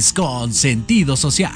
Con 0.00 0.54
sentido 0.54 1.14
social. 1.14 1.52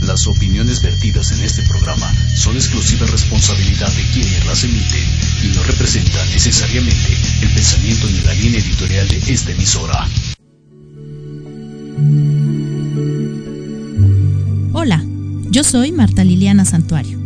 Las 0.00 0.26
opiniones 0.26 0.82
vertidas 0.82 1.30
en 1.32 1.44
este 1.44 1.60
programa 1.64 2.10
son 2.36 2.56
exclusiva 2.56 3.06
responsabilidad 3.06 3.92
de 3.92 4.02
quienes 4.14 4.46
las 4.46 4.64
emiten 4.64 5.04
y 5.44 5.54
no 5.54 5.62
representan 5.64 6.26
necesariamente 6.30 7.18
el 7.42 7.50
pensamiento 7.50 8.06
ni 8.06 8.20
la 8.22 8.32
línea 8.32 8.60
editorial 8.60 9.08
de 9.08 9.18
esta 9.30 9.52
emisora. 9.52 10.08
Hola, 14.72 15.04
yo 15.50 15.62
soy 15.64 15.92
Marta 15.92 16.24
Liliana 16.24 16.64
Santuario. 16.64 17.20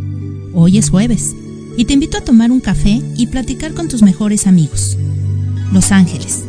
Hoy 0.53 0.79
es 0.79 0.89
jueves 0.89 1.33
y 1.77 1.85
te 1.85 1.93
invito 1.93 2.17
a 2.17 2.21
tomar 2.25 2.51
un 2.51 2.59
café 2.59 3.01
y 3.15 3.27
platicar 3.27 3.73
con 3.73 3.87
tus 3.87 4.01
mejores 4.01 4.47
amigos, 4.47 4.97
los 5.71 5.93
ángeles, 5.93 6.43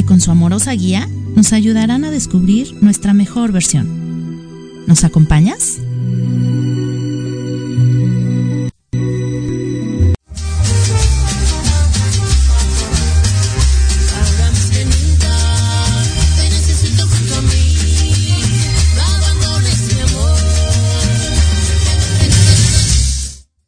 que 0.00 0.06
con 0.06 0.20
su 0.20 0.30
amorosa 0.30 0.72
guía 0.72 1.06
nos 1.36 1.52
ayudarán 1.52 2.04
a 2.04 2.10
descubrir 2.10 2.74
nuestra 2.82 3.12
mejor 3.12 3.52
versión. 3.52 4.86
¿Nos 4.86 5.04
acompañas? 5.04 5.78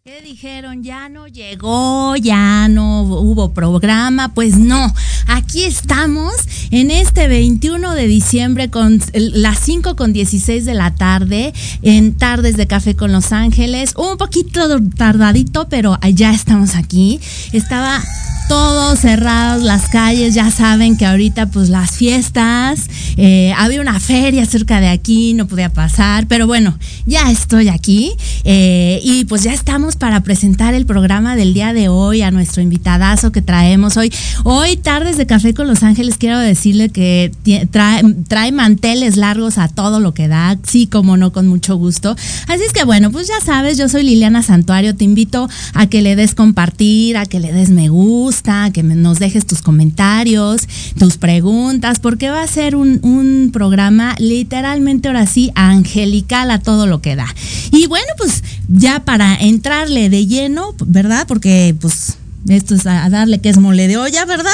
¿Qué 0.03 0.23
dijeron? 0.23 0.83
Ya 0.83 1.11
no 1.11 1.27
llegó, 1.27 2.17
ya 2.17 2.69
no 2.69 3.03
hubo 3.03 3.53
programa. 3.53 4.33
Pues 4.33 4.57
no, 4.57 4.95
aquí 5.27 5.65
estamos 5.65 6.33
en 6.71 6.91
este 6.91 7.29
21 7.29 7.95
de 7.95 8.07
diciembre 8.07 8.71
con 8.71 9.01
las 9.13 9.59
5 9.61 9.97
con 9.97 10.13
16 10.13 10.65
de 10.65 10.75
la 10.75 10.95
tarde 10.95 11.53
en 11.83 12.15
Tardes 12.15 12.57
de 12.57 12.67
Café 12.67 12.95
con 12.95 13.13
Los 13.13 13.33
Ángeles. 13.33 13.95
Un 13.97 14.17
poquito 14.17 14.81
tardadito, 14.97 15.69
pero 15.69 15.99
ya 16.15 16.33
estamos 16.33 16.75
aquí. 16.77 17.21
Estaba 17.53 18.03
todo 18.49 18.97
cerrados 18.97 19.63
las 19.63 19.89
calles, 19.89 20.35
ya 20.35 20.51
saben 20.51 20.97
que 20.97 21.07
ahorita 21.07 21.47
pues 21.47 21.69
las 21.69 21.93
fiestas, 21.93 22.87
eh, 23.17 23.53
había 23.57 23.81
una 23.81 23.99
feria 23.99 24.45
cerca 24.45 24.81
de 24.81 24.89
aquí, 24.89 25.35
no 25.35 25.47
podía 25.47 25.73
pasar, 25.73 26.27
pero 26.27 26.47
bueno, 26.47 26.77
ya 27.07 27.31
estoy 27.31 27.69
aquí 27.69 28.13
eh, 28.45 29.01
y 29.03 29.25
pues 29.25 29.43
ya 29.43 29.55
estamos 29.55 29.97
para 29.97 30.21
presentar 30.21 30.75
el 30.75 30.87
programa 30.87 31.37
del 31.37 31.55
día 31.55 31.73
de 31.73 31.89
hoy 31.89 32.23
a 32.23 32.31
nuestro 32.31 32.63
invitadazo 32.63 33.33
que 33.33 33.43
traemos 33.43 33.97
hoy. 33.97 34.13
Hoy 34.45 34.77
de 35.17 35.27
café 35.27 35.55
con 35.55 35.67
Los 35.67 35.83
Ángeles, 35.83 36.17
quiero 36.19 36.39
decirle 36.39 36.89
que 36.91 37.33
trae, 37.71 38.03
trae 38.29 38.53
manteles 38.53 39.17
largos 39.17 39.59
a 39.59 39.69
todo 39.69 40.01
lo 40.01 40.15
que 40.15 40.29
da, 40.29 40.59
sí 40.67 40.87
como 40.87 41.17
no, 41.17 41.33
con 41.33 41.47
mucho 41.49 41.77
gusto. 41.77 42.17
Así 42.49 42.63
es 42.65 42.73
que 42.73 42.85
bueno, 42.85 43.11
pues 43.11 43.29
ya 43.29 43.41
sabes, 43.45 43.79
yo 43.79 43.89
soy 43.89 44.03
Liliana 44.03 44.43
Santuario, 44.43 44.95
te 44.95 45.05
invito 45.05 45.49
a 45.75 45.87
que 45.87 46.03
le 46.03 46.17
des 46.17 46.35
compartir, 46.35 47.17
a 47.17 47.27
que 47.27 47.41
le 47.41 47.53
des 47.53 47.71
me 47.71 47.89
gusta 47.89 48.71
que 48.73 48.83
nos 48.83 49.19
dejes 49.19 49.47
tus 49.47 49.63
comentarios, 49.63 50.69
tus 50.99 51.17
preguntas, 51.17 52.01
porque 52.01 52.31
va 52.31 52.43
a 52.43 52.47
ser 52.47 52.77
un, 52.77 53.01
un 53.03 53.51
programa 53.53 54.15
literalmente 54.19 55.09
ahora 55.09 55.27
sí 55.27 55.51
angelical 55.55 56.51
a 56.51 56.59
todo 56.59 56.87
lo 56.87 57.01
que 57.01 57.17
da. 57.17 57.27
Y 57.71 57.87
bueno, 57.87 58.07
pues 58.19 58.43
ya 58.69 59.05
para 59.05 59.35
entrarle 59.35 60.11
de 60.11 60.27
lleno, 60.27 60.75
¿verdad? 60.87 61.27
Porque 61.27 61.75
pues 61.81 62.17
esto 62.49 62.75
es 62.75 62.87
a 62.87 63.09
darle 63.09 63.41
que 63.41 63.49
es 63.49 63.59
mole 63.59 63.89
de 63.89 63.97
olla, 63.97 64.25
¿verdad? 64.25 64.51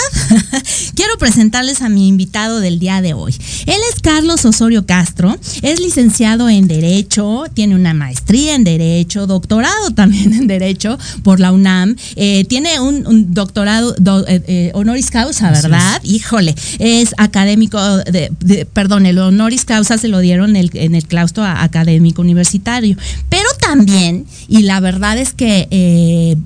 Quiero 0.94 1.16
presentarles 1.18 1.80
a 1.82 1.88
mi 1.88 2.08
invitado 2.08 2.60
del 2.60 2.78
día 2.78 3.00
de 3.00 3.14
hoy. 3.14 3.34
Él 3.66 3.78
es 3.92 4.00
Carlos 4.00 4.44
Osorio 4.44 4.86
Castro, 4.86 5.38
es 5.62 5.80
licenciado 5.80 6.48
en 6.48 6.68
Derecho, 6.68 7.44
tiene 7.54 7.74
una 7.74 7.94
maestría 7.94 8.54
en 8.54 8.64
Derecho, 8.64 9.26
doctorado 9.26 9.90
también 9.92 10.32
en 10.34 10.46
Derecho 10.46 10.98
por 11.22 11.40
la 11.40 11.52
UNAM, 11.52 11.96
eh, 12.16 12.44
tiene 12.48 12.80
un, 12.80 13.32
doctorado 13.32 13.94
eh, 13.96 14.42
eh, 14.46 14.70
honoris 14.74 15.10
causa, 15.10 15.50
¿verdad? 15.50 16.00
Híjole, 16.02 16.54
es 16.78 17.14
académico, 17.16 17.78
de, 17.98 18.66
perdón, 18.72 19.06
el 19.06 19.18
honoris 19.18 19.64
causa 19.64 19.98
se 19.98 20.08
lo 20.08 20.18
dieron 20.18 20.56
en 20.56 20.94
el 20.94 21.06
claustro 21.06 21.44
académico 21.44 22.22
universitario, 22.22 22.96
pero 23.28 23.48
también, 23.60 24.26
y 24.48 24.62
la 24.62 24.80
verdad 24.80 25.18
es 25.18 25.32
que 25.32 26.36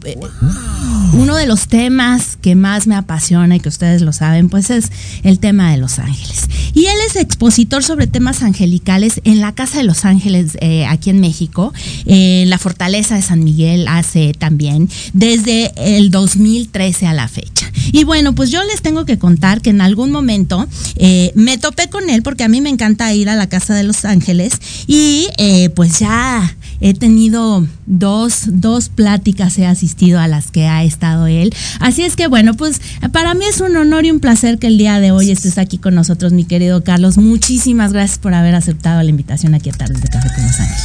uno 1.13 1.32
de 1.35 1.47
los 1.47 1.69
temas 1.69 2.37
que 2.41 2.55
más 2.55 2.87
me 2.87 2.95
apasiona 2.95 3.57
y 3.57 3.61
que 3.61 3.69
ustedes 3.69 4.03
lo 4.03 4.13
saben, 4.13 4.49
pues 4.49 4.71
es 4.71 4.91
el 5.23 5.39
tema 5.39 5.71
de 5.71 5.79
los 5.79 5.99
ángeles. 5.99 6.49
Y 6.75 6.87
él 6.87 6.97
es 7.07 7.17
expositor 7.17 7.85
sobre 7.85 8.07
temas 8.07 8.43
angelicales 8.43 9.21
en 9.25 9.41
la 9.41 9.53
Casa 9.53 9.79
de 9.79 9.85
los 9.85 10.05
Ángeles 10.05 10.57
eh, 10.61 10.87
aquí 10.87 11.11
en 11.11 11.21
México, 11.21 11.73
en 12.07 12.49
la 12.49 12.59
Fortaleza 12.59 13.15
de 13.15 13.23
San 13.23 13.45
Miguel 13.45 13.87
hace 13.89 14.33
también, 14.33 14.89
desde 15.13 15.73
el 15.77 16.11
2013 16.11 17.07
a 17.07 17.15
la 17.15 17.29
fecha. 17.29 17.71
Y 17.93 18.05
bueno, 18.05 18.35
pues 18.35 18.51
yo 18.51 18.63
les 18.65 18.83
tengo 18.83 19.05
que 19.05 19.19
contar 19.19 19.61
que 19.61 19.71
en 19.71 19.81
algún 19.81 20.11
momento 20.11 20.67
eh, 20.97 21.33
me 21.35 21.59
topé 21.59 21.89
con 21.89 22.09
él 22.09 22.23
porque 22.23 22.45
a 22.45 22.49
mí 22.49 22.61
me 22.61 22.71
encanta 22.71 23.13
ir 23.13 23.29
a 23.29 23.37
la 23.37 23.49
Casa 23.49 23.75
de 23.75 23.83
los 23.83 24.05
Ángeles 24.05 24.53
y 24.87 25.29
eh, 25.37 25.71
pues 25.71 25.99
ya 25.99 26.57
he 26.83 26.95
tenido 26.95 27.67
dos, 27.87 28.45
dos 28.49 28.89
pláticas, 28.89 29.57
he 29.57 29.67
asistido 29.67 30.19
a 30.19 30.27
las 30.27 30.51
que 30.51 30.67
ha 30.67 30.83
estado 30.83 31.29
él. 31.29 31.55
Así 31.81 32.03
es 32.03 32.17
que 32.17 32.27
bueno, 32.27 32.55
pues 32.55 32.83
para 33.13 33.35
mí 33.35 33.45
es 33.45 33.61
un 33.61 33.77
honor 33.77 34.05
y 34.05 34.11
un 34.11 34.19
placer 34.21 34.59
que 34.59 34.67
el 34.67 34.79
día 34.79 34.99
de 34.99 35.13
hoy 35.13 35.31
estés 35.31 35.59
aquí 35.59 35.79
con 35.79 35.95
nosotros, 35.95 36.33
mi 36.33 36.45
querido 36.45 36.83
Carlos. 36.83 37.19
Muchísimas 37.19 37.93
gracias 37.93 38.19
por 38.19 38.35
haber 38.35 38.57
aceptado 38.57 39.03
la 39.03 39.11
invitación 39.11 39.55
aquí 39.55 39.71
a 39.71 39.73
Tardes 39.73 40.03
de 40.03 40.09
Café 40.09 40.29
con 40.35 40.45
los 40.45 40.61
Ángeles. 40.61 40.83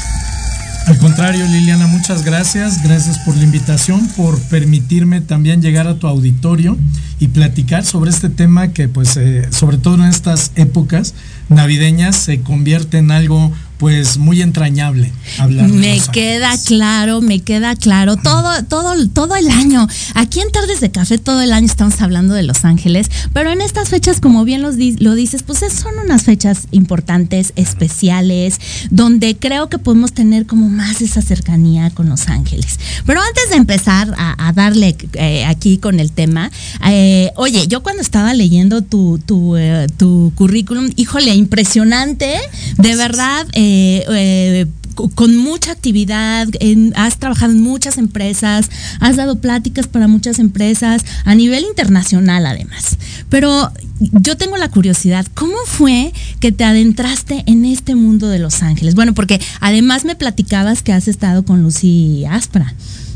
Al 0.88 0.98
contrario, 1.00 1.46
Liliana, 1.48 1.86
muchas 1.88 2.24
gracias. 2.24 2.82
Gracias 2.82 3.20
por 3.20 3.36
la 3.36 3.44
invitación, 3.44 4.08
por 4.16 4.40
permitirme 4.44 5.20
también 5.20 5.62
llegar 5.62 5.86
a 5.86 5.96
tu 5.96 6.08
auditorio 6.08 6.78
y 7.20 7.28
platicar 7.28 7.84
sobre 7.84 8.10
este 8.10 8.30
tema 8.30 8.70
que, 8.70 8.88
pues, 8.88 9.18
eh, 9.18 9.50
sobre 9.52 9.78
todo 9.78 9.96
en 9.96 10.06
estas 10.06 10.52
épocas 10.56 11.14
navideñas, 11.50 12.16
se 12.16 12.40
convierte 12.40 13.00
en 13.00 13.12
algo 13.12 13.52
pues 13.78 14.18
muy 14.18 14.42
entrañable 14.42 15.12
hablar. 15.38 15.68
Me 15.70 16.00
queda 16.12 16.58
claro, 16.66 17.22
me 17.22 17.42
queda 17.42 17.76
claro. 17.76 18.18
Todo, 18.18 18.64
todo, 18.64 19.08
todo 19.10 19.36
el 19.36 19.50
año. 19.50 19.88
Aquí 20.16 20.40
en 20.40 20.52
Tardes 20.52 20.80
de 20.80 20.90
Café 20.90 21.18
todo 21.18 21.42
el 21.42 21.54
año 21.54 21.68
estamos 21.68 22.02
hablando 22.02 22.34
de 22.34 22.44
Los 22.44 22.66
Ángeles, 22.66 23.10
pero 23.34 23.52
en 23.52 23.62
estas 23.62 23.90
fechas, 23.90 24.20
como 24.20 24.46
bien 24.46 24.62
lo 24.62 24.72
dices, 25.16 25.44
pues 25.44 25.60
son 25.60 25.94
unas 26.04 26.24
fechas 26.24 26.68
importantes, 26.72 27.54
especiales, 27.56 28.60
donde 28.90 29.38
creo 29.38 29.70
que 29.70 29.78
podemos 29.78 30.14
tener 30.14 30.46
como 30.46 30.70
más 30.70 31.02
esa 31.02 31.22
cercanía 31.22 31.90
con 31.92 32.10
Los 32.10 32.30
Ángeles. 32.30 32.80
Pero 33.06 33.22
antes 33.22 33.50
de 33.50 33.58
empezar 33.58 34.14
a, 34.18 34.36
darle 34.54 34.96
eh, 35.14 35.46
aquí 35.46 35.78
con 35.78 36.00
el 36.00 36.12
tema, 36.12 36.50
eh, 36.88 37.32
oye, 37.36 37.68
yo 37.68 37.84
cuando 37.84 38.02
estaba 38.02 38.34
leyendo 38.34 38.82
tu, 38.82 39.20
tu, 39.24 39.56
eh, 39.56 39.88
tu 39.98 40.32
currículum, 40.36 40.90
híjole, 40.96 41.36
impresionante, 41.36 42.34
de 42.78 42.96
verdad. 42.96 43.46
Eh, 43.54 43.67
eh, 43.68 44.68
con 45.16 45.38
mucha 45.38 45.72
actividad, 45.72 46.48
has 46.96 47.18
trabajado 47.18 47.52
en 47.52 47.62
muchas 47.62 47.98
empresas, 47.98 48.70
has 49.00 49.16
dado 49.16 49.40
pláticas 49.40 49.88
para 49.88 50.08
muchas 50.08 50.40
empresas 50.40 51.06
a 51.24 51.36
nivel 51.36 51.66
internacional 51.66 52.46
además. 52.46 52.98
Pero 53.30 53.72
yo 54.00 54.38
tengo 54.38 54.58
la 54.58 54.70
curiosidad, 54.70 55.26
¿cómo 55.34 55.56
fue 55.66 56.14
que 56.40 56.52
te 56.52 56.64
adentraste 56.64 57.44
en 57.46 57.66
este 57.66 57.96
mundo 57.96 58.28
de 58.28 58.40
Los 58.40 58.64
Ángeles? 58.64 58.96
Bueno, 58.96 59.14
porque 59.14 59.40
además 59.60 60.06
me 60.06 60.16
platicabas 60.16 60.82
que 60.82 60.94
has 60.94 61.08
estado 61.08 61.46
con 61.46 61.62
Lucy 61.62 62.26
Aspra. 62.26 62.74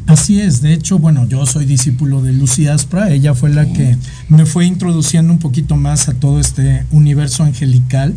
Así 0.07 0.41
es, 0.41 0.61
de 0.61 0.73
hecho, 0.73 0.99
bueno, 0.99 1.27
yo 1.27 1.45
soy 1.45 1.65
discípulo 1.65 2.21
de 2.21 2.33
Lucy 2.33 2.67
Aspra, 2.67 3.11
ella 3.11 3.33
fue 3.33 3.49
la 3.49 3.65
que 3.71 3.97
me 4.27 4.45
fue 4.45 4.65
introduciendo 4.65 5.31
un 5.31 5.39
poquito 5.39 5.77
más 5.77 6.09
a 6.09 6.13
todo 6.13 6.39
este 6.39 6.85
universo 6.91 7.43
angelical 7.43 8.15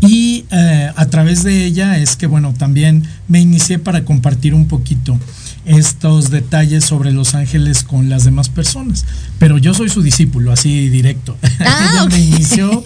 y 0.00 0.44
eh, 0.50 0.90
a 0.94 1.06
través 1.06 1.42
de 1.42 1.64
ella 1.64 1.98
es 1.98 2.16
que, 2.16 2.26
bueno, 2.26 2.54
también 2.56 3.02
me 3.26 3.40
inicié 3.40 3.78
para 3.78 4.04
compartir 4.04 4.54
un 4.54 4.68
poquito 4.68 5.18
estos 5.64 6.30
detalles 6.30 6.84
sobre 6.84 7.12
los 7.12 7.34
ángeles 7.34 7.82
con 7.82 8.08
las 8.08 8.24
demás 8.24 8.48
personas. 8.48 9.04
Pero 9.38 9.58
yo 9.58 9.74
soy 9.74 9.88
su 9.88 10.02
discípulo, 10.02 10.52
así 10.52 10.88
directo. 10.88 11.36
Ah, 11.60 11.90
ella 11.92 12.06
me 12.06 12.20
inició, 12.20 12.84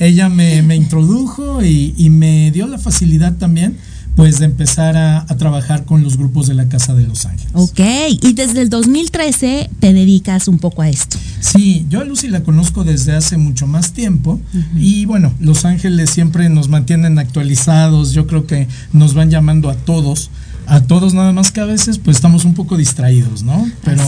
ella 0.00 0.28
me, 0.30 0.62
me 0.62 0.76
introdujo 0.76 1.62
y, 1.62 1.94
y, 1.96 2.08
me 2.08 2.50
dio 2.50 2.66
la 2.66 2.78
facilidad 2.78 3.36
también 3.36 3.76
pues 4.16 4.38
de 4.38 4.46
empezar 4.46 4.96
a, 4.96 5.26
trabajar 5.36 5.84
con 5.84 6.02
los 6.02 6.16
grupos 6.16 6.46
de 6.46 6.54
la 6.54 6.68
Casa 6.68 6.94
de 6.94 7.06
los 7.06 7.26
Ángeles. 7.26 7.52
Ok, 7.52 7.80
y 8.22 8.32
desde 8.32 8.62
el 8.62 8.70
2013 8.70 9.68
te 9.78 9.92
dedicas 9.92 10.48
un 10.48 10.58
poco 10.58 10.80
a 10.80 10.88
esto. 10.88 11.18
Sí, 11.40 11.86
yo 11.90 12.00
a 12.00 12.04
Lucy 12.04 12.28
la 12.28 12.42
conozco 12.42 12.82
desde 12.84 13.14
hace 13.14 13.36
mucho 13.36 13.66
más 13.66 13.92
tiempo 13.92 14.40
y 14.74 15.04
bueno, 15.04 15.34
Los 15.38 15.66
Ángeles 15.66 16.10
siempre 16.10 16.48
nos 16.48 16.68
mantienen 16.68 17.18
actualizados, 17.18 18.12
yo 18.12 18.26
creo 18.26 18.46
que 18.46 18.66
nos 18.92 19.12
van 19.12 19.30
llamando 19.30 19.68
a 19.68 19.74
todos 19.74 20.30
a 20.66 20.80
todos 20.80 21.14
nada 21.14 21.32
más 21.32 21.52
que 21.52 21.60
a 21.60 21.64
veces 21.64 21.98
pues 21.98 22.16
estamos 22.16 22.44
un 22.44 22.54
poco 22.54 22.76
distraídos, 22.76 23.42
¿no? 23.42 23.70
Pero 23.84 24.02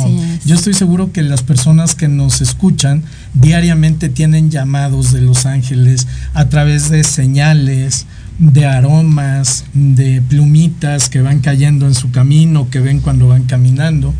yo 0.44 0.56
estoy 0.56 0.74
seguro 0.74 1.12
que 1.12 1.22
las 1.22 1.42
personas 1.42 1.94
que 1.94 2.08
nos 2.08 2.40
escuchan 2.40 3.04
diariamente 3.34 4.08
tienen 4.08 4.50
llamados 4.50 5.12
de 5.12 5.20
los 5.20 5.46
ángeles 5.46 6.06
a 6.34 6.48
través 6.48 6.90
de 6.90 7.04
señales, 7.04 8.06
de 8.38 8.66
aromas, 8.66 9.64
de 9.74 10.22
plumitas 10.22 11.08
que 11.08 11.20
van 11.20 11.40
cayendo 11.40 11.86
en 11.86 11.94
su 11.94 12.10
camino, 12.10 12.70
que 12.70 12.80
ven 12.80 13.00
cuando 13.00 13.28
van 13.28 13.44
caminando. 13.44 14.14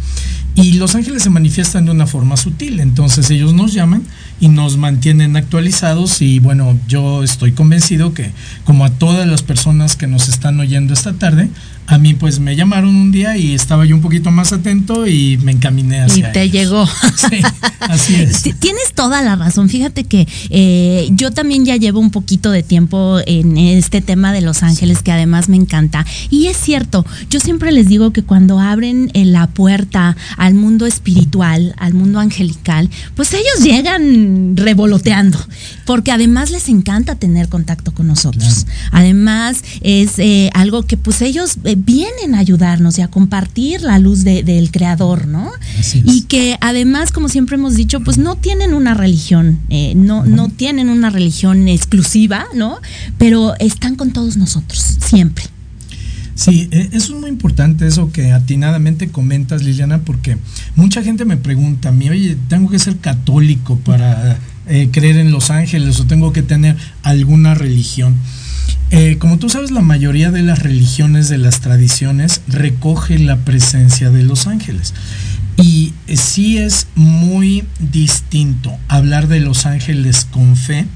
Y 0.55 0.73
los 0.73 0.97
ángeles 0.97 1.23
se 1.23 1.31
manifiestan 1.31 1.85
de 1.85 1.93
una 1.93 2.09
forma 2.09 2.37
sutil, 2.37 2.81
entonces 2.81 3.31
ellos 3.31 3.55
nos 3.55 3.73
llaman 3.73 4.03
y 4.41 4.49
nos 4.49 4.77
mantienen 4.77 5.37
actualizados 5.37 6.21
y 6.21 6.41
bueno, 6.41 6.77
yo 6.89 7.23
estoy 7.23 7.53
convencido 7.53 8.13
que 8.13 8.33
como 8.65 8.85
a 8.85 8.91
todas 8.91 9.29
las 9.29 9.45
personas 9.45 9.95
que 9.95 10.09
nos 10.09 10.29
están 10.29 10.59
oyendo 10.59 10.95
esta 10.95 11.13
tarde, 11.13 11.49
a 11.89 11.97
mí 11.97 12.13
pues 12.13 12.39
me 12.39 12.55
llamaron 12.55 12.95
un 12.95 13.11
día 13.11 13.39
y 13.39 13.55
estaba 13.55 13.87
yo 13.87 13.97
un 13.97 14.03
poquito 14.03 14.31
más 14.31 14.53
atento 14.53 15.07
y 15.07 15.39
me 15.39 15.53
encaminé 15.53 16.03
hacia 16.03 16.29
Y 16.29 16.33
te 16.33 16.51
llegó. 16.51 16.87
Sí, 17.19 17.41
así 17.81 18.15
es. 18.15 18.43
Tienes 18.61 18.93
toda 18.95 19.23
la 19.23 19.35
razón. 19.35 19.69
Fíjate 19.69 20.05
que 20.05 20.29
eh, 20.51 21.09
yo 21.11 21.33
también 21.33 21.65
ya 21.65 21.77
llevo 21.77 21.99
un 21.99 22.11
poquito 22.11 22.51
de 22.51 22.63
tiempo 22.63 23.19
en 23.27 23.59
este 23.59 24.01
tema 24.01 24.33
de 24.33 24.41
Los 24.41 24.63
Ángeles, 24.63 25.03
que 25.03 25.11
además 25.11 25.49
me 25.49 25.57
encanta. 25.57 26.07
Y 26.31 26.47
es 26.47 26.57
cierto, 26.57 27.05
yo 27.29 27.41
siempre 27.41 27.73
les 27.73 27.89
digo 27.89 28.13
que 28.13 28.23
cuando 28.23 28.61
abren 28.61 29.11
eh, 29.15 29.25
la 29.25 29.49
puerta 29.49 30.17
al 30.37 30.55
mundo 30.55 30.87
espiritual, 30.87 31.75
al 31.79 31.95
mundo 31.95 32.21
angelical, 32.21 32.89
pues 33.17 33.33
ellos 33.33 33.65
llegan 33.65 34.57
revoloteando, 34.57 35.39
porque 35.89 36.13
además 36.13 36.51
les 36.51 36.69
encanta 36.69 37.15
tener 37.15 37.49
contacto 37.49 37.95
con 37.95 38.09
nosotros. 38.09 38.67
Además 38.93 39.65
es 39.81 40.19
eh, 40.19 40.51
algo 40.53 40.83
que 40.83 40.99
pues 40.99 41.23
ellos 41.23 41.61
vienen 41.79 42.35
a 42.35 42.41
ayudarnos 42.41 42.99
y 42.99 43.01
a 43.01 43.09
compartir 43.09 43.81
la 43.81 43.99
luz 43.99 44.23
del 44.23 44.71
creador, 44.71 45.27
¿no? 45.27 45.51
Y 46.05 46.25
que 46.25 46.59
además, 46.61 47.11
como 47.11 47.31
siempre 47.31 47.57
hemos 47.57 47.75
dicho, 47.75 48.01
pues 48.01 48.19
no 48.19 48.37
tienen 48.37 48.75
una 48.75 48.93
religión, 48.93 49.61
eh, 49.71 49.95
no, 49.97 50.27
no 50.27 50.51
tienen 50.51 50.91
una 50.91 51.09
religión 51.09 51.69
exclusiva, 51.69 52.45
¿no? 52.55 52.81
Pero 53.17 53.55
están 53.59 53.97
con 53.97 54.11
todos 54.11 54.37
nosotros, 54.37 54.99
siempre. 55.07 55.45
Sí, 56.35 56.69
eso 56.71 57.15
es 57.15 57.21
muy 57.21 57.31
importante, 57.31 57.87
eso 57.87 58.13
que 58.13 58.33
atinadamente 58.33 59.09
comentas, 59.09 59.63
Liliana, 59.65 60.03
porque 60.03 60.37
mucha 60.77 61.03
gente 61.03 61.25
me 61.25 61.39
pregunta 61.39 61.89
a 61.89 61.93
mí, 61.93 62.11
oye, 62.11 62.37
¿tengo 62.49 62.69
que 62.69 62.79
ser 62.79 62.99
católico 62.99 63.77
para 63.79 64.39
eh, 64.69 64.89
creer 64.93 65.17
en 65.17 65.31
los 65.31 65.51
ángeles 65.51 65.99
o 66.01 66.07
tengo 66.07 66.33
que 66.33 66.43
tener 66.43 66.77
alguna 67.03 67.55
religión? 67.55 68.17
Eh, 68.91 69.17
como 69.19 69.39
tú 69.39 69.49
sabes, 69.51 69.71
la 69.71 69.83
mayoría 69.83 70.31
de 70.31 70.43
las 70.43 70.63
religiones, 70.63 71.29
de 71.29 71.39
las 71.39 71.61
tradiciones, 71.61 72.41
recoge 72.49 73.19
la 73.19 73.37
presencia 73.39 74.11
de 74.11 74.23
los 74.23 74.47
ángeles. 74.47 74.95
Y 75.59 75.93
sí 76.15 76.57
es 76.59 76.87
muy 76.95 77.65
distinto 77.81 78.77
hablar 78.87 79.27
de 79.27 79.41
los 79.41 79.67
ángeles 79.67 80.27
con 80.31 80.57
fe, 80.57 80.87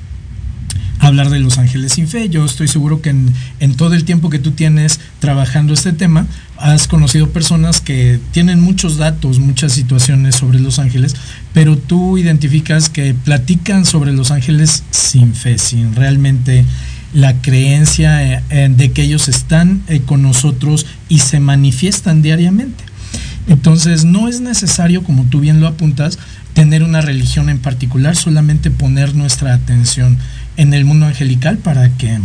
hablar 1.01 1.31
de 1.31 1.41
los 1.41 1.59
ángeles 1.59 1.95
sin 1.95 2.07
fe. 2.07 2.29
Yo 2.29 2.45
estoy 2.45 2.69
seguro 2.69 3.03
que 3.03 3.11
en, 3.11 3.75
todo 3.75 3.95
el 3.95 4.05
tiempo 4.05 4.31
que 4.31 4.39
tú 4.39 4.53
tienes 4.53 5.01
trabajando 5.19 5.75
este 5.75 5.93
tema, 5.93 6.27
has 6.59 6.87
conocido 6.87 7.31
personas 7.31 7.81
que 7.81 8.21
tienen 8.31 8.61
muchos 8.61 8.99
datos, 8.99 9.41
muchas 9.41 9.73
situaciones 9.73 10.37
sobre 10.37 10.61
los 10.61 10.79
ángeles, 10.79 11.17
pero 11.53 11.77
tú 11.77 12.19
identificas 12.19 12.89
que 12.89 13.15
platican 13.15 13.85
sobre 13.85 14.13
los 14.13 14.31
ángeles 14.31 14.85
sin 14.91 15.35
fe, 15.35 15.59
sin 15.59 15.95
realmente 15.95 16.65
la 17.13 17.41
creencia 17.43 18.41
eh, 18.49 18.69
de 18.75 18.93
que 18.93 19.03
ellos 19.03 19.29
están 19.29 19.83
eh, 19.89 20.01
con 20.01 20.23
nosotros 20.23 20.87
y 21.09 21.19
se 21.19 21.41
manifiestan 21.41 22.23
diariamente. 22.23 22.85
Entonces 23.49 24.05
no 24.05 24.29
es 24.29 24.41
necesario, 24.41 25.03
como 25.03 25.25
tú 25.25 25.41
bien 25.41 25.61
lo 25.61 25.67
apuntas, 25.67 26.19
tener 26.55 26.83
una 26.83 27.01
religión 27.01 27.49
en 27.49 27.59
particular, 27.59 28.17
solamente 28.17 28.71
poner 28.71 29.15
nuestra 29.15 29.55
atención 29.55 30.17
en 30.57 30.75
el 30.75 30.85
mundo 30.85 31.07
angelical 31.07 31.59
para 31.59 31.91
que 31.97 32.19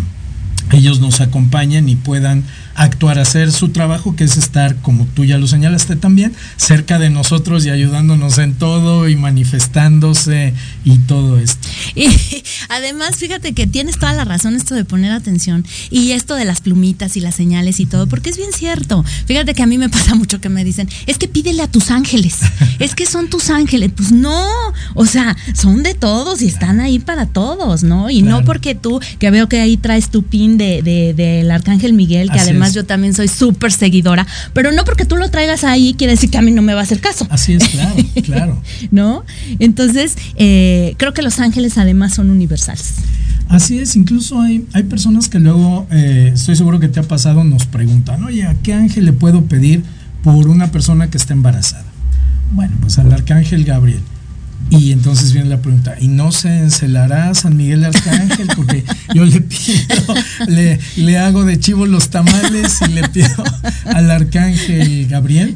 ellos 0.72 1.00
nos 1.00 1.22
acompañen 1.22 1.90
y 1.90 1.96
puedan 1.96 2.44
actuar, 2.78 3.18
hacer 3.18 3.52
su 3.52 3.70
trabajo, 3.70 4.16
que 4.16 4.24
es 4.24 4.38
estar, 4.38 4.76
como 4.78 5.06
tú 5.08 5.26
ya 5.26 5.40
lo 5.40 5.48
señalaste 5.48 5.96
también, 5.96 6.34
cerca 6.58 7.00
de 7.00 7.10
nosotros 7.10 7.66
y 7.66 7.72
ayudándonos 7.72 8.38
en 8.38 8.54
todo 8.54 9.10
y 9.10 9.16
manifestándose 9.16 10.54
y 10.86 11.00
todo 11.00 11.40
esto. 11.40 11.68
Y 11.96 12.08
además, 12.70 13.16
fíjate 13.16 13.54
que 13.54 13.66
tienes 13.66 13.98
toda 13.98 14.14
la 14.14 14.26
razón 14.26 14.56
esto 14.56 14.76
de 14.76 14.86
poner 14.86 15.12
atención 15.12 15.66
y 15.90 16.12
esto 16.12 16.36
de 16.36 16.46
las 16.46 16.62
plumitas 16.62 17.18
y 17.18 17.20
las 17.20 17.34
señales 17.34 17.80
y 17.80 17.88
todo, 17.88 18.08
porque 18.08 18.30
es 18.30 18.38
bien 18.38 18.54
cierto. 18.54 19.04
Fíjate 19.26 19.56
que 19.56 19.64
a 19.64 19.68
mí 19.68 19.80
me 19.80 19.90
pasa 19.90 20.14
mucho 20.14 20.40
que 20.40 20.50
me 20.50 20.64
dicen, 20.64 20.88
es 21.08 21.18
que 21.18 21.28
pídele 21.28 21.64
a 21.64 21.68
tus 21.68 21.90
ángeles, 21.90 22.38
es 22.80 22.94
que 22.94 23.08
son 23.08 23.28
tus 23.28 23.50
ángeles. 23.50 23.92
Pues 23.96 24.12
no, 24.12 24.46
o 24.94 25.06
sea, 25.08 25.36
son 25.56 25.82
de 25.82 25.96
todos 25.96 26.44
y 26.44 26.48
están 26.48 26.80
ahí 26.80 27.00
para 27.00 27.26
todos, 27.26 27.82
¿no? 27.82 28.12
Y 28.12 28.22
no 28.22 28.44
porque 28.44 28.76
tú, 28.76 29.00
que 29.18 29.32
veo 29.32 29.50
que 29.50 29.60
ahí 29.60 29.78
traes 29.78 30.10
tu 30.12 30.22
pin 30.22 30.60
del 30.60 30.84
de, 30.84 31.14
de, 31.16 31.52
Arcángel 31.52 31.94
Miguel, 31.94 32.30
que 32.30 32.40
además 32.40 32.67
yo 32.74 32.86
también 32.86 33.14
soy 33.14 33.28
súper 33.28 33.72
seguidora, 33.72 34.26
pero 34.54 34.72
no 34.72 34.84
porque 34.84 35.06
tú 35.06 35.18
lo 35.18 35.30
traigas 35.30 35.64
ahí 35.64 35.96
quiere 35.98 36.14
decir 36.14 36.30
que 36.30 36.38
a 36.38 36.42
mí 36.42 36.52
no 36.52 36.62
me 36.62 36.74
va 36.74 36.82
a 36.82 36.84
hacer 36.84 37.00
caso. 37.00 37.28
Así 37.30 37.54
es, 37.54 37.68
claro, 37.68 37.96
claro. 38.24 38.62
¿No? 38.92 39.24
Entonces, 39.60 40.16
eh, 40.36 40.96
creo 40.98 41.14
que 41.14 41.22
los 41.22 41.40
ángeles 41.40 41.78
además 41.78 42.14
son 42.14 42.30
universales. 42.30 42.96
Así 43.50 43.80
es, 43.80 43.96
incluso 43.96 44.42
hay, 44.42 44.66
hay 44.74 44.84
personas 44.84 45.30
que 45.30 45.40
luego, 45.40 45.88
eh, 45.92 46.32
estoy 46.34 46.56
seguro 46.56 46.80
que 46.80 46.90
te 46.90 47.00
ha 47.00 47.04
pasado, 47.04 47.44
nos 47.44 47.66
preguntan, 47.66 48.24
oye, 48.24 48.44
¿a 48.44 48.56
qué 48.56 48.74
ángel 48.74 49.06
le 49.06 49.14
puedo 49.14 49.46
pedir 49.46 49.84
por 50.24 50.48
una 50.50 50.72
persona 50.72 51.10
que 51.10 51.18
está 51.18 51.34
embarazada? 51.34 51.86
Bueno, 52.52 52.76
pues 52.82 52.98
al 53.00 53.12
arcángel 53.12 53.64
Gabriel. 53.64 54.02
Y 54.70 54.92
entonces 54.92 55.32
viene 55.32 55.50
la 55.50 55.62
pregunta, 55.62 55.96
¿y 56.00 56.08
no 56.10 56.32
se 56.32 56.50
encelará 56.50 57.34
San 57.34 57.56
Miguel 57.56 57.86
Arcángel? 57.86 58.48
Porque 58.56 58.84
yo 59.14 59.24
le 59.24 59.42
pido, 59.42 60.16
le, 60.48 60.80
le 60.98 61.18
hago 61.18 61.46
de 61.46 61.60
chivo 61.60 61.86
los 61.86 62.10
tamales 62.10 62.80
y 62.82 62.92
le 62.92 63.08
pido 63.08 63.44
al 63.86 64.12
Arcángel 64.12 65.08
Gabriel. 65.08 65.56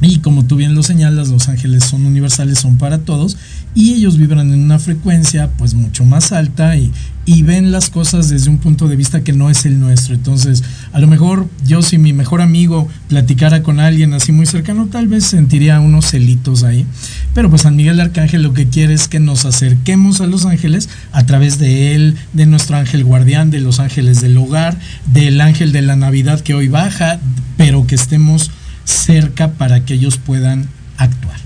Y 0.00 0.18
como 0.18 0.44
tú 0.44 0.56
bien 0.56 0.74
lo 0.74 0.82
señalas, 0.82 1.28
los 1.28 1.48
ángeles 1.48 1.84
son 1.84 2.06
universales, 2.06 2.58
son 2.58 2.78
para 2.78 2.98
todos 2.98 3.36
y 3.74 3.94
ellos 3.94 4.16
vibran 4.16 4.52
en 4.52 4.60
una 4.60 4.78
frecuencia 4.78 5.50
pues 5.58 5.74
mucho 5.74 6.04
más 6.04 6.32
alta 6.32 6.76
y, 6.76 6.90
y 7.26 7.42
ven 7.42 7.70
las 7.70 7.90
cosas 7.90 8.28
desde 8.28 8.48
un 8.48 8.58
punto 8.58 8.88
de 8.88 8.96
vista 8.96 9.22
que 9.22 9.32
no 9.32 9.50
es 9.50 9.66
el 9.66 9.78
nuestro. 9.78 10.14
Entonces, 10.14 10.62
a 10.92 10.98
lo 10.98 11.06
mejor 11.06 11.48
yo 11.66 11.82
si 11.82 11.98
mi 11.98 12.12
mejor 12.12 12.40
amigo 12.40 12.88
platicara 13.08 13.62
con 13.62 13.80
alguien 13.80 14.14
así 14.14 14.32
muy 14.32 14.46
cercano, 14.46 14.86
tal 14.86 15.08
vez 15.08 15.24
sentiría 15.24 15.80
unos 15.80 16.06
celitos 16.06 16.62
ahí. 16.62 16.86
Pero 17.34 17.50
pues 17.50 17.62
San 17.62 17.76
Miguel 17.76 18.00
Arcángel 18.00 18.42
lo 18.42 18.54
que 18.54 18.68
quiere 18.68 18.94
es 18.94 19.08
que 19.08 19.20
nos 19.20 19.44
acerquemos 19.44 20.20
a 20.20 20.26
los 20.26 20.46
ángeles 20.46 20.88
a 21.12 21.26
través 21.26 21.58
de 21.58 21.94
él, 21.94 22.16
de 22.32 22.46
nuestro 22.46 22.76
ángel 22.76 23.04
guardián, 23.04 23.50
de 23.50 23.60
los 23.60 23.78
ángeles 23.78 24.20
del 24.20 24.36
hogar, 24.38 24.78
del 25.12 25.40
ángel 25.40 25.72
de 25.72 25.82
la 25.82 25.96
Navidad 25.96 26.40
que 26.40 26.54
hoy 26.54 26.68
baja, 26.68 27.20
pero 27.56 27.86
que 27.86 27.94
estemos 27.96 28.50
cerca 28.88 29.52
para 29.52 29.84
que 29.84 29.94
ellos 29.94 30.16
puedan 30.18 30.68
actuar. 30.96 31.38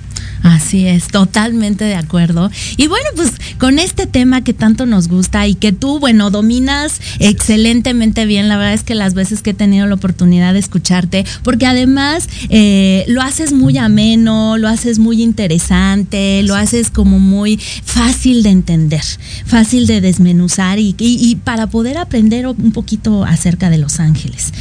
Así 0.42 0.88
es, 0.88 1.07
totalmente 1.07 1.85
de 1.85 1.94
acuerdo. 1.94 2.50
Y 2.76 2.88
bueno, 2.88 3.09
pues 3.14 3.31
con 3.59 3.78
este 3.78 4.09
tema 4.09 4.42
que 4.42 4.52
tanto 4.52 4.87
nos 4.87 5.07
gusta 5.07 5.46
y 5.46 5.55
que 5.55 5.70
tú, 5.70 6.00
bueno, 6.00 6.31
dominas 6.31 7.00
excelentemente 7.20 8.26
bien, 8.26 8.48
la 8.48 8.57
verdad 8.57 8.74
es 8.74 8.83
que 8.83 8.96
las 8.96 9.14
veces 9.14 9.40
que 9.40 9.50
he 9.50 9.55
tenido 9.55 9.87
la 9.87 9.94
oportunidad 9.94 10.52
de 10.52 10.59
escucharte, 10.59 11.24
porque 11.44 11.66
además 11.66 12.28
eh, 12.48 13.05
lo 13.07 13.22
haces 13.22 13.52
muy 13.52 13.78
ameno, 13.78 14.59
lo 14.59 14.66
haces 14.66 14.98
muy 14.98 15.22
interesante, 15.22 16.42
lo 16.42 16.57
haces 16.57 16.90
como 16.90 17.20
muy 17.20 17.59
fácil 17.85 18.42
de 18.42 18.50
entender, 18.50 19.05
fácil 19.46 19.87
de 19.87 20.00
desmenuzar 20.00 20.81
y, 20.81 20.96
y 20.98 21.37
para 21.37 21.68
poder 21.68 21.98
aprender 21.98 22.48
un 22.48 22.72
poquito 22.72 23.24
acerca 23.24 23.70
de 23.70 23.78
Los 23.78 24.00
Ángeles. 24.00 24.52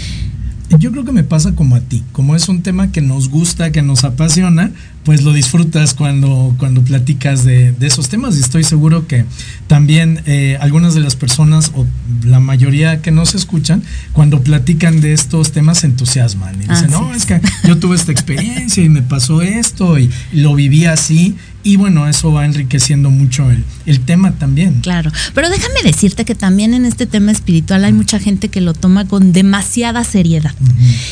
Yo 0.80 0.92
creo 0.92 1.04
que 1.04 1.12
me 1.12 1.24
pasa 1.24 1.54
como 1.54 1.76
a 1.76 1.80
ti, 1.80 2.04
como 2.12 2.36
es 2.36 2.50
un 2.50 2.62
tema 2.62 2.92
que 2.92 3.02
nos 3.02 3.30
gusta, 3.30 3.72
que 3.72 3.82
nos 3.82 4.04
apasiona, 4.04 4.72
pues 5.04 5.24
lo 5.24 5.34
disfrutas 5.34 5.94
cuando, 5.94 6.56
cuando 6.58 6.84
platicas 6.84 7.44
de, 7.44 7.74
esos 7.82 8.10
temas. 8.10 8.38
Y 8.38 8.42
estoy 8.42 8.64
seguro 8.64 9.08
que 9.08 9.26
también 9.68 10.22
eh, 10.26 10.58
algunas 10.62 10.94
de 10.94 11.02
las 11.02 11.16
personas 11.16 11.72
o 11.76 11.86
la 12.24 12.40
mayoría 12.40 13.02
que 13.02 13.12
nos 13.12 13.36
escuchan, 13.36 13.84
cuando 14.14 14.42
platican 14.42 15.02
de 15.02 15.14
estos 15.14 15.52
temas 15.52 15.80
se 15.80 15.88
entusiasman 15.88 16.56
y 16.56 16.68
dicen, 16.68 16.92
no, 16.92 17.14
es 17.14 17.26
que 17.26 17.42
yo 17.68 17.78
tuve 17.78 17.96
esta 17.96 18.12
experiencia 18.12 18.84
y 18.84 18.90
me 18.90 19.02
pasó 19.02 19.42
esto 19.42 19.98
y 19.98 20.10
lo 20.34 20.56
viví 20.56 20.86
así 20.86 21.36
y 21.64 21.76
bueno, 21.76 22.08
eso 22.08 22.32
va 22.32 22.46
enriqueciendo 22.46 23.10
mucho 23.10 23.48
el, 23.86 24.00
tema 24.02 24.32
también. 24.32 24.82
Claro, 24.82 25.12
pero 25.36 25.50
déjame 25.50 25.84
decirte 25.84 26.26
que 26.26 26.34
también 26.34 26.74
en 26.74 26.86
este 26.86 27.06
tema 27.06 27.32
espiritual 27.32 27.86
hay 27.86 27.94
mucha 27.94 28.20
gente 28.20 28.50
que 28.50 28.62
lo 28.62 28.74
toma 28.74 29.08
con 29.08 29.32
demasiada 29.32 30.04
seriedad. 30.04 30.56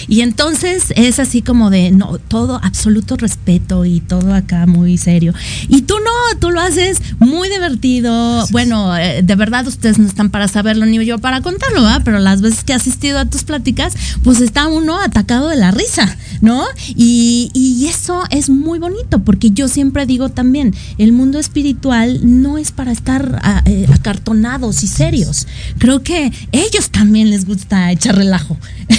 Y 0.08 0.22
entonces 0.22 0.86
es 0.96 1.20
así 1.20 1.44
como 1.44 1.70
de, 1.70 1.92
no, 1.92 2.18
todo 2.18 2.60
absoluto 2.64 3.16
respeto 3.16 3.79
serio 3.84 3.98
y 3.98 4.00
todo 4.00 4.34
acá 4.34 4.66
muy 4.66 4.98
serio. 4.98 5.34
Y 5.68 5.82
tú 5.82 5.96
no, 6.04 6.40
tú 6.40 6.52
lo 6.52 6.62
haces 6.62 7.02
muy 7.20 7.50
divertido. 7.50 8.46
Bueno, 8.52 8.96
eh, 8.98 9.22
de 9.24 9.36
verdad 9.36 9.68
ustedes 9.68 10.00
no 10.00 10.08
están 10.08 10.30
para 10.30 10.48
saberlo 10.48 10.86
ni 10.86 11.04
yo 11.06 11.20
para 11.20 11.42
contarlo, 11.42 11.82
¿verdad? 11.82 12.02
Pero 12.04 12.20
las 12.20 12.42
veces 12.42 12.64
que 12.64 12.74
he 12.74 12.76
asistido 12.76 13.20
a 13.20 13.26
tus 13.26 13.44
pláticas, 13.44 13.94
pues 14.24 14.42
está 14.42 14.68
uno 14.68 15.00
atacado 15.00 15.50
de 15.50 15.56
la 15.56 15.72
risa, 15.72 16.18
¿no? 16.42 16.64
Y, 16.96 17.52
y 17.54 17.86
eso 17.88 18.24
es 18.30 18.50
muy 18.50 18.80
bonito 18.80 19.20
porque 19.24 19.52
yo 19.52 19.68
siempre 19.68 20.06
digo 20.06 20.30
también, 20.30 20.74
el 20.98 21.12
mundo 21.12 21.40
espiritual 21.40 22.20
no 22.24 22.58
es 22.58 22.72
para 22.72 22.92
estar 22.92 23.40
ah, 23.44 23.62
eh, 23.66 23.88
acartonados 23.94 24.84
y 24.84 24.88
serios. 24.88 25.48
Creo 25.78 26.04
que 26.04 26.32
ellos 26.52 26.90
también 26.90 27.30
les 27.30 27.46
gusta 27.46 27.92
echar 27.92 28.16
relajo. 28.16 28.58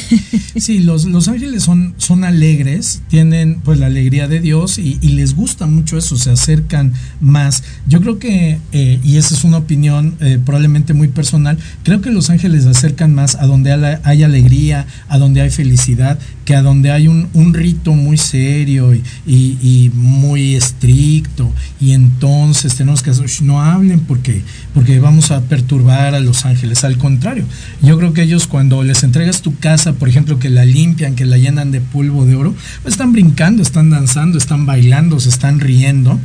Sí, 0.57 0.81
los, 0.81 1.05
los 1.05 1.29
ángeles 1.29 1.63
son, 1.63 1.95
son 1.97 2.25
alegres, 2.25 3.03
tienen 3.09 3.61
pues 3.65 3.79
la 3.79 3.87
alegría 3.87 4.29
de 4.29 4.41
Dios 4.41 4.70
y, 4.79 4.99
les 5.11 5.35
gusta 5.35 5.67
mucho 5.67 5.99
eso, 5.99 6.17
se 6.17 6.31
acercan 6.31 6.93
más. 7.21 7.63
Yo 7.87 8.01
creo 8.01 8.19
que, 8.19 8.59
eh, 8.73 9.01
y 9.03 9.17
esa 9.17 9.35
es 9.35 9.45
una 9.45 9.59
opinión 9.59 10.15
eh, 10.21 10.39
probablemente 10.45 10.95
muy 10.95 11.09
personal, 11.09 11.59
creo 11.83 12.01
que 12.01 12.11
los 12.11 12.31
ángeles 12.31 12.65
se 12.65 12.71
acercan 12.71 13.15
más 13.15 13.35
a 13.35 13.47
donde 13.47 13.99
hay, 14.03 14.23
alegría, 14.23 14.87
a 15.09 15.19
donde 15.19 15.41
hay 15.41 15.51
felicidad, 15.51 16.19
que 16.45 16.55
a 16.55 16.63
donde 16.63 16.91
hay 16.91 17.09
un, 17.09 17.29
rito 17.55 17.93
muy 17.95 18.17
serio 18.17 18.95
y, 19.27 19.91
muy 19.95 20.55
estricto. 20.55 21.53
Y 21.81 21.93
entonces 21.93 22.75
tenemos 22.77 23.03
que 23.03 23.11
hacer, 23.11 23.27
"Shh, 23.27 23.43
no 23.43 23.61
hablen 23.61 24.01
porque, 24.01 24.43
porque 24.73 25.01
vamos 25.01 25.31
a 25.31 25.41
perturbar 25.43 26.15
a 26.15 26.21
los 26.21 26.45
ángeles. 26.47 26.85
Al 26.85 26.97
contrario, 26.97 27.45
yo 27.83 27.99
creo 27.99 28.13
que 28.13 28.23
ellos 28.23 28.47
cuando 28.47 28.83
les 28.83 29.03
entregas 29.03 29.43
tu 29.43 29.59
casa, 29.59 29.95
por 29.95 30.09
ejemplo, 30.09 30.39
que 30.39 30.51
la 30.51 30.65
limpian, 30.65 31.15
que 31.15 31.27
la 31.27 31.39
llenan 31.39 31.71
de 31.71 31.81
polvo 31.81 32.25
de 32.25 32.35
oro, 32.37 32.55
pues 32.83 32.95
están 32.95 33.13
brincando, 33.13 33.63
están 33.63 33.91
danzando, 33.91 34.39
están 34.39 34.60
bailando, 34.67 35.21
se 35.21 35.29
están 35.29 35.61
riendo. 35.61 36.19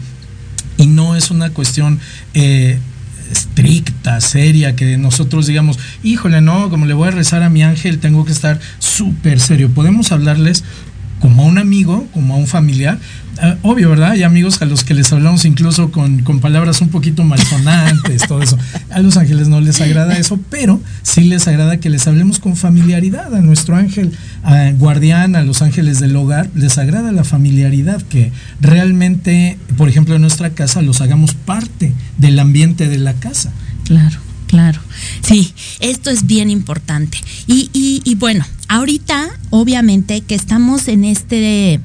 Y 0.77 0.87
no 0.87 1.15
es 1.15 1.31
una 1.31 1.51
cuestión 1.51 1.99
eh, 2.33 2.79
estricta, 3.31 4.19
seria, 4.21 4.75
que 4.75 4.97
nosotros 4.97 5.47
digamos, 5.47 5.79
híjole, 6.03 6.41
no, 6.41 6.69
como 6.69 6.85
le 6.85 6.93
voy 6.93 7.07
a 7.07 7.11
rezar 7.11 7.43
a 7.43 7.49
mi 7.49 7.63
ángel, 7.63 7.99
tengo 7.99 8.25
que 8.25 8.31
estar 8.31 8.59
súper 8.79 9.39
serio. 9.39 9.69
Podemos 9.69 10.11
hablarles 10.11 10.63
como 11.19 11.43
a 11.43 11.45
un 11.45 11.57
amigo, 11.57 12.07
como 12.13 12.35
a 12.35 12.37
un 12.37 12.47
familiar. 12.47 12.99
Ah, 13.41 13.57
obvio, 13.63 13.89
¿verdad? 13.89 14.11
Hay 14.11 14.23
amigos 14.23 14.61
a 14.61 14.65
los 14.65 14.83
que 14.83 14.93
les 14.93 15.11
hablamos 15.11 15.45
incluso 15.45 15.91
con, 15.91 16.23
con 16.23 16.39
palabras 16.39 16.81
un 16.81 16.89
poquito 16.89 17.23
malsonantes, 17.23 18.27
todo 18.27 18.41
eso. 18.41 18.57
A 18.91 18.99
los 18.99 19.17
ángeles 19.17 19.47
no 19.47 19.59
les 19.59 19.81
agrada 19.81 20.17
eso, 20.17 20.39
pero 20.49 20.81
sí 21.03 21.25
les 21.25 21.47
agrada 21.47 21.77
que 21.77 21.89
les 21.89 22.07
hablemos 22.07 22.39
con 22.39 22.55
familiaridad. 22.55 23.33
A 23.35 23.41
nuestro 23.41 23.75
ángel 23.75 24.11
ah, 24.43 24.71
guardián, 24.77 25.35
a 25.35 25.43
los 25.43 25.61
ángeles 25.61 25.99
del 25.99 26.15
hogar, 26.15 26.49
les 26.55 26.77
agrada 26.77 27.11
la 27.11 27.23
familiaridad, 27.23 28.01
que 28.03 28.31
realmente, 28.61 29.57
por 29.77 29.89
ejemplo, 29.89 30.15
en 30.15 30.21
nuestra 30.21 30.51
casa 30.51 30.81
los 30.81 31.01
hagamos 31.01 31.33
parte 31.33 31.93
del 32.17 32.39
ambiente 32.39 32.87
de 32.87 32.99
la 32.99 33.13
casa. 33.13 33.51
Claro, 33.83 34.17
claro. 34.47 34.79
Sí, 35.21 35.53
esto 35.79 36.09
es 36.09 36.25
bien 36.25 36.49
importante. 36.49 37.17
Y, 37.47 37.69
y, 37.73 38.01
y 38.05 38.15
bueno, 38.15 38.45
ahorita, 38.67 39.29
obviamente, 39.49 40.21
que 40.21 40.35
estamos 40.35 40.87
en 40.87 41.05
este, 41.05 41.79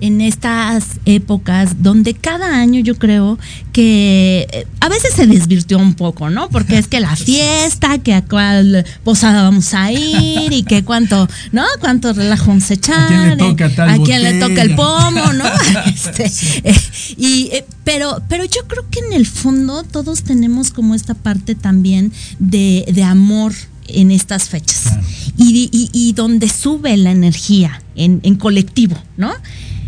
en 0.00 0.20
estas 0.20 0.84
épocas 1.04 1.82
donde 1.82 2.14
cada 2.14 2.58
año 2.58 2.80
yo 2.80 2.96
creo 2.96 3.38
que 3.72 4.46
eh, 4.52 4.66
a 4.80 4.88
veces 4.88 5.14
se 5.14 5.26
desvirtió 5.26 5.78
un 5.78 5.94
poco, 5.94 6.30
¿no? 6.30 6.48
Porque 6.50 6.78
es 6.78 6.88
que 6.88 7.00
la 7.00 7.16
fiesta, 7.16 7.98
que 7.98 8.14
a 8.14 8.24
cuál 8.24 8.84
posada 9.04 9.42
vamos 9.42 9.72
a 9.74 9.92
ir 9.92 10.52
y 10.52 10.62
que 10.62 10.84
cuánto, 10.84 11.28
¿no? 11.52 11.64
Cuánto 11.80 12.12
relajo 12.12 12.46
vamos 12.48 12.70
a 12.70 12.74
echar. 12.74 13.04
¿A 13.04 13.08
quién 13.08 13.30
le 13.30 13.36
toca 13.36 13.74
tal 13.74 13.90
¿A 13.90 13.98
quién 13.98 14.22
le 14.22 14.34
toca 14.34 14.62
el 14.62 14.74
pomo, 14.74 15.32
no? 15.32 15.44
Este, 15.86 16.30
eh, 16.64 16.74
y, 17.16 17.48
eh, 17.52 17.64
pero, 17.84 18.22
pero 18.28 18.44
yo 18.44 18.66
creo 18.66 18.84
que 18.90 19.00
en 19.00 19.12
el 19.12 19.26
fondo 19.26 19.82
todos 19.82 20.22
tenemos 20.22 20.70
como 20.70 20.94
esta 20.94 21.14
parte 21.14 21.54
también 21.54 22.12
de, 22.38 22.84
de 22.92 23.02
amor 23.02 23.52
en 23.88 24.10
estas 24.10 24.48
fechas 24.48 24.82
Claro. 24.84 25.02
y, 25.38 25.68
y- 25.72 25.90
y 25.92 26.12
donde 26.12 26.48
sube 26.48 26.96
la 26.96 27.10
energía 27.12 27.82
en, 27.94 28.20
en 28.22 28.36
colectivo, 28.36 28.96
¿no? 29.16 29.32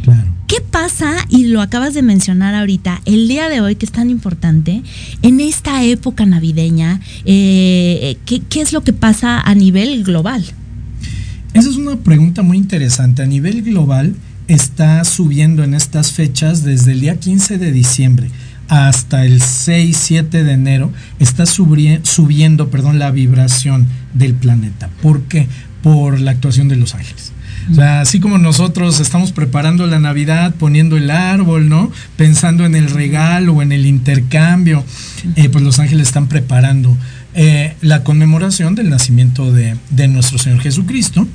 Claro. 0.03 0.35
¿Qué 0.47 0.63
pasa? 0.63 1.15
Y 1.29 1.45
lo 1.49 1.61
acabas 1.61 1.93
de 1.93 2.01
mencionar 2.03 2.55
ahorita, 2.55 3.03
el 3.05 3.29
día 3.29 3.49
de 3.51 3.61
hoy, 3.61 3.77
que 3.77 3.85
es 3.85 3.93
tan 3.93 4.09
importante, 4.09 4.83
en 5.21 5.41
esta 5.41 5.85
época 5.85 6.25
navideña, 6.25 7.01
eh, 7.27 8.17
¿qué, 8.25 8.41
qué 8.49 8.63
es 8.63 8.73
lo 8.73 8.83
que 8.83 8.95
pasa 8.95 9.41
a 9.41 9.55
nivel 9.55 10.05
global? 10.05 10.43
Esa 11.53 11.69
es 11.69 11.77
una 11.77 11.97
pregunta 11.97 12.43
muy 12.43 12.57
interesante. 12.57 13.23
A 13.23 13.27
nivel 13.27 13.63
global 13.63 14.15
está 14.47 15.05
subiendo 15.05 15.63
en 15.65 15.75
estas 15.75 16.13
fechas 16.13 16.63
desde 16.65 16.93
el 16.93 17.01
día 17.01 17.21
15 17.21 17.59
de 17.59 17.71
diciembre 17.73 18.31
hasta 18.69 19.25
el 19.25 19.41
6, 19.43 19.97
7 19.97 20.45
de 20.45 20.53
enero, 20.53 20.93
está 21.19 21.45
subri- 21.45 22.01
subiendo 22.05 22.71
perdón, 22.71 22.99
la 22.99 23.11
vibración 23.11 23.87
del 24.15 24.35
planeta. 24.35 24.91
¿Por 25.03 25.23
qué? 25.23 25.49
Por 25.83 26.21
la 26.21 26.33
actuación 26.33 26.69
de 26.69 26.77
los 26.77 26.95
ángeles. 26.95 27.33
Así 27.79 28.19
como 28.19 28.39
nosotros 28.39 28.99
estamos 28.99 29.33
preparando 29.33 29.87
la 29.87 29.99
Navidad, 29.99 30.55
poniendo 30.59 30.97
el 30.97 31.11
árbol, 31.11 31.69
¿no? 31.69 31.91
Pensando 32.17 32.65
en 32.65 32.75
el 32.75 32.89
regalo 32.89 33.53
o 33.55 33.63
en 33.63 33.73
el 33.73 33.85
intercambio, 33.85 34.83
eh, 35.37 35.49
pues 35.51 35.63
los 35.63 35.79
ángeles 35.79 36.07
están 36.09 36.29
preparando 36.29 36.97
eh, 37.35 37.75
la 37.83 38.05
conmemoración 38.05 38.75
del 38.75 38.89
nacimiento 38.89 39.53
de, 39.53 39.77
de 39.91 40.09
nuestro 40.09 40.39
Señor 40.39 40.61
Jesucristo. 40.61 41.27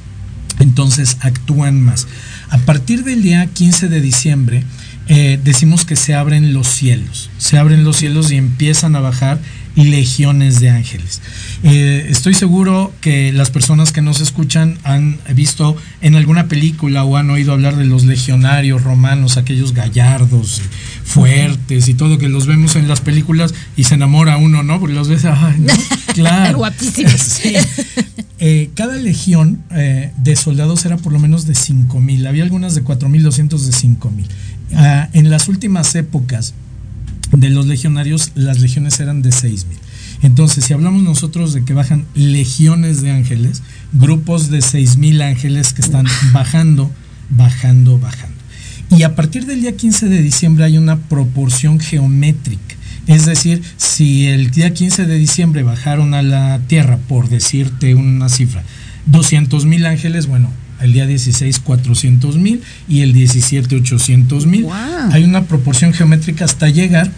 Entonces 0.60 1.18
actúan 1.22 1.82
más. 1.82 2.08
A 2.50 2.58
partir 2.60 3.04
del 3.04 3.22
día 3.22 3.46
15 3.48 3.88
de 3.90 4.02
diciembre, 4.02 4.64
eh, 5.08 5.40
decimos 5.44 5.86
que 5.86 5.96
se 5.96 6.16
abren 6.16 6.54
los 6.54 6.68
cielos. 6.68 7.30
Se 7.38 7.58
abren 7.58 7.84
los 7.84 7.98
cielos 7.98 8.32
y 8.32 8.38
empiezan 8.38 8.96
a 8.96 9.00
bajar 9.00 9.40
legiones 9.76 10.60
de 10.60 10.70
ángeles. 10.70 11.22
Eh, 11.64 12.08
estoy 12.10 12.34
seguro 12.34 12.94
que 13.02 13.32
las 13.34 13.50
personas 13.50 13.92
que 13.92 14.02
nos 14.02 14.22
escuchan 14.22 14.78
han 14.84 15.18
visto 15.34 15.76
en 16.02 16.16
alguna 16.16 16.48
película 16.48 17.04
o 17.04 17.18
han 17.18 17.30
oído 17.30 17.54
hablar 17.54 17.76
de 17.76 17.86
los 17.86 18.06
legionarios 18.06 18.84
romanos, 18.84 19.38
aquellos 19.38 19.74
gallardos, 19.74 20.62
fuertes 21.04 21.88
y 21.88 21.96
todo 21.96 22.18
que 22.18 22.30
los 22.30 22.46
vemos 22.46 22.76
en 22.76 22.88
las 22.88 23.02
películas 23.02 23.54
y 23.76 23.86
se 23.86 23.96
enamora 23.96 24.38
uno, 24.38 24.64
¿no? 24.64 24.80
Porque 24.80 24.96
los 24.96 25.08
ves, 25.08 25.26
ay, 25.26 25.60
¿no? 25.60 25.74
claro. 26.14 26.58
Guapísimos. 26.60 27.14
Sí. 27.34 27.56
Eh, 28.40 28.72
cada 28.76 28.98
legión 28.98 29.64
eh, 29.72 30.12
de 30.18 30.36
soldados 30.36 30.86
era 30.86 30.98
por 30.98 31.14
lo 31.14 31.20
menos 31.20 31.48
de 31.48 31.56
5 31.56 32.00
mil. 32.02 32.28
Había 32.28 32.44
algunas 32.44 32.76
de 32.76 32.84
4.200 32.84 33.58
de 33.58 33.72
5 33.72 34.12
mil. 34.12 34.28
Ah, 34.76 35.10
en 35.14 35.30
las 35.30 35.48
últimas 35.48 35.94
épocas 35.96 36.54
de 37.32 37.50
los 37.50 37.66
legionarios, 37.66 38.32
las 38.36 38.60
legiones 38.60 39.00
eran 39.00 39.22
de 39.22 39.32
6 39.32 39.66
mil. 39.68 39.78
Entonces, 40.22 40.66
si 40.66 40.74
hablamos 40.74 41.04
nosotros 41.04 41.54
de 41.54 41.66
que 41.66 41.74
bajan 41.74 42.06
legiones 42.16 43.02
de 43.02 43.12
ángeles, 43.12 43.62
grupos 43.92 44.50
de 44.50 44.62
6 44.62 44.98
mil 44.98 45.22
ángeles 45.22 45.74
que 45.74 45.82
están 45.82 46.06
bajando, 46.32 46.92
bajando, 47.30 48.00
bajando. 48.00 48.38
Y 48.90 49.04
a 49.04 49.16
partir 49.16 49.46
del 49.46 49.62
día 49.62 49.76
15 49.76 50.08
de 50.08 50.22
diciembre 50.22 50.66
hay 50.66 50.78
una 50.78 50.98
proporción 50.98 51.80
geométrica. 51.80 52.76
Es 53.08 53.26
decir, 53.26 53.62
si 53.76 54.28
el 54.28 54.52
día 54.52 54.74
15 54.74 55.06
de 55.06 55.16
diciembre 55.16 55.64
bajaron 55.64 56.14
a 56.14 56.22
la 56.22 56.60
Tierra, 56.68 56.98
por 56.98 57.28
decirte 57.28 57.96
una 57.96 58.30
cifra, 58.30 58.64
200 59.08 59.66
mil 59.66 59.86
ángeles, 59.86 60.28
bueno, 60.28 60.50
el 60.84 60.94
día 60.94 61.08
16 61.08 61.60
400 61.60 62.38
mil 62.38 62.62
y 62.88 63.02
el 63.02 63.14
17 63.14 63.76
800 63.76 64.46
mil. 64.46 64.64
Wow. 64.64 64.74
Hay 65.12 65.24
una 65.24 65.46
proporción 65.46 65.94
geométrica 65.94 66.46
hasta 66.46 66.70
llegar 66.70 67.12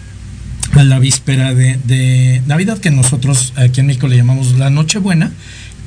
a 0.74 0.84
la 0.84 1.00
víspera 1.00 1.54
de, 1.54 1.80
de 1.86 2.42
Navidad, 2.48 2.78
que 2.78 2.92
nosotros 2.92 3.54
aquí 3.56 3.82
en 3.82 3.88
México 3.88 4.08
le 4.08 4.18
llamamos 4.18 4.58
la 4.58 4.70
Nochebuena, 4.70 5.32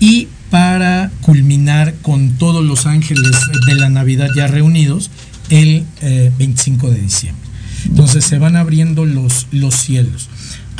y 0.00 0.28
para 0.50 1.10
culminar 1.20 1.94
con 2.02 2.30
todos 2.32 2.64
los 2.64 2.86
ángeles 2.86 3.36
de 3.66 3.74
la 3.74 3.88
Navidad 3.88 4.28
ya 4.34 4.46
reunidos 4.46 5.10
el 5.50 5.84
eh, 6.02 6.32
25 6.38 6.90
de 6.90 7.00
diciembre. 7.00 7.48
Entonces 7.86 8.24
se 8.24 8.38
van 8.38 8.56
abriendo 8.56 9.04
los, 9.06 9.46
los 9.52 9.74
cielos. 9.74 10.28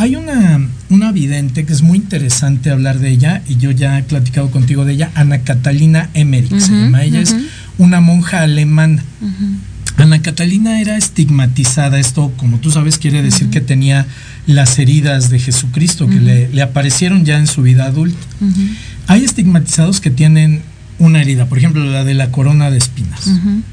Hay 0.01 0.15
una, 0.15 0.61
una 0.91 1.11
vidente 1.11 1.67
que 1.67 1.73
es 1.73 1.83
muy 1.83 1.99
interesante 1.99 2.71
hablar 2.71 3.01
de 3.01 3.11
ella, 3.11 3.43
y 3.49 3.57
yo 3.57 3.73
ya 3.73 3.99
he 3.99 4.05
platicado 4.05 4.49
contigo 4.53 4.85
de 4.85 4.93
ella, 4.93 5.11
Ana 5.17 5.41
Catalina 5.41 6.09
Emmerich, 6.15 6.57
se 6.61 6.71
llama. 6.71 7.03
Ella 7.03 7.21
es 7.21 7.35
una 7.79 8.01
monja 8.01 8.43
alemana. 8.43 9.03
Ana 9.97 10.23
Catalina 10.23 10.81
era 10.81 10.97
estigmatizada, 10.97 11.99
esto 11.99 12.33
como 12.37 12.59
tú 12.59 12.71
sabes 12.71 12.97
quiere 12.97 13.23
decir 13.23 13.51
que 13.51 13.61
tenía 13.61 14.07
las 14.47 14.79
heridas 14.79 15.31
de 15.31 15.41
Jesucristo 15.41 16.09
que 16.09 16.21
le, 16.21 16.49
le 16.49 16.63
aparecieron 16.63 17.25
ya 17.25 17.37
en 17.37 17.49
su 17.49 17.63
vida 17.63 17.87
adulta. 17.87 18.25
Hay 19.09 19.25
estigmatizados 19.25 20.01
que 20.01 20.13
tienen 20.13 20.63
una 21.01 21.21
herida, 21.21 21.47
por 21.47 21.59
ejemplo 21.59 21.85
la 21.85 22.05
de 22.05 22.15
la 22.15 22.31
corona 22.31 22.71
de 22.71 22.79
espinas, 22.79 23.29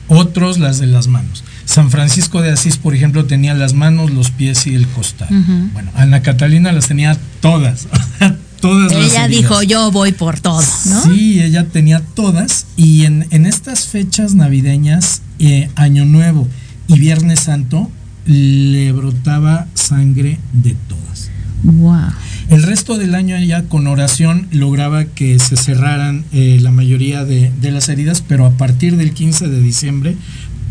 otros 0.07 0.57
las 0.57 0.79
de 0.79 0.87
las 0.87 1.07
manos. 1.07 1.43
San 1.65 1.89
Francisco 1.91 2.41
de 2.41 2.51
Asís, 2.51 2.77
por 2.77 2.95
ejemplo, 2.95 3.25
tenía 3.25 3.53
las 3.53 3.73
manos, 3.73 4.11
los 4.11 4.31
pies 4.31 4.67
y 4.67 4.75
el 4.75 4.87
costal. 4.87 5.27
Bueno, 5.73 5.91
Ana 5.95 6.21
Catalina 6.21 6.71
las 6.71 6.87
tenía 6.87 7.17
todas, 7.41 7.87
todas 8.61 8.93
las 8.93 9.03
Ella 9.11 9.25
heridas. 9.25 9.41
dijo, 9.41 9.63
yo 9.63 9.91
voy 9.91 10.11
por 10.11 10.39
todo, 10.39 10.63
¿no? 10.85 11.03
Sí, 11.03 11.41
ella 11.41 11.65
tenía 11.65 12.01
todas 12.01 12.67
y 12.77 13.05
en, 13.05 13.27
en 13.31 13.45
estas 13.45 13.87
fechas 13.87 14.35
navideñas, 14.35 15.21
eh, 15.39 15.69
Año 15.75 16.05
Nuevo 16.05 16.47
y 16.87 16.99
Viernes 16.99 17.41
Santo 17.41 17.89
le 18.25 18.91
brotaba 18.91 19.67
sangre 19.73 20.39
de 20.53 20.75
todas. 20.87 21.29
Wow. 21.63 22.11
El 22.49 22.61
resto 22.61 22.97
del 22.97 23.15
año 23.15 23.37
ya 23.39 23.63
con 23.63 23.87
oración 23.87 24.47
lograba 24.51 25.05
que 25.05 25.39
se 25.39 25.57
cerraran 25.57 26.25
eh, 26.31 26.59
la 26.61 26.69
mayoría 26.69 27.25
de, 27.25 27.51
de, 27.59 27.71
las 27.71 27.89
heridas, 27.89 28.23
pero 28.27 28.45
a 28.45 28.51
partir 28.51 28.97
del 28.97 29.13
15 29.13 29.47
de 29.47 29.61
diciembre, 29.61 30.15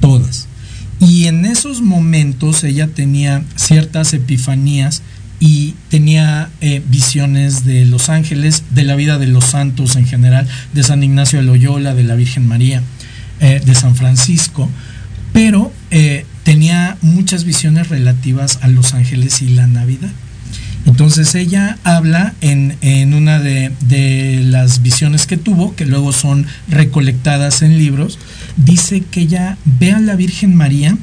todas. 0.01 0.47
Y 1.01 1.27
en 1.27 1.45
esos 1.45 1.83
momentos 1.83 2.65
ella 2.65 2.89
tenía 2.89 3.43
ciertas 3.57 4.13
epifanías 4.15 5.03
y 5.41 5.75
tenía 5.91 6.51
eh, 6.61 6.83
visiones 6.89 7.65
de 7.65 7.85
los 7.85 8.09
ángeles, 8.09 8.63
de 8.71 8.85
la 8.85 8.95
vida 8.95 9.19
de 9.19 9.27
los 9.27 9.45
santos 9.45 9.97
en 9.97 10.07
general, 10.07 10.49
de 10.73 10.83
San 10.83 11.03
Ignacio 11.03 11.39
de 11.39 11.45
Loyola, 11.45 11.95
de 11.95 12.05
la 12.05 12.15
Virgen 12.15 12.47
María, 12.47 12.83
eh, 13.41 13.61
de 13.65 13.75
San 13.75 13.97
Francisco, 13.97 14.71
pero 15.33 15.73
eh, 15.91 16.25
tenía 16.45 16.97
muchas 17.03 17.45
visiones 17.45 17.89
relativas 17.89 18.59
a 18.63 18.69
los 18.69 18.95
ángeles 18.95 19.43
y 19.43 19.49
la 19.49 19.67
Navidad. 19.67 20.11
Entonces 20.87 21.35
ella 21.35 21.79
habla 21.83 22.35
en, 22.41 22.77
en 22.81 23.15
una 23.15 23.39
de, 23.41 23.73
de, 23.81 24.43
las 24.45 24.83
visiones 24.83 25.27
que 25.27 25.37
tuvo, 25.37 25.75
que 25.75 25.87
luego 25.87 26.13
son 26.13 26.47
recolectadas 26.69 27.63
en 27.63 27.79
libros, 27.79 28.19
dice 28.57 29.03
que 29.03 29.23
ella 29.23 29.59
ve 29.65 29.93
a 29.93 30.01
la 30.01 30.17
Virgen 30.17 30.55
María 30.55 30.97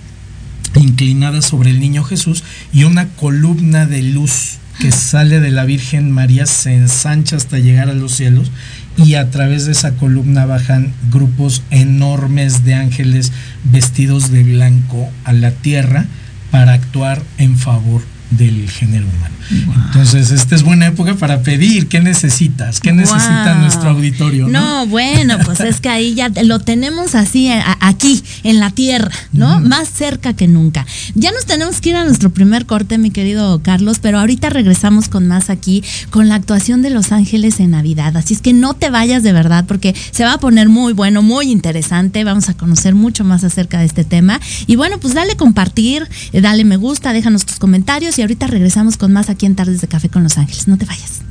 inclinada 0.76 1.42
sobre 1.42 1.70
el 1.70 1.80
niño 1.80 2.04
Jesús 2.04 2.44
y 2.72 2.84
una 2.84 3.10
columna 3.10 3.86
de 3.86 4.02
luz 4.02 4.58
que 4.80 4.92
sale 4.92 5.40
de 5.40 5.52
la 5.52 5.66
Virgen 5.66 6.12
María 6.12 6.46
se 6.46 6.74
ensancha 6.74 7.36
hasta 7.36 7.60
llegar 7.60 7.90
a 7.90 7.94
los 7.94 8.14
cielos 8.14 8.52
y 8.98 9.16
a 9.16 9.30
través 9.30 9.66
de 9.66 9.74
esa 9.74 9.92
columna 9.92 10.46
bajan 10.46 10.94
grupos 11.12 11.64
enormes 11.70 12.64
de 12.64 12.76
ángeles 12.76 13.32
vestidos 13.66 14.32
de 14.32 14.44
blanco 14.44 15.10
a 15.24 15.34
la 15.34 15.52
tierra 15.52 16.06
para 16.52 16.74
actuar 16.74 17.22
en 17.38 17.58
favor 17.58 18.02
del 18.32 18.70
género 18.70 19.06
humano. 19.06 19.36
Wow. 19.65 19.76
Entonces, 19.88 20.32
esta 20.32 20.56
es 20.56 20.63
buena 20.63 20.88
época 20.88 21.15
para 21.15 21.41
pedir. 21.41 21.88
¿Qué 21.88 22.00
necesitas? 22.00 22.80
¿Qué 22.80 22.94
necesita 22.94 23.54
wow. 23.54 23.62
nuestro 23.62 23.89
auditorio? 23.89 24.48
¿no? 24.48 24.60
no, 24.60 24.88
bueno, 24.88 25.38
pues 25.46 25.60
es 25.60 25.82
que 25.82 25.89
ahí 25.89 26.15
ya 26.15 26.30
lo 26.44 26.60
tenemos 26.60 27.15
así, 27.15 27.50
a, 27.50 27.78
aquí, 27.82 28.24
en 28.44 28.60
la 28.60 28.70
tierra, 28.72 29.12
¿no? 29.34 29.60
Mm. 29.60 29.67
Más 29.67 29.89
cerca 29.89 30.34
que 30.34 30.48
nunca. 30.48 30.86
Ya 31.15 31.32
nos 31.32 31.46
tenemos 31.46 31.82
que 31.82 31.89
ir 31.89 31.96
a 31.98 32.06
nuestro 32.06 32.30
primer 32.30 32.65
corte, 32.65 32.98
mi 32.98 33.12
querido 33.12 33.62
Carlos, 33.62 34.00
pero 34.00 34.20
ahorita 34.20 34.50
regresamos 34.50 35.10
con 35.10 35.28
más 35.28 35.50
aquí, 35.50 35.84
con 36.10 36.30
la 36.30 36.36
actuación 36.36 36.82
de 36.82 36.89
Los 36.89 37.12
Ángeles 37.12 37.60
en 37.60 37.72
Navidad. 37.72 38.15
Así 38.15 38.34
es 38.34 38.41
que 38.41 38.54
no 38.54 38.74
te 38.74 38.89
vayas 38.89 39.24
de 39.24 39.34
verdad, 39.34 39.65
porque 39.67 39.94
se 40.12 40.24
va 40.24 40.34
a 40.34 40.39
poner 40.39 40.70
muy 40.70 40.94
bueno, 40.94 41.22
muy 41.22 41.52
interesante. 41.52 42.24
Vamos 42.24 42.48
a 42.48 42.54
conocer 42.54 42.96
mucho 42.96 43.26
más 43.26 43.44
acerca 43.44 43.80
de 43.80 43.86
este 43.86 44.06
tema. 44.06 44.39
Y 44.67 44.78
bueno, 44.78 44.98
pues 45.00 45.13
dale 45.13 45.36
compartir, 45.36 46.08
dale 46.32 46.63
me 46.63 46.78
gusta, 46.78 47.12
déjanos 47.12 47.46
tus 47.46 47.60
comentarios 47.60 48.17
y 48.17 48.21
ahorita 48.22 48.48
regresamos 48.48 48.98
con 48.98 49.14
más 49.14 49.30
aquí 49.30 49.46
en 49.46 49.56
Tardes 49.56 49.82
de 49.82 49.88
Café 49.88 50.10
con 50.10 50.24
Los 50.24 50.38
Ángeles. 50.38 50.68
No 50.68 50.78
te 50.78 50.86
vayas. 50.86 51.22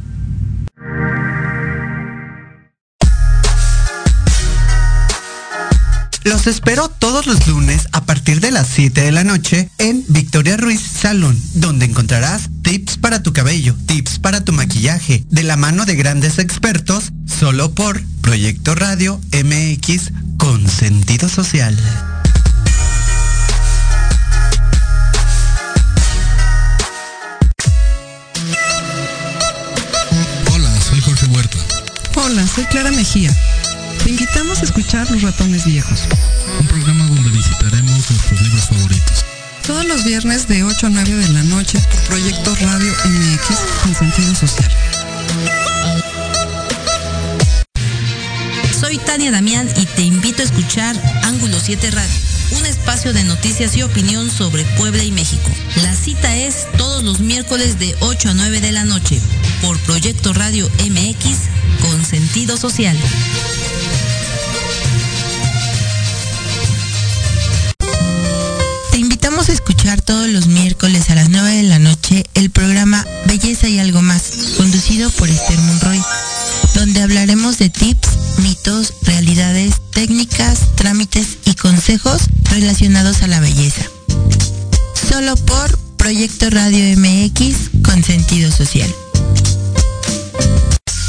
Los 6.22 6.46
espero 6.46 6.88
todos 6.90 7.26
los 7.26 7.46
lunes 7.48 7.88
a 7.92 8.04
partir 8.04 8.40
de 8.40 8.50
las 8.50 8.68
7 8.68 9.00
de 9.00 9.10
la 9.10 9.24
noche 9.24 9.70
en 9.78 10.04
Victoria 10.08 10.58
Ruiz 10.58 10.80
Salón, 10.80 11.40
donde 11.54 11.86
encontrarás 11.86 12.50
tips 12.62 12.98
para 12.98 13.22
tu 13.22 13.32
cabello, 13.32 13.74
tips 13.86 14.18
para 14.18 14.44
tu 14.44 14.52
maquillaje, 14.52 15.24
de 15.30 15.42
la 15.42 15.56
mano 15.56 15.86
de 15.86 15.96
grandes 15.96 16.38
expertos, 16.38 17.12
solo 17.26 17.74
por 17.74 18.02
Proyecto 18.20 18.74
Radio 18.74 19.18
MX 19.32 20.12
con 20.36 20.68
sentido 20.68 21.28
social. 21.30 21.74
Soy 32.60 32.66
Clara 32.66 32.90
Mejía. 32.90 33.34
Te 34.04 34.10
invitamos 34.10 34.60
a 34.60 34.64
escuchar 34.64 35.10
Los 35.10 35.22
Ratones 35.22 35.64
Viejos. 35.64 36.00
Un 36.60 36.66
programa 36.66 37.06
donde 37.06 37.30
visitaremos 37.30 38.10
nuestros 38.10 38.42
libros 38.42 38.64
favoritos. 38.66 39.24
Todos 39.66 39.86
los 39.86 40.04
viernes 40.04 40.46
de 40.46 40.62
8 40.62 40.86
a 40.86 40.90
9 40.90 41.10
de 41.10 41.28
la 41.30 41.42
noche 41.44 41.78
por 41.90 42.00
Proyecto 42.02 42.54
Radio 42.56 42.92
MX 43.06 43.56
con 43.82 43.94
sentido 43.94 44.34
social. 44.34 44.70
Soy 48.78 48.98
Tania 48.98 49.30
Damián 49.30 49.66
y 49.76 49.86
te 49.86 50.02
invito 50.02 50.42
a 50.42 50.44
escuchar 50.44 50.94
Ángulo 51.22 51.58
7 51.58 51.90
Radio, 51.92 52.12
un 52.52 52.66
espacio 52.66 53.12
de 53.12 53.24
noticias 53.24 53.76
y 53.76 53.82
opinión 53.82 54.30
sobre 54.30 54.64
Puebla 54.76 55.02
y 55.02 55.12
México. 55.12 55.50
La 55.82 55.94
cita 55.94 56.36
es 56.36 56.66
todos 56.76 57.02
los 57.02 57.20
miércoles 57.20 57.78
de 57.78 57.94
8 58.00 58.30
a 58.30 58.34
9 58.34 58.60
de 58.60 58.72
la 58.72 58.84
noche 58.84 59.20
por 59.62 59.78
Proyecto 59.80 60.32
Radio 60.32 60.68
MX 60.88 61.48
con 61.80 62.04
sentido 62.04 62.56
social. 62.56 62.96
Te 68.90 68.98
invitamos 68.98 69.48
a 69.48 69.52
escuchar 69.52 70.02
todos 70.02 70.28
los 70.28 70.46
miércoles 70.46 71.10
a 71.10 71.14
las 71.14 71.30
9 71.30 71.56
de 71.56 71.62
la 71.62 71.78
noche 71.78 72.24
el 72.34 72.50
programa 72.50 73.06
Belleza 73.26 73.68
y 73.68 73.78
algo 73.78 74.02
más, 74.02 74.54
conducido 74.56 75.10
por 75.10 75.28
Esther 75.28 75.58
Monroy, 75.58 76.02
donde 76.74 77.02
hablaremos 77.02 77.58
de 77.58 77.70
tips, 77.70 78.08
mitos, 78.40 78.94
realidades, 79.02 79.74
técnicas, 79.92 80.74
trámites 80.74 81.38
y 81.44 81.54
consejos 81.54 82.22
relacionados 82.50 83.22
a 83.22 83.26
la 83.26 83.40
belleza. 83.40 83.84
Solo 85.08 85.36
por 85.36 85.78
Proyecto 85.96 86.48
Radio 86.50 86.96
MX 86.98 87.82
con 87.84 88.02
sentido 88.02 88.50
social. 88.50 88.92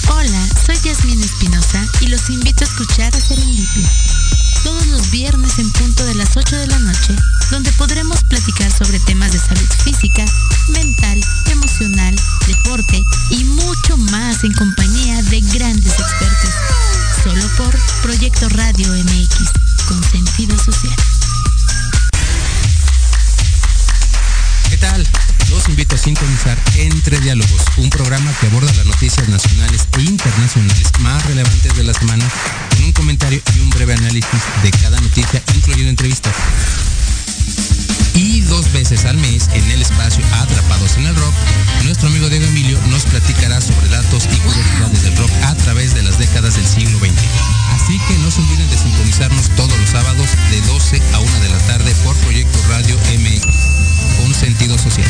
Hola, 0.10 0.48
soy 0.66 0.78
Yasmín 0.84 1.22
Espinosa 1.24 1.86
y 2.02 2.08
los 2.08 2.30
invito 2.30 2.66
a 2.66 2.68
escuchar 2.68 3.16
a 3.16 3.20
Serendipia. 3.20 3.90
Todos 4.64 4.86
los 4.88 5.10
viernes 5.10 5.58
en 5.58 5.72
punto 5.72 6.06
de 6.06 6.16
las 6.16 6.36
8 6.36 6.56
de 6.56 6.68
la 6.68 6.80
noche, 6.80 7.16
donde 7.50 7.72
podremos 7.74 8.24
platicar 8.26 8.72
sobre 8.72 9.00
temas 9.00 9.32
de 9.32 9.40
salud 9.40 9.70
física, 9.84 10.26
mental, 10.70 11.20
emocional, 11.50 12.16
deporte 12.48 13.02
y 13.32 13.44
mucho 13.44 13.98
más 13.98 14.44
en 14.44 14.54
compañía 14.54 15.22
de 15.24 15.42
grandes 15.42 15.94
expertos. 15.94 16.91
Solo 17.24 17.48
por 17.56 17.78
Proyecto 18.02 18.50
Radio 18.50 18.88
MX, 18.92 19.52
con 19.88 20.04
sentido 20.04 20.58
social. 20.58 20.96
¿Qué 24.70 24.78
tal? 24.78 25.08
Los 25.52 25.70
invito 25.70 25.94
a 25.94 25.98
sintonizar 26.00 26.58
Entre 26.78 27.20
Diálogos, 27.20 27.62
un 27.78 27.92
programa 27.92 28.32
que 28.40 28.48
aborda 28.48 28.74
las 28.74 28.88
noticias 28.88 29.30
nacionales 29.30 29.88
e 30.00 30.02
internacionales 30.02 30.88
más 31.02 31.24
relevantes 31.28 31.76
de 31.76 31.84
la 31.84 31.94
semana, 31.94 32.26
con 32.72 32.86
un 32.86 32.92
comentario 32.92 33.40
y 33.56 33.60
un 33.60 33.70
breve 33.70 33.94
análisis 33.94 34.42
de 34.64 34.72
cada 34.72 35.00
noticia, 35.00 35.44
incluyendo 35.54 35.92
entrevistas. 35.92 36.34
Y 38.14 38.42
dos 38.42 38.72
veces 38.72 39.06
al 39.06 39.18
mes, 39.18 39.50
en 39.54 39.70
el 39.72 39.82
espacio 39.82 40.24
Atrapados 40.42 40.98
en 40.98 41.08
el 41.08 41.16
Rock, 41.16 41.34
nuestro 41.84 42.10
amigo 42.10 42.30
Diego 42.30 42.46
Emilio 42.46 42.80
nos 42.88 43.04
platicará 43.06 43.62
sobre 43.62 43.88
datos 43.88 44.28
y 44.32 44.38
curiosidades 44.38 45.04
del 45.04 45.16
rock 45.18 45.32
a 45.44 45.56
través 45.56 45.94
de 45.94 46.04
las 46.04 46.18
décadas 46.18 46.56
del 46.56 46.68
siglo 46.68 47.00
XX. 47.00 47.12
Así 47.72 48.00
que 48.08 48.18
no 48.20 48.30
se 48.30 48.42
olviden 48.42 48.70
de 48.70 48.78
sintonizarnos 48.78 49.50
todos 49.56 49.78
los 49.80 49.90
sábados 49.90 50.28
de 50.52 50.62
12 50.62 51.02
a 51.14 51.20
1 51.20 51.40
de 51.40 51.50
la 51.50 51.60
tarde 51.60 51.96
por 52.04 52.16
Proyecto 52.18 52.60
Radio 52.70 52.98
MX, 53.18 53.46
con 54.18 54.34
sentido 54.34 54.78
social. 54.78 55.10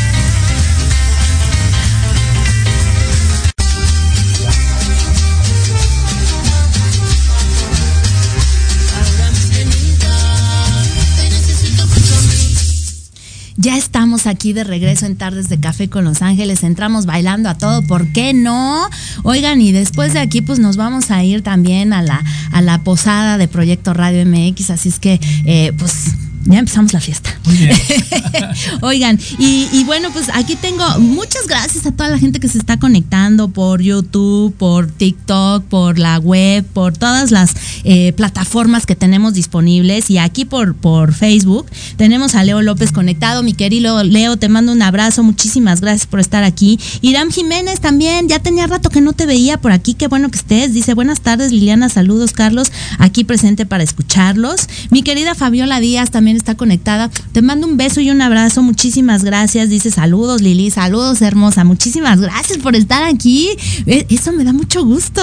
Ya 13.62 13.78
estamos 13.78 14.26
aquí 14.26 14.54
de 14.54 14.64
regreso 14.64 15.06
en 15.06 15.16
Tardes 15.16 15.48
de 15.48 15.60
Café 15.60 15.88
con 15.88 16.04
Los 16.04 16.24
Ángeles. 16.24 16.64
Entramos 16.64 17.06
bailando 17.06 17.48
a 17.48 17.60
todo, 17.60 17.84
¿por 17.84 18.08
qué 18.08 18.34
no? 18.34 18.90
Oigan, 19.22 19.62
y 19.62 19.72
después 19.72 20.14
de 20.14 20.20
aquí, 20.20 20.42
pues 20.42 20.58
nos 20.58 20.78
vamos 20.78 21.12
a 21.12 21.24
ir 21.24 21.44
también 21.44 21.94
a 21.94 22.02
la, 22.02 22.24
a 22.52 22.62
la 22.64 22.80
posada 22.80 23.38
de 23.38 23.48
Proyecto 23.48 23.94
Radio 23.94 24.26
MX. 24.26 24.72
Así 24.72 24.90
es 24.90 24.98
que, 24.98 25.22
eh, 25.46 25.74
pues 25.78 26.16
ya 26.46 26.60
empezamos 26.60 26.94
la 26.94 27.00
fiesta. 27.00 27.30
Oigan, 28.82 29.20
y, 29.38 29.68
y, 29.72 29.84
bueno, 29.84 30.10
pues 30.12 30.30
aquí 30.34 30.56
tengo 30.56 30.84
muchas 31.00 31.48
gracias 31.48 31.86
a 31.86 31.92
toda 31.92 32.10
la 32.10 32.18
gente 32.18 32.40
que 32.40 32.48
se 32.48 32.58
está 32.58 32.80
conectando 32.80 33.50
por 33.50 33.82
YouTube, 33.82 34.54
por 34.56 34.88
TikTok, 34.88 35.64
por 35.66 36.00
la 36.00 36.18
web, 36.18 36.66
por 36.66 36.98
todas 36.98 37.32
las 37.32 37.54
eh, 37.84 38.14
plataformas 38.14 38.86
que 38.86 38.96
tenemos 38.96 39.34
disponibles. 39.34 40.10
Y 40.10 40.18
aquí 40.18 40.46
por, 40.46 40.76
por 40.76 41.14
Facebook 41.14 41.68
tenemos 41.98 42.36
a 42.36 42.44
Leo 42.44 42.62
López 42.62 42.92
conectado. 42.92 43.44
Mi 43.44 43.54
querido 43.54 44.04
Leo, 44.04 44.38
te 44.38 44.50
mando 44.50 44.72
un 44.72 44.82
abrazo. 44.82 45.24
Muchísimas 45.24 45.82
gracias 45.82 46.08
por 46.08 46.20
estar 46.20 46.44
aquí. 46.44 46.80
Irán 47.02 47.32
Jiménez 47.32 47.80
también, 47.80 48.28
ya 48.28 48.40
tenía 48.40 48.68
rato 48.68 48.90
que 48.90 49.02
no 49.02 49.14
te 49.14 49.26
veía 49.26 49.60
por 49.60 49.72
aquí. 49.72 49.94
Qué 49.94 50.08
bueno 50.08 50.30
que 50.30 50.38
estés. 50.38 50.74
Dice, 50.74 50.94
buenas 50.94 51.22
tardes, 51.22 51.52
Liliana. 51.52 51.90
Saludos, 51.90 52.32
Carlos. 52.32 52.72
Aquí 52.98 53.24
presente 53.24 53.66
para 53.66 53.84
escucharlos. 53.84 54.68
Mi 54.90 55.04
querida 55.04 55.36
Fabiola 55.36 55.80
Díaz 55.80 56.12
también 56.12 56.31
también 56.32 56.38
está 56.38 56.56
conectada. 56.56 57.10
Te 57.34 57.42
mando 57.42 57.68
un 57.68 57.76
beso 57.78 58.00
y 58.00 58.10
un 58.10 58.22
abrazo. 58.22 58.64
Muchísimas 58.64 59.24
gracias. 59.24 59.70
Dice 59.70 59.92
saludos, 59.92 60.42
Lili. 60.42 60.72
Saludos, 60.72 61.22
hermosa. 61.22 61.64
Muchísimas 61.66 62.22
gracias 62.22 62.58
por 62.60 62.76
estar 62.76 63.04
aquí. 63.04 63.50
E- 63.86 64.06
Eso 64.10 64.32
me 64.32 64.44
da 64.46 64.54
mucho 64.54 64.86
gusto. 64.86 65.22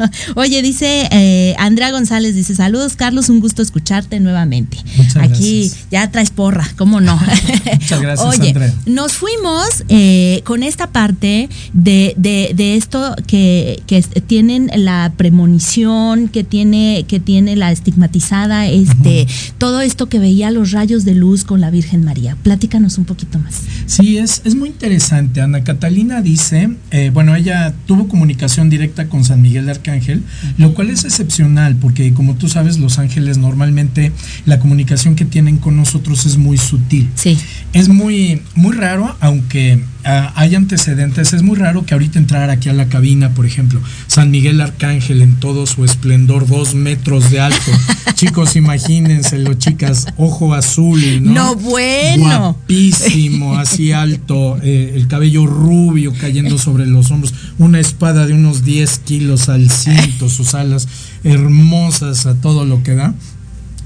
Oye, 0.36 0.60
dice 0.62 1.08
eh, 1.10 1.54
Andrea 1.58 1.90
González, 1.92 2.34
dice 2.34 2.54
saludos, 2.54 2.94
Carlos. 2.96 3.28
Un 3.30 3.40
gusto 3.40 3.62
escucharte 3.62 4.20
nuevamente. 4.20 4.76
Muchas 4.96 5.16
aquí 5.16 5.60
gracias. 5.68 5.86
ya 5.90 6.10
traes 6.10 6.30
porra, 6.30 6.68
¿cómo 6.76 7.00
no? 7.00 7.18
Muchas 7.80 8.00
gracias, 8.02 8.28
Oye, 8.28 8.48
Andrea. 8.48 8.74
nos 8.86 9.12
fuimos 9.14 9.84
eh, 9.88 10.42
con 10.44 10.62
esta 10.62 10.88
parte 10.90 11.48
de, 11.72 12.14
de- 12.18 12.52
de 12.54 12.76
esto 12.76 13.14
que, 13.26 13.82
que 13.86 14.02
tienen 14.02 14.70
la 14.74 15.12
premonición, 15.16 16.28
que 16.28 16.44
tiene, 16.44 17.04
que 17.08 17.18
tiene 17.20 17.56
la 17.56 17.72
estigmatizada, 17.72 18.66
este, 18.66 19.26
todo 19.58 19.80
esto 19.80 20.08
que 20.08 20.18
veía 20.18 20.49
los 20.50 20.72
rayos 20.72 21.04
de 21.04 21.14
luz 21.14 21.44
con 21.44 21.60
la 21.60 21.70
Virgen 21.70 22.04
María. 22.04 22.36
Platícanos 22.42 22.98
un 22.98 23.04
poquito 23.04 23.38
más. 23.38 23.62
Sí, 23.86 24.18
es, 24.18 24.42
es 24.44 24.54
muy 24.54 24.68
interesante. 24.68 25.40
Ana 25.40 25.64
Catalina 25.64 26.20
dice, 26.22 26.70
eh, 26.90 27.10
bueno, 27.12 27.34
ella 27.34 27.74
tuvo 27.86 28.08
comunicación 28.08 28.70
directa 28.70 29.08
con 29.08 29.24
San 29.24 29.42
Miguel 29.42 29.66
de 29.66 29.72
Arcángel, 29.72 30.22
lo 30.58 30.74
cual 30.74 30.90
es 30.90 31.04
excepcional 31.04 31.76
porque 31.76 32.12
como 32.12 32.34
tú 32.34 32.48
sabes, 32.48 32.78
los 32.78 32.98
ángeles 32.98 33.38
normalmente 33.38 34.12
la 34.46 34.58
comunicación 34.58 35.16
que 35.16 35.24
tienen 35.24 35.58
con 35.58 35.76
nosotros 35.76 36.26
es 36.26 36.36
muy 36.36 36.58
sutil. 36.58 37.08
Sí. 37.14 37.38
Es 37.72 37.88
muy, 37.88 38.42
muy 38.54 38.76
raro, 38.76 39.16
aunque 39.20 39.82
ah, 40.04 40.32
hay 40.36 40.54
antecedentes, 40.54 41.32
es 41.32 41.42
muy 41.42 41.56
raro 41.56 41.84
que 41.84 41.94
ahorita 41.94 42.18
entrar 42.18 42.50
aquí 42.50 42.68
a 42.68 42.72
la 42.72 42.88
cabina, 42.88 43.30
por 43.30 43.46
ejemplo, 43.46 43.80
San 44.06 44.30
Miguel 44.30 44.60
Arcángel 44.60 45.22
en 45.22 45.36
todo 45.36 45.66
su 45.66 45.84
esplendor, 45.84 46.46
dos 46.46 46.74
metros 46.74 47.30
de 47.30 47.40
alto. 47.40 47.70
Chicos, 48.14 48.56
imagínenselo, 48.56 49.54
chicas, 49.54 50.06
ojo 50.18 50.52
azul, 50.52 51.00
¿no? 51.22 51.32
No, 51.32 51.54
bueno. 51.54 52.52
Guapísimo, 52.52 53.56
así 53.58 53.92
alto, 53.92 54.58
eh, 54.62 54.92
el 54.94 55.08
cabello 55.08 55.46
rubio 55.46 56.12
cayendo 56.20 56.58
sobre 56.58 56.86
los 56.86 57.10
hombros, 57.10 57.32
una 57.58 57.80
espada 57.80 58.26
de 58.26 58.34
unos 58.34 58.62
10 58.62 58.98
kilos 59.00 59.48
al 59.48 59.70
cinto, 59.70 60.28
sus 60.28 60.54
alas 60.54 60.86
hermosas 61.24 62.26
a 62.26 62.34
todo 62.34 62.66
lo 62.66 62.82
que 62.82 62.94
da, 62.94 63.14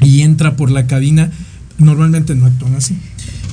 y 0.00 0.22
entra 0.22 0.56
por 0.56 0.70
la 0.70 0.86
cabina. 0.86 1.30
Normalmente 1.78 2.34
no 2.34 2.46
actúan 2.46 2.74
así. 2.74 2.96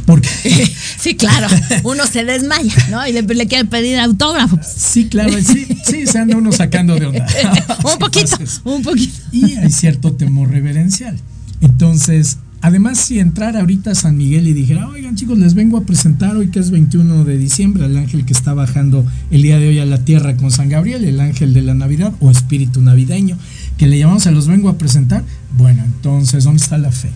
Porque 0.05 0.29
Sí, 1.01 1.15
claro. 1.15 1.47
Uno 1.83 2.05
se 2.05 2.23
desmaya, 2.25 2.73
¿no? 2.89 3.05
Y 3.07 3.11
le, 3.11 3.23
le 3.23 3.47
quiere 3.47 3.65
pedir 3.65 3.99
autógrafo. 3.99 4.59
Sí, 4.63 5.07
claro, 5.07 5.33
sí, 5.41 5.67
sí, 5.83 6.05
se 6.05 6.19
anda 6.19 6.37
uno 6.37 6.51
sacando 6.51 6.95
de 6.95 7.07
onda. 7.07 7.25
un 7.83 7.97
poquito, 7.97 8.37
un 8.63 8.83
poquito. 8.83 9.13
Y 9.31 9.55
hay 9.55 9.71
cierto 9.71 10.13
temor 10.13 10.51
reverencial. 10.51 11.17
Entonces, 11.61 12.37
además, 12.61 12.99
si 12.99 13.19
entrara 13.19 13.61
ahorita 13.61 13.91
a 13.91 13.95
San 13.95 14.17
Miguel 14.17 14.47
y 14.47 14.53
dijera, 14.53 14.87
oigan 14.89 15.15
chicos, 15.15 15.39
les 15.39 15.55
vengo 15.55 15.77
a 15.77 15.85
presentar 15.85 16.35
hoy 16.35 16.49
que 16.49 16.59
es 16.59 16.69
21 16.69 17.23
de 17.23 17.37
diciembre, 17.37 17.85
el 17.85 17.97
ángel 17.97 18.25
que 18.25 18.33
está 18.33 18.53
bajando 18.53 19.05
el 19.31 19.41
día 19.41 19.57
de 19.57 19.69
hoy 19.69 19.79
a 19.79 19.85
la 19.85 20.05
tierra 20.05 20.37
con 20.37 20.51
San 20.51 20.69
Gabriel, 20.69 21.03
el 21.03 21.19
ángel 21.19 21.53
de 21.53 21.61
la 21.63 21.73
Navidad 21.73 22.13
o 22.19 22.29
espíritu 22.29 22.81
navideño, 22.81 23.37
que 23.77 23.87
le 23.87 23.97
llamamos, 23.97 24.23
se 24.23 24.31
los 24.31 24.47
vengo 24.47 24.69
a 24.69 24.77
presentar. 24.77 25.23
Bueno, 25.57 25.83
entonces, 25.83 26.43
¿dónde 26.43 26.61
está 26.61 26.77
la 26.77 26.91
fe? 26.91 27.09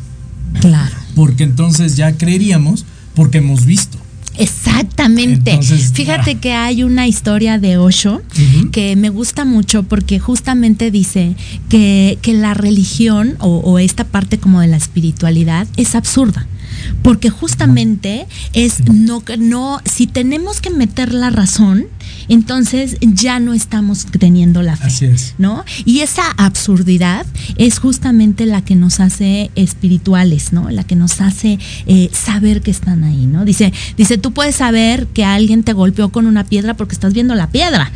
Claro. 0.60 0.96
Porque 1.16 1.44
entonces 1.44 1.96
ya 1.96 2.14
creeríamos 2.18 2.86
porque 3.14 3.40
hemos 3.40 3.66
visto. 3.66 3.98
Exactamente. 4.38 5.52
Entonces, 5.52 5.92
Fíjate 5.94 6.32
ah. 6.32 6.40
que 6.42 6.54
hay 6.54 6.84
una 6.84 7.08
historia 7.08 7.58
de 7.58 7.78
Osho 7.78 8.22
que 8.72 8.96
me 8.96 9.10
gusta 9.10 9.46
mucho 9.46 9.84
porque 9.84 10.20
justamente 10.20 10.92
dice 10.92 11.36
que, 11.70 12.18
que 12.22 12.34
la 12.34 12.54
religión 12.54 13.36
o, 13.40 13.58
o 13.60 13.80
esta 13.80 14.04
parte 14.04 14.38
como 14.38 14.62
de 14.62 14.68
la 14.68 14.78
espiritualidad 14.78 15.68
es 15.78 15.96
absurda. 15.96 16.48
Porque 17.02 17.30
justamente 17.30 18.28
es 18.54 18.84
no, 18.92 19.24
no, 19.40 19.80
si 19.86 20.08
tenemos 20.08 20.60
que 20.60 20.70
meter 20.70 21.14
la 21.14 21.30
razón, 21.30 21.86
entonces 22.30 22.98
ya 23.02 23.40
no 23.40 23.54
estamos 23.54 24.06
teniendo 24.06 24.62
la 24.62 24.76
fe. 24.76 24.88
Así 24.88 25.06
es. 25.06 25.36
¿no? 25.38 25.64
Y 25.86 26.00
esa 26.00 26.24
absurdidad 26.38 27.26
es 27.58 27.80
justamente 27.80 28.46
la 28.46 28.64
que 28.64 28.76
nos 28.76 29.00
hace 29.00 29.52
espirituales, 29.56 30.54
¿no? 30.54 30.70
La 30.70 30.84
que 30.84 30.96
nos 30.96 31.22
hace 31.22 31.60
eh, 31.86 32.10
saber 32.12 32.62
que 32.62 32.72
están 32.72 33.04
ahí, 33.04 33.26
¿no? 33.26 33.46
Dice, 33.46 33.74
dice, 33.98 34.18
tú 34.18 34.32
puedes 34.34 34.56
saber 34.56 35.08
que 35.08 35.26
alguien 35.26 35.64
te 35.64 35.74
golpeó 35.74 36.10
con 36.10 36.26
una 36.28 36.44
piedra 36.44 36.76
porque 36.76 36.96
estás 36.96 37.14
viendo 37.14 37.36
la 37.36 37.50
piedra, 37.50 37.92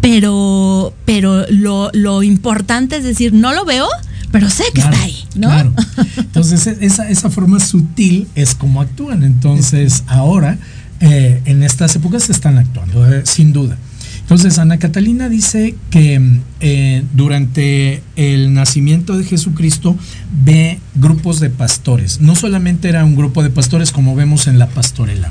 pero, 0.00 0.94
pero 1.04 1.46
lo, 1.50 1.90
lo 1.92 2.22
importante 2.22 2.96
es 2.96 3.04
decir, 3.04 3.32
no 3.32 3.52
lo 3.52 3.64
veo, 3.64 3.88
pero 4.30 4.50
sé 4.50 4.64
que 4.74 4.80
Claro, 4.80 4.92
está 4.92 5.04
ahí, 5.04 5.24
¿no? 5.36 5.48
Claro. 5.48 5.72
Entonces, 6.16 6.66
e- 6.66 6.78
esa, 6.80 7.08
esa 7.08 7.30
forma 7.30 7.60
sutil 7.60 8.26
es 8.34 8.54
como 8.54 8.80
actúan. 8.80 9.22
Entonces, 9.22 10.02
ahora, 10.08 10.58
eh, 11.06 11.42
en 11.44 11.62
estas 11.62 11.94
épocas 11.96 12.30
están 12.30 12.56
actuando, 12.56 13.06
eh, 13.06 13.22
sin 13.26 13.52
duda. 13.52 13.76
Entonces, 14.20 14.58
Ana 14.58 14.78
Catalina 14.78 15.28
dice 15.28 15.74
que 15.90 16.40
eh, 16.60 17.04
durante 17.12 18.02
el 18.16 18.54
nacimiento 18.54 19.18
de 19.18 19.24
Jesucristo 19.24 19.98
ve 20.42 20.80
grupos 20.94 21.40
de 21.40 21.50
pastores. 21.50 22.22
No 22.22 22.34
solamente 22.34 22.88
era 22.88 23.04
un 23.04 23.16
grupo 23.16 23.42
de 23.42 23.50
pastores 23.50 23.92
como 23.92 24.16
vemos 24.16 24.46
en 24.46 24.58
la 24.58 24.66
pastorela, 24.66 25.30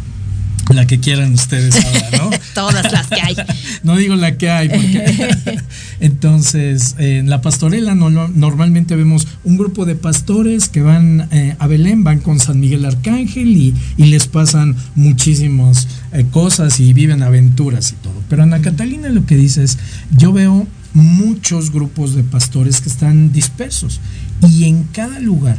la 0.69 0.87
que 0.87 0.99
quieran 0.99 1.33
ustedes 1.33 1.75
ahora, 1.85 2.09
¿no? 2.17 2.29
Todas 2.53 2.91
las 2.91 3.07
que 3.07 3.21
hay. 3.21 3.35
No 3.83 3.97
digo 3.97 4.15
la 4.15 4.37
que 4.37 4.49
hay, 4.49 4.69
porque 4.69 5.59
entonces 5.99 6.95
eh, 6.99 7.17
en 7.19 7.29
la 7.29 7.41
pastorela 7.41 7.95
no, 7.95 8.09
no- 8.09 8.29
normalmente 8.29 8.95
vemos 8.95 9.27
un 9.43 9.57
grupo 9.57 9.85
de 9.85 9.95
pastores 9.95 10.69
que 10.69 10.81
van 10.81 11.27
eh, 11.31 11.55
a 11.59 11.67
Belén, 11.67 12.03
van 12.03 12.19
con 12.19 12.39
San 12.39 12.59
Miguel 12.61 12.85
Arcángel 12.85 13.49
y, 13.49 13.73
y 13.97 14.05
les 14.05 14.27
pasan 14.27 14.75
muchísimas 14.95 15.87
eh, 16.13 16.25
cosas 16.31 16.79
y 16.79 16.93
viven 16.93 17.23
aventuras 17.23 17.91
y 17.91 17.95
todo. 17.95 18.13
Pero 18.29 18.43
Ana 18.43 18.61
Catalina 18.61 19.09
lo 19.09 19.25
que 19.25 19.35
dice 19.35 19.63
es, 19.63 19.77
yo 20.15 20.31
veo 20.31 20.65
muchos 20.93 21.71
grupos 21.71 22.15
de 22.15 22.23
pastores 22.23 22.79
que 22.79 22.87
están 22.89 23.33
dispersos 23.33 23.99
y 24.47 24.63
en 24.65 24.83
cada 24.85 25.19
lugar 25.19 25.57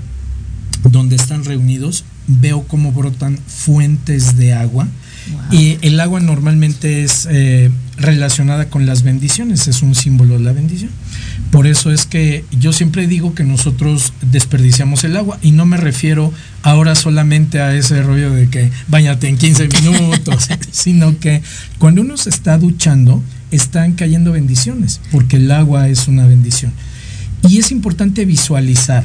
donde 0.91 1.17
están 1.17 1.45
reunidos 1.45 2.05
veo 2.27 2.65
cómo 2.67 2.93
brotan 2.93 3.39
fuentes 3.39 4.37
de 4.37 4.55
agua. 4.55 4.89
Y 5.51 5.79
el 5.81 6.01
agua 6.01 6.21
normalmente 6.21 7.03
es 7.03 7.27
eh, 7.31 7.71
relacionada 7.97 8.69
con 8.69 8.85
las 8.85 9.03
bendiciones, 9.03 9.69
es 9.69 9.81
un 9.83 9.95
símbolo 9.95 10.35
de 10.35 10.41
la 10.41 10.53
bendición. 10.53 10.91
Por 11.51 11.67
eso 11.67 11.91
es 11.91 12.05
que 12.05 12.45
yo 12.51 12.73
siempre 12.73 13.07
digo 13.07 13.35
que 13.35 13.45
nosotros 13.45 14.13
desperdiciamos 14.31 15.03
el 15.05 15.17
agua 15.17 15.39
y 15.41 15.53
no 15.53 15.65
me 15.65 15.77
refiero 15.77 16.33
ahora 16.63 16.95
solamente 16.95 17.61
a 17.61 17.75
ese 17.75 18.03
rollo 18.03 18.33
de 18.33 18.49
que 18.49 18.71
bañate 18.89 19.29
en 19.29 19.39
15 19.39 19.69
minutos, 19.69 20.49
sino 20.71 21.19
que 21.19 21.43
cuando 21.79 22.03
uno 22.03 22.17
se 22.17 22.31
está 22.31 22.59
duchando 22.59 23.23
están 23.51 23.93
cayendo 23.93 24.33
bendiciones, 24.33 25.01
porque 25.11 25.37
el 25.37 25.51
agua 25.51 25.89
es 25.89 26.09
una 26.09 26.27
bendición. 26.27 26.73
Y 27.49 27.59
es 27.59 27.71
importante 27.71 28.25
visualizar. 28.25 29.05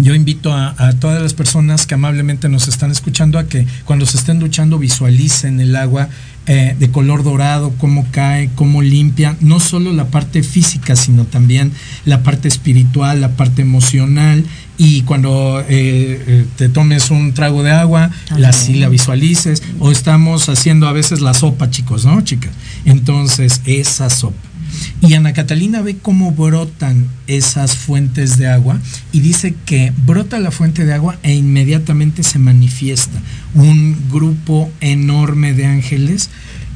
Yo 0.00 0.14
invito 0.14 0.52
a, 0.52 0.74
a 0.78 0.92
todas 0.94 1.22
las 1.22 1.34
personas 1.34 1.86
que 1.86 1.94
amablemente 1.94 2.48
nos 2.48 2.66
están 2.68 2.90
escuchando 2.90 3.38
a 3.38 3.44
que 3.44 3.66
cuando 3.84 4.06
se 4.06 4.16
estén 4.16 4.38
duchando 4.38 4.78
visualicen 4.78 5.60
el 5.60 5.76
agua 5.76 6.08
eh, 6.48 6.74
de 6.76 6.90
color 6.90 7.22
dorado, 7.22 7.72
cómo 7.78 8.04
cae, 8.10 8.50
cómo 8.56 8.82
limpia, 8.82 9.36
no 9.40 9.60
solo 9.60 9.92
la 9.92 10.06
parte 10.06 10.42
física, 10.42 10.96
sino 10.96 11.24
también 11.24 11.70
la 12.04 12.24
parte 12.24 12.48
espiritual, 12.48 13.20
la 13.20 13.36
parte 13.36 13.62
emocional. 13.62 14.44
Y 14.76 15.02
cuando 15.02 15.60
eh, 15.60 15.64
eh, 15.68 16.46
te 16.56 16.68
tomes 16.68 17.12
un 17.12 17.32
trago 17.32 17.62
de 17.62 17.70
agua, 17.70 18.10
la, 18.36 18.48
así 18.48 18.74
la 18.74 18.88
visualices. 18.88 19.62
O 19.78 19.92
estamos 19.92 20.48
haciendo 20.48 20.88
a 20.88 20.92
veces 20.92 21.20
la 21.20 21.32
sopa, 21.32 21.70
chicos, 21.70 22.04
¿no, 22.04 22.20
chicas? 22.22 22.50
Entonces, 22.84 23.60
esa 23.64 24.10
sopa. 24.10 24.51
Y 25.00 25.14
Ana 25.14 25.32
Catalina 25.32 25.82
ve 25.82 25.96
cómo 26.00 26.32
brotan 26.32 27.08
esas 27.26 27.76
fuentes 27.76 28.38
de 28.38 28.48
agua 28.48 28.78
y 29.12 29.20
dice 29.20 29.54
que 29.66 29.92
brota 30.06 30.38
la 30.38 30.50
fuente 30.50 30.84
de 30.84 30.92
agua 30.92 31.18
e 31.22 31.34
inmediatamente 31.34 32.22
se 32.22 32.38
manifiesta 32.38 33.20
un 33.54 33.96
grupo 34.10 34.70
enorme 34.80 35.54
de 35.54 35.66
ángeles 35.66 36.30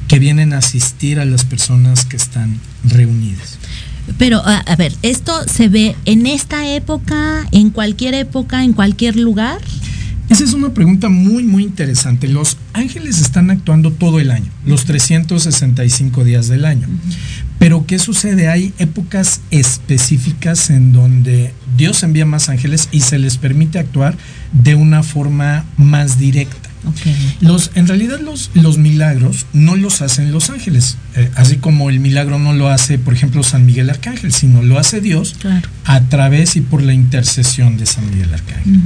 que 0.07 0.19
vienen 0.19 0.53
a 0.53 0.59
asistir 0.59 1.19
a 1.19 1.25
las 1.25 1.45
personas 1.45 2.05
que 2.05 2.17
están 2.17 2.57
reunidas. 2.83 3.57
Pero, 4.17 4.37
a, 4.45 4.59
a 4.59 4.75
ver, 4.75 4.93
¿esto 5.01 5.33
se 5.47 5.67
ve 5.67 5.95
en 6.05 6.27
esta 6.27 6.67
época, 6.73 7.45
en 7.51 7.71
cualquier 7.71 8.13
época, 8.13 8.63
en 8.63 8.73
cualquier 8.73 9.17
lugar? 9.17 9.59
Esa 10.29 10.43
es 10.43 10.53
una 10.53 10.73
pregunta 10.73 11.07
muy, 11.07 11.43
muy 11.43 11.63
interesante. 11.63 12.27
Los 12.27 12.57
ángeles 12.73 13.21
están 13.21 13.49
actuando 13.49 13.91
todo 13.91 14.19
el 14.19 14.31
año, 14.31 14.51
los 14.65 14.83
365 14.83 16.25
días 16.25 16.49
del 16.49 16.65
año. 16.65 16.87
Pero 17.59 17.85
¿qué 17.87 17.97
sucede? 17.97 18.49
Hay 18.49 18.73
épocas 18.77 19.41
específicas 19.51 20.69
en 20.69 20.91
donde 20.93 21.53
Dios 21.75 22.03
envía 22.03 22.25
más 22.25 22.49
ángeles 22.49 22.87
y 22.91 23.01
se 23.01 23.17
les 23.17 23.37
permite 23.37 23.79
actuar 23.79 24.15
de 24.53 24.75
una 24.75 25.01
forma 25.03 25.65
más 25.77 26.19
directa. 26.19 26.69
Los, 27.41 27.71
en 27.75 27.87
realidad 27.87 28.19
los, 28.21 28.51
los 28.53 28.77
milagros 28.77 29.45
no 29.51 29.75
los 29.75 30.01
hacen 30.01 30.31
los 30.31 30.49
ángeles, 30.49 30.97
eh, 31.15 31.29
así 31.35 31.57
como 31.57 31.89
el 31.89 31.99
milagro 31.99 32.39
no 32.39 32.53
lo 32.53 32.69
hace, 32.69 32.97
por 32.97 33.13
ejemplo, 33.13 33.43
San 33.43 33.65
Miguel 33.65 33.89
Arcángel, 33.89 34.31
sino 34.31 34.61
lo 34.61 34.79
hace 34.79 35.01
Dios 35.01 35.35
Claro. 35.41 35.67
a 35.83 36.01
través 36.01 36.55
y 36.55 36.61
por 36.61 36.81
la 36.81 36.93
intercesión 36.93 37.75
de 37.77 37.85
San 37.87 38.09
Miguel 38.09 38.33
Arcángel. 38.33 38.79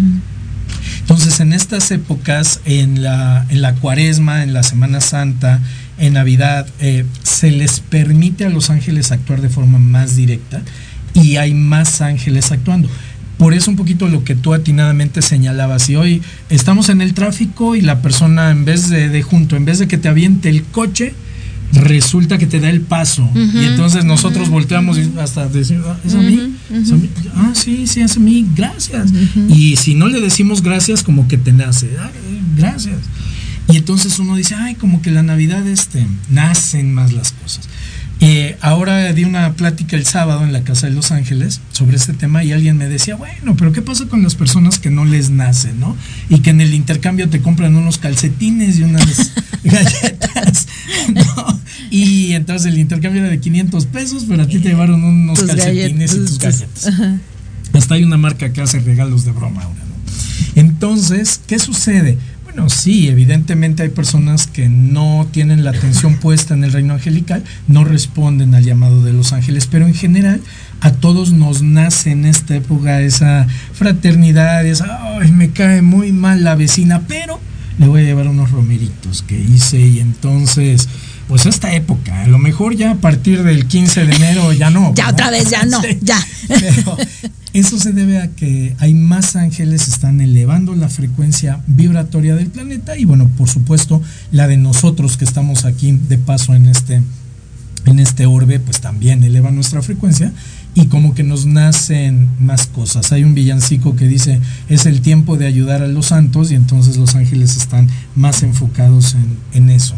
Entonces, 1.01 1.39
en 1.41 1.53
estas 1.53 1.91
épocas, 1.91 2.61
en 2.65 3.03
la, 3.03 3.45
en 3.49 3.61
la 3.61 3.73
cuaresma, 3.75 4.43
en 4.43 4.53
la 4.53 4.63
Semana 4.63 5.01
Santa, 5.01 5.59
en 6.01 6.13
Navidad, 6.13 6.67
eh, 6.79 7.05
se 7.23 7.51
les 7.51 7.79
permite 7.79 8.43
a 8.45 8.49
los 8.49 8.69
ángeles 8.69 9.11
actuar 9.11 9.41
de 9.41 9.47
forma 9.49 9.79
más 9.79 10.15
directa 10.17 10.61
y 11.13 11.37
hay 11.37 11.53
más 11.53 12.01
ángeles 12.01 12.51
actuando. 12.51 12.89
Por 13.37 13.53
eso 13.53 13.71
un 13.71 13.77
poquito 13.77 14.07
lo 14.07 14.23
que 14.23 14.35
tú 14.35 14.53
atinadamente 14.53 15.21
señalabas. 15.21 15.89
Y 15.89 15.95
hoy 15.95 16.21
estamos 16.49 16.89
en 16.89 17.01
el 17.01 17.13
tráfico 17.13 17.75
y 17.75 17.81
la 17.81 18.01
persona 18.01 18.51
en 18.51 18.65
vez 18.65 18.89
de, 18.89 19.09
de 19.09 19.21
junto, 19.23 19.55
en 19.55 19.65
vez 19.65 19.79
de 19.79 19.87
que 19.87 19.97
te 19.97 20.09
aviente 20.09 20.49
el 20.49 20.63
coche, 20.63 21.13
resulta 21.73 22.37
que 22.37 22.45
te 22.47 22.59
da 22.59 22.69
el 22.69 22.81
paso. 22.81 23.29
y 23.33 23.65
entonces 23.65 24.03
nosotros 24.05 24.49
volteamos 24.49 24.97
y 24.97 25.09
hasta 25.19 25.47
decimos, 25.47 25.85
ah, 25.87 25.97
¿es 26.05 26.13
a 26.15 26.17
mí? 26.17 26.53
¿Es 26.73 26.91
a 26.91 26.95
mí? 26.95 27.09
Ah, 27.35 27.51
sí, 27.55 27.87
sí, 27.87 28.01
es 28.01 28.17
a 28.17 28.19
mí, 28.19 28.45
gracias. 28.55 29.11
Y 29.49 29.75
si 29.77 29.95
no 29.95 30.07
le 30.07 30.19
decimos 30.19 30.61
gracias, 30.61 31.01
como 31.03 31.27
que 31.27 31.37
te 31.37 31.51
nace, 31.53 31.89
"Ay, 31.99 32.41
gracias. 32.57 32.97
Y 33.71 33.77
entonces 33.77 34.19
uno 34.19 34.35
dice, 34.35 34.55
ay, 34.55 34.75
como 34.75 35.01
que 35.01 35.11
la 35.11 35.23
Navidad 35.23 35.65
este, 35.67 36.05
nacen 36.29 36.93
más 36.93 37.11
las 37.13 37.31
cosas. 37.31 37.67
Eh, 38.19 38.55
ahora 38.61 39.11
di 39.13 39.23
una 39.23 39.53
plática 39.53 39.95
el 39.95 40.05
sábado 40.05 40.43
en 40.43 40.53
la 40.53 40.63
Casa 40.63 40.85
de 40.87 40.93
Los 40.93 41.11
Ángeles 41.11 41.59
sobre 41.71 41.97
este 41.97 42.13
tema 42.13 42.43
y 42.43 42.51
alguien 42.51 42.77
me 42.77 42.87
decía, 42.87 43.15
bueno, 43.15 43.55
pero 43.57 43.71
¿qué 43.71 43.81
pasa 43.81 44.05
con 44.05 44.21
las 44.21 44.35
personas 44.35 44.77
que 44.77 44.91
no 44.91 45.05
les 45.05 45.31
nacen, 45.31 45.79
no? 45.79 45.97
Y 46.29 46.39
que 46.41 46.51
en 46.51 46.61
el 46.61 46.73
intercambio 46.75 47.29
te 47.29 47.41
compran 47.41 47.75
unos 47.75 47.97
calcetines 47.97 48.77
y 48.77 48.83
unas 48.83 49.31
galletas, 49.63 50.67
¿no? 51.15 51.59
Y 51.89 52.33
entonces 52.33 52.71
el 52.71 52.77
intercambio 52.79 53.21
era 53.23 53.31
de 53.31 53.39
500 53.39 53.85
pesos, 53.87 54.25
pero 54.27 54.43
a 54.43 54.47
ti 54.47 54.59
te 54.59 54.69
llevaron 54.69 55.03
unos 55.03 55.39
Tus 55.39 55.47
calcetines 55.47 56.13
y 56.13 56.15
galletas, 56.15 56.15
tus 56.17 56.25
tus- 56.25 56.39
galletas. 56.39 56.87
ajá. 56.87 57.17
Hasta 57.73 57.95
hay 57.95 58.03
una 58.03 58.17
marca 58.17 58.53
que 58.53 58.61
hace 58.61 58.79
regalos 58.81 59.25
de 59.25 59.31
broma 59.31 59.63
ahora, 59.63 59.79
¿no? 59.79 59.91
Entonces, 60.61 61.39
¿qué 61.47 61.57
sucede? 61.57 62.17
Bueno, 62.53 62.69
sí, 62.69 63.07
evidentemente 63.07 63.83
hay 63.83 63.89
personas 63.89 64.45
que 64.45 64.67
no 64.67 65.25
tienen 65.31 65.63
la 65.63 65.69
atención 65.69 66.17
puesta 66.17 66.53
en 66.53 66.65
el 66.65 66.73
reino 66.73 66.93
angelical, 66.93 67.45
no 67.69 67.85
responden 67.85 68.53
al 68.55 68.65
llamado 68.65 69.05
de 69.05 69.13
los 69.13 69.31
ángeles, 69.31 69.67
pero 69.71 69.87
en 69.87 69.93
general 69.93 70.41
a 70.81 70.91
todos 70.91 71.31
nos 71.31 71.61
nace 71.61 72.11
en 72.11 72.25
esta 72.25 72.53
época 72.53 72.99
esa 72.99 73.47
fraternidad, 73.71 74.65
esa, 74.65 75.17
ay, 75.17 75.31
me 75.31 75.51
cae 75.51 75.81
muy 75.81 76.11
mal 76.11 76.43
la 76.43 76.55
vecina, 76.55 77.03
pero 77.07 77.39
le 77.79 77.87
voy 77.87 78.01
a 78.01 78.03
llevar 78.03 78.27
unos 78.27 78.51
romeritos 78.51 79.21
que 79.21 79.39
hice 79.39 79.79
y 79.79 79.99
entonces, 80.01 80.89
pues 81.31 81.45
esta 81.45 81.73
época, 81.73 82.23
a 82.23 82.27
lo 82.27 82.39
mejor 82.39 82.75
ya 82.75 82.91
a 82.91 82.95
partir 82.95 83.41
del 83.43 83.65
15 83.65 84.05
de 84.05 84.15
enero 84.17 84.51
ya 84.51 84.69
no. 84.69 84.93
Ya 84.95 85.05
¿verdad? 85.05 85.13
otra 85.13 85.29
vez, 85.29 85.49
ya 85.49 85.63
no, 85.63 85.81
Sí. 85.81 85.97
ya. 86.01 86.19
Pero 86.49 86.97
eso 87.53 87.79
se 87.79 87.93
debe 87.93 88.21
a 88.21 88.27
que 88.31 88.75
hay 88.79 88.93
más 88.93 89.37
ángeles, 89.37 89.87
están 89.87 90.19
elevando 90.19 90.75
la 90.75 90.89
frecuencia 90.89 91.61
vibratoria 91.67 92.35
del 92.35 92.47
planeta 92.47 92.97
y 92.97 93.05
bueno, 93.05 93.29
por 93.37 93.47
supuesto, 93.47 94.01
la 94.33 94.49
de 94.49 94.57
nosotros 94.57 95.15
que 95.15 95.23
estamos 95.23 95.63
aquí 95.63 95.93
de 95.93 96.17
paso 96.17 96.53
en 96.53 96.65
este 96.65 97.01
en 97.85 97.99
este 97.99 98.25
orbe, 98.25 98.59
pues 98.59 98.81
también 98.81 99.23
eleva 99.23 99.51
nuestra 99.51 99.81
frecuencia 99.81 100.33
y 100.75 100.87
como 100.87 101.13
que 101.13 101.23
nos 101.23 101.45
nacen 101.45 102.27
más 102.41 102.67
cosas. 102.67 103.13
Hay 103.13 103.23
un 103.23 103.35
villancico 103.35 103.95
que 103.95 104.09
dice, 104.09 104.41
es 104.67 104.85
el 104.85 104.99
tiempo 104.99 105.37
de 105.37 105.47
ayudar 105.47 105.81
a 105.81 105.87
los 105.87 106.07
santos 106.07 106.51
y 106.51 106.55
entonces 106.55 106.97
los 106.97 107.15
ángeles 107.15 107.55
están 107.55 107.87
más 108.17 108.43
enfocados 108.43 109.15
en, 109.15 109.37
en 109.53 109.69
eso. 109.69 109.95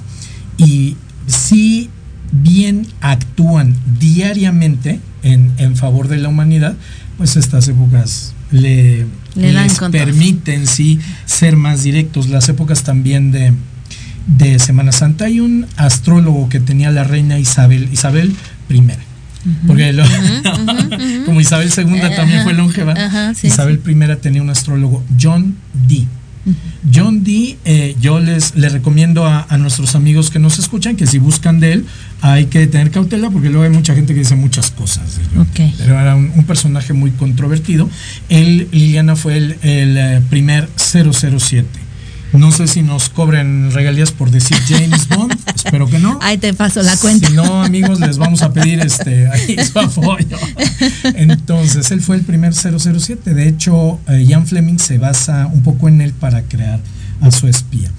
Y 0.57 0.95
si 1.27 1.89
bien 2.31 2.87
actúan 3.01 3.75
diariamente 3.99 4.99
en, 5.21 5.51
en 5.57 5.75
favor 5.75 6.07
de 6.07 6.17
la 6.17 6.29
humanidad, 6.29 6.75
pues 7.17 7.35
estas 7.37 7.67
épocas 7.67 8.33
le, 8.51 9.05
Le 9.35 9.53
dan 9.53 9.63
les 9.63 9.73
permiten 10.05 10.67
sí 10.67 10.99
ser 11.25 11.55
más 11.55 11.83
directos. 11.83 12.29
Las 12.29 12.49
épocas 12.49 12.83
también 12.83 13.31
de, 13.31 13.53
de 14.27 14.59
Semana 14.59 14.91
Santa 14.91 15.25
hay 15.25 15.39
un 15.39 15.67
astrólogo 15.77 16.49
que 16.49 16.59
tenía 16.59 16.91
la 16.91 17.03
reina 17.03 17.37
Isabel, 17.39 17.89
Isabel 17.91 18.33
I. 18.69 18.81
Porque 19.67 19.91
lo- 19.93 20.05
como 21.25 21.41
Isabel 21.41 21.69
II 21.75 21.99
también 22.15 22.43
fue 22.43 22.53
longeva, 22.53 22.93
sí, 23.35 23.47
Isabel 23.47 23.81
I 23.85 24.15
tenía 24.21 24.41
un 24.41 24.49
astrólogo, 24.49 25.03
John 25.21 25.55
Dee. 25.87 26.07
John 26.93 27.23
Dee, 27.23 27.57
eh, 27.63 27.95
yo 28.01 28.19
les, 28.19 28.55
les 28.55 28.71
recomiendo 28.71 29.25
a, 29.25 29.45
a 29.49 29.57
nuestros 29.57 29.95
amigos 29.95 30.29
que 30.29 30.39
nos 30.39 30.59
escuchan 30.59 30.95
que 30.95 31.07
si 31.07 31.17
buscan 31.17 31.59
de 31.59 31.73
él, 31.73 31.85
hay 32.21 32.45
que 32.47 32.67
tener 32.67 32.91
cautela 32.91 33.29
porque 33.29 33.49
luego 33.49 33.63
hay 33.63 33.69
mucha 33.69 33.95
gente 33.95 34.13
que 34.13 34.19
dice 34.19 34.35
muchas 34.35 34.71
cosas. 34.71 35.17
de 35.17 35.23
John. 35.35 35.47
Pero 35.77 35.99
era 35.99 36.15
un, 36.15 36.31
un 36.35 36.43
personaje 36.45 36.93
muy 36.93 37.11
controvertido. 37.11 37.89
Él, 38.29 38.67
Liliana, 38.71 39.15
fue 39.15 39.37
el, 39.37 39.55
el, 39.61 39.97
eh, 39.97 40.21
primer 40.29 40.69
007. 40.75 41.65
No 42.33 42.51
sé 42.51 42.67
si 42.67 42.81
nos 42.81 43.09
cobren 43.09 43.71
regalías 43.71 44.11
por 44.11 44.31
decir 44.31 44.57
James 44.67 45.07
Bond, 45.07 45.37
espero 45.55 45.87
que 45.87 45.99
no. 45.99 46.17
Ahí 46.21 46.37
te 46.37 46.53
paso 46.53 46.81
la 46.81 46.97
cuenta. 46.97 47.27
Si 47.27 47.33
no, 47.33 47.63
amigos, 47.63 47.99
les 47.99 48.17
vamos 48.17 48.41
a 48.41 48.51
pedir 48.51 48.79
este 48.79 49.27
ahí 49.29 49.55
su 49.71 49.79
apoyo. 49.79 50.37
Entonces, 51.15 51.91
él 51.91 52.01
fue 52.01 52.15
el 52.15 52.23
primer 52.23 52.53
007. 52.53 53.33
De 53.33 53.47
hecho, 53.47 53.99
eh, 54.07 54.23
Ian 54.25 54.47
Fleming 54.47 54.79
se 54.79 54.97
basa 54.97 55.47
un 55.47 55.61
poco 55.61 55.87
en 55.87 56.01
él 56.01 56.11
para 56.13 56.41
crear 56.43 56.79
a 57.21 57.31
su 57.31 57.47
espía. 57.47 57.91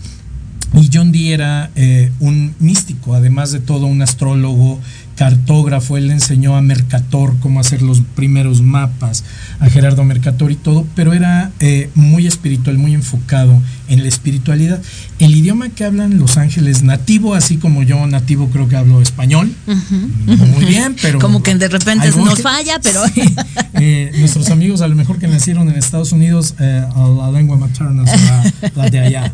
Y 0.75 0.91
John 0.93 1.13
Dee 1.13 1.33
era 1.33 1.71
eh, 1.77 2.11
un 2.19 2.55
místico, 2.59 3.15
además 3.15 3.53
de 3.53 3.61
todo 3.61 3.87
un 3.87 4.03
astrólogo, 4.03 4.81
cartógrafo. 5.17 5.97
Él 5.97 6.09
le 6.09 6.15
enseñó 6.15 6.57
a 6.57 6.63
Mercator 6.63 7.35
cómo 7.41 7.61
hacer 7.61 7.83
los 7.83 8.01
primeros 8.15 8.63
mapas, 8.63 9.25
a 9.61 9.69
Gerardo 9.69 10.05
Mercator 10.05 10.51
y 10.51 10.57
todo, 10.57 10.87
pero 10.95 11.13
era 11.13 11.53
eh, 11.61 11.91
muy 11.95 12.27
espiritual, 12.27 12.79
muy 12.79 12.95
enfocado 12.95 13.61
en 13.89 14.03
la 14.03 14.09
espiritualidad. 14.09 14.81
El 15.19 15.35
idioma 15.35 15.69
que 15.69 15.85
hablan 15.85 16.19
los 16.19 16.37
ángeles 16.37 16.83
nativo, 16.83 17.35
así 17.35 17.57
como 17.57 17.83
yo 17.83 18.07
nativo 18.07 18.49
creo 18.51 18.69
que 18.69 18.77
hablo 18.77 19.01
español, 19.01 19.53
muy 20.27 20.65
bien, 20.65 20.97
pero... 21.01 21.19
Como 21.19 21.43
que 21.43 21.55
de 21.55 21.69
repente 21.69 22.11
nos 22.11 22.43
falla, 22.43 22.81
pero. 22.83 23.01
Sí. 23.15 23.23
Eh, 23.75 24.13
nuestros 24.19 24.51
amigos 24.51 24.81
a 24.81 24.89
lo 24.89 24.97
mejor 24.97 25.19
que 25.19 25.27
nacieron 25.27 25.69
en 25.69 25.77
Estados 25.77 26.13
Unidos, 26.13 26.55
eh, 26.59 26.85
a 26.95 27.09
la 27.09 27.31
lengua 27.31 27.57
materna 27.57 28.07
será 28.07 28.43
la 28.75 28.89
de 28.89 29.01
allá. 29.01 29.33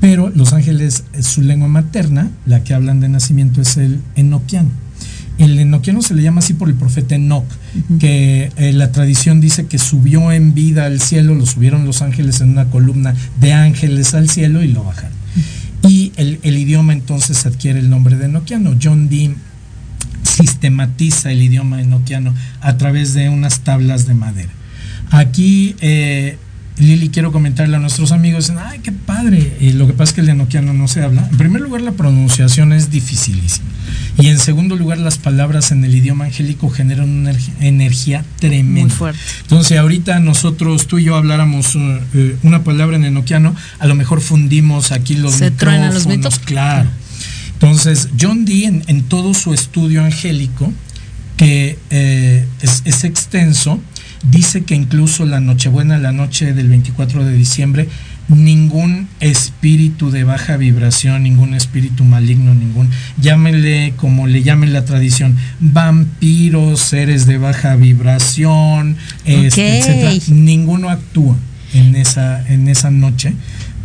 Pero 0.00 0.30
los 0.30 0.52
ángeles, 0.52 1.04
su 1.20 1.42
lengua 1.42 1.68
materna, 1.68 2.30
la 2.44 2.64
que 2.64 2.74
hablan 2.74 3.00
de 3.00 3.08
nacimiento, 3.08 3.60
es 3.60 3.76
el 3.76 4.00
enoquiano. 4.14 4.70
El 5.38 5.58
enoquiano 5.58 6.00
se 6.00 6.14
le 6.14 6.22
llama 6.22 6.38
así 6.38 6.54
por 6.54 6.68
el 6.68 6.74
profeta 6.74 7.14
Enoch, 7.14 7.44
que 7.98 8.50
eh, 8.56 8.72
la 8.72 8.90
tradición 8.90 9.40
dice 9.40 9.66
que 9.66 9.78
subió 9.78 10.32
en 10.32 10.54
vida 10.54 10.86
al 10.86 11.00
cielo, 11.00 11.34
lo 11.34 11.44
subieron 11.44 11.84
los 11.84 12.00
ángeles 12.00 12.40
en 12.40 12.50
una 12.50 12.66
columna 12.70 13.14
de 13.38 13.52
ángeles 13.52 14.14
al 14.14 14.30
cielo 14.30 14.62
y 14.62 14.68
lo 14.68 14.84
bajaron. 14.84 15.16
Y 15.82 16.12
el, 16.16 16.40
el 16.42 16.56
idioma 16.56 16.94
entonces 16.94 17.44
adquiere 17.44 17.80
el 17.80 17.90
nombre 17.90 18.16
de 18.16 18.24
enoquiano. 18.24 18.74
John 18.82 19.08
Dee 19.08 19.34
sistematiza 20.22 21.30
el 21.32 21.42
idioma 21.42 21.80
enoquiano 21.80 22.34
a 22.60 22.76
través 22.76 23.14
de 23.14 23.28
unas 23.28 23.60
tablas 23.60 24.06
de 24.06 24.14
madera. 24.14 24.50
Aquí, 25.10 25.76
eh, 25.80 26.38
Lili, 26.78 27.08
quiero 27.08 27.32
comentarle 27.32 27.76
a 27.76 27.78
nuestros 27.80 28.12
amigos, 28.12 28.48
dicen, 28.48 28.62
ay, 28.62 28.80
qué 28.82 28.92
padre. 28.92 29.56
Y 29.60 29.72
lo 29.72 29.86
que 29.86 29.94
pasa 29.94 30.10
es 30.10 30.14
que 30.14 30.20
el 30.20 30.28
enoquiano 30.28 30.74
no 30.74 30.88
se 30.88 31.02
habla. 31.02 31.26
En 31.30 31.38
primer 31.38 31.62
lugar, 31.62 31.80
la 31.80 31.92
pronunciación 31.92 32.74
es 32.74 32.90
dificilísima. 32.90 33.66
Y 34.18 34.28
en 34.28 34.38
segundo 34.38 34.76
lugar, 34.76 34.98
las 34.98 35.16
palabras 35.16 35.72
en 35.72 35.84
el 35.84 35.94
idioma 35.94 36.26
angélico 36.26 36.68
generan 36.68 37.08
una 37.08 37.32
energ- 37.32 37.50
energía 37.60 38.24
tremenda. 38.38 38.80
Muy 38.82 38.90
fuerte. 38.90 39.20
Entonces, 39.42 39.78
ahorita 39.78 40.20
nosotros, 40.20 40.86
tú 40.86 40.98
y 40.98 41.04
yo 41.04 41.16
habláramos 41.16 41.74
uh, 41.76 41.98
eh, 42.12 42.36
una 42.42 42.62
palabra 42.62 42.96
en 42.96 43.06
enoquiano, 43.06 43.54
a 43.78 43.86
lo 43.86 43.94
mejor 43.94 44.20
fundimos 44.20 44.92
aquí 44.92 45.14
los 45.14 45.34
Se 45.36 45.50
los 45.50 45.52
micrófonos, 45.52 46.06
micrófonos. 46.06 46.38
Claro. 46.40 46.88
Entonces, 47.54 48.10
John 48.20 48.44
Dee, 48.44 48.66
en, 48.66 48.84
en 48.86 49.02
todo 49.04 49.32
su 49.32 49.54
estudio 49.54 50.04
angélico, 50.04 50.70
que 51.38 51.78
eh, 51.88 52.46
es, 52.60 52.82
es 52.84 53.04
extenso, 53.04 53.80
dice 54.22 54.64
que 54.64 54.74
incluso 54.74 55.24
la 55.26 55.40
Nochebuena, 55.40 55.98
la 55.98 56.12
noche 56.12 56.52
del 56.52 56.68
24 56.68 57.24
de 57.24 57.32
diciembre, 57.32 57.88
ningún 58.28 59.08
espíritu 59.20 60.10
de 60.10 60.24
baja 60.24 60.56
vibración, 60.56 61.22
ningún 61.22 61.54
espíritu 61.54 62.04
maligno, 62.04 62.54
ningún, 62.54 62.90
llámenle 63.20 63.94
como 63.96 64.26
le 64.26 64.42
llamen 64.42 64.72
la 64.72 64.84
tradición, 64.84 65.36
vampiros, 65.60 66.80
seres 66.80 67.26
de 67.26 67.38
baja 67.38 67.76
vibración, 67.76 68.96
este, 69.24 69.78
Ok. 69.78 69.88
etcétera, 69.88 70.12
ninguno 70.28 70.90
actúa 70.90 71.36
en 71.72 71.94
esa, 71.94 72.46
en 72.48 72.68
esa 72.68 72.90
noche. 72.90 73.32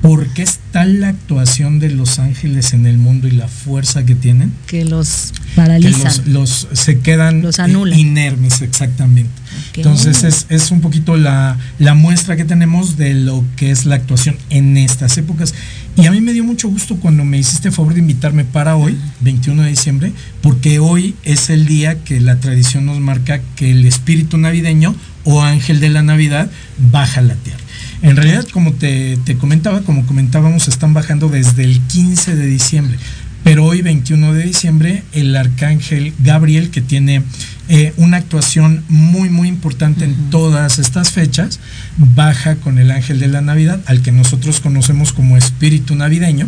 Porque 0.01 0.41
es 0.41 0.57
tal 0.71 0.99
la 0.99 1.09
actuación 1.09 1.79
de 1.79 1.91
los 1.91 2.17
ángeles 2.17 2.73
en 2.73 2.87
el 2.87 2.97
mundo 2.97 3.27
y 3.27 3.31
la 3.31 3.47
fuerza 3.47 4.03
que 4.03 4.15
tienen 4.15 4.51
Que 4.65 4.83
los 4.83 5.31
que 5.31 5.55
paralizan. 5.55 6.03
los, 6.03 6.27
los- 6.27 6.67
se 6.73 6.99
quedan 6.99 7.43
Los 7.43 7.59
anulan. 7.59 7.99
inermes 7.99 8.61
exactamente. 8.63 9.29
Entonces 9.75 10.23
es, 10.23 10.47
es 10.49 10.71
un 10.71 10.81
poquito 10.81 11.17
la, 11.17 11.57
la 11.77 11.93
muestra 11.93 12.35
que 12.35 12.45
tenemos 12.45 12.97
de 12.97 13.13
lo 13.13 13.43
que 13.57 13.69
es 13.69 13.85
la 13.85 13.95
actuación 13.95 14.37
en 14.49 14.75
estas 14.77 15.17
épocas. 15.19 15.53
Y 15.97 16.05
a 16.07 16.11
mí 16.11 16.19
me 16.21 16.33
dio 16.33 16.43
mucho 16.43 16.67
gusto 16.69 16.95
cuando 16.95 17.23
me 17.23 17.37
hiciste 17.37 17.67
el 17.67 17.73
favor 17.73 17.93
de 17.93 17.99
invitarme 17.99 18.43
para 18.43 18.77
hoy, 18.77 18.97
21 19.19 19.61
de 19.63 19.69
diciembre, 19.69 20.13
porque 20.41 20.79
hoy 20.79 21.15
es 21.23 21.49
el 21.49 21.65
día 21.67 22.03
que 22.03 22.19
la 22.21 22.37
tradición 22.39 22.85
nos 22.87 22.99
marca 22.99 23.41
que 23.55 23.71
el 23.71 23.85
espíritu 23.85 24.37
navideño 24.37 24.95
o 25.25 25.41
ángel 25.43 25.79
de 25.79 25.89
la 25.89 26.01
Navidad 26.01 26.49
baja 26.79 27.19
a 27.19 27.23
la 27.23 27.35
tierra. 27.35 27.59
En 28.01 28.15
realidad, 28.15 28.47
como 28.51 28.73
te, 28.73 29.17
te 29.25 29.37
comentaba, 29.37 29.81
como 29.81 30.05
comentábamos, 30.05 30.67
están 30.67 30.93
bajando 30.93 31.29
desde 31.29 31.63
el 31.63 31.79
15 31.81 32.35
de 32.35 32.47
diciembre. 32.47 32.97
Pero 33.43 33.65
hoy, 33.65 33.81
21 33.81 34.33
de 34.33 34.43
diciembre, 34.43 35.03
el 35.13 35.35
arcángel 35.35 36.13
Gabriel, 36.19 36.69
que 36.69 36.81
tiene 36.81 37.23
eh, 37.69 37.93
una 37.97 38.17
actuación 38.17 38.83
muy, 38.87 39.29
muy 39.29 39.47
importante 39.47 40.05
en 40.05 40.15
todas 40.29 40.77
estas 40.77 41.11
fechas, 41.11 41.59
baja 41.97 42.55
con 42.55 42.77
el 42.77 42.91
ángel 42.91 43.19
de 43.19 43.27
la 43.27 43.41
Navidad, 43.41 43.81
al 43.87 44.01
que 44.01 44.11
nosotros 44.11 44.59
conocemos 44.59 45.11
como 45.11 45.37
espíritu 45.37 45.95
navideño. 45.95 46.47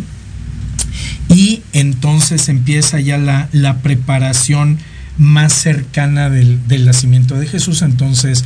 Y 1.28 1.62
entonces 1.72 2.48
empieza 2.48 3.00
ya 3.00 3.18
la, 3.18 3.48
la 3.52 3.78
preparación 3.78 4.78
más 5.18 5.52
cercana 5.52 6.30
del, 6.30 6.66
del 6.68 6.84
nacimiento 6.84 7.36
de 7.36 7.46
Jesús. 7.46 7.82
Entonces, 7.82 8.44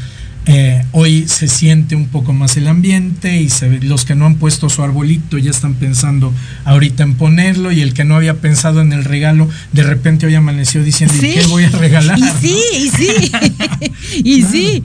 eh, 0.50 0.82
hoy 0.92 1.28
se 1.28 1.46
siente 1.46 1.94
un 1.94 2.06
poco 2.08 2.32
más 2.32 2.56
el 2.56 2.66
ambiente 2.68 3.40
y 3.40 3.50
se 3.50 3.68
ve- 3.68 3.80
los 3.82 4.04
que 4.06 4.14
no 4.14 4.24
han 4.26 4.36
puesto 4.36 4.68
su 4.70 4.82
arbolito 4.82 5.36
ya 5.38 5.50
están 5.50 5.74
pensando 5.74 6.32
ahorita 6.64 7.02
en 7.02 7.14
ponerlo 7.16 7.70
y 7.70 7.82
el 7.82 7.92
que 7.92 8.04
no 8.04 8.16
había 8.16 8.34
pensado 8.34 8.80
en 8.80 8.92
el 8.94 9.04
regalo 9.04 9.48
de 9.72 9.82
repente 9.82 10.24
hoy 10.26 10.34
amaneció 10.34 10.82
diciendo 10.82 11.14
¿y 11.16 11.20
qué 11.34 11.46
voy 11.48 11.64
a 11.64 11.68
regalar? 11.70 12.18
Y 12.18 12.46
sí, 12.46 12.60
y 12.78 12.88
sí. 12.90 13.32
y 14.24 14.42
sí. 14.42 14.84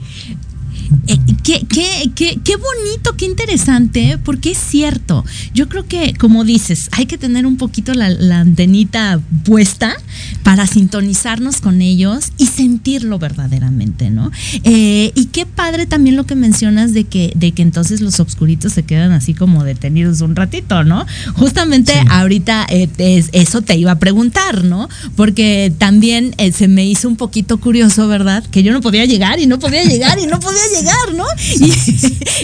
Eh, 1.06 1.18
qué, 1.42 1.64
qué, 1.68 2.10
qué, 2.14 2.38
qué 2.42 2.56
bonito, 2.56 3.14
qué 3.16 3.26
interesante, 3.26 4.18
porque 4.24 4.52
es 4.52 4.58
cierto. 4.58 5.24
Yo 5.54 5.68
creo 5.68 5.86
que, 5.86 6.14
como 6.14 6.44
dices, 6.44 6.88
hay 6.92 7.06
que 7.06 7.18
tener 7.18 7.46
un 7.46 7.56
poquito 7.56 7.92
la, 7.94 8.08
la 8.10 8.40
antenita 8.40 9.20
puesta 9.44 9.94
para 10.42 10.66
sintonizarnos 10.66 11.60
con 11.60 11.80
ellos 11.82 12.32
y 12.38 12.46
sentirlo 12.46 13.18
verdaderamente, 13.18 14.10
¿no? 14.10 14.30
Eh, 14.64 15.12
y 15.14 15.26
qué 15.26 15.46
padre 15.46 15.86
también 15.86 16.16
lo 16.16 16.24
que 16.24 16.34
mencionas 16.34 16.92
de 16.92 17.04
que, 17.04 17.32
de 17.34 17.52
que 17.52 17.62
entonces 17.62 18.00
los 18.00 18.20
obscuritos 18.20 18.72
se 18.72 18.82
quedan 18.82 19.12
así 19.12 19.34
como 19.34 19.64
detenidos 19.64 20.20
un 20.20 20.36
ratito, 20.36 20.84
¿no? 20.84 21.06
Justamente 21.34 21.92
ahorita 22.10 22.66
eh, 22.70 22.88
es- 22.98 23.28
eso 23.32 23.62
te 23.62 23.76
iba 23.76 23.92
a 23.92 23.98
preguntar, 23.98 24.64
¿no? 24.64 24.88
Porque 25.16 25.72
también 25.78 26.34
se 26.52 26.68
me 26.68 26.86
hizo 26.86 27.08
un 27.08 27.16
poquito 27.16 27.58
curioso, 27.58 28.06
¿verdad? 28.08 28.44
Que 28.50 28.62
yo 28.62 28.72
no 28.72 28.80
podía 28.80 29.04
llegar 29.04 29.40
y 29.40 29.46
no 29.46 29.58
podía 29.58 29.84
llegar 29.84 30.18
y 30.18 30.26
no 30.26 30.40
podía 30.40 30.60
llegar, 30.68 30.73
¿no? 31.16 31.24
Y, 31.60 31.72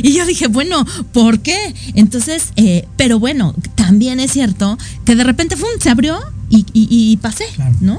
y 0.09 0.15
yo 0.17 0.27
dije, 0.27 0.47
bueno, 0.49 0.85
¿por 1.13 1.41
qué? 1.41 1.59
Entonces, 1.95 2.53
eh, 2.57 2.87
pero 2.97 3.19
bueno, 3.19 3.55
también 3.75 4.21
es 4.21 4.33
cierto 4.33 4.79
que 5.05 5.17
de 5.17 5.25
repente 5.25 5.57
¡fum! 5.57 5.69
se 5.81 5.91
abrió 5.91 6.19
y, 6.49 6.67
y- 6.73 6.89
y 7.13 7.17
pasé, 7.19 7.45
¿no? 7.81 7.99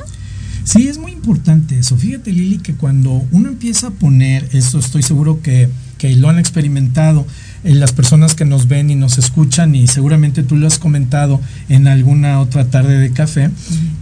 Sí, 0.64 0.88
es 0.88 0.98
muy 1.00 1.12
importante 1.12 1.80
eso. 1.80 1.98
Fíjate, 1.98 2.32
Lili, 2.32 2.60
que 2.60 2.74
cuando 2.76 3.26
uno 3.32 3.50
empieza 3.50 3.88
a 3.88 3.92
poner, 3.92 4.48
eso 4.54 4.78
estoy 4.78 5.02
seguro 5.02 5.42
que, 5.42 5.70
que 5.98 6.16
lo 6.16 6.30
han 6.30 6.38
experimentado 6.38 7.26
eh, 7.64 7.74
las 7.74 7.94
personas 7.94 8.36
que 8.36 8.46
nos 8.46 8.68
ven 8.68 8.92
y 8.92 8.96
nos 8.96 9.18
escuchan, 9.18 9.74
y 9.74 9.88
seguramente 9.88 10.44
tú 10.44 10.56
lo 10.58 10.68
has 10.68 10.78
comentado 10.78 11.42
en 11.68 11.88
alguna 11.88 12.40
otra 12.40 12.66
tarde 12.70 13.00
de 13.00 13.12
café, 13.12 13.50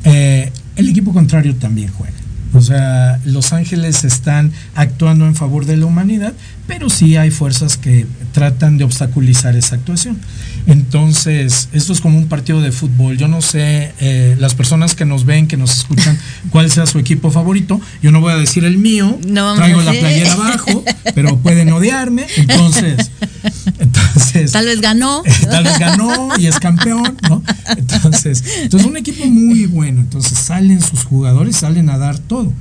eh, 0.04 0.52
el 0.76 0.90
equipo 0.90 1.14
contrario 1.14 1.56
también 1.56 1.92
juega. 1.94 2.14
O 2.54 2.62
sea, 2.62 3.20
los 3.26 3.54
ángeles 3.54 4.04
están 4.04 4.52
actuando 4.76 5.26
en 5.26 5.36
favor 5.36 5.66
de 5.66 5.78
la 5.78 5.86
humanidad, 5.86 6.34
pero 6.68 6.90
sí 6.90 7.16
hay 7.16 7.32
fuerzas 7.32 7.78
que 7.78 8.08
tratan 8.32 8.78
de 8.78 8.84
obstaculizar 8.84 9.56
esa 9.56 9.76
actuación. 9.76 10.20
Entonces, 10.66 11.70
esto 11.74 11.94
es 11.94 12.02
como 12.02 12.18
un 12.18 12.28
partido 12.28 12.62
de 12.62 12.72
fútbol. 12.72 13.18
Yo 13.18 13.28
no 13.28 13.42
sé, 13.42 13.94
eh, 14.00 14.36
las 14.40 14.56
personas 14.56 14.96
que 14.96 15.06
nos 15.06 15.26
ven, 15.26 15.48
que 15.48 15.58
nos 15.58 15.78
escuchan, 15.78 16.18
cuál 16.50 16.72
sea 16.72 16.86
su 16.86 17.00
equipo 17.00 17.32
favorito. 17.32 17.80
Yo 18.02 18.12
no 18.12 18.22
voy 18.22 18.34
a 18.34 18.38
decir 18.38 18.64
el 18.66 18.78
mío, 18.78 19.20
No 19.28 19.56
traigo 19.56 19.82
la 19.82 19.92
playera 19.92 20.34
abajo, 20.34 20.84
pero 21.16 21.38
pueden 21.38 21.72
odiarme. 21.72 22.26
Entonces, 22.38 23.12
entonces 23.80 24.52
Tal 24.52 24.66
vez 24.66 24.82
ganó. 24.82 25.24
tal 25.50 25.64
vez 25.64 25.80
ganó 25.80 26.30
y 26.38 26.48
es 26.48 26.60
campeón, 26.60 27.18
¿no? 27.30 27.44
Entonces, 27.78 28.44
entonces 28.64 28.90
un 28.90 28.98
equipo 28.98 29.26
muy 29.26 29.66
bueno, 29.66 30.02
entonces 30.02 30.38
salen 30.38 30.82
sus 30.82 31.04
jugadores, 31.04 31.58
salen 31.58 31.90
a 31.90 31.98
dar 31.98 32.18
todo, 32.20 32.52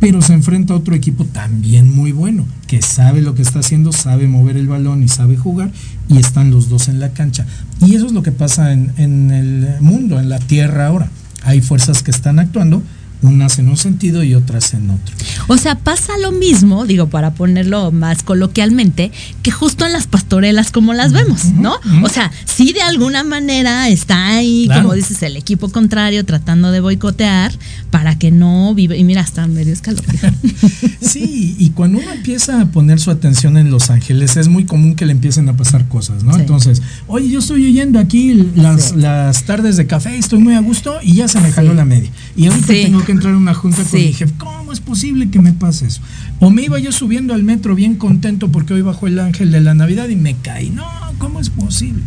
pero 0.00 0.22
se 0.22 0.32
enfrenta 0.32 0.74
a 0.74 0.76
otro 0.76 0.94
equipo 0.94 1.24
también 1.24 1.94
muy 1.94 2.12
bueno, 2.12 2.46
que 2.66 2.82
sabe 2.82 3.22
lo 3.22 3.34
que 3.34 3.42
está 3.42 3.60
haciendo, 3.60 3.92
sabe 3.92 4.26
mover 4.26 4.56
el 4.56 4.66
balón 4.66 5.02
y 5.02 5.08
sabe 5.08 5.36
jugar, 5.36 5.70
y 6.08 6.18
están 6.18 6.50
los 6.50 6.68
dos 6.68 6.88
en 6.88 7.00
la 7.00 7.10
cancha. 7.10 7.46
Y 7.80 7.94
eso 7.94 8.06
es 8.06 8.12
lo 8.12 8.22
que 8.22 8.32
pasa 8.32 8.72
en, 8.72 8.92
en 8.96 9.30
el 9.30 9.68
mundo, 9.80 10.18
en 10.18 10.28
la 10.28 10.38
tierra 10.38 10.86
ahora. 10.88 11.08
Hay 11.42 11.60
fuerzas 11.60 12.02
que 12.02 12.10
están 12.10 12.38
actuando, 12.38 12.82
unas 13.24 13.58
en 13.58 13.68
un 13.68 13.76
sentido 13.76 14.22
y 14.22 14.34
otras 14.34 14.74
en 14.74 14.90
otro. 14.90 15.14
O 15.48 15.56
sea, 15.56 15.76
pasa 15.78 16.12
lo 16.20 16.32
mismo, 16.32 16.86
digo, 16.86 17.08
para 17.08 17.34
ponerlo 17.34 17.90
más 17.92 18.22
coloquialmente, 18.22 19.10
que 19.42 19.50
justo 19.50 19.86
en 19.86 19.92
las 19.92 20.06
pastorelas 20.06 20.70
como 20.70 20.94
las 20.94 21.12
vemos, 21.12 21.46
¿no? 21.54 21.74
O 22.02 22.08
sea, 22.08 22.30
sí 22.44 22.72
de 22.72 22.82
alguna 22.82 23.24
manera 23.24 23.88
está 23.88 24.28
ahí, 24.28 24.64
Claro. 24.66 24.82
como 24.82 24.94
dices, 24.94 25.22
el 25.22 25.36
equipo 25.36 25.68
contrario 25.70 26.24
tratando 26.24 26.70
de 26.72 26.80
boicotear 26.80 27.52
para 27.90 28.18
que 28.18 28.30
no 28.30 28.74
vive. 28.74 28.96
Y 28.98 29.04
mira, 29.04 29.20
está 29.22 29.46
medio 29.46 29.72
escalofrío. 29.72 30.20
Sí, 31.00 31.54
y 31.58 31.70
cuando 31.70 31.98
uno 31.98 32.10
empieza 32.12 32.60
a 32.60 32.66
poner 32.66 32.98
su 32.98 33.10
atención 33.10 33.56
en 33.56 33.70
Los 33.70 33.90
Ángeles, 33.90 34.36
es 34.36 34.48
muy 34.48 34.64
común 34.64 34.94
que 34.94 35.06
le 35.06 35.12
empiecen 35.12 35.48
a 35.48 35.56
pasar 35.56 35.86
cosas, 35.88 36.24
¿no? 36.24 36.34
Sí. 36.34 36.40
Entonces, 36.40 36.82
oye, 37.06 37.28
yo 37.28 37.38
estoy 37.40 37.64
oyendo 37.66 37.98
aquí 37.98 38.34
las, 38.56 38.96
las 38.96 39.44
tardes 39.44 39.76
de 39.76 39.86
café, 39.86 40.16
estoy 40.16 40.38
muy 40.38 40.54
a 40.54 40.60
gusto 40.60 40.96
y 41.02 41.14
ya 41.14 41.28
se 41.28 41.40
me 41.40 41.52
jaló 41.52 41.74
la 41.74 41.84
media. 41.84 42.10
Y 42.36 42.46
ahorita 42.46 42.66
tengo 42.66 43.04
que 43.04 43.12
entrar 43.14 43.34
a 43.34 43.36
una 43.38 43.54
junta 43.54 43.82
con 43.82 44.00
mi 44.00 44.12
jefe. 44.12 44.32
¿Cómo 44.38 44.72
es 44.72 44.80
posible 44.80 45.30
que 45.30 45.40
me 45.40 45.52
pase 45.52 45.86
eso? 45.86 46.00
O 46.40 46.50
me 46.50 46.62
iba 46.62 46.78
yo 46.78 46.92
subiendo 46.92 47.34
al 47.34 47.42
metro 47.42 47.74
bien 47.74 47.94
contento 47.96 48.50
porque 48.52 48.74
hoy 48.74 48.82
bajó 48.82 49.06
el 49.06 49.18
ángel 49.18 49.50
de 49.52 49.60
la 49.60 49.74
Navidad 49.74 50.08
y 50.08 50.16
me 50.16 50.36
caí. 50.36 50.70
No, 50.70 50.84
¿cómo 51.18 51.40
es 51.40 51.50
posible? 51.50 52.02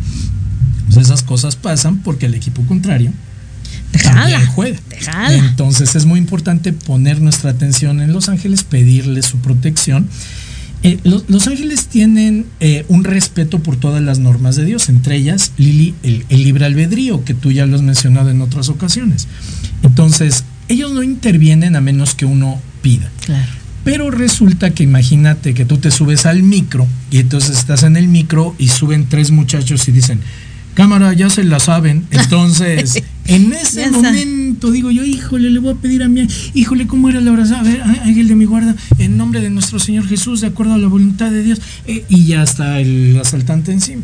Pues 0.86 0.96
esas 1.06 1.22
cosas 1.22 1.56
pasan 1.56 1.98
porque 1.98 2.26
el 2.26 2.34
equipo 2.34 2.62
contrario 2.62 3.12
Te 3.92 3.98
también 3.98 4.38
jala, 4.38 4.46
juega. 4.52 4.78
te 4.88 4.96
jala. 5.00 5.34
Entonces 5.34 5.94
es 5.96 6.06
muy 6.06 6.18
importante 6.18 6.72
poner 6.72 7.20
nuestra 7.20 7.50
atención 7.50 8.00
en 8.00 8.12
Los 8.12 8.28
Ángeles, 8.28 8.62
pedirle 8.64 9.22
su 9.22 9.38
protección. 9.38 10.08
Eh, 10.84 10.98
los, 11.02 11.24
los 11.28 11.48
ángeles 11.48 11.88
tienen 11.88 12.46
eh, 12.60 12.84
un 12.88 13.02
respeto 13.02 13.58
por 13.58 13.74
todas 13.76 14.00
las 14.00 14.20
normas 14.20 14.54
de 14.54 14.64
Dios, 14.64 14.88
entre 14.88 15.16
ellas, 15.16 15.50
Lili, 15.56 15.96
el, 16.04 16.24
el 16.28 16.44
libre 16.44 16.66
albedrío, 16.66 17.24
que 17.24 17.34
tú 17.34 17.50
ya 17.50 17.66
lo 17.66 17.74
has 17.74 17.82
mencionado 17.82 18.30
en 18.30 18.40
otras 18.42 18.68
ocasiones. 18.68 19.26
Entonces, 19.82 20.44
ellos 20.68 20.92
no 20.92 21.02
intervienen 21.02 21.76
a 21.76 21.80
menos 21.80 22.14
que 22.14 22.24
uno 22.24 22.60
pida. 22.82 23.10
Claro. 23.24 23.52
Pero 23.84 24.10
resulta 24.10 24.70
que 24.70 24.82
imagínate 24.82 25.54
que 25.54 25.64
tú 25.64 25.78
te 25.78 25.90
subes 25.90 26.26
al 26.26 26.42
micro 26.42 26.86
y 27.10 27.18
entonces 27.18 27.58
estás 27.58 27.84
en 27.84 27.96
el 27.96 28.08
micro 28.08 28.54
y 28.58 28.68
suben 28.68 29.06
tres 29.08 29.30
muchachos 29.30 29.88
y 29.88 29.92
dicen, 29.92 30.20
cámara, 30.74 31.12
ya 31.14 31.30
se 31.30 31.42
la 31.44 31.58
saben. 31.58 32.06
Entonces, 32.10 33.02
en 33.24 33.52
ese 33.52 33.90
momento 33.90 34.70
digo 34.70 34.90
yo, 34.90 35.04
híjole, 35.04 35.50
le 35.50 35.58
voy 35.58 35.72
a 35.72 35.76
pedir 35.76 36.02
a 36.02 36.08
mi, 36.08 36.26
híjole, 36.54 36.86
¿cómo 36.86 37.08
era 37.08 37.20
la 37.20 37.32
oración? 37.32 37.60
A 37.60 37.62
ver, 37.62 37.82
ángel 37.82 38.28
de 38.28 38.34
mi 38.34 38.44
guarda, 38.44 38.76
en 38.98 39.16
nombre 39.16 39.40
de 39.40 39.50
nuestro 39.50 39.78
Señor 39.78 40.06
Jesús, 40.06 40.40
de 40.42 40.48
acuerdo 40.48 40.74
a 40.74 40.78
la 40.78 40.88
voluntad 40.88 41.30
de 41.30 41.42
Dios. 41.42 41.60
Eh, 41.86 42.04
y 42.08 42.26
ya 42.26 42.42
está 42.42 42.80
el 42.80 43.18
asaltante 43.20 43.72
encima. 43.72 44.02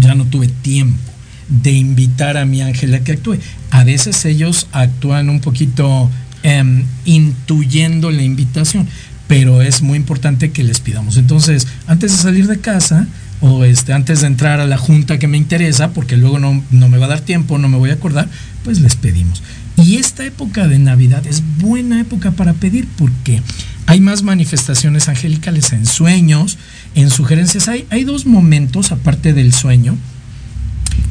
Ya 0.00 0.14
no 0.14 0.24
tuve 0.24 0.48
tiempo 0.48 1.13
de 1.48 1.72
invitar 1.72 2.36
a 2.36 2.44
mi 2.44 2.62
ángel 2.62 2.94
a 2.94 3.00
que 3.00 3.12
actúe. 3.12 3.38
A 3.70 3.84
veces 3.84 4.24
ellos 4.24 4.66
actúan 4.72 5.28
un 5.28 5.40
poquito 5.40 6.10
em, 6.42 6.84
intuyendo 7.04 8.10
la 8.10 8.22
invitación, 8.22 8.88
pero 9.26 9.62
es 9.62 9.82
muy 9.82 9.96
importante 9.96 10.50
que 10.50 10.62
les 10.62 10.80
pidamos. 10.80 11.16
Entonces, 11.16 11.66
antes 11.86 12.12
de 12.12 12.18
salir 12.18 12.46
de 12.46 12.60
casa 12.60 13.06
o 13.40 13.64
este, 13.64 13.92
antes 13.92 14.20
de 14.20 14.26
entrar 14.26 14.60
a 14.60 14.66
la 14.66 14.78
junta 14.78 15.18
que 15.18 15.28
me 15.28 15.36
interesa, 15.36 15.92
porque 15.92 16.16
luego 16.16 16.38
no, 16.38 16.62
no 16.70 16.88
me 16.88 16.98
va 16.98 17.06
a 17.06 17.10
dar 17.10 17.20
tiempo, 17.20 17.58
no 17.58 17.68
me 17.68 17.78
voy 17.78 17.90
a 17.90 17.94
acordar, 17.94 18.28
pues 18.62 18.80
les 18.80 18.96
pedimos. 18.96 19.42
Y 19.76 19.96
esta 19.96 20.24
época 20.24 20.68
de 20.68 20.78
Navidad 20.78 21.26
es 21.26 21.42
buena 21.58 22.00
época 22.00 22.30
para 22.30 22.52
pedir 22.52 22.86
porque 22.96 23.42
hay 23.86 24.00
más 24.00 24.22
manifestaciones 24.22 25.08
angelicales 25.08 25.72
en 25.72 25.84
sueños, 25.84 26.58
en 26.94 27.10
sugerencias. 27.10 27.68
Hay, 27.68 27.86
hay 27.90 28.04
dos 28.04 28.24
momentos, 28.24 28.92
aparte 28.92 29.32
del 29.32 29.52
sueño, 29.52 29.96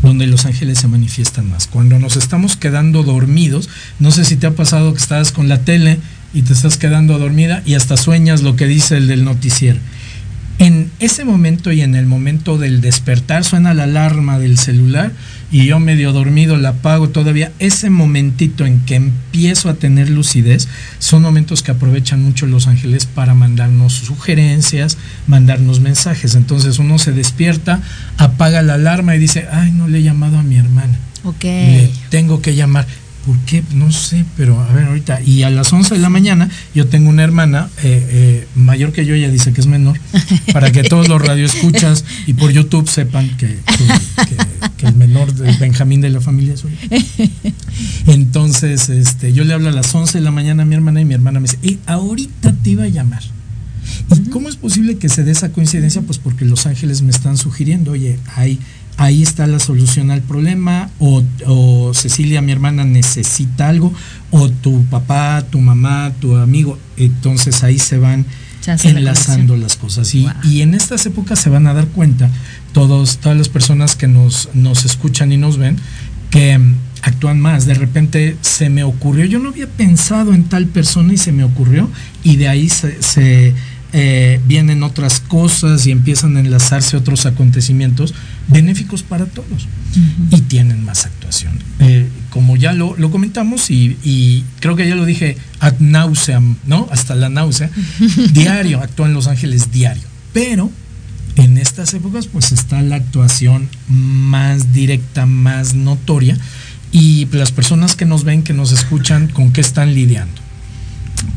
donde 0.02 0.28
los 0.28 0.46
ángeles 0.46 0.80
se 0.80 0.88
manifiestan 0.88 1.50
más. 1.50 1.68
Cuando 1.68 2.00
nos 2.00 2.16
estamos 2.16 2.56
quedando 2.56 3.04
dormidos, 3.04 3.70
no 4.00 4.12
sé 4.12 4.26
si 4.26 4.36
te 4.36 4.48
ha 4.48 4.52
pasado 4.52 4.94
que 4.94 5.00
estás 5.00 5.32
con 5.32 5.48
la 5.48 5.62
tele 5.62 6.00
y 6.34 6.42
te 6.42 6.54
estás 6.54 6.78
quedando 6.78 7.20
dormida 7.20 7.62
y 7.66 7.76
hasta 7.76 7.98
sueñas 7.98 8.42
lo 8.42 8.56
que 8.56 8.68
dice 8.68 8.98
el 8.98 9.08
del 9.08 9.24
noticiero. 9.24 9.80
En 10.60 10.92
ese 11.00 11.26
momento 11.26 11.72
y 11.72 11.82
en 11.82 11.96
el 11.96 12.06
momento 12.06 12.58
del 12.58 12.80
despertar 12.80 13.44
suena 13.44 13.74
la 13.74 13.84
alarma 13.84 14.40
del 14.40 14.58
celular 14.58 15.12
y 15.52 15.66
yo 15.66 15.80
medio 15.80 16.14
dormido 16.14 16.58
la 16.58 16.70
apago 16.70 17.10
todavía. 17.10 17.52
Ese 17.60 17.90
momentito 17.90 18.66
en 18.66 18.80
que 18.82 18.96
empiezo 18.96 19.70
a 19.70 19.76
tener 19.76 20.10
lucidez 20.10 20.68
son 21.00 21.22
momentos 21.22 21.64
que 21.64 21.72
aprovechan 21.72 22.22
mucho 22.22 22.46
los 22.46 22.68
ángeles 22.68 23.06
para 23.06 23.34
mandarnos 23.34 23.94
sugerencias, 23.94 24.98
mandarnos 25.28 25.80
mensajes. 25.80 26.36
Entonces 26.36 26.80
uno 26.80 26.98
se 27.00 27.12
despierta, 27.12 27.82
apaga 28.18 28.62
la 28.62 28.76
alarma 28.76 29.16
y 29.16 29.20
dice, 29.20 29.48
ay, 29.52 29.72
no 29.72 29.88
le 29.88 30.00
he 30.00 30.04
llamado 30.04 30.38
a 30.38 30.44
mi 30.44 30.58
hermana. 30.58 30.98
Ok. 31.24 31.44
Le 31.44 31.92
tengo 32.10 32.42
que 32.42 32.56
llamar. 32.56 32.86
¿Por 33.26 33.38
qué? 33.46 33.64
No 33.74 33.90
sé, 33.92 34.26
pero 34.36 34.60
a 34.60 34.68
ver 34.74 34.86
ahorita. 34.86 35.22
Y 35.22 35.44
a 35.44 35.50
las 35.50 35.72
11 35.72 35.96
de 35.96 36.02
la 36.02 36.10
mañana 36.10 36.50
yo 36.76 36.88
tengo 36.88 37.10
una 37.10 37.24
hermana 37.24 37.70
eh, 37.82 38.06
eh, 38.12 38.48
mayor 38.56 38.92
que 38.92 39.06
yo, 39.06 39.16
ella 39.16 39.30
dice 39.32 39.54
que 39.54 39.62
es 39.62 39.68
menor, 39.68 39.98
para 40.52 40.72
que 40.74 40.84
todos 40.84 41.08
los 41.08 41.22
radioescuchas 41.22 42.04
y 42.28 42.34
por 42.34 42.52
YouTube 42.52 42.90
sepan 42.90 43.30
que, 43.38 43.48
que- 43.48 44.26
que- 44.26 44.70
que 44.78 44.88
el 44.88 44.96
menor 44.96 45.34
del 45.34 45.56
Benjamín 45.58 46.02
de 46.02 46.10
la 46.10 46.20
familia 46.20 46.58
soy. 46.58 46.72
Entonces, 48.08 48.90
este, 48.90 49.34
yo 49.34 49.44
le 49.44 49.54
hablo 49.54 49.70
a 49.70 49.72
las 49.72 49.94
11 49.94 50.18
de 50.18 50.24
la 50.24 50.32
mañana 50.32 50.64
a 50.64 50.66
mi 50.66 50.76
hermana 50.76 51.02
y 51.02 51.06
mi 51.06 51.14
hermana 51.14 51.40
me 51.40 51.48
dice, 51.48 51.60
"Eh, 51.64 51.78
ahorita 51.86 52.54
te 52.64 52.72
iba 52.72 52.84
a 52.84 52.88
llamar. 52.90 53.22
¿Y 54.16 54.30
cómo 54.30 54.50
es 54.50 54.56
posible 54.56 54.98
que 54.98 55.10
se 55.10 55.24
dé 55.24 55.32
esa 55.32 55.52
coincidencia? 55.52 56.02
Pues 56.02 56.18
porque 56.18 56.46
los 56.46 56.66
ángeles 56.66 57.02
me 57.02 57.12
están 57.12 57.38
sugiriendo, 57.38 57.92
oye, 57.92 58.18
ahí, 58.36 58.60
ahí 58.98 59.24
está 59.24 59.48
la 59.48 59.60
solución 59.60 60.12
al 60.12 60.22
problema, 60.22 60.90
o, 61.00 61.24
o 61.46 61.94
Cecilia, 61.94 62.42
mi 62.42 62.52
hermana, 62.52 62.84
necesita 62.86 63.70
algo, 63.70 63.94
o 64.32 64.50
tu 64.50 64.84
papá, 64.86 65.44
tu 65.50 65.60
mamá, 65.60 66.12
tu 66.20 66.36
amigo. 66.36 66.78
Entonces 66.98 67.64
ahí 67.64 67.80
se 67.80 67.98
van 67.98 68.26
la 68.66 68.76
enlazando 68.84 69.58
las 69.58 69.76
cosas. 69.76 70.14
Y, 70.16 70.28
y 70.44 70.62
en 70.62 70.74
estas 70.74 71.06
épocas 71.06 71.40
se 71.40 71.50
van 71.50 71.68
a 71.68 71.74
dar 71.74 71.88
cuenta, 71.88 72.30
todos, 72.72 73.18
todas 73.18 73.38
las 73.38 73.50
personas 73.50 73.96
que 73.96 74.08
nos, 74.08 74.50
nos 74.54 74.86
escuchan 74.86 75.32
y 75.32 75.38
nos 75.38 75.58
ven, 75.58 75.78
que 76.30 76.58
mm, 76.58 76.76
actúan 77.02 77.40
más. 77.40 77.66
De 77.66 77.74
repente 77.74 78.38
se 78.42 78.70
me 78.70 78.84
ocurrió, 78.84 79.26
yo 79.26 79.40
no 79.40 79.50
había 79.50 79.68
pensado 79.68 80.34
en 80.34 80.46
tal 80.46 80.68
persona 80.68 81.14
y 81.14 81.18
se 81.18 81.32
me 81.32 81.44
ocurrió, 81.44 81.90
y 82.24 82.38
de 82.38 82.48
ahí 82.48 82.70
se, 82.70 83.02
se, 83.02 83.54
eh, 83.96 84.40
vienen 84.48 84.82
otras 84.82 85.20
cosas 85.20 85.86
y 85.86 85.92
empiezan 85.92 86.36
a 86.36 86.40
enlazarse 86.40 86.98
otros 86.98 87.28
acontecimientos 87.28 88.16
benéficos 88.48 89.04
para 89.04 89.26
todos 89.26 89.68
y 90.32 90.42
tienen 90.42 90.84
más 90.84 91.06
actuación. 91.06 91.54
Eh, 91.80 92.08
como 92.30 92.56
ya 92.56 92.74
lo, 92.74 92.96
lo 92.98 93.12
comentamos 93.12 93.70
y, 93.70 93.98
y 94.04 94.44
creo 94.60 94.76
que 94.76 94.88
ya 94.88 94.96
lo 94.96 95.06
dije 95.06 95.38
ad 95.60 95.80
nauseam, 95.80 96.58
¿no? 96.66 96.88
Hasta 96.92 97.16
la 97.16 97.30
náusea, 97.30 97.70
diario, 98.34 98.82
actúan 98.82 99.14
los 99.14 99.28
ángeles 99.28 99.72
diario. 99.72 100.04
Pero 100.34 100.72
en 101.36 101.58
estas 101.58 101.94
épocas 101.94 102.28
pues 102.28 102.52
está 102.52 102.82
la 102.82 102.96
actuación 102.96 103.70
más 103.88 104.74
directa, 104.74 105.26
más 105.26 105.74
notoria 105.74 106.38
y 106.92 107.28
las 107.32 107.52
personas 107.52 107.96
que 107.96 108.06
nos 108.06 108.24
ven, 108.24 108.44
que 108.44 108.54
nos 108.54 108.72
escuchan, 108.72 109.28
¿con 109.28 109.52
qué 109.52 109.62
están 109.62 109.96
lidiando? 109.96 110.42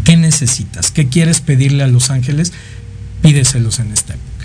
¿Qué 0.05 0.17
necesitas? 0.17 0.91
¿Qué 0.91 1.09
quieres 1.09 1.41
pedirle 1.41 1.83
a 1.83 1.89
los 1.89 2.11
ángeles? 2.11 2.53
Pídeselos 3.23 3.79
en 3.79 3.93
esta 3.93 4.15
época. 4.15 4.36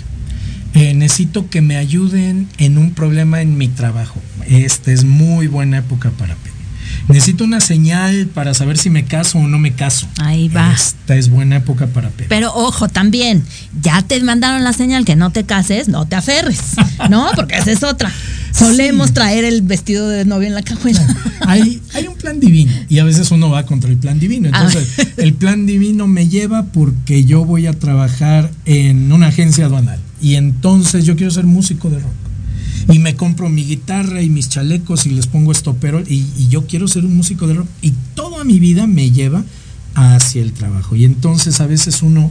Eh, 0.74 0.94
necesito 0.94 1.48
que 1.50 1.60
me 1.60 1.76
ayuden 1.76 2.48
en 2.58 2.78
un 2.78 2.92
problema 2.92 3.42
en 3.42 3.58
mi 3.58 3.68
trabajo. 3.68 4.20
Esta 4.46 4.90
es 4.92 5.04
muy 5.04 5.46
buena 5.46 5.78
época 5.78 6.10
para 6.10 6.34
pedir. 6.36 6.52
Necesito 7.08 7.44
una 7.44 7.60
señal 7.60 8.28
para 8.32 8.54
saber 8.54 8.78
si 8.78 8.88
me 8.88 9.04
caso 9.04 9.38
o 9.38 9.46
no 9.48 9.58
me 9.58 9.72
caso. 9.72 10.06
Ahí 10.18 10.48
va. 10.48 10.72
Esta 10.72 11.16
es 11.16 11.28
buena 11.28 11.56
época 11.56 11.86
para 11.88 12.10
pedir. 12.10 12.28
Pero 12.28 12.54
ojo, 12.54 12.88
también, 12.88 13.42
ya 13.80 14.02
te 14.02 14.20
mandaron 14.22 14.62
la 14.64 14.72
señal 14.72 15.04
que 15.04 15.16
no 15.16 15.30
te 15.30 15.44
cases, 15.44 15.88
no 15.88 16.06
te 16.06 16.16
aferres, 16.16 16.60
¿no? 17.10 17.28
Porque 17.36 17.56
esa 17.56 17.70
es 17.72 17.82
otra. 17.82 18.10
Solemos 18.52 19.12
traer 19.14 19.44
el 19.44 19.62
vestido 19.62 20.08
de 20.08 20.24
novia 20.24 20.48
en 20.48 20.54
la 20.54 20.62
cajuela. 20.62 21.04
hay, 21.46 21.80
hay 21.94 22.06
un 22.06 22.14
plan 22.14 22.38
divino 22.38 22.72
y 22.88 22.98
a 22.98 23.04
veces 23.04 23.30
uno 23.30 23.50
va 23.50 23.64
contra 23.64 23.90
el 23.90 23.96
plan 23.96 24.18
divino. 24.20 24.48
Entonces, 24.48 24.88
Ah. 24.98 25.02
el 25.16 25.34
plan 25.34 25.66
divino 25.66 26.06
me 26.06 26.28
lleva 26.28 26.64
porque 26.66 27.24
yo 27.24 27.44
voy 27.44 27.66
a 27.66 27.72
trabajar 27.72 28.50
en 28.64 29.10
una 29.12 29.28
agencia 29.28 29.66
aduanal 29.66 29.98
y 30.22 30.36
entonces 30.36 31.04
yo 31.04 31.16
quiero 31.16 31.30
ser 31.30 31.44
músico 31.44 31.90
de 31.90 31.98
rock. 31.98 32.12
Y 32.92 32.98
me 32.98 33.14
compro 33.14 33.48
mi 33.48 33.64
guitarra 33.64 34.22
y 34.22 34.28
mis 34.30 34.48
chalecos 34.48 35.06
y 35.06 35.10
les 35.10 35.26
pongo 35.26 35.52
estoperol 35.52 36.04
y, 36.08 36.24
y 36.36 36.48
yo 36.48 36.66
quiero 36.66 36.88
ser 36.88 37.04
un 37.04 37.16
músico 37.16 37.46
de 37.46 37.54
rock. 37.54 37.68
Y 37.80 37.92
toda 38.14 38.42
mi 38.44 38.58
vida 38.58 38.86
me 38.86 39.10
lleva 39.10 39.44
hacia 39.94 40.42
el 40.42 40.52
trabajo. 40.52 40.96
Y 40.96 41.04
entonces 41.04 41.60
a 41.60 41.66
veces 41.66 42.02
uno 42.02 42.30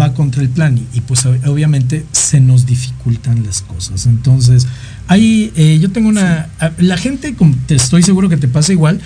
va 0.00 0.14
contra 0.14 0.42
el 0.42 0.48
plan 0.48 0.76
y, 0.76 0.98
y, 0.98 1.00
pues 1.02 1.24
ob- 1.26 1.46
obviamente 1.48 2.04
se 2.12 2.40
nos 2.40 2.66
dificultan 2.66 3.44
las 3.46 3.62
cosas. 3.62 4.06
Entonces, 4.06 4.66
ahí 5.06 5.52
eh, 5.56 5.78
yo 5.80 5.90
tengo 5.92 6.08
una... 6.08 6.48
a- 6.58 6.72
La 6.78 6.96
gente, 6.98 7.34
como 7.34 7.54
te 7.66 7.74
estoy 7.76 8.02
seguro 8.02 8.28
que 8.28 8.36
te 8.36 8.48
pasa 8.48 8.72
igual, 8.72 9.00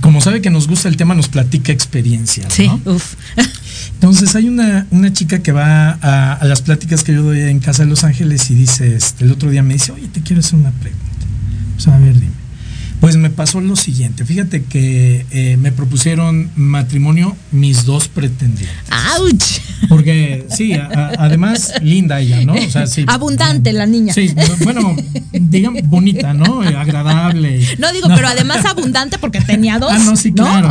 como 0.00 0.20
sabe 0.20 0.40
que 0.40 0.50
nos 0.50 0.68
gusta 0.68 0.88
el 0.88 0.96
tema, 0.96 1.14
nos 1.14 1.28
platica 1.28 1.72
experiencias. 1.72 2.52
Sí, 2.54 2.66
¿no? 2.68 2.80
uf. 2.92 3.14
Entonces 4.02 4.34
hay 4.34 4.48
una, 4.48 4.84
una 4.90 5.12
chica 5.12 5.38
que 5.44 5.52
va 5.52 5.90
a, 6.02 6.32
a 6.32 6.44
las 6.46 6.60
pláticas 6.60 7.04
que 7.04 7.12
yo 7.14 7.22
doy 7.22 7.38
en 7.42 7.60
Casa 7.60 7.84
de 7.84 7.88
Los 7.88 8.02
Ángeles 8.02 8.50
y 8.50 8.54
dice, 8.54 8.96
este, 8.96 9.24
el 9.24 9.30
otro 9.30 9.48
día 9.48 9.62
me 9.62 9.74
dice, 9.74 9.92
oye, 9.92 10.08
te 10.08 10.20
quiero 10.22 10.40
hacer 10.40 10.58
una 10.58 10.72
pregunta. 10.72 11.06
Pues 11.76 11.86
a 11.86 11.96
ver, 11.98 12.14
dime. 12.14 12.32
Pues 12.98 13.16
me 13.16 13.30
pasó 13.30 13.60
lo 13.60 13.76
siguiente, 13.76 14.24
fíjate 14.24 14.64
que 14.64 15.24
eh, 15.30 15.56
me 15.56 15.70
propusieron 15.70 16.50
matrimonio 16.56 17.36
mis 17.52 17.84
dos 17.84 18.08
pretendientes. 18.08 18.76
¡Auch! 18.90 19.88
Porque 19.88 20.46
sí, 20.50 20.72
a- 20.74 20.86
a- 20.86 21.12
además 21.18 21.72
linda 21.80 22.18
ella, 22.20 22.44
¿no? 22.44 22.54
O 22.54 22.70
sea, 22.70 22.88
sí. 22.88 23.04
Abundante 23.06 23.72
la 23.72 23.86
niña. 23.86 24.14
Sí, 24.14 24.34
bueno, 24.64 24.96
digamos 25.32 25.82
bonita, 25.84 26.34
¿no? 26.34 26.64
Eh, 26.64 26.74
Agradable. 26.76 27.60
No 27.78 27.92
digo, 27.92 28.08
pero 28.14 28.26
además 28.28 28.64
abundante 28.64 29.18
porque 29.18 29.40
tenía 29.40 29.78
dos. 29.78 29.92
Ah, 29.92 29.98
no, 29.98 30.16
sí, 30.16 30.32
claro. 30.34 30.70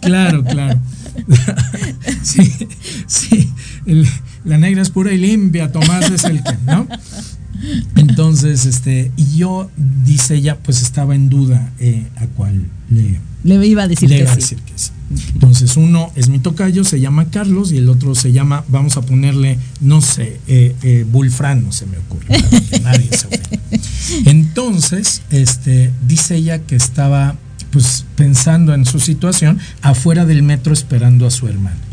claro, 0.00 0.44
claro. 0.44 0.78
Sí, 2.22 2.52
sí. 3.06 3.50
El- 3.86 4.06
la 4.44 4.56
negra 4.58 4.80
es 4.82 4.90
pura 4.90 5.12
y 5.12 5.18
limpia, 5.18 5.70
Tomás 5.70 6.10
es 6.10 6.24
el 6.24 6.42
que, 6.42 6.56
¿no? 6.66 6.86
Entonces, 7.96 8.64
este, 8.64 9.10
y 9.16 9.36
yo, 9.36 9.70
dice 10.04 10.36
ella, 10.36 10.56
pues 10.62 10.80
estaba 10.80 11.14
en 11.14 11.28
duda 11.28 11.70
eh, 11.78 12.06
a 12.16 12.26
cuál 12.26 12.64
le, 12.88 13.20
Le 13.44 13.66
iba 13.66 13.82
a 13.82 13.88
decir 13.88 14.08
le 14.08 14.16
que 14.16 14.22
iba 14.22 14.30
a 14.32 14.34
sí. 14.34 14.40
decir 14.40 14.58
que 14.60 14.72
sí. 14.76 14.90
Entonces, 15.34 15.76
uno 15.76 16.10
es 16.14 16.28
mi 16.30 16.38
tocayo, 16.38 16.84
se 16.84 17.00
llama 17.00 17.26
Carlos, 17.30 17.70
y 17.72 17.76
el 17.78 17.88
otro 17.90 18.14
se 18.14 18.32
llama, 18.32 18.64
vamos 18.68 18.96
a 18.96 19.02
ponerle, 19.02 19.58
no 19.80 20.00
sé, 20.00 20.40
eh, 20.46 20.74
eh, 20.82 21.04
Bulfran, 21.10 21.64
no 21.64 21.72
se 21.72 21.84
me 21.86 21.98
ocurre, 21.98 22.26
para 22.28 22.60
que 22.60 22.80
nadie 22.80 23.08
se 23.10 23.26
ofenda. 23.26 23.58
Entonces, 24.30 25.20
este, 25.30 25.92
dice 26.06 26.36
ella 26.36 26.60
que 26.60 26.76
estaba 26.76 27.36
pues 27.70 28.04
pensando 28.16 28.74
en 28.74 28.84
su 28.84 29.00
situación 29.00 29.58
afuera 29.82 30.26
del 30.26 30.42
metro 30.42 30.72
esperando 30.72 31.26
a 31.26 31.30
su 31.30 31.48
hermano 31.48 31.90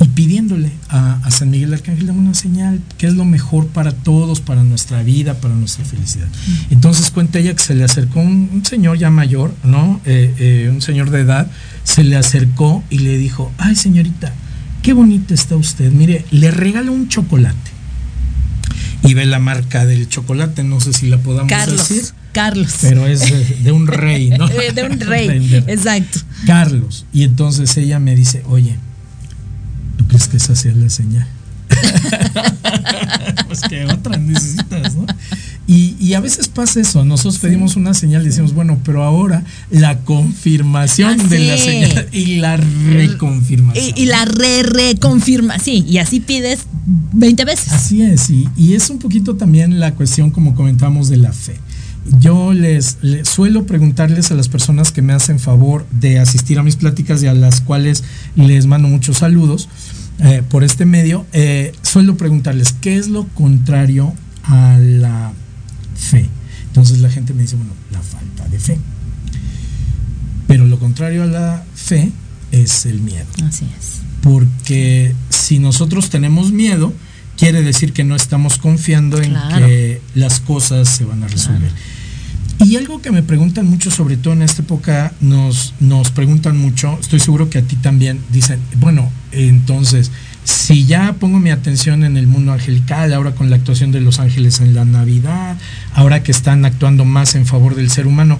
y 0.00 0.08
pidiéndole 0.08 0.70
a, 0.88 1.20
a 1.24 1.30
San 1.30 1.50
Miguel 1.50 1.74
Arcángel 1.74 2.06
dame 2.06 2.20
una 2.20 2.34
señal, 2.34 2.80
que 2.98 3.06
es 3.06 3.14
lo 3.14 3.24
mejor 3.24 3.66
para 3.66 3.92
todos, 3.92 4.40
para 4.40 4.62
nuestra 4.62 5.02
vida, 5.02 5.34
para 5.34 5.54
nuestra 5.54 5.84
felicidad. 5.84 6.28
Entonces 6.70 7.10
cuenta 7.10 7.38
ella 7.38 7.54
que 7.54 7.62
se 7.62 7.74
le 7.74 7.84
acercó 7.84 8.20
un, 8.20 8.50
un 8.52 8.64
señor 8.64 8.98
ya 8.98 9.10
mayor, 9.10 9.52
¿no? 9.64 10.00
Eh, 10.04 10.34
eh, 10.38 10.70
un 10.72 10.82
señor 10.82 11.10
de 11.10 11.20
edad, 11.20 11.50
se 11.82 12.04
le 12.04 12.16
acercó 12.16 12.84
y 12.90 12.98
le 12.98 13.18
dijo, 13.18 13.52
ay 13.58 13.74
señorita, 13.74 14.32
qué 14.82 14.92
bonita 14.92 15.34
está 15.34 15.56
usted, 15.56 15.90
mire, 15.90 16.24
le 16.30 16.50
regalo 16.50 16.92
un 16.92 17.08
chocolate. 17.08 17.56
Y 19.02 19.14
ve 19.14 19.26
la 19.26 19.38
marca 19.38 19.86
del 19.86 20.08
chocolate, 20.08 20.64
no 20.64 20.80
sé 20.80 20.92
si 20.92 21.08
la 21.08 21.18
podamos 21.18 21.50
Carlos. 21.50 21.88
decir. 21.88 22.04
Carlos. 22.32 22.74
Pero 22.80 23.06
es 23.06 23.64
de, 23.64 23.72
un 23.72 23.86
rey, 23.86 24.30
¿no? 24.30 24.48
De 24.74 24.82
un 24.84 25.00
rey. 25.00 25.62
Exacto. 25.66 26.20
Carlos. 26.46 27.04
Y 27.12 27.22
entonces 27.22 27.76
ella 27.76 27.98
me 27.98 28.14
dice, 28.14 28.42
oye, 28.48 28.76
¿tú 29.96 30.06
crees 30.06 30.28
que 30.28 30.36
esa 30.36 30.54
sea 30.54 30.72
la 30.72 30.90
señal? 30.90 31.26
pues 33.46 33.60
que 33.68 33.84
otra 33.84 34.16
necesitas, 34.16 34.94
¿no? 34.94 35.06
Y, 35.66 35.96
y 36.00 36.14
a 36.14 36.20
veces 36.20 36.48
pasa 36.48 36.80
eso, 36.80 37.04
nosotros 37.04 37.38
pedimos 37.38 37.76
una 37.76 37.92
señal 37.92 38.22
y 38.22 38.26
decimos, 38.26 38.54
bueno, 38.54 38.78
pero 38.84 39.04
ahora 39.04 39.44
la 39.70 39.98
confirmación 39.98 41.20
Ah, 41.20 41.24
de 41.24 41.38
la 41.40 41.58
señal 41.58 42.08
y 42.10 42.36
la 42.36 42.56
reconfirmación. 42.56 43.84
Y, 43.94 44.02
y 44.02 44.06
la 44.06 44.24
re 44.24 44.62
reconfirma, 44.62 45.58
sí, 45.58 45.84
y 45.86 45.98
así 45.98 46.20
pides 46.20 46.60
20 46.86 47.44
veces. 47.44 47.72
Así 47.72 48.00
es, 48.00 48.30
y, 48.30 48.48
y 48.56 48.72
es 48.74 48.88
un 48.88 48.98
poquito 48.98 49.36
también 49.36 49.78
la 49.78 49.92
cuestión, 49.92 50.30
como 50.30 50.54
comentamos, 50.54 51.10
de 51.10 51.18
la 51.18 51.32
fe. 51.32 51.56
Yo 52.20 52.52
les, 52.54 52.98
les 53.02 53.28
suelo 53.28 53.66
preguntarles 53.66 54.30
a 54.30 54.34
las 54.34 54.48
personas 54.48 54.92
que 54.92 55.02
me 55.02 55.12
hacen 55.12 55.38
favor 55.38 55.86
de 55.90 56.18
asistir 56.18 56.58
a 56.58 56.62
mis 56.62 56.76
pláticas 56.76 57.22
y 57.22 57.26
a 57.26 57.34
las 57.34 57.60
cuales 57.60 58.02
les 58.36 58.66
mando 58.66 58.88
muchos 58.88 59.18
saludos 59.18 59.68
eh, 60.20 60.42
por 60.48 60.64
este 60.64 60.84
medio, 60.86 61.26
eh, 61.32 61.72
suelo 61.82 62.16
preguntarles 62.16 62.72
qué 62.80 62.96
es 62.96 63.08
lo 63.08 63.26
contrario 63.28 64.14
a 64.44 64.76
la 64.78 65.32
fe. 65.96 66.26
Entonces 66.68 66.98
la 67.00 67.10
gente 67.10 67.34
me 67.34 67.42
dice, 67.42 67.56
bueno, 67.56 67.72
la 67.92 68.00
falta 68.00 68.48
de 68.48 68.58
fe. 68.58 68.78
Pero 70.46 70.64
lo 70.64 70.78
contrario 70.78 71.22
a 71.24 71.26
la 71.26 71.64
fe 71.74 72.10
es 72.52 72.86
el 72.86 73.00
miedo 73.00 73.26
Así 73.46 73.66
es. 73.78 74.00
porque 74.22 75.14
si 75.28 75.58
nosotros 75.58 76.08
tenemos 76.08 76.50
miedo, 76.52 76.92
quiere 77.36 77.62
decir 77.62 77.92
que 77.92 78.02
no 78.04 78.16
estamos 78.16 78.56
confiando 78.58 79.20
en 79.20 79.30
Claro. 79.32 79.66
que 79.66 80.00
las 80.14 80.40
cosas 80.40 80.88
se 80.88 81.04
van 81.04 81.22
a 81.22 81.28
resolver. 81.28 81.70
Y 82.64 82.76
algo 82.76 83.00
que 83.00 83.12
me 83.12 83.22
preguntan 83.22 83.66
mucho, 83.66 83.90
sobre 83.90 84.16
todo 84.16 84.34
en 84.34 84.42
esta 84.42 84.62
época, 84.62 85.12
nos, 85.20 85.74
nos 85.80 86.10
preguntan 86.10 86.56
mucho, 86.58 86.98
estoy 87.00 87.20
seguro 87.20 87.48
que 87.50 87.58
a 87.58 87.62
ti 87.62 87.76
también, 87.76 88.20
dicen, 88.30 88.58
bueno, 88.78 89.10
entonces, 89.32 90.10
si 90.44 90.84
ya 90.84 91.14
pongo 91.20 91.38
mi 91.38 91.50
atención 91.50 92.04
en 92.04 92.16
el 92.16 92.26
mundo 92.26 92.52
angelical, 92.52 93.12
ahora 93.14 93.32
con 93.32 93.48
la 93.48 93.56
actuación 93.56 93.92
de 93.92 94.00
los 94.00 94.18
ángeles 94.18 94.60
en 94.60 94.74
la 94.74 94.84
Navidad, 94.84 95.56
ahora 95.94 96.22
que 96.22 96.32
están 96.32 96.64
actuando 96.64 97.04
más 97.04 97.34
en 97.36 97.46
favor 97.46 97.74
del 97.76 97.90
ser 97.90 98.06
humano, 98.06 98.38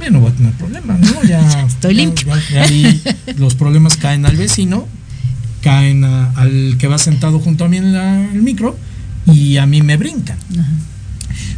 ya 0.00 0.10
no 0.10 0.20
voy 0.20 0.32
a 0.32 0.34
tener 0.34 0.52
problemas, 0.54 0.98
¿no? 1.00 1.22
Ya 1.22 1.40
Estoy 1.66 1.94
limpio. 1.94 2.32
ya- 2.52 2.64
ahí 2.64 3.00
los 3.36 3.54
problemas 3.54 3.96
caen 3.96 4.26
al 4.26 4.36
vecino, 4.36 4.86
caen 5.62 6.04
a- 6.04 6.30
al 6.32 6.76
que 6.78 6.86
va 6.88 6.98
sentado 6.98 7.38
junto 7.38 7.64
a 7.66 7.68
mí 7.68 7.76
en 7.76 7.92
la- 7.92 8.30
el 8.32 8.42
micro 8.42 8.76
y 9.26 9.58
a 9.58 9.66
mí 9.66 9.80
me 9.82 9.96
brincan. 9.96 10.38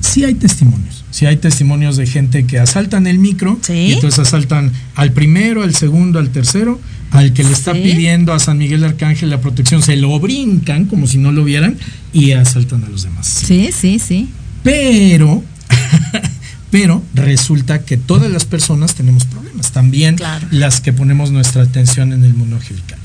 Sí 0.01 0.25
hay 0.25 0.35
testimonios, 0.35 1.05
sí 1.11 1.27
hay 1.27 1.37
testimonios 1.37 1.97
de 1.97 2.07
gente 2.07 2.45
que 2.47 2.59
asaltan 2.59 3.07
el 3.07 3.19
micro 3.19 3.59
Sí. 3.63 3.73
y 3.73 3.93
entonces 3.93 4.19
asaltan 4.21 4.73
al 4.95 5.13
primero, 5.13 5.63
al 5.63 5.75
segundo, 5.75 6.19
al 6.19 6.31
tercero, 6.31 6.81
al 7.11 7.33
que 7.33 7.45
le 7.45 7.53
está 7.53 7.73
Sí. 7.75 7.81
pidiendo 7.83 8.33
a 8.33 8.39
San 8.39 8.59
Miguel 8.59 8.85
Arcángel 8.85 9.31
la 9.31 9.41
protección, 9.41 9.83
se 9.83 9.97
lo 9.97 10.19
brincan 10.21 10.87
como 10.87 11.07
si 11.07 11.19
no 11.19 11.33
lo 11.33 11.45
vieran 11.45 11.77
y 12.13 12.33
asaltan 12.33 12.85
a 12.85 12.89
los 12.89 13.03
demás. 13.03 13.27
Sí, 13.27 13.71
sí, 13.73 13.99
sí. 13.99 14.29
Pero, 14.63 15.43
pero 16.71 17.03
resulta 17.15 17.85
que 17.85 17.97
todas 17.97 18.31
las 18.31 18.45
personas 18.45 18.95
tenemos 18.95 19.25
problemas, 19.27 19.73
también 19.73 20.17
Claro. 20.17 20.47
las 20.51 20.81
que 20.81 20.93
ponemos 20.93 21.31
nuestra 21.31 21.63
atención 21.63 22.13
en 22.13 22.25
el 22.25 22.35
mundo 22.35 22.57
angelical. 22.57 22.99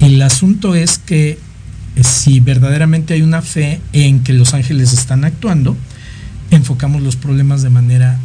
El 0.00 0.20
asunto 0.22 0.74
es 0.74 0.98
que 0.98 1.38
eh, 1.96 2.04
si 2.04 2.40
verdaderamente 2.40 3.14
hay 3.14 3.22
una 3.22 3.42
fe 3.42 3.80
en 3.92 4.20
que 4.20 4.32
los 4.32 4.54
ángeles 4.54 4.92
están 4.92 5.24
actuando, 5.24 5.76
enfocamos 6.50 7.02
los 7.02 7.16
problemas 7.16 7.62
de 7.62 7.70
manera 7.70 8.18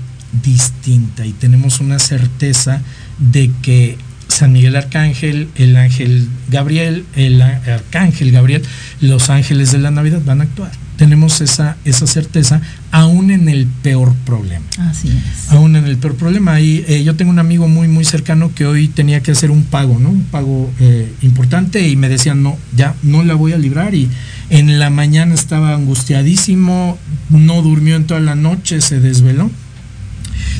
distinta 0.43 1.25
y 1.25 1.33
tenemos 1.33 1.79
una 1.79 1.99
certeza 1.99 2.81
de 3.19 3.51
que 3.61 3.97
San 4.27 4.51
Miguel 4.51 4.75
Arcángel, 4.75 5.49
el 5.55 5.77
ángel 5.77 6.27
Gabriel, 6.49 7.05
el 7.15 7.41
arcángel 7.41 8.31
Gabriel, 8.31 8.63
los 8.99 9.29
ángeles 9.29 9.71
de 9.71 9.77
la 9.77 9.91
Navidad 9.91 10.21
van 10.25 10.41
a 10.41 10.43
actuar. 10.45 10.71
Tenemos 10.97 11.41
esa, 11.41 11.77
esa 11.85 12.07
certeza 12.07 12.61
aún 12.91 13.29
en 13.29 13.49
el 13.49 13.67
peor 13.67 14.13
problema. 14.25 14.65
Así 14.77 15.09
es. 15.09 15.51
Aún 15.51 15.75
en 15.75 15.85
el 15.85 15.97
peor 15.97 16.15
problema. 16.15 16.53
Ahí, 16.53 16.85
eh, 16.87 17.03
yo 17.03 17.15
tengo 17.15 17.31
un 17.31 17.39
amigo 17.39 17.67
muy, 17.67 17.87
muy 17.87 18.05
cercano 18.05 18.53
que 18.55 18.65
hoy 18.65 18.87
tenía 18.87 19.21
que 19.21 19.31
hacer 19.31 19.51
un 19.51 19.63
pago, 19.63 19.99
¿no? 19.99 20.09
Un 20.09 20.23
pago 20.23 20.71
eh, 20.79 21.11
importante 21.21 21.87
y 21.87 21.95
me 21.95 22.07
decían, 22.07 22.41
no, 22.41 22.57
ya 22.75 22.95
no 23.03 23.23
la 23.23 23.35
voy 23.35 23.51
a 23.51 23.57
librar. 23.57 23.93
Y 23.93 24.09
en 24.49 24.79
la 24.79 24.89
mañana 24.89 25.33
estaba 25.33 25.73
angustiadísimo, 25.73 26.97
no 27.29 27.61
durmió 27.61 27.95
en 27.95 28.05
toda 28.05 28.19
la 28.19 28.35
noche, 28.35 28.81
se 28.81 28.99
desveló. 28.99 29.49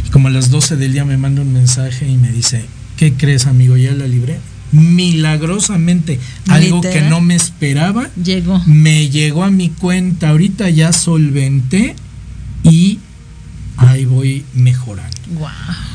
Y 0.05 0.09
como 0.09 0.27
a 0.27 0.31
las 0.31 0.49
12 0.49 0.75
del 0.77 0.93
día 0.93 1.05
me 1.05 1.17
manda 1.17 1.41
un 1.41 1.53
mensaje 1.53 2.07
y 2.07 2.17
me 2.17 2.31
dice, 2.31 2.65
¿qué 2.97 3.13
crees, 3.13 3.45
amigo? 3.47 3.77
Ya 3.77 3.91
la 3.93 4.07
libré. 4.07 4.39
Milagrosamente, 4.71 6.19
algo 6.47 6.81
que 6.81 7.01
no 7.01 7.21
me 7.21 7.35
esperaba, 7.35 8.09
Llegó. 8.21 8.61
me 8.65 9.09
llegó 9.09 9.43
a 9.43 9.51
mi 9.51 9.69
cuenta, 9.69 10.29
ahorita 10.29 10.69
ya 10.69 10.91
solventé 10.91 11.95
y 12.63 12.99
ahí 13.77 14.05
voy 14.05 14.45
mejorando. 14.53 15.15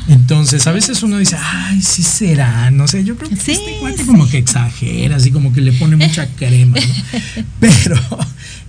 Entonces, 0.07 0.67
a 0.67 0.71
veces 0.71 1.01
uno 1.03 1.17
dice, 1.17 1.37
ay, 1.39 1.81
sí 1.81 2.03
será, 2.03 2.69
no 2.71 2.87
sé, 2.87 3.03
yo 3.03 3.15
creo 3.15 3.29
que 3.29 3.35
Sí, 3.35 3.51
este 3.51 3.77
cuate 3.79 3.97
sí. 3.99 4.03
como 4.05 4.27
que 4.27 4.37
exagera, 4.37 5.15
así 5.15 5.31
como 5.31 5.53
que 5.53 5.61
le 5.61 5.73
pone 5.73 5.95
mucha 5.95 6.27
crema, 6.35 6.77
¿no? 6.79 7.43
Pero 7.59 7.99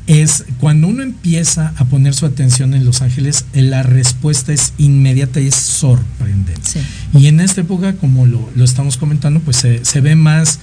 es 0.06 0.44
cuando 0.58 0.88
uno 0.88 1.02
empieza 1.02 1.72
a 1.76 1.84
poner 1.84 2.14
su 2.14 2.26
atención 2.26 2.74
en 2.74 2.84
Los 2.84 3.02
Ángeles, 3.02 3.44
la 3.52 3.82
respuesta 3.82 4.52
es 4.52 4.72
inmediata 4.78 5.40
y 5.40 5.48
es 5.48 5.54
sorprendente. 5.54 6.60
Sí. 6.62 6.80
Y 7.18 7.26
en 7.26 7.40
esta 7.40 7.60
época, 7.60 7.94
como 7.94 8.26
lo, 8.26 8.50
lo 8.54 8.64
estamos 8.64 8.96
comentando, 8.96 9.40
pues 9.40 9.56
se, 9.58 9.84
se 9.84 10.00
ve 10.00 10.14
más 10.14 10.58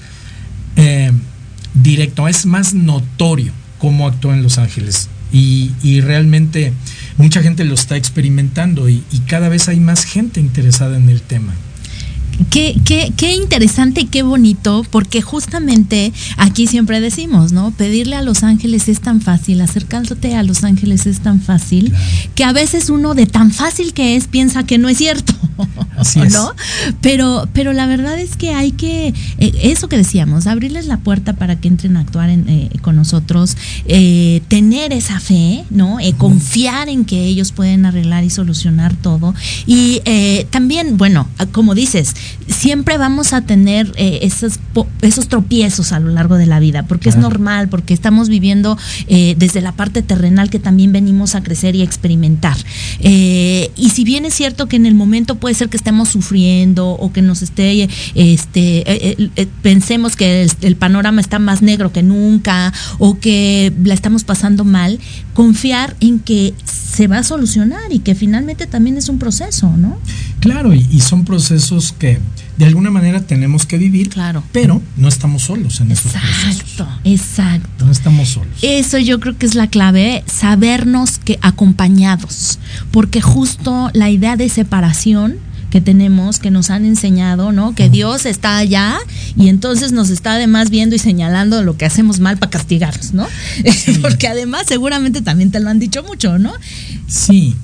eh, 0.76 1.12
directo, 1.74 2.28
es 2.28 2.46
más 2.46 2.74
notorio 2.74 3.52
cómo 3.80 4.08
actúan 4.08 4.44
Los 4.44 4.58
Ángeles. 4.58 5.10
Y, 5.32 6.02
realmente 6.02 6.74
mucha 7.18 7.42
gente 7.42 7.66
lo 7.66 7.74
está 7.76 7.98
experimentando 7.98 8.90
y 8.90 9.04
cada 9.28 9.50
vez 9.50 9.68
hay 9.68 9.80
más 9.80 10.06
gente 10.06 10.40
interesada 10.40 10.98
en 10.98 11.10
el 11.10 11.22
tema. 11.22 11.54
Qué, 12.50 12.80
qué, 12.86 13.14
qué 13.16 13.36
interesante 13.36 14.02
y 14.02 14.06
qué 14.06 14.24
bonito, 14.24 14.86
porque 14.90 15.22
justamente 15.22 16.14
aquí 16.38 16.68
siempre 16.68 17.02
decimos, 17.02 17.52
¿no? 17.52 17.72
Pedirle 17.72 18.16
a 18.16 18.22
los 18.22 18.44
ángeles 18.44 18.88
es 18.88 19.02
tan 19.02 19.22
fácil, 19.22 19.62
acercándote 19.62 20.36
a 20.36 20.44
los 20.44 20.64
ángeles 20.64 21.06
es 21.06 21.20
tan 21.20 21.42
fácil, 21.42 21.94
que 22.36 22.44
a 22.44 22.54
veces 22.54 22.90
uno 22.90 23.14
de 23.14 23.26
tan 23.26 23.52
fácil 23.52 23.94
que 23.94 24.16
es 24.16 24.28
piensa 24.28 24.64
que 24.64 24.78
no 24.78 24.90
es 24.90 24.98
cierto, 24.98 25.34
Así 25.98 26.20
es. 26.22 26.34
¿no? 26.34 26.54
Pero, 27.02 27.48
pero 27.54 27.74
la 27.74 27.86
verdad 27.86 28.20
es 28.20 28.36
que 28.36 28.54
hay 28.54 28.72
que, 28.72 29.14
eh, 29.38 29.52
eso 29.64 29.90
que 29.90 29.98
decíamos, 29.98 30.48
abrirles 30.48 30.88
la 30.88 30.98
puerta 30.98 31.34
para 31.34 31.60
que 31.60 31.68
entren 31.68 31.98
a 31.98 32.02
actuar 32.02 32.30
en, 32.30 32.48
eh, 32.48 32.70
con 32.82 32.96
nosotros, 32.96 33.58
eh, 33.86 34.42
tener 34.48 34.94
esa 34.94 35.20
fe, 35.20 35.64
¿no? 35.70 36.00
Eh, 36.00 36.14
confiar 36.18 36.90
en 36.90 37.06
que 37.06 37.26
ellos 37.26 37.52
pueden 37.52 37.86
arreglar 37.86 38.24
y 38.24 38.30
solucionar 38.30 38.96
todo. 38.96 39.34
Y 39.66 40.02
también, 40.50 40.98
bueno, 40.98 41.28
como 41.52 41.76
dices, 41.76 42.16
siempre 42.48 42.98
vamos 42.98 43.34
a 43.34 43.42
tener 43.42 43.92
eh, 43.96 44.20
esos, 44.22 44.60
esos 45.02 45.28
tropiezos 45.28 45.92
a 45.92 46.00
lo 46.00 46.10
largo 46.10 46.36
de 46.36 46.46
la 46.46 46.60
vida, 46.60 46.84
porque 46.84 47.10
es 47.10 47.18
normal, 47.18 47.70
porque 47.70 47.94
estamos 47.94 48.30
viviendo 48.30 48.78
eh, 49.08 49.36
desde 49.38 49.62
la 49.62 49.72
parte 49.72 50.02
terrenal 50.02 50.50
que 50.50 50.60
también 50.60 50.92
venimos 50.92 51.36
a 51.36 51.44
crecer 51.44 51.76
y 51.76 51.82
a 51.82 51.84
experimentar. 51.84 52.58
Eh, 53.00 53.72
y 53.76 53.90
si 53.90 54.04
bien 54.04 54.26
es 54.26 54.34
cierto 54.34 54.68
que 54.68 54.76
en 54.76 54.86
el 54.86 54.96
momento 54.96 55.36
puede 55.36 55.56
ser 55.56 55.70
que 55.70 55.78
estemos 55.78 56.10
sufriendo 56.10 56.90
o 56.90 57.12
que 57.12 57.22
nos 57.22 57.42
esté, 57.42 57.90
este, 58.16 58.92
eh, 58.92 59.30
eh, 59.36 59.48
pensemos 59.62 60.16
que 60.16 60.44
el, 60.44 60.52
el 60.62 60.76
panorama 60.76 61.22
está 61.22 61.40
más 61.40 61.62
negro 61.62 61.92
que 61.92 62.04
nunca 62.04 62.74
o 62.98 63.20
que 63.20 63.74
la 63.84 63.94
estamos 63.94 64.24
pasando 64.24 64.66
mal, 64.66 65.00
confiar 65.34 65.96
en 66.00 66.20
que 66.20 66.54
se 66.66 67.08
va 67.08 67.20
a 67.20 67.24
solucionar 67.24 67.92
y 67.92 68.00
que 68.00 68.16
finalmente 68.16 68.68
también 68.68 68.98
es 68.98 69.10
un 69.10 69.20
proceso, 69.20 69.76
¿no? 69.78 69.98
Claro, 70.40 70.74
y, 70.74 70.88
y 70.92 71.00
son 71.02 71.26
procesos 71.26 71.92
que 71.98 72.20
de 72.58 72.66
alguna 72.66 72.92
manera 72.92 73.22
tenemos 73.22 73.66
que 73.66 73.78
vivir, 73.78 74.10
Claro. 74.10 74.44
pero 74.52 74.82
no 74.98 75.08
estamos 75.08 75.44
solos 75.44 75.80
en 75.82 75.92
esos 75.92 76.12
procesos. 76.12 76.62
Exacto, 76.62 76.88
exacto. 77.04 77.86
No 77.86 77.92
estamos 77.92 78.30
solos. 78.30 78.58
Eso 78.62 78.98
yo 78.98 79.20
creo 79.20 79.38
que 79.38 79.46
es 79.46 79.56
la 79.56 79.68
clave, 79.68 80.24
sabernos 80.28 81.20
que 81.20 81.40
acompañados, 81.42 82.60
porque 82.92 83.22
justo 83.22 83.90
la 83.94 84.10
idea 84.10 84.36
de 84.36 84.50
separación 84.50 85.38
que 85.70 85.82
tenemos, 85.82 86.40
que 86.40 86.50
nos 86.50 86.72
han 86.72 86.84
enseñado, 86.84 87.52
¿no? 87.52 87.76
Que 87.76 87.90
Dios 87.90 88.26
está 88.26 88.58
allá 88.58 88.98
y 89.38 89.50
entonces 89.50 89.92
nos 89.92 90.10
está 90.10 90.34
además 90.34 90.72
viendo 90.72 90.96
y 90.96 91.00
señalando 91.00 91.62
lo 91.64 91.78
que 91.78 91.86
hacemos 91.86 92.20
mal 92.20 92.38
para 92.40 92.50
castigarnos, 92.50 93.14
¿no? 93.14 93.28
porque 94.02 94.28
además 94.28 94.64
seguramente 94.68 95.22
también 95.22 95.52
te 95.52 95.60
lo 95.60 95.70
han 95.70 95.78
dicho 95.78 96.02
mucho, 96.04 96.40
¿no? 96.40 96.52
Sí. 97.08 97.56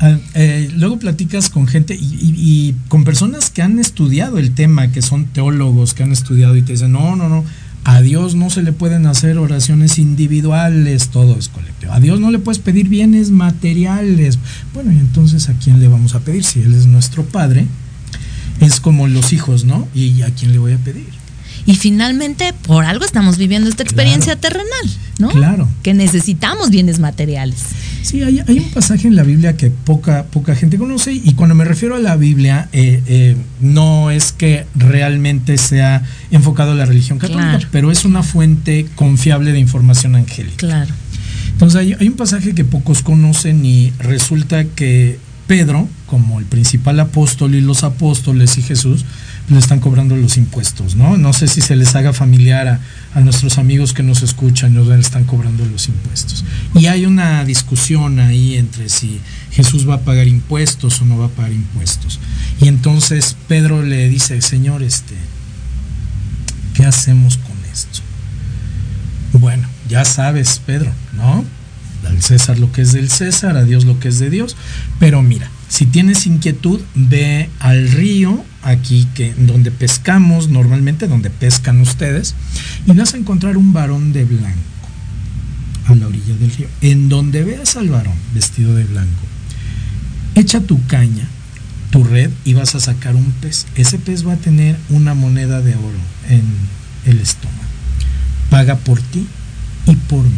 Ah, 0.00 0.16
eh, 0.34 0.70
luego 0.76 0.98
platicas 0.98 1.48
con 1.50 1.66
gente 1.66 1.94
y, 1.94 1.98
y- 1.98 2.34
y 2.38 2.74
con 2.88 3.02
personas 3.04 3.50
que 3.50 3.62
han 3.62 3.78
estudiado 3.80 4.38
el 4.38 4.52
tema, 4.52 4.92
que 4.92 5.02
son 5.02 5.24
teólogos, 5.26 5.92
que 5.94 6.04
han 6.04 6.12
estudiado 6.12 6.54
y 6.56 6.62
te 6.62 6.72
dicen, 6.72 6.92
no, 6.92 7.16
no, 7.16 7.28
no, 7.28 7.44
a 7.84 8.00
Dios 8.00 8.34
no 8.36 8.48
se 8.50 8.62
le 8.62 8.72
pueden 8.72 9.06
hacer 9.06 9.38
oraciones 9.38 9.98
individuales, 9.98 11.08
todo 11.08 11.36
es 11.38 11.48
colectivo. 11.48 11.92
A 11.92 12.00
Dios 12.00 12.20
no 12.20 12.30
le 12.30 12.38
puedes 12.38 12.58
pedir 12.60 12.88
bienes 12.88 13.30
materiales. 13.30 14.38
Bueno, 14.74 14.92
y 14.92 14.98
entonces 14.98 15.48
¿a 15.48 15.54
quién 15.54 15.80
le 15.80 15.88
vamos 15.88 16.14
a 16.14 16.20
pedir? 16.20 16.44
Si 16.44 16.60
Él 16.60 16.74
es 16.74 16.86
nuestro 16.86 17.24
Padre, 17.24 17.66
es 18.60 18.80
como 18.80 19.08
los 19.08 19.32
hijos, 19.32 19.64
¿no? 19.64 19.88
¿Y 19.94 20.22
a 20.22 20.30
quién 20.30 20.52
le 20.52 20.58
voy 20.58 20.72
a 20.72 20.78
pedir? 20.78 21.06
Y 21.66 21.74
finalmente, 21.74 22.52
por 22.66 22.84
algo 22.84 23.04
estamos 23.04 23.36
viviendo 23.36 23.68
esta 23.68 23.82
experiencia 23.82 24.36
terrenal, 24.36 24.66
¿no? 25.18 25.28
Claro. 25.28 25.68
Que 25.82 25.92
necesitamos 25.92 26.70
bienes 26.70 26.98
materiales. 26.98 27.58
Sí, 28.08 28.22
hay, 28.22 28.40
hay 28.46 28.58
un 28.58 28.70
pasaje 28.70 29.06
en 29.06 29.16
la 29.16 29.22
Biblia 29.22 29.54
que 29.54 29.68
poca, 29.68 30.24
poca 30.24 30.54
gente 30.54 30.78
conoce 30.78 31.12
y 31.12 31.34
cuando 31.34 31.54
me 31.54 31.66
refiero 31.66 31.94
a 31.94 31.98
la 31.98 32.16
Biblia 32.16 32.70
eh, 32.72 33.02
eh, 33.06 33.36
no 33.60 34.10
es 34.10 34.32
que 34.32 34.64
realmente 34.74 35.58
sea 35.58 36.02
enfocado 36.30 36.72
a 36.72 36.74
la 36.74 36.86
religión 36.86 37.18
católica, 37.18 37.50
Claro. 37.58 37.68
pero 37.70 37.90
es 37.90 38.06
una 38.06 38.22
fuente 38.22 38.86
confiable 38.94 39.52
de 39.52 39.58
información 39.58 40.14
angélica. 40.14 40.56
Claro. 40.56 40.94
Entonces 41.52 41.80
hay, 41.80 41.92
hay 42.00 42.08
un 42.08 42.14
pasaje 42.16 42.54
que 42.54 42.64
pocos 42.64 43.02
conocen 43.02 43.62
y 43.66 43.92
resulta 43.98 44.64
que 44.64 45.18
Pedro, 45.46 45.86
como 46.06 46.38
el 46.38 46.46
principal 46.46 46.98
apóstol 47.00 47.54
y 47.56 47.60
los 47.60 47.84
apóstoles 47.84 48.56
y 48.56 48.62
Jesús, 48.62 49.04
le 49.50 49.58
están 49.58 49.80
cobrando 49.80 50.16
los 50.16 50.36
impuestos, 50.36 50.94
¿no? 50.94 51.16
No 51.16 51.32
sé 51.32 51.48
si 51.48 51.60
se 51.60 51.74
les 51.74 51.94
haga 51.94 52.12
familiar 52.12 52.80
a, 53.14 53.20
nuestros 53.20 53.58
amigos 53.58 53.94
que 53.94 54.02
nos 54.02 54.22
escuchan, 54.22 54.74
le 54.74 55.00
están 55.00 55.24
cobrando 55.24 55.64
los 55.64 55.88
impuestos. 55.88 56.44
Y 56.74 56.86
hay 56.86 57.04
una 57.06 57.44
discusión 57.44 58.20
ahí 58.20 58.56
entre 58.56 58.88
si 58.88 59.20
Jesús 59.50 59.88
va 59.88 59.94
a 59.94 60.00
pagar 60.00 60.28
impuestos 60.28 61.00
o 61.00 61.04
no 61.04 61.18
va 61.18 61.26
a 61.26 61.30
pagar 61.30 61.52
impuestos. 61.52 62.20
Y 62.60 62.68
entonces 62.68 63.36
Pedro 63.48 63.82
le 63.82 64.08
dice, 64.08 64.40
Señor, 64.42 64.82
este, 64.82 65.14
¿qué 66.74 66.84
hacemos 66.84 67.38
con 67.38 67.56
esto? 67.72 68.00
Bueno, 69.32 69.66
ya 69.88 70.04
sabes, 70.04 70.60
Pedro, 70.64 70.92
¿no? 71.14 71.44
Al 72.06 72.22
César 72.22 72.58
lo 72.58 72.70
que 72.70 72.82
es 72.82 72.92
del 72.92 73.10
César, 73.10 73.56
a 73.56 73.64
Dios 73.64 73.84
lo 73.84 73.98
que 73.98 74.08
es 74.08 74.18
de 74.18 74.30
Dios. 74.30 74.56
Pero 75.00 75.22
mira, 75.22 75.50
si 75.68 75.86
tienes 75.86 76.26
inquietud, 76.26 76.80
ve 76.94 77.50
al 77.58 77.90
río, 77.90 78.44
aquí 78.62 79.06
que 79.14 79.34
donde 79.34 79.70
pescamos 79.70 80.48
normalmente, 80.48 81.08
donde 81.08 81.30
pescan 81.30 81.80
ustedes, 81.80 82.34
y 82.86 82.92
vas 82.92 83.14
a 83.14 83.16
encontrar 83.16 83.56
un 83.56 83.72
varón 83.72 84.12
de 84.12 84.24
blanco 84.24 84.58
a 85.86 85.94
la 85.94 86.06
orilla 86.06 86.34
del 86.36 86.50
río. 86.50 86.68
En 86.80 87.08
donde 87.08 87.44
veas 87.44 87.76
al 87.76 87.88
varón 87.88 88.16
vestido 88.34 88.74
de 88.74 88.84
blanco, 88.84 89.22
echa 90.34 90.60
tu 90.60 90.84
caña 90.86 91.28
tu 91.90 92.04
red 92.04 92.30
y 92.44 92.54
vas 92.54 92.74
a 92.74 92.80
sacar 92.80 93.16
un 93.16 93.32
pez. 93.40 93.66
Ese 93.74 93.98
pez 93.98 94.26
va 94.26 94.34
a 94.34 94.36
tener 94.36 94.76
una 94.90 95.14
moneda 95.14 95.60
de 95.60 95.74
oro 95.74 95.98
en 96.28 96.42
el 97.06 97.20
estómago. 97.20 97.58
Paga 98.50 98.76
por 98.76 99.00
ti 99.00 99.26
y 99.86 99.94
por 99.94 100.24
mí. 100.24 100.30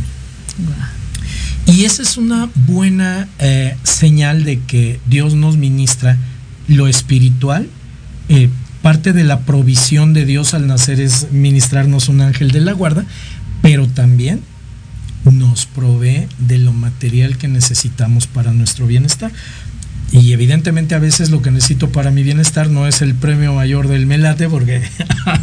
Y 1.66 1.84
esa 1.84 2.02
es 2.02 2.16
una 2.16 2.48
buena 2.66 3.28
eh, 3.38 3.76
señal 3.82 4.44
de 4.44 4.60
que 4.60 5.00
Dios 5.06 5.34
nos 5.34 5.56
ministra 5.56 6.16
lo 6.68 6.88
espiritual. 6.88 7.68
Eh, 8.30 8.48
parte 8.80 9.12
de 9.12 9.24
la 9.24 9.40
provisión 9.40 10.14
de 10.14 10.24
Dios 10.24 10.54
al 10.54 10.68
nacer 10.68 11.00
es 11.00 11.32
ministrarnos 11.32 12.08
un 12.08 12.20
ángel 12.20 12.52
de 12.52 12.60
la 12.60 12.72
guarda, 12.72 13.04
pero 13.60 13.88
también 13.88 14.40
nos 15.24 15.66
provee 15.66 16.28
de 16.38 16.58
lo 16.58 16.72
material 16.72 17.36
que 17.36 17.48
necesitamos 17.48 18.28
para 18.28 18.52
nuestro 18.52 18.86
bienestar. 18.86 19.32
Y 20.12 20.32
evidentemente 20.32 20.94
a 20.94 21.00
veces 21.00 21.30
lo 21.30 21.42
que 21.42 21.50
necesito 21.50 21.90
para 21.90 22.12
mi 22.12 22.22
bienestar 22.22 22.70
no 22.70 22.86
es 22.86 23.02
el 23.02 23.14
premio 23.14 23.54
mayor 23.54 23.88
del 23.88 24.06
melate 24.06 24.48
porque 24.48 24.80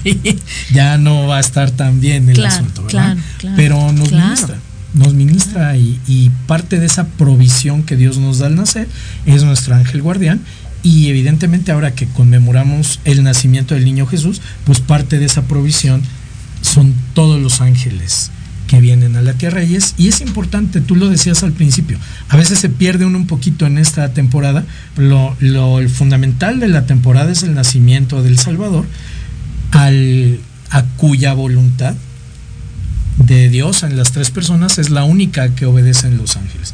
ya 0.73 0.97
no 0.97 1.27
va 1.27 1.37
a 1.37 1.39
estar 1.41 1.71
tan 1.71 1.99
bien 1.99 2.29
el 2.29 2.45
asunto, 2.45 2.83
¿verdad? 2.83 3.17
Pero 3.55 3.91
nos 3.91 4.11
ministra, 4.11 4.55
nos 4.93 5.13
ministra 5.13 5.77
y, 5.77 5.99
y, 6.07 6.31
parte 6.47 6.79
de 6.79 6.85
esa 6.85 7.07
provisión 7.07 7.83
que 7.83 7.97
Dios 7.97 8.17
nos 8.17 8.39
da 8.39 8.47
al 8.47 8.55
nacer 8.55 8.87
es 9.25 9.43
nuestro 9.43 9.75
ángel 9.75 10.01
guardián. 10.01 10.41
Y 10.87 11.09
evidentemente 11.09 11.73
ahora 11.73 11.95
que 11.95 12.07
conmemoramos 12.07 13.01
el 13.03 13.21
nacimiento 13.21 13.75
del 13.75 13.83
niño 13.83 14.07
Jesús, 14.07 14.41
pues 14.63 14.79
parte 14.79 15.19
de 15.19 15.25
esa 15.25 15.41
provisión 15.41 16.01
son 16.61 16.95
todos 17.13 17.41
los 17.41 17.59
ángeles 17.59 18.31
que 18.67 18.79
vienen 18.79 19.17
a 19.17 19.21
la 19.21 19.33
tierra 19.33 19.65
y 19.65 19.75
es, 19.75 19.95
y 19.97 20.07
es 20.07 20.21
importante, 20.21 20.79
tú 20.79 20.95
lo 20.95 21.09
decías 21.09 21.43
al 21.43 21.51
principio, 21.51 21.99
a 22.29 22.37
veces 22.37 22.59
se 22.59 22.69
pierde 22.69 23.05
uno 23.05 23.17
un 23.17 23.27
poquito 23.27 23.65
en 23.65 23.77
esta 23.77 24.13
temporada, 24.13 24.63
lo, 24.95 25.35
lo 25.41 25.79
el 25.79 25.89
fundamental 25.89 26.61
de 26.61 26.69
la 26.69 26.85
temporada 26.85 27.33
es 27.33 27.43
el 27.43 27.53
nacimiento 27.53 28.23
del 28.23 28.39
Salvador, 28.39 28.85
al, 29.71 30.39
a 30.69 30.83
cuya 30.95 31.33
voluntad 31.33 31.95
de 33.17 33.49
Dios 33.49 33.83
en 33.83 33.97
las 33.97 34.13
tres 34.13 34.31
personas 34.31 34.77
es 34.77 34.89
la 34.89 35.03
única 35.03 35.53
que 35.53 35.65
obedecen 35.65 36.15
los 36.15 36.37
ángeles. 36.37 36.73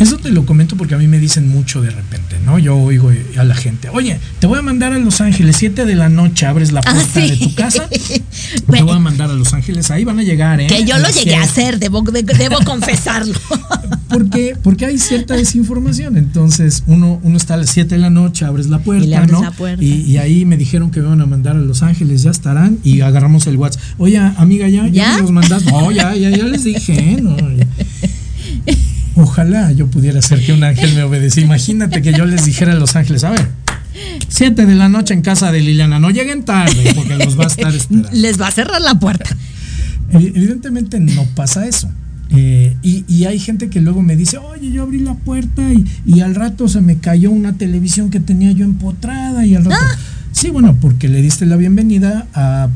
Eso 0.00 0.16
te 0.16 0.30
lo 0.30 0.46
comento 0.46 0.78
porque 0.78 0.94
a 0.94 0.98
mí 0.98 1.06
me 1.06 1.18
dicen 1.18 1.46
mucho 1.46 1.82
de 1.82 1.90
repente, 1.90 2.36
¿no? 2.46 2.58
Yo 2.58 2.74
oigo 2.74 3.12
a 3.36 3.44
la 3.44 3.54
gente, 3.54 3.90
oye, 3.90 4.18
te 4.38 4.46
voy 4.46 4.58
a 4.58 4.62
mandar 4.62 4.94
a 4.94 4.98
Los 4.98 5.20
Ángeles, 5.20 5.56
7 5.58 5.84
de 5.84 5.94
la 5.94 6.08
noche, 6.08 6.46
abres 6.46 6.72
la 6.72 6.80
puerta 6.80 7.20
de 7.20 7.36
tu 7.36 7.54
casa, 7.54 7.86
te 8.70 8.82
voy 8.82 8.96
a 8.96 8.98
mandar 8.98 9.30
a 9.30 9.34
Los 9.34 9.52
Ángeles, 9.52 9.90
ahí 9.90 10.04
van 10.04 10.18
a 10.18 10.22
llegar, 10.22 10.58
¿eh? 10.58 10.68
Que 10.68 10.86
yo 10.86 10.96
lo 10.96 11.10
llegué 11.10 11.36
a 11.36 11.42
hacer, 11.42 11.78
debo, 11.78 12.02
debo 12.02 12.56
confesarlo. 12.64 13.34
porque, 14.08 14.56
porque 14.62 14.86
hay 14.86 14.98
cierta 14.98 15.34
desinformación, 15.34 16.16
entonces 16.16 16.82
uno, 16.86 17.20
uno 17.22 17.36
está 17.36 17.54
a 17.54 17.58
las 17.58 17.68
7 17.68 17.94
de 17.96 18.00
la 18.00 18.08
noche, 18.08 18.46
abres 18.46 18.68
la 18.68 18.78
puerta, 18.78 19.04
y 19.04 19.12
abres 19.12 19.32
¿no? 19.32 19.42
La 19.42 19.50
puerta. 19.50 19.84
Y, 19.84 20.00
y, 20.00 20.16
ahí 20.16 20.46
me 20.46 20.56
dijeron 20.56 20.90
que 20.90 21.00
me 21.00 21.08
van 21.08 21.20
a 21.20 21.26
mandar 21.26 21.56
a 21.56 21.60
Los 21.60 21.82
Ángeles, 21.82 22.22
ya 22.22 22.30
estarán, 22.30 22.78
y 22.84 23.02
agarramos 23.02 23.46
el 23.48 23.58
WhatsApp. 23.58 23.82
Oye, 23.98 24.16
amiga, 24.16 24.66
¿ya? 24.66 24.86
¿Ya, 24.86 25.16
¿Ya? 25.16 25.18
los 25.18 25.30
mandas? 25.30 25.66
No, 25.66 25.92
ya, 25.92 26.16
ya, 26.16 26.30
ya 26.30 26.44
les 26.44 26.64
dije, 26.64 27.18
¿no? 27.20 27.36
Ojalá 29.20 29.72
yo 29.72 29.86
pudiera 29.86 30.18
hacer 30.18 30.44
que 30.44 30.52
un 30.52 30.64
ángel 30.64 30.94
me 30.94 31.02
obedeciera. 31.02 31.46
Imagínate 31.46 32.02
que 32.02 32.12
yo 32.12 32.24
les 32.24 32.44
dijera 32.44 32.72
a 32.72 32.76
los 32.76 32.96
ángeles, 32.96 33.24
a 33.24 33.30
ver, 33.30 33.48
siete 34.28 34.66
de 34.66 34.74
la 34.74 34.88
noche 34.88 35.14
en 35.14 35.22
casa 35.22 35.52
de 35.52 35.60
Liliana, 35.60 35.98
no 35.98 36.10
lleguen 36.10 36.44
tarde 36.44 36.92
porque 36.94 37.16
los 37.16 37.38
va 37.38 37.44
a 37.44 37.48
estar 37.48 37.74
esperando. 37.74 38.08
Les 38.12 38.40
va 38.40 38.48
a 38.48 38.50
cerrar 38.50 38.80
la 38.80 38.98
puerta. 38.98 39.28
Evidentemente 40.12 40.98
no 40.98 41.24
pasa 41.34 41.66
eso. 41.66 41.90
Eh, 42.32 42.76
y, 42.82 43.04
y, 43.08 43.24
hay 43.24 43.40
gente 43.40 43.70
que 43.70 43.80
luego 43.80 44.02
me 44.02 44.14
dice, 44.14 44.38
oye, 44.38 44.70
yo 44.70 44.84
abrí 44.84 45.00
la 45.00 45.14
puerta 45.14 45.62
y, 45.72 45.84
y, 46.06 46.20
al 46.20 46.36
rato 46.36 46.68
se 46.68 46.80
me 46.80 46.98
cayó 46.98 47.32
una 47.32 47.54
televisión 47.54 48.10
que 48.10 48.20
tenía 48.20 48.52
yo 48.52 48.64
empotrada 48.64 49.44
y 49.44 49.56
al 49.56 49.64
rato... 49.64 49.84
¡Ah! 49.84 49.98
Sí, 50.32 50.50
bueno, 50.50 50.76
porque 50.80 51.08
le 51.08 51.22
diste 51.22 51.44
la 51.44 51.56
bienvenida 51.56 52.26
a, 52.34 52.68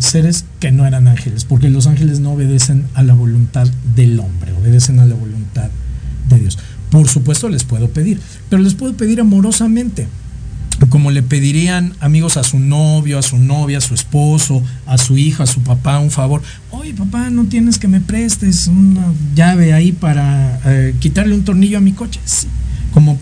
seres 0.00 0.44
que 0.60 0.72
no 0.72 0.86
eran 0.86 1.08
ángeles, 1.08 1.44
porque 1.44 1.68
los 1.68 1.86
ángeles 1.86 2.20
no 2.20 2.32
obedecen 2.32 2.84
a 2.94 3.02
la 3.02 3.14
voluntad 3.14 3.68
del 3.94 4.18
hombre, 4.20 4.52
obedecen 4.52 4.98
a 5.00 5.06
la 5.06 5.14
voluntad 5.14 5.70
de 6.28 6.38
Dios. 6.38 6.58
Por 6.90 7.08
supuesto 7.08 7.48
les 7.48 7.64
puedo 7.64 7.88
pedir, 7.88 8.20
pero 8.48 8.62
les 8.62 8.74
puedo 8.74 8.94
pedir 8.96 9.20
amorosamente, 9.20 10.06
como 10.88 11.10
le 11.10 11.22
pedirían 11.22 11.94
amigos 12.00 12.36
a 12.36 12.44
su 12.44 12.58
novio, 12.58 13.18
a 13.18 13.22
su 13.22 13.38
novia, 13.38 13.78
a 13.78 13.80
su 13.80 13.94
esposo, 13.94 14.62
a 14.86 14.98
su 14.98 15.18
hija, 15.18 15.44
a 15.44 15.46
su 15.46 15.62
papá, 15.62 15.98
un 15.98 16.10
favor. 16.10 16.42
Oye, 16.70 16.94
papá, 16.94 17.30
no 17.30 17.44
tienes 17.44 17.78
que 17.78 17.88
me 17.88 18.00
prestes 18.00 18.66
una 18.66 19.12
llave 19.34 19.72
ahí 19.72 19.92
para 19.92 20.60
eh, 20.64 20.94
quitarle 21.00 21.34
un 21.34 21.44
tornillo 21.44 21.78
a 21.78 21.80
mi 21.80 21.92
coche. 21.92 22.20
Sí, 22.24 22.48
como 22.92 23.18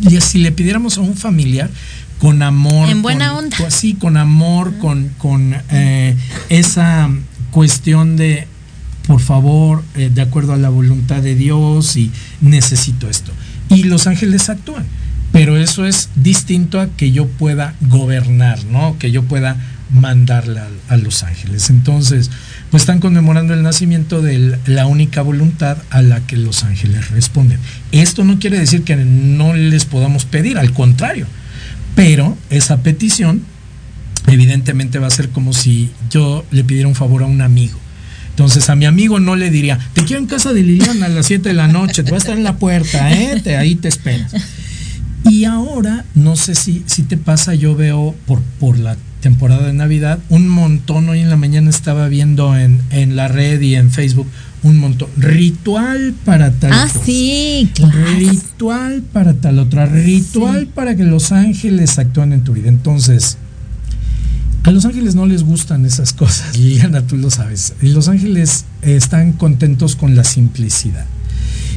y 0.00 0.20
si 0.20 0.38
le 0.38 0.52
pidiéramos 0.52 0.98
a 0.98 1.00
un 1.00 1.16
familiar 1.16 1.70
con 2.18 2.42
amor, 2.42 2.88
en 2.88 3.02
buena 3.02 3.30
con, 3.30 3.44
onda, 3.44 3.56
así 3.66 3.94
con 3.94 4.16
amor, 4.16 4.78
con, 4.78 5.10
con 5.18 5.54
eh, 5.70 6.16
esa 6.48 7.10
cuestión 7.50 8.16
de 8.16 8.48
por 9.06 9.20
favor, 9.20 9.84
eh, 9.96 10.10
de 10.12 10.22
acuerdo 10.22 10.54
a 10.54 10.56
la 10.56 10.70
voluntad 10.70 11.22
de 11.22 11.34
Dios 11.34 11.96
y 11.96 12.10
necesito 12.40 13.08
esto. 13.10 13.32
Y 13.68 13.84
los 13.84 14.06
ángeles 14.06 14.48
actúan, 14.48 14.86
pero 15.32 15.58
eso 15.58 15.84
es 15.86 16.08
distinto 16.14 16.80
a 16.80 16.88
que 16.88 17.12
yo 17.12 17.26
pueda 17.26 17.74
gobernar, 17.82 18.64
¿no? 18.64 18.98
Que 18.98 19.10
yo 19.10 19.22
pueda 19.24 19.56
mandarle 19.90 20.60
a, 20.60 20.68
a 20.88 20.96
los 20.96 21.22
ángeles. 21.22 21.68
Entonces, 21.68 22.30
pues 22.70 22.82
están 22.82 22.98
conmemorando 23.00 23.54
el 23.54 23.62
nacimiento 23.62 24.20
de 24.20 24.58
la 24.66 24.86
única 24.86 25.22
voluntad 25.22 25.78
a 25.90 26.02
la 26.02 26.26
que 26.26 26.36
los 26.36 26.64
ángeles 26.64 27.10
responden. 27.10 27.58
Esto 27.92 28.24
no 28.24 28.38
quiere 28.38 28.58
decir 28.58 28.82
que 28.82 28.96
no 28.96 29.54
les 29.54 29.84
podamos 29.84 30.24
pedir, 30.24 30.58
al 30.58 30.72
contrario, 30.72 31.26
pero 31.94 32.36
esa 32.50 32.78
petición 32.82 33.42
evidentemente 34.26 34.98
va 34.98 35.06
a 35.06 35.10
ser 35.10 35.28
como 35.28 35.52
si 35.52 35.90
yo 36.10 36.44
le 36.50 36.64
pidiera 36.64 36.88
un 36.88 36.94
favor 36.94 37.22
a 37.22 37.26
un 37.26 37.42
amigo. 37.42 37.78
Entonces 38.30 38.68
a 38.68 38.74
mi 38.74 38.84
amigo 38.84 39.20
no 39.20 39.36
le 39.36 39.50
diría, 39.50 39.78
te 39.92 40.02
quiero 40.02 40.20
en 40.20 40.26
casa 40.26 40.52
de 40.52 40.64
Liliana 40.64 41.06
a 41.06 41.08
las 41.08 41.26
7 41.26 41.50
de 41.50 41.54
la 41.54 41.68
noche, 41.68 42.02
te 42.02 42.10
voy 42.10 42.16
a 42.16 42.18
estar 42.18 42.36
en 42.36 42.42
la 42.42 42.56
puerta, 42.56 43.12
¿eh? 43.12 43.56
Ahí 43.56 43.76
te 43.76 43.86
esperas. 43.86 44.34
Y 45.24 45.44
ahora, 45.44 46.04
no 46.14 46.34
sé 46.34 46.54
si, 46.54 46.82
si 46.86 47.04
te 47.04 47.16
pasa, 47.16 47.54
yo 47.54 47.76
veo 47.76 48.14
por, 48.26 48.42
por 48.58 48.78
la 48.78 48.96
temporada 49.24 49.66
de 49.66 49.72
Navidad, 49.72 50.18
un 50.28 50.48
montón, 50.50 51.08
hoy 51.08 51.20
en 51.20 51.30
la 51.30 51.36
mañana 51.36 51.70
estaba 51.70 52.08
viendo 52.08 52.54
en, 52.58 52.82
en 52.90 53.16
la 53.16 53.26
red 53.26 53.58
y 53.62 53.74
en 53.74 53.90
Facebook, 53.90 54.26
un 54.62 54.76
montón. 54.78 55.08
Ritual 55.16 56.12
para 56.26 56.50
tal 56.52 56.72
Ah, 56.74 56.86
cosa. 56.92 57.04
sí, 57.06 57.70
claro. 57.74 57.98
Ritual 58.18 59.02
para 59.14 59.32
tal 59.32 59.58
otra. 59.60 59.86
Ritual 59.86 60.60
sí. 60.60 60.70
para 60.74 60.94
que 60.94 61.04
los 61.04 61.32
ángeles 61.32 61.98
actúen 61.98 62.34
en 62.34 62.44
tu 62.44 62.52
vida. 62.52 62.68
Entonces, 62.68 63.38
a 64.62 64.70
los 64.70 64.84
ángeles 64.84 65.14
no 65.14 65.24
les 65.24 65.42
gustan 65.42 65.86
esas 65.86 66.12
cosas, 66.12 66.56
Liliana, 66.58 67.06
tú 67.06 67.16
lo 67.16 67.30
sabes. 67.30 67.72
Y 67.80 67.88
los 67.88 68.08
ángeles 68.08 68.66
están 68.82 69.32
contentos 69.32 69.96
con 69.96 70.16
la 70.16 70.24
simplicidad. 70.24 71.06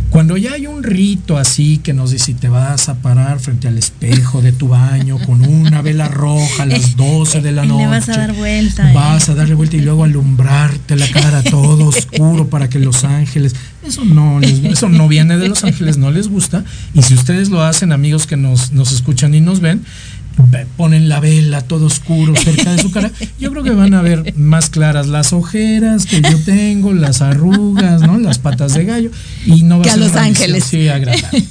Cuando 0.09 0.37
ya 0.37 0.53
hay 0.53 0.67
un 0.67 0.83
rito 0.83 1.37
así 1.37 1.79
que 1.79 1.93
nos 1.93 2.11
dice 2.11 2.33
te 2.33 2.49
vas 2.49 2.89
a 2.89 2.95
parar 2.95 3.39
frente 3.39 3.67
al 3.67 3.77
espejo 3.77 4.41
de 4.41 4.51
tu 4.51 4.69
baño 4.69 5.17
con 5.19 5.41
una 5.41 5.81
vela 5.81 6.07
roja 6.07 6.63
a 6.63 6.65
las 6.65 6.95
12 6.97 7.41
de 7.41 7.51
la 7.51 7.65
noche. 7.65 7.83
Le 7.83 7.87
vas 7.87 8.09
a 8.09 8.17
dar 8.17 8.33
vuelta. 8.33 8.91
Vas 8.93 9.27
eh. 9.27 9.31
a 9.31 9.35
darle 9.35 9.55
vuelta 9.55 9.75
y 9.75 9.81
luego 9.81 10.03
alumbrarte 10.03 10.95
la 10.95 11.07
cara 11.09 11.43
todo 11.43 11.87
oscuro 11.87 12.47
para 12.47 12.69
que 12.69 12.79
los 12.79 13.03
ángeles. 13.03 13.55
Eso 13.85 14.03
no, 14.03 14.39
les, 14.39 14.63
eso 14.63 14.89
no 14.89 15.07
viene 15.07 15.37
de 15.37 15.47
los 15.47 15.63
ángeles, 15.63 15.97
no 15.97 16.11
les 16.11 16.27
gusta. 16.27 16.63
Y 16.93 17.03
si 17.03 17.13
ustedes 17.13 17.49
lo 17.49 17.61
hacen, 17.61 17.91
amigos 17.91 18.27
que 18.27 18.35
nos, 18.35 18.73
nos 18.73 18.91
escuchan 18.91 19.33
y 19.33 19.39
nos 19.39 19.61
ven, 19.61 19.83
ponen 20.75 21.09
la 21.09 21.19
vela 21.19 21.61
todo 21.61 21.87
oscuro 21.87 22.35
cerca 22.35 22.71
de 22.71 22.81
su 22.81 22.91
cara, 22.91 23.11
yo 23.39 23.51
creo 23.51 23.63
que 23.63 23.71
van 23.71 23.93
a 23.93 24.01
ver 24.01 24.33
más 24.37 24.69
claras 24.69 25.07
las 25.07 25.33
ojeras 25.33 26.05
que 26.05 26.21
yo 26.21 26.39
tengo, 26.45 26.93
las 26.93 27.21
arrugas, 27.21 28.01
¿no? 28.01 28.17
Las 28.19 28.39
patas 28.39 28.73
de 28.73 28.85
gallo 28.85 29.11
y 29.45 29.63
no 29.63 29.77
va 29.77 29.83
que 29.83 29.89
a 29.89 29.93
ser 29.93 30.01
los 30.01 30.15
ángeles. 30.15 30.63
Sí, 30.65 30.87
agradable. 30.87 31.43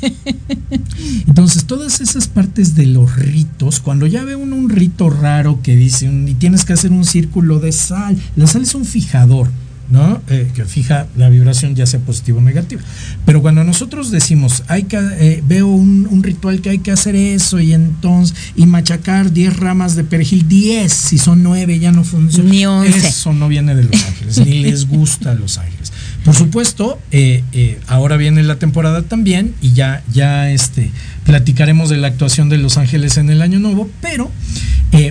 Entonces, 1.27 1.65
todas 1.65 2.01
esas 2.01 2.29
partes 2.29 2.75
de 2.75 2.87
los 2.87 3.17
ritos, 3.17 3.81
cuando 3.81 4.07
ya 4.07 4.25
ve 4.25 4.37
uno 4.37 4.57
un 4.57 4.71
rito 4.71 5.11
raro 5.11 5.61
que 5.63 5.77
dice, 5.77 6.07
y 6.07 6.35
tienes 6.35 6.65
que 6.65 6.73
hacer 6.73 6.93
un 6.93 7.05
círculo 7.05 7.59
de 7.59 7.73
sal, 7.73 8.17
la 8.37 8.47
sal 8.47 8.63
es 8.63 8.75
un 8.75 8.85
fijador. 8.85 9.49
¿No? 9.89 10.21
Eh, 10.29 10.51
que 10.55 10.65
fija 10.65 11.07
la 11.17 11.29
vibración 11.29 11.75
ya 11.75 11.87
sea 11.87 12.01
positiva 12.01 12.39
o 12.39 12.41
negativa. 12.43 12.83
Pero 13.25 13.43
cuando 13.43 13.65
nosotros 13.65 14.11
decimos, 14.11 14.63
hay 14.69 14.85
que, 14.85 14.99
eh, 14.99 15.43
veo 15.47 15.69
un, 15.69 16.09
un, 16.11 16.23
ritual 16.23 16.61
que 16.61 16.71
hay 16.71 16.79
que 16.79 16.91
hacer 16.91 17.15
eso 17.15 17.61
y 17.61 17.73
entonces, 17.73 18.37
y 18.57 18.67
machacar 18.67 19.33
10 19.33 19.57
ramas 19.57 19.95
de 19.95 20.05
perejil, 20.05 20.49
10, 20.49 20.93
si 20.93 21.19
son 21.19 21.43
9 21.43 21.79
ya 21.79 21.93
no 21.93 22.05
funciona. 22.05 22.51
Ni 22.51 22.67
11. 22.67 23.09
Eso 23.09 23.33
no 23.33 23.49
viene 23.49 23.75
de 23.75 23.85
los 23.85 24.05
ángeles, 24.05 24.39
ni 24.45 24.63
les 24.63 24.89
gusta 24.89 25.33
a 25.33 25.35
los 25.35 25.59
ángeles. 25.59 25.86
Por 26.27 26.35
supuesto, 26.35 26.99
eh, 27.13 27.79
ahora 27.87 28.17
viene 28.17 28.43
la 28.43 28.57
temporada 28.57 29.03
también 29.03 29.55
y 29.63 29.75
ya, 29.75 30.03
ya 30.13 30.51
este, 30.51 30.91
platicaremos 31.25 31.89
de 31.89 31.99
la 31.99 32.09
actuación 32.09 32.49
de 32.49 32.59
los 32.59 32.79
ángeles 32.79 33.17
en 33.17 33.31
el 33.31 33.43
año 33.43 33.61
nuevo, 33.61 33.89
pero 34.01 34.33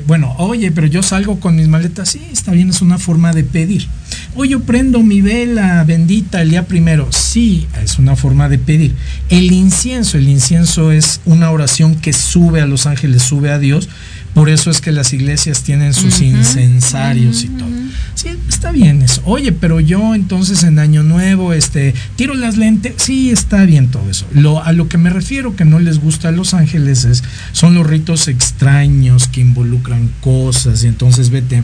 bueno, 0.07 0.33
oye, 0.39 0.71
pero 0.71 0.87
yo 0.87 1.03
salgo 1.03 1.39
con 1.39 1.55
mis 1.55 1.67
maletas, 1.67 2.09
sí, 2.09 2.21
está 2.31 2.51
bien, 2.51 2.69
es 2.69 2.81
una 2.81 2.97
forma 2.97 3.33
de 3.33 3.43
pedir. 3.43 3.87
Hoy 4.35 4.49
yo 4.49 4.61
prendo 4.63 5.03
mi 5.03 5.21
vela 5.21 5.83
bendita 5.83 6.41
el 6.41 6.49
día 6.49 6.67
primero. 6.67 7.07
Sí, 7.11 7.67
es 7.83 7.99
una 7.99 8.15
forma 8.15 8.49
de 8.49 8.57
pedir. 8.57 8.95
El 9.29 9.51
incienso, 9.51 10.17
el 10.17 10.27
incienso 10.27 10.91
es 10.91 11.21
una 11.25 11.51
oración 11.51 11.95
que 11.95 12.13
sube 12.13 12.61
a 12.61 12.65
los 12.65 12.85
ángeles, 12.87 13.21
sube 13.21 13.51
a 13.51 13.59
Dios. 13.59 13.87
Por 14.33 14.49
eso 14.49 14.69
es 14.71 14.81
que 14.81 14.91
las 14.91 15.13
iglesias 15.13 15.63
tienen 15.63 15.93
sus 15.93 16.19
incensarios 16.19 17.43
y 17.43 17.47
todo. 17.49 17.74
Sí, 18.15 18.29
está 18.47 18.71
bien 18.71 19.01
eso. 19.01 19.21
Oye, 19.25 19.51
pero 19.51 19.79
yo 19.79 20.15
entonces 20.15 20.63
en 20.63 20.79
Año 20.79 21.03
Nuevo, 21.03 21.53
este, 21.53 21.93
tiro 22.15 22.33
las 22.33 22.57
lentes. 22.57 22.93
Sí, 22.97 23.29
está 23.29 23.65
bien 23.65 23.89
todo 23.89 24.09
eso. 24.09 24.25
Lo, 24.33 24.63
a 24.63 24.71
lo 24.71 24.87
que 24.87 24.97
me 24.97 25.09
refiero 25.09 25.55
que 25.55 25.65
no 25.65 25.79
les 25.79 25.99
gusta 25.99 26.29
a 26.29 26.31
los 26.31 26.53
ángeles 26.53 27.03
es, 27.03 27.23
son 27.51 27.75
los 27.75 27.85
ritos 27.85 28.27
extraños 28.27 29.27
que 29.27 29.41
involucran 29.41 30.09
cosas 30.21 30.83
y 30.83 30.87
entonces 30.87 31.29
vete 31.29 31.63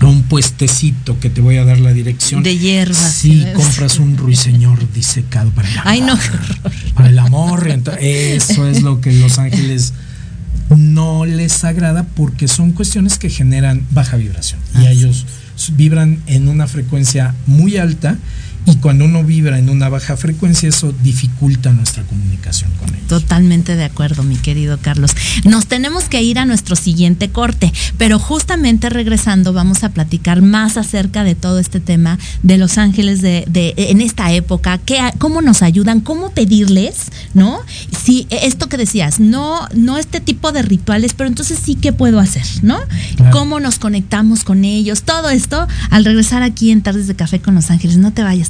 a 0.00 0.06
un 0.06 0.22
puestecito 0.24 1.20
que 1.20 1.30
te 1.30 1.40
voy 1.40 1.58
a 1.58 1.64
dar 1.64 1.78
la 1.78 1.92
dirección. 1.92 2.42
De 2.42 2.58
hierbas. 2.58 3.12
Sí, 3.12 3.46
compras 3.54 3.98
un 3.98 4.16
ruiseñor 4.16 4.92
disecado 4.92 5.50
para 5.50 5.68
el 5.68 5.78
amor. 5.78 5.92
Ay, 5.92 6.00
no. 6.00 6.18
Para 6.94 7.08
el 7.10 7.18
amor. 7.18 7.68
Eso 8.00 8.66
es 8.66 8.82
lo 8.82 9.00
que 9.00 9.12
los 9.12 9.38
ángeles 9.38 9.92
no 10.76 11.26
les 11.26 11.64
agrada 11.64 12.04
porque 12.04 12.48
son 12.48 12.72
cuestiones 12.72 13.18
que 13.18 13.28
generan 13.28 13.86
baja 13.90 14.16
vibración. 14.16 14.60
Y 14.80 14.86
ellos 14.86 15.26
vibran 15.76 16.18
en 16.26 16.48
una 16.48 16.66
frecuencia 16.66 17.34
muy 17.46 17.76
alta 17.76 18.16
y 18.66 18.76
cuando 18.76 19.04
uno 19.04 19.24
vibra 19.24 19.58
en 19.58 19.68
una 19.70 19.88
baja 19.88 20.16
frecuencia 20.16 20.68
eso 20.68 20.92
dificulta 21.02 21.72
nuestra 21.72 22.02
comunicación 22.04 22.70
con 22.78 22.88
ellos. 22.94 23.08
Totalmente 23.08 23.74
de 23.76 23.84
acuerdo, 23.84 24.22
mi 24.22 24.36
querido 24.36 24.78
Carlos. 24.80 25.12
Nos 25.44 25.66
tenemos 25.66 26.04
que 26.04 26.22
ir 26.22 26.38
a 26.38 26.44
nuestro 26.44 26.76
siguiente 26.76 27.30
corte, 27.30 27.72
pero 27.98 28.18
justamente 28.18 28.88
regresando 28.90 29.52
vamos 29.52 29.82
a 29.84 29.88
platicar 29.90 30.42
más 30.42 30.76
acerca 30.76 31.24
de 31.24 31.34
todo 31.34 31.58
este 31.58 31.80
tema 31.80 32.18
de 32.42 32.58
los 32.58 32.78
ángeles 32.78 33.22
de, 33.22 33.44
de- 33.48 33.74
en 33.76 34.00
esta 34.00 34.32
época, 34.32 34.78
qué, 34.78 34.98
cómo 35.18 35.42
nos 35.42 35.62
ayudan, 35.62 36.00
cómo 36.00 36.30
pedirles, 36.30 37.10
¿no? 37.34 37.58
Si 38.04 38.26
esto 38.30 38.68
que 38.68 38.76
decías, 38.76 39.20
no, 39.20 39.66
no 39.74 39.96
este 39.98 40.20
tipo 40.20 40.52
de 40.52 40.62
rituales, 40.62 41.14
pero 41.14 41.28
entonces 41.28 41.58
sí 41.64 41.74
qué 41.74 41.92
puedo 41.92 42.20
hacer, 42.20 42.44
¿no? 42.62 42.78
Claro. 43.16 43.30
Cómo 43.36 43.58
nos 43.60 43.78
conectamos 43.78 44.44
con 44.44 44.64
ellos, 44.64 45.02
todo 45.02 45.30
esto 45.30 45.66
al 45.90 46.04
regresar 46.04 46.42
aquí 46.42 46.70
en 46.70 46.82
Tardes 46.82 47.06
de 47.06 47.16
Café 47.16 47.40
con 47.40 47.54
los 47.54 47.70
Ángeles. 47.70 47.96
No 47.96 48.12
te 48.12 48.22
vayas, 48.22 48.49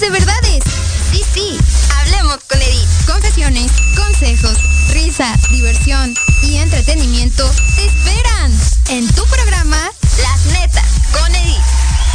De 0.00 0.10
verdades. 0.10 0.64
Sí, 1.12 1.22
sí. 1.32 1.56
Hablemos 1.96 2.38
con 2.48 2.60
Edith. 2.60 2.88
Confesiones, 3.06 3.70
consejos, 3.96 4.58
risa, 4.92 5.32
diversión 5.52 6.12
y 6.42 6.56
entretenimiento 6.56 7.48
te 7.76 7.86
esperan 7.86 8.52
en 8.88 9.06
tu 9.14 9.24
programa 9.26 9.78
Las 10.20 10.46
Netas 10.46 10.84
con 11.12 11.32
Edith. 11.36 11.62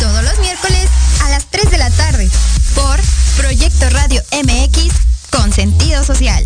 Todos 0.02 0.24
los 0.24 0.40
miércoles 0.40 0.90
a 1.24 1.30
las 1.30 1.46
3 1.46 1.72
de 1.72 1.78
la 1.78 1.90
tarde 1.92 2.30
por 2.76 3.00
Proyecto 3.38 3.90
Radio 3.92 4.22
MX 4.34 4.94
con 5.32 5.54
sentido 5.54 6.04
social. 6.04 6.46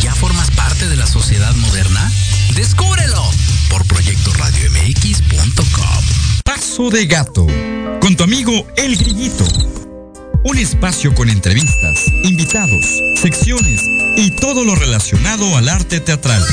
ya 0.00 0.14
formas 0.14 0.50
parte 0.52 0.88
de 0.88 0.96
la 0.96 1.06
sociedad 1.06 1.54
moderna? 1.56 2.10
¡Descúbrelo! 2.54 3.30
por 3.68 3.86
proyectoradiomx.com. 3.86 6.04
Paso 6.44 6.90
de 6.90 7.06
Gato, 7.06 7.46
con 8.00 8.16
tu 8.16 8.24
amigo 8.24 8.66
El 8.76 8.96
Grillito. 8.96 9.46
Un 10.44 10.58
espacio 10.58 11.14
con 11.14 11.28
entrevistas, 11.28 12.06
invitados, 12.24 12.84
secciones 13.20 13.82
y 14.16 14.30
todo 14.32 14.64
lo 14.64 14.74
relacionado 14.74 15.56
al 15.56 15.68
arte 15.68 16.00
teatral. 16.00 16.44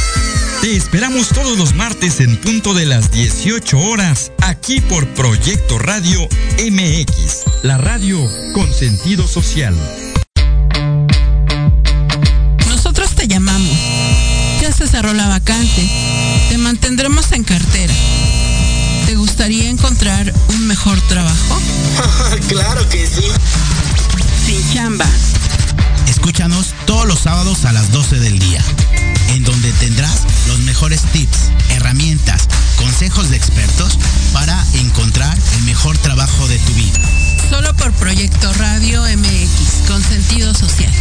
Te 0.61 0.75
esperamos 0.75 1.29
todos 1.29 1.57
los 1.57 1.73
martes 1.75 2.19
en 2.19 2.35
punto 2.37 2.73
de 2.73 2.85
las 2.85 3.11
18 3.11 3.79
horas, 3.79 4.31
aquí 4.41 4.81
por 4.81 5.07
Proyecto 5.09 5.79
Radio 5.79 6.27
MX, 6.59 7.63
la 7.63 7.77
radio 7.77 8.19
con 8.53 8.73
sentido 8.73 9.27
social. 9.27 9.75
Ya 15.05 15.11
se 15.11 15.11
cerró 15.11 15.13
la 15.13 15.27
vacante. 15.27 15.87
Te 16.49 16.57
mantendremos 16.57 17.31
en 17.31 17.43
cartera. 17.43 17.93
¿Te 19.05 19.15
gustaría 19.15 19.69
encontrar 19.69 20.33
un 20.49 20.67
mejor 20.67 20.99
trabajo? 21.01 21.61
claro 22.47 22.89
que 22.89 23.05
sí. 23.05 23.23
Sin 24.45 24.73
chamba. 24.73 25.05
Escúchanos 26.07 26.73
todos 26.85 27.05
los 27.05 27.19
sábados 27.19 27.65
a 27.65 27.71
las 27.71 27.91
12 27.91 28.19
del 28.19 28.39
día, 28.39 28.63
en 29.29 29.43
donde 29.43 29.71
tendrás 29.73 30.23
los 30.47 30.59
mejores 30.59 31.01
tips, 31.13 31.51
herramientas, 31.69 32.47
consejos 32.77 33.29
de 33.29 33.37
expertos 33.37 33.99
para 34.33 34.57
encontrar 34.73 35.37
el 35.57 35.63
mejor 35.63 35.97
trabajo 35.99 36.47
de 36.47 36.57
tu 36.59 36.73
vida. 36.73 36.99
Solo 37.49 37.75
por 37.75 37.91
Proyecto 37.93 38.51
Radio 38.53 39.03
MX, 39.03 39.87
con 39.87 40.01
sentido 40.01 40.53
social. 40.55 40.91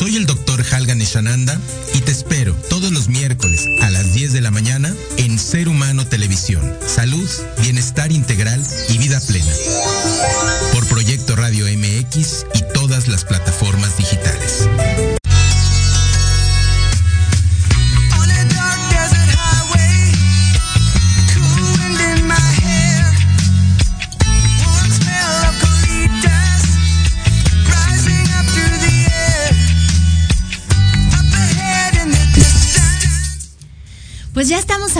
Soy 0.00 0.16
el 0.16 0.24
doctor 0.24 0.64
Halgan 0.72 1.02
Eshananda 1.02 1.60
y 1.92 2.00
te 2.00 2.10
espero 2.10 2.54
todos 2.70 2.90
los 2.90 3.08
miércoles 3.10 3.66
a 3.82 3.90
las 3.90 4.14
10 4.14 4.32
de 4.32 4.40
la 4.40 4.50
mañana 4.50 4.96
en 5.18 5.38
Ser 5.38 5.68
Humano 5.68 6.06
Televisión. 6.06 6.62
Salud, 6.86 7.28
bienestar 7.60 8.10
integral 8.10 8.64
y 8.88 8.96
vida 8.96 9.20
plena. 9.20 9.52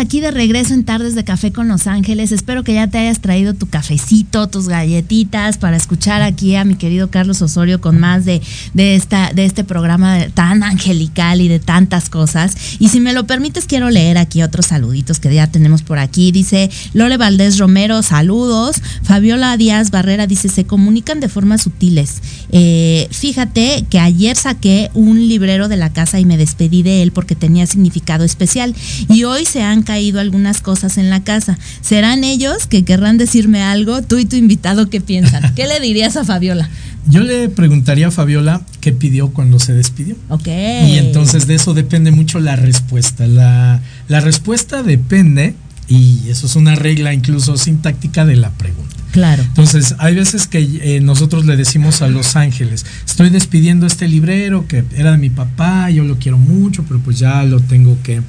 Aquí 0.01 0.21
de 0.21 0.31
regreso 0.31 0.73
en 0.73 0.85
Tardes 0.85 1.15
de 1.15 1.25
Café 1.25 1.53
con 1.53 1.69
Los 1.69 1.87
Ángeles. 1.87 2.33
Espero 2.33 2.65
que 2.65 2.73
ya 2.73 2.87
te 2.89 2.97
hayas 2.97 3.21
traído 3.21 3.53
tu 3.53 3.69
cafecito, 3.69 4.49
tus 4.49 4.67
galletitas 4.67 5.59
para 5.59 5.77
escuchar 5.77 6.23
aquí 6.23 6.57
a 6.57 6.65
mi 6.65 6.77
querido 6.77 7.11
Carlos 7.11 7.43
Osorio 7.43 7.83
con 7.83 8.01
más 8.01 8.25
de, 8.25 8.41
de, 8.73 8.97
esta, 8.97 9.33
de 9.35 9.45
este 9.45 9.63
programa 9.63 10.27
tan 10.33 10.63
angelical 10.63 11.43
y 11.43 11.49
de 11.49 11.61
tantas 11.61 12.09
cosas. 12.09 12.57
Y 12.79 12.89
si 12.89 12.99
me 12.99 13.13
lo 13.13 13.27
permites, 13.27 13.67
quiero 13.67 13.91
leer 13.91 14.17
aquí 14.17 14.43
otros 14.43 14.67
saluditos 14.67 15.21
que 15.21 15.33
ya 15.35 15.47
tenemos 15.49 15.83
por 15.83 15.99
aquí. 15.99 16.33
Dice 16.33 16.71
Lore 16.95 17.19
Valdés 17.19 17.59
Romero, 17.59 18.03
saludos. 18.03 18.77
Fabiola 19.03 19.57
Díaz 19.59 19.91
Barrera 19.91 20.27
dice, 20.27 20.49
se 20.49 20.65
comunican 20.65 21.21
de 21.21 21.29
formas 21.29 21.63
sutiles. 21.63 22.23
Eh, 22.53 23.07
fíjate 23.11 23.85
que 23.91 23.99
ayer 23.99 24.35
saqué 24.35 24.91
un 24.95 25.29
librero 25.29 25.69
de 25.69 25.77
la 25.77 25.93
casa 25.93 26.19
y 26.19 26.25
me 26.25 26.39
despedí 26.39 26.83
de 26.83 27.03
él 27.03 27.13
porque 27.13 27.35
tenía 27.35 27.67
significado 27.67 28.25
especial. 28.25 28.75
Y 29.11 29.25
hoy 29.25 29.45
se 29.45 29.63
han 29.63 29.83
caído 29.91 30.21
algunas 30.21 30.61
cosas 30.61 30.99
en 30.99 31.11
la 31.11 31.25
casa. 31.25 31.59
¿Serán 31.81 32.23
ellos 32.23 32.69
que 32.69 32.85
querrán 32.85 33.19
decirme 33.19 33.61
algo? 33.61 34.03
Tú 34.03 34.19
y 34.19 34.25
tu 34.25 34.37
invitado, 34.37 34.89
¿qué 34.89 35.01
piensan? 35.01 35.53
¿Qué 35.57 35.67
le 35.67 35.81
dirías 35.81 36.17
a 36.17 36.25
Fabiola? 36.25 36.71
Yo 37.09 37.23
le 37.23 37.49
preguntaría 37.49 38.07
a 38.07 38.11
Fabiola 38.13 38.61
qué 38.81 38.93
pidió 38.93 39.31
cuando 39.31 39.59
se 39.59 39.73
despidió. 39.73 40.15
Ok. 40.29 40.47
Y 40.47 40.99
entonces 40.99 41.49
de 41.49 41.57
eso 41.57 41.75
depende 41.75 42.13
mucho 42.13 42.39
la 42.39 42.55
respuesta. 42.55 43.27
La, 43.27 43.83
la 44.07 44.21
respuesta 44.21 44.85
depende, 44.85 45.57
y 45.89 46.21
eso 46.29 46.47
es 46.47 46.55
una 46.55 46.77
regla 46.77 47.13
incluso 47.13 47.57
sintáctica 47.57 48.25
de 48.25 48.37
la 48.37 48.51
pregunta. 48.51 48.95
Claro. 49.11 49.43
Entonces, 49.43 49.97
hay 49.99 50.15
veces 50.15 50.47
que 50.47 50.61
eh, 50.61 51.01
nosotros 51.01 51.47
le 51.47 51.57
decimos 51.57 52.01
a 52.01 52.07
los 52.07 52.37
ángeles, 52.37 52.87
estoy 53.05 53.31
despidiendo 53.31 53.89
este 53.89 54.07
librero 54.07 54.69
que 54.69 54.85
era 54.97 55.11
de 55.11 55.19
mi 55.19 55.31
papá, 55.31 55.91
yo 55.91 56.05
lo 56.05 56.17
quiero 56.21 56.39
mucho, 56.39 56.85
pero 56.87 57.01
pues 57.01 57.19
ya 57.19 57.43
lo 57.43 57.59
tengo 57.59 57.99
que 58.05 58.23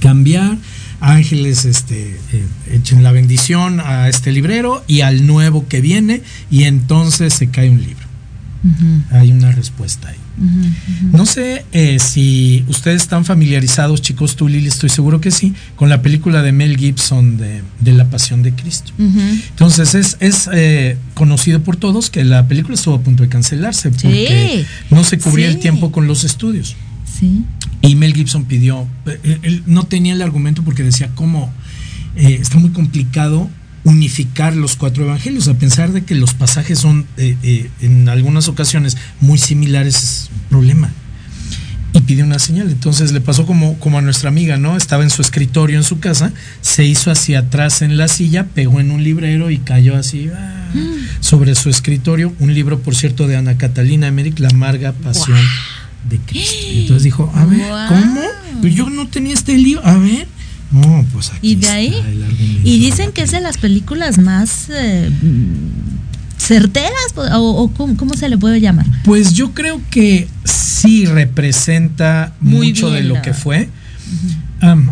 cambiar. 0.00 0.58
Ángeles, 1.00 1.64
este, 1.64 2.20
eh, 2.32 2.44
echen 2.72 3.02
la 3.02 3.12
bendición 3.12 3.80
a 3.80 4.08
este 4.08 4.32
librero 4.32 4.84
y 4.86 5.00
al 5.00 5.26
nuevo 5.26 5.66
que 5.66 5.80
viene, 5.80 6.22
y 6.50 6.64
entonces 6.64 7.32
se 7.32 7.48
cae 7.48 7.70
un 7.70 7.80
libro. 7.80 8.10
Hay 9.10 9.32
una 9.32 9.50
respuesta 9.52 10.08
ahí. 10.08 10.16
No 11.12 11.24
sé 11.26 11.64
eh, 11.72 11.98
si 11.98 12.64
ustedes 12.68 13.02
están 13.02 13.24
familiarizados, 13.24 14.02
chicos, 14.02 14.36
tú 14.36 14.48
Lili, 14.48 14.68
estoy 14.68 14.90
seguro 14.90 15.20
que 15.20 15.30
sí, 15.30 15.54
con 15.76 15.88
la 15.88 16.02
película 16.02 16.42
de 16.42 16.52
Mel 16.52 16.76
Gibson 16.76 17.38
de, 17.38 17.62
de 17.80 17.92
La 17.92 18.10
Pasión 18.10 18.42
de 18.42 18.52
Cristo. 18.52 18.92
Entonces 18.98 19.94
es, 19.94 20.16
es 20.20 20.48
eh, 20.52 20.98
conocido 21.14 21.62
por 21.62 21.76
todos 21.76 22.10
que 22.10 22.24
la 22.24 22.48
película 22.48 22.74
estuvo 22.74 22.96
a 22.96 23.00
punto 23.00 23.22
de 23.22 23.30
cancelarse 23.30 23.90
porque 23.90 24.66
no 24.90 25.04
se 25.04 25.18
cubría 25.18 25.48
el 25.48 25.58
tiempo 25.58 25.90
con 25.90 26.06
los 26.06 26.24
estudios. 26.24 26.76
Sí. 27.20 27.44
Y 27.82 27.94
Mel 27.94 28.14
Gibson 28.14 28.44
pidió, 28.44 28.86
eh, 29.06 29.38
él 29.42 29.62
no 29.66 29.84
tenía 29.84 30.14
el 30.14 30.22
argumento 30.22 30.62
porque 30.62 30.82
decía, 30.82 31.10
¿cómo? 31.14 31.52
Eh, 32.16 32.38
está 32.40 32.58
muy 32.58 32.70
complicado 32.70 33.48
unificar 33.84 34.54
los 34.54 34.76
cuatro 34.76 35.04
evangelios, 35.04 35.48
a 35.48 35.54
pesar 35.54 35.92
de 35.92 36.02
que 36.02 36.14
los 36.14 36.34
pasajes 36.34 36.78
son 36.78 37.06
eh, 37.16 37.36
eh, 37.42 37.70
en 37.80 38.08
algunas 38.08 38.48
ocasiones 38.48 38.96
muy 39.20 39.38
similares, 39.38 39.96
es 39.96 40.30
un 40.32 40.40
problema. 40.48 40.92
Y 41.92 42.02
pidió 42.02 42.24
una 42.24 42.38
señal, 42.38 42.70
entonces 42.70 43.10
le 43.12 43.20
pasó 43.20 43.46
como, 43.46 43.78
como 43.78 43.98
a 43.98 44.02
nuestra 44.02 44.28
amiga, 44.28 44.56
¿no? 44.56 44.76
Estaba 44.76 45.02
en 45.02 45.10
su 45.10 45.22
escritorio 45.22 45.76
en 45.76 45.82
su 45.82 45.98
casa, 45.98 46.32
se 46.60 46.84
hizo 46.84 47.10
hacia 47.10 47.40
atrás 47.40 47.82
en 47.82 47.96
la 47.96 48.06
silla, 48.06 48.46
pegó 48.54 48.80
en 48.80 48.92
un 48.92 49.02
librero 49.02 49.50
y 49.50 49.58
cayó 49.58 49.96
así 49.96 50.28
ah, 50.32 50.70
sobre 51.20 51.54
su 51.56 51.68
escritorio, 51.68 52.32
un 52.38 52.54
libro, 52.54 52.80
por 52.80 52.94
cierto, 52.94 53.26
de 53.26 53.36
Ana 53.36 53.58
Catalina 53.58 54.06
Emmerich, 54.06 54.38
La 54.38 54.50
amarga 54.50 54.92
pasión 54.92 55.38
de 56.08 56.18
Cristo. 56.18 56.66
Y 56.72 56.80
entonces 56.82 57.04
dijo, 57.04 57.30
a 57.34 57.44
ver. 57.44 57.60
¿cómo? 57.88 58.20
Pero 58.62 58.74
yo 58.74 58.90
no 58.90 59.08
tenía 59.08 59.34
este 59.34 59.56
libro, 59.56 59.84
a 59.84 59.96
ver. 59.96 60.26
No, 60.70 61.04
pues 61.12 61.30
aquí 61.30 61.50
Y 61.52 61.54
de 61.56 61.68
ahí. 61.68 61.86
está 61.88 62.08
el 62.08 62.22
argumento. 62.22 62.60
Y 62.64 62.78
dicen 62.78 63.12
que 63.12 63.22
es 63.22 63.32
de 63.32 63.40
las 63.40 63.58
películas 63.58 64.18
más 64.18 64.68
eh, 64.70 65.10
certeras, 66.38 66.92
o, 67.16 67.22
o 67.22 67.72
¿cómo, 67.72 67.96
cómo 67.96 68.14
se 68.14 68.28
le 68.28 68.38
puede 68.38 68.60
llamar? 68.60 68.86
Pues 69.04 69.32
yo 69.32 69.52
creo 69.52 69.80
que 69.90 70.28
sí 70.44 71.06
representa 71.06 72.34
Muy 72.40 72.68
mucho 72.68 72.90
de 72.90 73.02
lo 73.02 73.20
que 73.22 73.34
fue. 73.34 73.68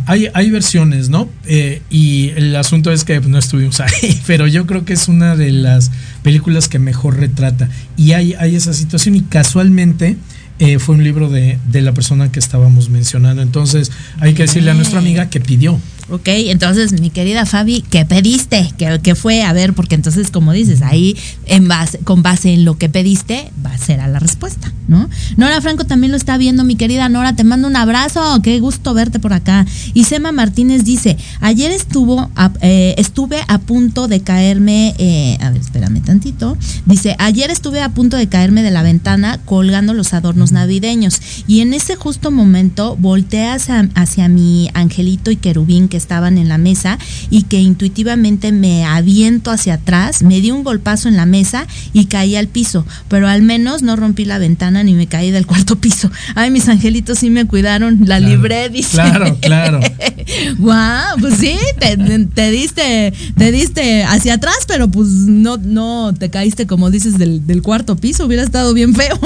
Hay, 0.07 0.29
hay 0.33 0.51
versiones, 0.51 1.11
¿no? 1.11 1.29
Eh, 1.45 1.83
y 1.91 2.31
el 2.37 2.57
asunto 2.57 2.91
es 2.91 3.05
que 3.05 3.21
pues, 3.21 3.29
no 3.29 3.39
estuvimos 3.39 3.81
ahí, 3.81 4.21
pero 4.27 4.47
yo 4.47 4.67
creo 4.67 4.85
que 4.85 4.95
es 4.95 5.09
una 5.09 5.37
de 5.37 5.53
las 5.53 5.91
películas 6.23 6.69
que 6.69 6.79
mejor 6.79 7.19
retrata. 7.19 7.69
Y 7.97 8.13
hay, 8.13 8.35
hay 8.35 8.57
esa 8.57 8.73
situación 8.73 9.15
y 9.15 9.21
casualmente 9.23 10.17
eh, 10.59 10.79
fue 10.79 10.95
un 10.95 11.05
libro 11.05 11.29
de, 11.29 11.59
de 11.67 11.83
la 11.83 11.93
persona 11.93 12.33
que 12.33 12.39
estábamos 12.39 12.91
mencionando. 12.91 13.43
Entonces 13.43 13.93
hay 14.21 14.35
que 14.35 14.43
decirle 14.43 14.71
a 14.71 14.75
nuestra 14.75 14.99
amiga 14.99 15.31
que 15.31 15.41
pidió. 15.41 15.79
Ok, 16.11 16.27
entonces 16.27 16.99
mi 17.01 17.11
querida 17.11 17.45
Fabi, 17.45 17.83
¿qué 17.83 18.07
pediste? 18.07 18.73
¿Qué, 18.79 18.99
qué 19.03 19.15
fue? 19.15 19.43
A 19.43 19.53
ver, 19.53 19.75
porque 19.75 19.95
entonces, 19.95 20.31
como 20.31 20.53
dices, 20.53 20.81
ahí 20.81 21.15
en 21.45 21.69
base, 21.69 21.99
con 21.99 22.23
base 22.23 22.55
en 22.55 22.65
lo 22.65 22.79
que 22.79 22.89
pediste, 22.89 23.53
va 23.65 23.75
a 23.75 23.79
ser 23.79 23.99
la 23.99 24.19
respuesta, 24.19 24.73
¿no? 24.87 25.11
Nora 25.37 25.61
Franco 25.61 25.85
también 25.85 26.11
lo 26.11 26.17
está 26.17 26.39
viendo, 26.39 26.65
mi 26.65 26.77
querida 26.77 27.11
Nora, 27.11 27.37
te 27.37 27.45
mando 27.45 27.69
un 27.69 27.77
abrazo, 27.77 28.41
qué 28.43 28.59
gusto 28.59 28.95
verte 28.95 29.19
por 29.19 29.35
acá. 29.35 29.67
Y 29.93 30.05
Sema 30.05 30.33
Martínez 30.33 30.85
dice, 30.85 31.19
ayer 31.41 31.71
estuvo, 31.71 32.31
eh, 32.63 32.95
estuve 32.97 33.43
a 33.47 33.59
punto 33.59 34.09
de 34.09 34.21
caerme, 34.21 34.95
eh, 34.97 35.37
a 35.43 35.51
ver, 35.51 35.61
espérame 35.61 36.01
tantito, 36.01 36.57
dice, 36.87 37.17
ayer 37.19 37.51
estuve 37.51 37.83
a 37.83 37.91
punto 37.91 38.17
de 38.17 38.29
caerme 38.29 38.63
de 38.63 38.71
la 38.71 38.83
ventana 38.83 39.41
colgando 39.45 39.93
los 39.93 40.15
adornos 40.15 40.53
navideños 40.53 41.21
y 41.47 41.61
en 41.61 41.75
ese 41.75 41.97
justo 41.97 42.31
momento 42.31 42.97
volteé 42.97 43.49
hacia, 43.49 43.91
hacia 43.95 44.29
mi 44.29 44.71
angelito 44.73 45.31
y 45.31 45.37
querubín 45.37 45.89
que 45.89 45.98
estaban 45.99 46.39
en 46.39 46.49
la 46.49 46.59
mesa 46.59 46.99
y 47.31 47.43
que 47.43 47.61
intuitivamente 47.61 48.53
me 48.53 48.85
aviento 48.85 49.51
hacia 49.51 49.75
atrás, 49.75 50.23
me 50.23 50.41
di 50.41 50.51
un 50.51 50.65
golpazo 50.65 51.09
en 51.09 51.17
la 51.17 51.27
mesa 51.27 51.67
y 51.93 52.07
caí 52.07 52.37
al 52.37 52.49
piso, 52.49 52.87
pero 53.09 53.29
al 53.29 53.43
menos 53.43 53.83
no 53.83 53.97
rompí 53.97 54.25
la 54.25 54.39
ventana 54.39 54.83
ni 54.83 54.95
me 54.95 55.07
caí 55.07 55.31
del 55.31 55.47
cuarto 55.47 55.77
piso. 55.77 56.11
Ay, 56.35 56.51
mis 56.51 56.69
angelitos 56.69 57.19
sí 57.19 57.31
me 57.31 57.47
cuidaron, 57.47 58.01
la 58.05 58.21
libré, 58.21 58.69
dice. 58.69 58.93
Claro, 58.93 59.37
claro. 59.41 59.81
Guau, 60.59 61.19
pues 61.21 61.35
sí, 61.39 61.57
te, 61.79 61.97
te 61.97 62.51
diste, 62.51 63.13
te 63.37 63.53
diste 63.53 64.05
hacia 64.05 64.35
atrás, 64.35 64.59
pero 64.67 64.89
pues 64.89 65.09
no, 65.09 65.57
no 65.57 66.15
te 66.15 66.31
caíste 66.31 66.67
como 66.67 66.91
dices 66.91 67.19
del, 67.19 67.47
del 67.47 67.63
cuarto 67.63 67.97
piso, 67.97 68.27
hubiera 68.27 68.43
estado 68.43 68.75
bien 68.75 68.95
feo. 68.95 69.19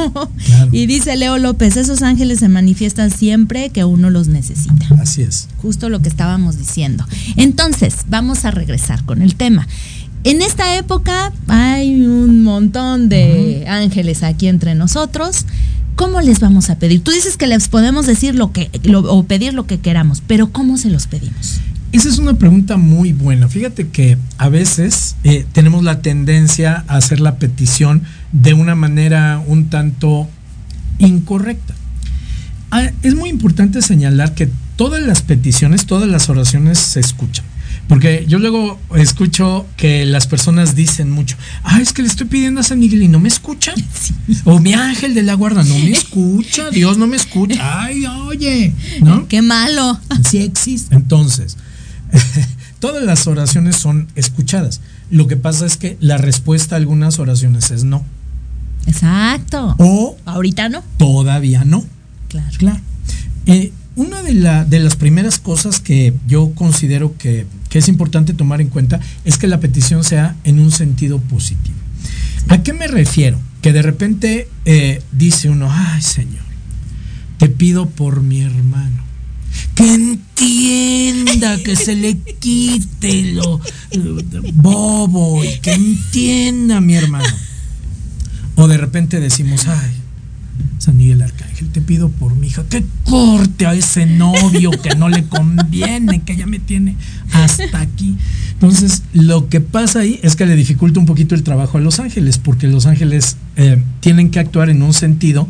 Y 0.70 0.86
dice 0.86 1.16
Leo 1.16 1.39
López, 1.39 1.77
esos 1.77 2.03
ángeles 2.03 2.39
se 2.39 2.49
manifiestan 2.49 3.11
siempre 3.11 3.70
que 3.70 3.85
uno 3.85 4.11
los 4.11 4.28
necesita. 4.28 4.86
Así 5.01 5.23
es. 5.23 5.49
Justo 5.61 5.89
lo 5.89 6.01
que 6.01 6.09
estábamos 6.09 6.57
diciendo. 6.66 7.05
Entonces, 7.36 7.94
vamos 8.09 8.44
a 8.44 8.51
regresar 8.51 9.05
con 9.05 9.20
el 9.22 9.34
tema. 9.34 9.66
En 10.24 10.40
esta 10.40 10.76
época 10.76 11.32
hay 11.48 11.94
un 12.06 12.44
montón 12.44 13.09
de 13.09 13.64
ángeles 13.68 14.22
aquí 14.22 14.47
entre 14.47 14.74
nosotros. 14.76 15.47
¿Cómo 15.97 16.20
les 16.20 16.39
vamos 16.40 16.70
a 16.70 16.76
pedir? 16.78 17.02
Tú 17.02 17.10
dices 17.10 17.36
que 17.36 17.47
les 17.48 17.68
podemos 17.68 18.06
decir 18.06 18.34
lo 18.36 18.52
que 18.52 18.70
lo- 18.84 19.01
o 19.12 19.24
pedir 19.24 19.52
lo 19.52 19.66
que 19.66 19.78
queramos, 19.80 20.22
pero 20.26 20.51
¿cómo 20.52 20.78
se 20.78 20.90
los 20.90 21.06
pedimos? 21.06 21.60
Esa 21.90 22.09
es 22.09 22.18
una 22.18 22.34
pregunta 22.34 22.76
muy 22.78 23.12
buena. 23.12 23.48
Fíjate 23.48 23.89
que 23.89 24.16
a 24.39 24.48
veces 24.48 25.16
eh, 25.24 25.44
tenemos 25.52 25.82
la 25.84 26.01
tendencia 26.01 26.84
a 26.89 26.97
hacer 26.97 27.20
la 27.20 27.34
petición 27.36 28.02
de 28.32 28.55
una 28.55 28.74
manera 28.74 29.43
un 29.47 29.68
tanto 29.68 30.28
incorrecta. 30.98 31.74
Ah, 32.70 32.90
es 33.02 33.14
muy 33.14 33.28
importante 33.28 33.82
señalar 33.82 34.34
que 34.34 34.48
todas 34.82 35.00
las 35.00 35.22
peticiones, 35.22 35.86
todas 35.86 36.09
las 36.09 36.28
oraciones 36.28 36.76
se 36.76 36.98
escuchan. 36.98 37.44
Porque 37.86 38.24
yo 38.26 38.40
luego 38.40 38.80
escucho 38.96 39.64
que 39.76 40.04
las 40.04 40.26
personas 40.26 40.74
dicen 40.74 41.09
mucho, 41.09 41.36
ah, 41.62 41.80
es 41.80 41.92
que 41.92 42.02
le 42.02 42.09
estoy 42.09 42.26
pidiendo 42.26 42.60
a 42.60 42.64
San 42.64 42.80
Miguel 42.80 43.04
y 43.04 43.06
no 43.06 43.20
me 43.20 43.28
escucha. 43.28 43.74
O 44.44 44.59
mi 44.59 44.74
ángel 44.74 45.14
de 45.14 45.22
la 45.22 45.34
guarda 45.34 45.62
no 45.62 45.78
me 45.78 45.90
escucha, 45.92 46.70
Dios 46.70 46.98
no 46.98 47.06
me 47.06 47.14
escucha. 47.14 47.60
Ay, 47.84 48.06
oye, 48.06 48.74
¿no? 49.00 49.28
Qué 49.28 49.40
malo. 49.40 50.00
Sí 50.28 50.38
existe. 50.38 50.92
Entonces, 50.96 51.59
todas 52.80 53.04
las 53.04 53.28
oraciones 53.28 53.76
son 53.76 54.09
escuchadas. 54.16 54.80
Lo 55.10 55.28
que 55.28 55.36
pasa 55.36 55.64
es 55.64 55.76
que 55.76 55.96
la 56.00 56.18
respuesta 56.18 56.74
a 56.74 56.78
algunas 56.78 57.20
oraciones 57.20 57.70
es 57.70 57.84
no. 57.84 58.04
Exacto. 58.88 59.76
O 59.78 60.16
ahorita 60.24 60.68
no. 60.70 60.82
Todavía 60.96 61.64
no. 61.64 61.84
Claro. 62.28 62.56
Claro. 62.59 62.80
Eh, 63.46 63.72
una 63.97 64.23
de, 64.23 64.35
la- 64.35 64.64
de 64.64 64.78
las 64.81 64.97
primeras 64.97 65.39
cosas 65.39 65.81
que 65.81 66.14
yo 66.27 66.52
considero 66.55 67.16
que, 67.19 67.47
es 67.73 67.89
importante 67.89 68.35
tomar 68.35 68.60
en 68.60 68.69
cuenta 68.69 69.01
es 69.24 69.39
que 69.39 69.47
la 69.47 69.59
petición 69.60 70.05
sea 70.05 70.36
en 70.44 70.60
un 70.60 70.70
sentido 70.70 71.19
positivo. 71.20 71.77
¿A 72.48 72.62
qué 72.62 72.73
me 72.74 72.86
refiero? 72.86 73.39
Que 73.62 73.73
de 73.73 73.81
repente 73.82 74.48
eh, 74.66 75.01
dice 75.12 75.48
uno, 75.48 75.69
ay 75.73 76.02
Señor, 76.02 76.44
te 77.39 77.48
pido 77.48 77.89
por 77.89 78.20
mi 78.23 78.40
hermano. 78.43 79.02
Que 79.74 79.94
entienda, 79.94 81.56
que 81.62 81.77
se 81.77 81.94
le 81.94 82.19
quite 82.19 83.32
lo 83.32 83.60
bobo 84.55 85.43
y 85.44 85.59
que 85.60 85.73
entienda 85.73 86.81
mi 86.81 86.94
hermano. 86.94 87.35
O 88.55 88.69
de 88.69 88.77
repente 88.77 89.19
decimos, 89.20 89.66
ay, 89.66 89.90
San 90.82 90.96
Miguel 90.96 91.22
Arcángel, 91.22 91.68
te 91.68 91.80
pido 91.80 92.09
por 92.09 92.34
mi 92.34 92.48
hija 92.48 92.64
que 92.68 92.82
corte 93.04 93.66
a 93.66 93.74
ese 93.74 94.04
novio 94.04 94.72
que 94.72 94.96
no 94.96 95.09
le 95.09 95.22
conviene, 95.28 96.22
que 96.22 96.34
ya 96.34 96.44
me 96.44 96.59
tiene 96.59 96.96
hasta 97.30 97.80
aquí. 97.80 98.16
Entonces, 98.54 99.04
lo 99.12 99.48
que 99.48 99.60
pasa 99.60 100.00
ahí 100.00 100.18
es 100.24 100.34
que 100.34 100.44
le 100.44 100.56
dificulta 100.56 100.98
un 100.98 101.06
poquito 101.06 101.36
el 101.36 101.44
trabajo 101.44 101.78
a 101.78 101.80
los 101.80 102.00
ángeles, 102.00 102.38
porque 102.38 102.66
los 102.66 102.86
ángeles 102.86 103.36
eh, 103.54 103.80
tienen 104.00 104.32
que 104.32 104.40
actuar 104.40 104.70
en 104.70 104.82
un 104.82 104.92
sentido 104.92 105.48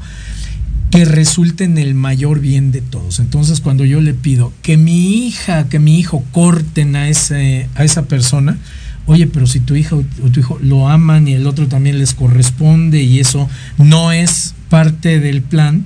que 0.91 1.07
resulte 1.07 1.65
en 1.65 1.79
el 1.79 1.95
mayor 1.95 2.41
bien 2.41 2.71
de 2.71 2.83
todos. 2.83 3.19
Entonces, 3.19 3.63
cuando 3.63 3.87
yo 3.87 4.03
le 4.03 4.13
pido 4.13 4.53
que 4.61 4.77
mi 4.77 5.27
hija, 5.27 5.67
que 5.71 5.79
mi 5.79 5.99
hijo 5.99 6.23
corten 6.33 6.95
a, 6.95 7.09
ese, 7.09 7.71
a 7.75 7.85
esa 7.85 8.03
persona, 8.03 8.59
oye, 9.07 9.27
pero 9.27 9.47
si 9.47 9.61
tu 9.61 9.75
hija 9.77 9.97
o 9.97 10.03
tu 10.31 10.41
hijo 10.41 10.59
lo 10.63 10.89
aman 10.89 11.27
y 11.29 11.33
el 11.35 11.47
otro 11.47 11.67
también 11.69 11.99
les 11.99 12.15
corresponde 12.15 13.03
y 13.03 13.19
eso 13.21 13.49
no 13.79 14.13
es 14.13 14.55
parte 14.69 15.19
del 15.21 15.43
plan, 15.43 15.85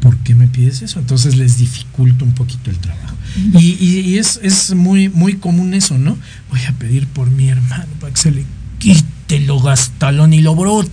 ¿por 0.00 0.16
qué 0.18 0.34
me 0.34 0.46
pides 0.48 0.82
eso? 0.82 0.98
Entonces 1.00 1.36
les 1.36 1.58
dificulta 1.58 2.24
un 2.24 2.32
poquito 2.34 2.70
el 2.70 2.78
trabajo. 2.78 3.14
Y, 3.58 3.76
y- 3.80 4.00
y 4.00 4.18
es, 4.18 4.40
es 4.42 4.74
muy, 4.74 5.08
muy 5.08 5.34
común 5.34 5.74
eso, 5.74 5.98
¿no? 5.98 6.16
Voy 6.50 6.60
a 6.68 6.72
pedir 6.72 7.06
por 7.06 7.30
mi 7.30 7.48
hermano 7.48 7.86
para 8.00 8.12
que 8.12 8.20
se 8.20 8.30
le 8.30 8.44
quite 8.78 9.40
lo 9.40 9.60
gastalón 9.60 10.32
y 10.32 10.40
lo 10.40 10.54
bruto 10.54 10.90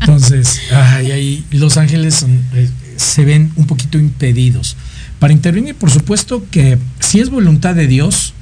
Entonces, 0.00 0.60
ay, 0.72 1.10
ahí 1.10 1.44
los 1.50 1.76
ángeles 1.76 2.14
son, 2.14 2.40
eh, 2.54 2.68
se 2.96 3.24
ven 3.24 3.52
un 3.56 3.66
poquito 3.66 3.98
impedidos. 3.98 4.76
Para 5.18 5.32
intervenir, 5.32 5.74
por 5.74 5.90
supuesto 5.90 6.44
que 6.50 6.78
si 7.00 7.20
es 7.20 7.30
voluntad 7.30 7.74
de 7.74 7.86
Dios, 7.86 8.34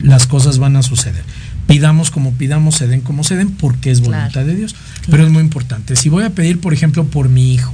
las 0.00 0.26
cosas 0.26 0.58
van 0.58 0.76
a 0.76 0.82
suceder. 0.82 1.22
Pidamos 1.66 2.10
como 2.10 2.32
pidamos, 2.32 2.76
se 2.76 2.86
den 2.88 3.00
como 3.00 3.22
se 3.22 3.36
den, 3.36 3.50
porque 3.52 3.90
es 3.90 4.00
voluntad 4.00 4.30
Claro. 4.32 4.48
de 4.48 4.56
Dios. 4.56 4.74
Pero 5.10 5.24
es 5.24 5.30
muy 5.30 5.42
importante. 5.42 5.96
Si 5.96 6.08
voy 6.08 6.24
a 6.24 6.30
pedir, 6.30 6.60
por 6.60 6.72
ejemplo, 6.74 7.04
por 7.04 7.28
mi 7.28 7.54
hijo, 7.54 7.72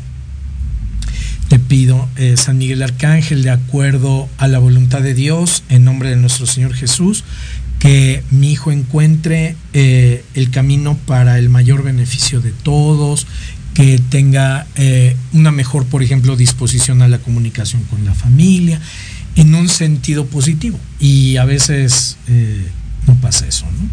te 1.49 1.59
pido, 1.59 2.09
eh, 2.17 2.37
San 2.37 2.59
Miguel 2.59 2.83
Arcángel, 2.83 3.43
de 3.43 3.51
acuerdo 3.51 4.29
a 4.39 4.49
la 4.49 4.59
voluntad 4.59 5.01
de 5.01 5.15
Dios, 5.15 5.63
en 5.69 5.85
nombre 5.85 6.11
de 6.11 6.17
nuestro 6.17 6.47
Señor 6.47 6.75
Jesús, 6.75 7.25
que 7.79 8.23
mi 8.31 8.53
hijo 8.53 8.73
encuentre 8.73 9.55
eh, 9.73 10.25
el 10.35 10.51
camino 10.51 10.97
para 11.07 11.39
el 11.39 11.49
mayor 11.49 11.85
beneficio 11.85 12.41
de 12.41 12.51
todos, 12.51 13.27
que 13.75 14.01
tenga 14.09 14.67
eh, 14.77 15.15
una 15.35 15.53
mejor, 15.53 15.85
por 15.85 16.03
ejemplo, 16.03 16.35
disposición 16.35 17.03
a 17.03 17.09
la 17.09 17.19
comunicación 17.19 17.83
con 17.85 18.05
la 18.05 18.15
familia, 18.15 18.81
en 19.37 19.55
un 19.55 19.69
sentido 19.69 20.27
positivo. 20.27 20.79
Y 20.99 21.37
a 21.37 21.45
veces 21.45 22.17
eh, 22.27 22.67
no 23.07 23.15
pasa 23.17 23.47
eso, 23.47 23.67
¿no? 23.67 23.89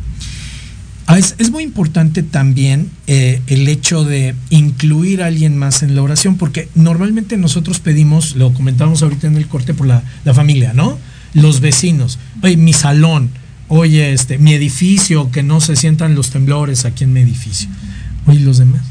Ah, 1.06 1.20
Es, 1.20 1.36
es 1.38 1.52
muy 1.52 1.64
importante 1.64 2.24
también 2.24 2.90
eh, 3.07 3.41
el 3.48 3.68
hecho 3.68 4.06
de 4.06 4.36
incluir 4.49 5.22
a 5.22 5.28
alguien 5.28 5.57
más 5.57 5.84
en 5.84 5.95
la 5.95 6.02
oración, 6.02 6.38
porque 6.38 6.70
normalmente 6.76 7.36
nosotros 7.38 7.80
pedimos, 7.80 8.36
lo 8.38 8.53
comentamos 8.53 9.03
ahorita 9.03 9.28
en 9.28 9.36
el 9.36 9.48
corte 9.48 9.74
por 9.74 9.86
la, 9.86 10.02
la 10.24 10.34
familia, 10.34 10.74
¿no? 10.74 10.98
Los 11.34 11.60
vecinos, 11.60 12.20
oye, 12.41 12.56
mi 12.56 12.74
salón, 12.74 13.30
oye, 13.68 14.14
este, 14.14 14.38
mi 14.38 14.53
edificio, 14.53 15.30
que 15.30 15.44
no 15.44 15.60
se 15.60 15.76
sientan 15.76 16.15
los 16.15 16.30
temblores 16.30 16.86
aquí 16.86 17.03
en 17.03 17.11
mi 17.11 17.20
edificio. 17.20 17.68
Oye, 18.26 18.40
¿y 18.40 18.44
los 18.44 18.60
demás. 18.60 18.82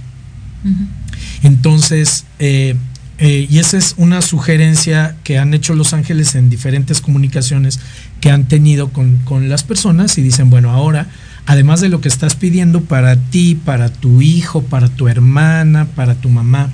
Entonces, 1.42 2.24
eh, 2.38 2.76
eh, 3.24 3.46
y 3.48 3.58
esa 3.58 3.78
es 3.78 3.94
una 3.98 4.20
sugerencia 4.20 5.14
que 5.22 5.38
han 5.38 5.54
hecho 5.54 5.76
los 5.76 5.92
ángeles 5.92 6.34
en 6.34 6.50
diferentes 6.50 7.00
comunicaciones 7.00 7.78
que 8.20 8.32
han 8.32 8.48
tenido 8.48 8.88
con, 8.88 9.18
con 9.18 9.48
las 9.48 9.62
personas 9.62 10.18
y 10.18 10.22
dicen, 10.22 10.50
bueno, 10.50 10.72
ahora, 10.72 11.06
además 11.46 11.80
de 11.80 11.88
lo 11.88 12.00
que 12.00 12.08
estás 12.08 12.34
pidiendo 12.34 12.80
para 12.80 13.14
ti, 13.14 13.54
para 13.54 13.90
tu 13.90 14.22
hijo, 14.22 14.64
para 14.64 14.88
tu 14.88 15.06
hermana, 15.06 15.86
para 15.94 16.16
tu 16.16 16.30
mamá, 16.30 16.72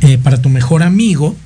eh, 0.00 0.16
para 0.16 0.40
tu 0.40 0.48
mejor 0.48 0.82
amigo, 0.82 1.36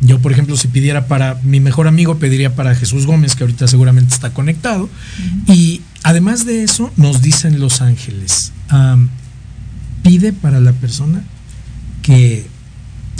yo, 0.00 0.18
por 0.18 0.32
ejemplo, 0.32 0.56
si 0.56 0.66
pidiera 0.66 1.06
para 1.06 1.38
mi 1.44 1.60
mejor 1.60 1.86
amigo, 1.86 2.18
pediría 2.18 2.56
para 2.56 2.74
Jesús 2.74 3.06
Gómez, 3.06 3.36
que 3.36 3.44
ahorita 3.44 3.68
seguramente 3.68 4.12
está 4.12 4.30
conectado. 4.30 4.90
Y 5.46 5.80
además 6.02 6.44
de 6.44 6.64
eso, 6.64 6.92
nos 6.96 7.22
dicen 7.22 7.60
los 7.60 7.80
ángeles, 7.80 8.52
pide 10.02 10.32
para 10.32 10.58
la 10.58 10.72
persona 10.72 11.22
que 12.02 12.46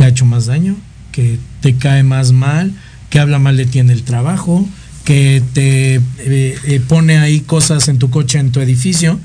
ha 0.05 0.09
hecho 0.09 0.25
más 0.25 0.47
daño, 0.47 0.77
que 1.13 1.39
te 1.61 1.77
cae 1.77 2.03
más 2.03 2.33
mal, 2.33 2.73
que 3.11 3.19
habla 3.19 3.39
mal 3.39 3.57
de 3.57 3.67
ti 3.67 3.79
en 3.79 3.91
el 3.91 4.03
trabajo, 4.03 4.69
que 5.05 5.43
te 5.53 5.97
eh, 5.97 6.01
eh, 6.19 6.81
pone 6.87 7.19
ahí 7.19 7.41
cosas 7.41 7.89
en 7.89 7.99
tu 7.99 8.11
coche, 8.11 8.39
en 8.39 8.53
tu 8.53 8.61
edificio, 8.61 9.19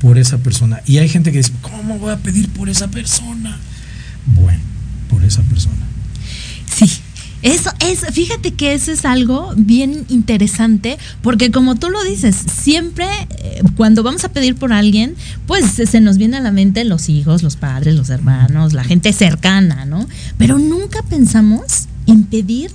por 0.00 0.18
esa 0.18 0.38
persona. 0.38 0.80
Y 0.86 0.98
hay 0.98 1.08
gente 1.08 1.30
que 1.30 1.38
dice, 1.38 1.52
¿cómo 1.60 1.98
voy 1.98 2.12
a 2.12 2.18
pedir 2.18 2.48
por 2.50 2.68
esa 2.68 2.88
persona? 2.88 3.58
Bueno, 4.26 4.60
por 5.08 5.22
esa 5.24 5.42
persona. 5.42 5.89
Eso 7.42 7.70
es, 7.80 8.00
fíjate 8.12 8.52
que 8.52 8.74
eso 8.74 8.92
es 8.92 9.04
algo 9.06 9.52
bien 9.56 10.04
interesante, 10.08 10.98
porque 11.22 11.50
como 11.50 11.74
tú 11.76 11.88
lo 11.88 12.02
dices, 12.04 12.36
siempre 12.62 13.06
eh, 13.38 13.62
cuando 13.76 14.02
vamos 14.02 14.24
a 14.24 14.28
pedir 14.28 14.56
por 14.56 14.72
alguien, 14.74 15.14
pues 15.46 15.64
se, 15.70 16.00
nos 16.00 16.18
viene 16.18 16.36
a 16.36 16.40
la 16.40 16.52
mente 16.52 16.84
los 16.84 17.08
hijos, 17.08 17.42
los 17.42 17.56
padres, 17.56 17.94
los 17.94 18.10
hermanos, 18.10 18.74
la 18.74 18.84
gente 18.84 19.12
cercana, 19.14 19.86
¿no? 19.86 20.06
Pero 20.36 20.58
nunca 20.58 21.02
pensamos 21.02 21.86
en 22.06 22.24
pedir 22.24 22.70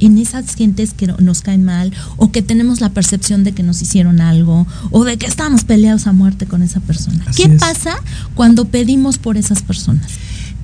en 0.00 0.18
esas 0.18 0.56
gentes 0.56 0.92
que 0.94 1.06
no- 1.06 1.16
nos 1.18 1.42
caen 1.42 1.64
mal 1.64 1.92
o 2.16 2.32
que 2.32 2.42
tenemos 2.42 2.80
la 2.80 2.88
percepción 2.90 3.44
de 3.44 3.52
que 3.52 3.62
nos 3.62 3.80
hicieron 3.80 4.20
algo 4.20 4.66
o 4.90 5.04
de 5.04 5.16
que 5.16 5.26
estamos 5.26 5.62
peleados 5.64 6.06
a 6.08 6.12
muerte 6.12 6.44
con 6.46 6.62
esa 6.62 6.80
persona. 6.80 7.24
Así 7.28 7.44
¿Qué 7.44 7.54
es. 7.54 7.60
pasa 7.60 7.94
cuando 8.34 8.64
pedimos 8.64 9.16
por 9.18 9.36
esas 9.36 9.62
personas? 9.62 10.08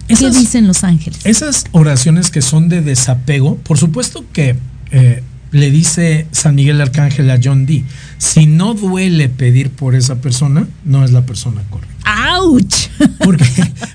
¿Qué 0.09 0.15
Esas- 0.15 0.39
dicen 0.39 0.67
los 0.67 0.85
ángeles? 0.85 1.21
Esas 1.25 1.65
oraciones 1.73 2.31
que 2.31 2.43
son 2.43 2.69
de 2.69 2.81
desapego, 2.81 3.57
por 3.59 3.79
supuesto 3.79 4.25
que 4.33 4.57
eh, 4.91 5.23
le 5.53 5.71
dice 5.71 6.27
San 6.33 6.55
Miguel 6.55 6.81
Arcángel 6.81 7.31
a 7.31 7.39
John 7.43 7.67
Dee, 7.67 7.85
si 8.19 8.47
no 8.47 8.75
duele 8.75 9.29
pedir 9.29 9.71
por 9.71 9.95
esa 9.95 10.17
persona, 10.17 10.67
no 10.85 11.05
es 11.05 11.13
la 11.13 11.25
persona 11.27 11.63
correcta. 11.71 11.95
¡Auch! 12.37 12.65
Porque, 13.25 13.45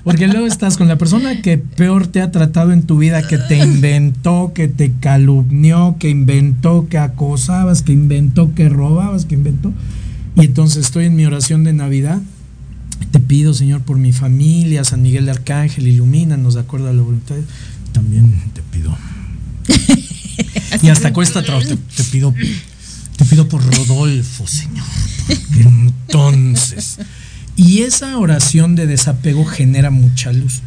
porque 0.04 0.28
luego 0.28 0.46
estás 0.46 0.76
con 0.76 0.86
la 0.86 0.96
persona 0.96 1.42
que 1.42 1.58
peor 1.58 2.06
te 2.06 2.22
ha 2.22 2.30
tratado 2.30 2.72
en 2.72 2.84
tu 2.84 2.98
vida, 2.98 3.26
que 3.26 3.36
te 3.38 3.58
inventó, 3.58 4.52
que 4.54 4.68
te 4.68 4.92
calumnió, 5.00 5.96
que 5.98 6.08
inventó 6.10 6.86
que 6.88 6.98
acosabas, 6.98 7.82
que 7.82 7.92
inventó 7.92 8.54
que 8.54 8.68
robabas, 8.68 9.24
que 9.24 9.34
inventó. 9.34 9.72
Y 10.36 10.46
entonces 10.46 10.84
estoy 10.86 11.06
en 11.06 11.16
mi 11.16 11.26
oración 11.26 11.64
de 11.64 11.72
Navidad. 11.72 12.20
Te 13.14 13.20
pido, 13.20 13.54
Señor, 13.54 13.82
por 13.82 13.96
mi 13.96 14.12
familia, 14.12 14.82
San 14.82 15.00
Miguel 15.00 15.26
de 15.26 15.30
Arcángel, 15.30 15.86
ilumínanos 15.86 16.54
de 16.54 16.60
acuerdo 16.62 16.88
a 16.88 16.92
la 16.92 17.00
voluntad. 17.00 17.36
También 17.92 18.42
te 18.52 18.60
pido. 18.60 18.92
y 20.82 20.88
hasta 20.88 21.12
cuesta 21.12 21.44
trabajo. 21.44 21.64
Te, 21.64 21.76
te 21.76 22.02
pido, 22.10 22.34
te 23.16 23.24
pido 23.26 23.48
por 23.48 23.64
Rodolfo, 23.64 24.48
Señor. 24.48 24.84
Entonces. 26.08 26.98
Y 27.54 27.82
esa 27.82 28.18
oración 28.18 28.74
de 28.74 28.88
desapego 28.88 29.44
genera 29.44 29.92
mucha 29.92 30.32
luz. 30.32 30.62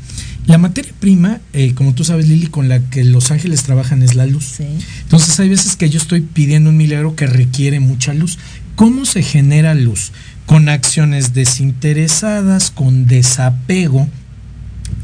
La 0.45 0.57
materia 0.57 0.93
prima, 1.01 1.41
eh, 1.51 1.73
como 1.73 1.95
tú 1.95 2.05
sabes, 2.05 2.29
Lili, 2.29 2.47
con 2.47 2.69
la 2.69 2.79
que 2.79 3.03
los 3.03 3.29
ángeles 3.29 3.63
trabajan 3.63 4.03
es 4.03 4.15
la 4.15 4.25
luz. 4.25 4.61
Entonces 5.01 5.37
hay 5.41 5.49
veces 5.49 5.75
que 5.75 5.89
yo 5.89 5.99
estoy 5.99 6.21
pidiendo 6.21 6.69
un 6.69 6.77
milagro 6.77 7.13
que 7.13 7.27
requiere 7.27 7.81
mucha 7.81 8.13
luz. 8.13 8.39
¿Cómo 8.77 9.05
se 9.05 9.21
genera 9.21 9.73
luz? 9.73 10.13
Con 10.47 10.67
acciones 10.67 11.35
desinteresadas, 11.35 12.71
con 12.71 13.05
desapego, 13.05 14.09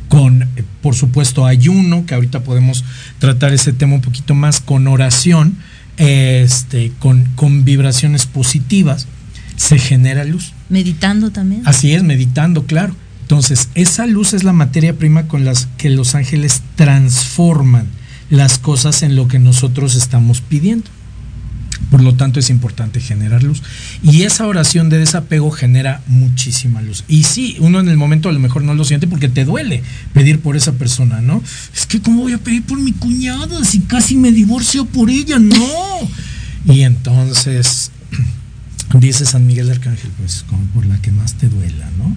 con, 0.08 0.42
eh, 0.44 0.48
por 0.82 0.96
supuesto, 0.96 1.46
ayuno, 1.46 2.08
que 2.08 2.16
ahorita 2.16 2.44
podemos 2.44 2.84
tratar 3.20 3.54
ese 3.54 3.72
tema 3.74 3.94
un 3.94 4.02
poquito 4.02 4.34
más, 4.34 4.60
con 4.60 4.88
oración, 4.88 5.58
este, 5.98 6.92
con, 7.00 7.26
con 7.36 7.66
vibraciones 7.66 8.26
positivas, 8.26 9.06
se 9.56 9.78
genera 9.78 10.24
luz. 10.24 10.54
Meditando 10.70 11.32
también. 11.32 11.62
Así 11.66 11.94
es, 11.94 12.04
meditando, 12.04 12.66
claro. 12.66 12.96
Entonces, 13.22 13.70
esa 13.76 14.06
luz 14.06 14.34
es 14.34 14.44
la 14.44 14.54
materia 14.54 14.98
prima 14.98 15.28
con 15.28 15.46
las 15.46 15.68
que 15.78 15.90
los 15.90 16.16
ángeles 16.16 16.62
transforman 16.76 17.88
las 18.30 18.58
cosas 18.58 19.04
en 19.04 19.16
lo 19.16 19.28
que 19.28 19.40
nosotros 19.40 19.96
estamos 19.96 20.42
pidiendo. 20.42 20.90
Por 21.90 22.02
lo 22.02 22.16
tanto, 22.16 22.40
es 22.40 22.50
importante 22.50 23.00
generar 23.00 23.44
luz. 23.44 23.62
Y 24.02 24.24
esa 24.24 24.48
oración 24.48 24.90
de 24.90 24.98
desapego 24.98 25.52
genera 25.52 26.02
muchísima 26.08 26.82
luz. 26.82 27.04
Y 27.08 27.24
sí, 27.24 27.58
uno 27.60 27.80
en 27.80 27.88
el 27.88 27.98
momento 27.98 28.30
a 28.30 28.32
lo 28.32 28.40
mejor 28.40 28.64
no 28.64 28.74
lo 28.74 28.84
siente 28.84 29.08
porque 29.08 29.30
te 29.30 29.46
duele 29.46 29.84
pedir 30.14 30.40
por 30.40 30.56
esa 30.56 30.74
persona, 30.74 31.22
¿no? 31.22 31.44
Es 31.76 31.86
que, 31.86 32.02
¿cómo 32.02 32.24
voy 32.24 32.34
a 32.34 32.38
pedir 32.38 32.64
por 32.64 32.80
mi 32.80 32.94
cuñada 32.94 33.64
si 33.64 33.80
casi 33.82 34.16
me 34.16 34.32
divorcio 34.32 34.86
por 34.86 35.10
ella? 35.10 35.40
No. 35.40 35.58
y 36.66 36.82
entonces, 36.82 37.92
dice 39.00 39.26
San 39.26 39.46
Miguel 39.46 39.70
Arcángel, 39.70 40.12
pues 40.18 40.46
como 40.50 40.64
por 40.68 40.86
la 40.86 41.02
que 41.02 41.12
más 41.12 41.36
te 41.36 41.50
duela, 41.50 41.90
¿no? 41.98 42.16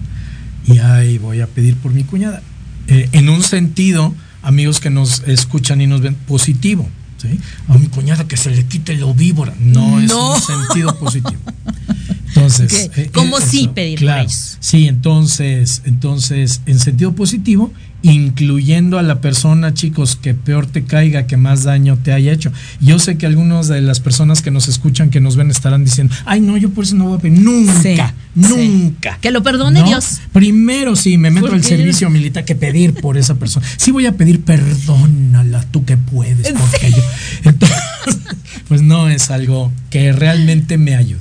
Y 0.73 0.79
ahí 0.79 1.17
voy 1.17 1.41
a 1.41 1.47
pedir 1.47 1.75
por 1.75 1.93
mi 1.93 2.03
cuñada. 2.03 2.41
Eh, 2.87 3.09
en 3.11 3.29
un 3.29 3.43
sentido, 3.43 4.13
amigos 4.41 4.79
que 4.79 4.89
nos 4.89 5.23
escuchan 5.27 5.81
y 5.81 5.87
nos 5.87 6.01
ven, 6.01 6.15
positivo. 6.15 6.89
¿Sí? 7.17 7.39
A 7.67 7.77
mi 7.77 7.87
cuñada 7.87 8.27
que 8.27 8.37
se 8.37 8.51
le 8.51 8.65
quite 8.65 8.95
lo 8.95 9.13
víbora. 9.13 9.53
No, 9.59 9.99
es 9.99 10.11
un 10.11 10.41
sentido 10.41 10.97
positivo. 10.97 11.39
Entonces, 12.35 12.89
Ok, 12.89 12.97
eh, 12.97 13.09
¿cómo 13.13 13.39
eh, 13.39 13.41
sí 13.41 13.67
pedir 13.73 13.99
claro. 13.99 14.29
Sí, 14.59 14.87
entonces, 14.87 15.81
entonces, 15.85 16.61
en 16.67 16.79
sentido 16.79 17.13
positivo, 17.13 17.73
incluyendo 18.07 18.97
a 18.97 19.03
la 19.03 19.19
persona, 19.21 19.73
chicos, 19.73 20.15
que 20.15 20.33
peor 20.33 20.65
te 20.65 20.83
caiga, 20.83 21.27
que 21.27 21.37
más 21.37 21.63
daño 21.63 21.97
te 21.97 22.13
haya 22.13 22.31
hecho. 22.31 22.51
Yo 22.79 22.99
sé 22.99 23.17
que 23.17 23.25
algunas 23.25 23.67
de 23.67 23.81
las 23.81 23.99
personas 23.99 24.41
que 24.41 24.49
nos 24.49 24.67
escuchan, 24.67 25.09
que 25.09 25.19
nos 25.19 25.35
ven, 25.35 25.51
estarán 25.51 25.83
diciendo, 25.83 26.15
ay, 26.25 26.39
no, 26.39 26.57
yo 26.57 26.69
por 26.69 26.85
eso 26.85 26.95
no 26.95 27.05
voy 27.05 27.17
a 27.17 27.21
pedir. 27.21 27.39
Nunca, 27.39 28.13
nunca. 28.33 29.17
Que 29.21 29.31
lo 29.31 29.43
perdone 29.43 29.81
¿No? 29.81 29.87
Dios. 29.87 30.19
Primero 30.31 30.95
sí, 30.95 31.17
me 31.17 31.29
meto 31.31 31.51
al 31.51 31.63
servicio 31.63 32.09
militar 32.09 32.45
que 32.45 32.55
pedir 32.55 32.93
por 32.93 33.17
esa 33.17 33.35
persona. 33.35 33.65
Sí 33.77 33.91
voy 33.91 34.05
a 34.05 34.13
pedir 34.13 34.41
perdónala, 34.41 35.63
tú 35.71 35.83
que 35.85 35.97
puedes, 35.97 36.53
porque 36.53 36.91
yo. 36.91 37.03
Entonces, 37.43 37.77
pues 38.67 38.81
no 38.81 39.09
es 39.09 39.29
algo 39.31 39.71
que 39.89 40.13
realmente 40.13 40.77
me 40.77 40.95
ayude. 40.95 41.19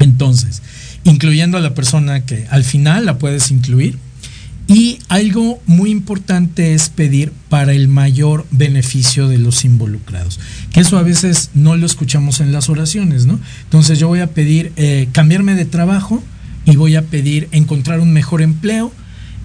Entonces, 0.00 0.62
incluyendo 1.04 1.56
a 1.56 1.60
la 1.60 1.74
persona 1.74 2.24
que 2.24 2.46
al 2.50 2.64
final 2.64 3.06
la 3.06 3.18
puedes 3.18 3.50
incluir. 3.50 3.98
Y 4.68 4.98
algo 5.08 5.60
muy 5.66 5.90
importante 5.90 6.74
es 6.74 6.88
pedir 6.88 7.32
para 7.48 7.72
el 7.72 7.86
mayor 7.86 8.46
beneficio 8.50 9.28
de 9.28 9.38
los 9.38 9.64
involucrados. 9.64 10.40
Que 10.72 10.80
eso 10.80 10.98
a 10.98 11.02
veces 11.02 11.50
no 11.54 11.76
lo 11.76 11.86
escuchamos 11.86 12.40
en 12.40 12.52
las 12.52 12.68
oraciones, 12.68 13.26
¿no? 13.26 13.38
Entonces 13.64 13.98
yo 13.98 14.08
voy 14.08 14.20
a 14.20 14.28
pedir 14.28 14.72
eh, 14.76 15.08
cambiarme 15.12 15.54
de 15.54 15.66
trabajo 15.66 16.22
y 16.64 16.74
voy 16.74 16.96
a 16.96 17.02
pedir 17.02 17.48
encontrar 17.52 18.00
un 18.00 18.12
mejor 18.12 18.42
empleo 18.42 18.92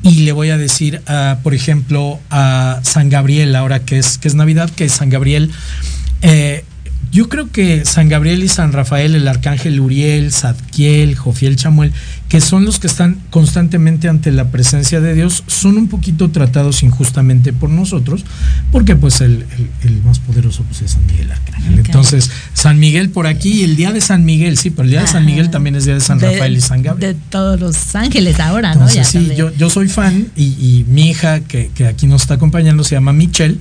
y 0.03 0.21
le 0.21 0.31
voy 0.31 0.49
a 0.49 0.57
decir, 0.57 1.01
a, 1.05 1.39
por 1.43 1.53
ejemplo, 1.53 2.19
a 2.31 2.79
San 2.83 3.09
Gabriel, 3.09 3.55
ahora 3.55 3.85
que 3.85 3.99
es, 3.99 4.17
que 4.17 4.27
es 4.27 4.33
Navidad, 4.33 4.71
que 4.71 4.89
San 4.89 5.09
Gabriel, 5.09 5.51
eh, 6.23 6.65
yo 7.11 7.27
creo 7.27 7.51
que 7.51 7.83
San 7.85 8.07
Gabriel 8.07 8.41
y 8.43 8.47
San 8.47 8.71
Rafael, 8.71 9.15
el 9.15 9.27
arcángel 9.27 9.79
Uriel, 9.81 10.31
Zadkiel, 10.31 11.15
Jofiel 11.15 11.57
Chamuel, 11.57 11.91
que 12.29 12.39
son 12.39 12.63
los 12.63 12.79
que 12.79 12.87
están 12.87 13.17
constantemente 13.29 14.07
ante 14.07 14.31
la 14.31 14.49
presencia 14.49 15.01
de 15.01 15.13
Dios, 15.13 15.43
son 15.47 15.77
un 15.77 15.89
poquito 15.89 16.31
tratados 16.31 16.83
injustamente 16.83 17.51
por 17.51 17.69
nosotros, 17.69 18.23
porque 18.71 18.95
pues 18.95 19.19
el, 19.19 19.45
el- 19.57 19.69
el 19.91 20.01
más 20.03 20.19
poderoso 20.19 20.63
pues, 20.63 20.81
es 20.83 20.91
San 20.91 21.05
Miguel 21.07 21.31
Arcángel. 21.31 21.79
Entonces, 21.79 22.31
San 22.53 22.79
Miguel 22.79 23.09
por 23.09 23.27
aquí 23.27 23.59
y 23.59 23.63
el 23.63 23.75
día 23.75 23.91
de 23.91 23.99
San 23.99 24.23
Miguel, 24.23 24.57
sí, 24.57 24.69
pero 24.69 24.83
el 24.85 24.91
día 24.91 25.01
de 25.01 25.07
San 25.07 25.25
Miguel 25.25 25.49
también 25.49 25.75
es 25.75 25.83
día 25.85 25.95
de 25.95 25.99
San 26.01 26.17
De- 26.17 26.31
Rafael 26.31 26.55
y 26.55 26.61
San 26.61 26.81
Gabriel. 26.81 27.15
De 27.15 27.19
todos 27.29 27.59
los 27.59 27.93
ángeles 27.95 28.39
ahora, 28.39 28.71
Entonces, 28.71 28.95
¿no? 28.97 29.03
Ya 29.03 29.09
sí, 29.09 29.17
también. 29.17 29.37
yo, 29.37 29.51
yo 29.53 29.69
soy 29.69 29.89
fan 29.89 30.27
y, 30.37 30.43
y 30.45 30.85
mi 30.87 31.09
hija 31.09 31.41
que, 31.41 31.71
que 31.75 31.87
aquí 31.87 32.07
nos 32.07 32.21
está 32.21 32.35
acompañando 32.35 32.85
se 32.85 32.95
llama 32.95 33.11
Michelle. 33.11 33.57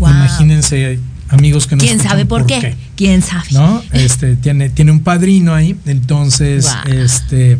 Imagínense, 0.00 0.98
amigos 1.34 1.66
que 1.66 1.76
nos 1.76 1.84
¿Quién 1.84 2.00
sabe 2.00 2.26
por 2.26 2.46
qué? 2.46 2.74
¿Quién 2.96 3.22
sabe? 3.22 3.46
¿no? 3.52 3.82
Este, 3.92 4.36
tiene, 4.36 4.70
tiene 4.70 4.92
un 4.92 5.00
padrino 5.00 5.54
ahí, 5.54 5.76
entonces, 5.86 6.68
este, 6.86 7.58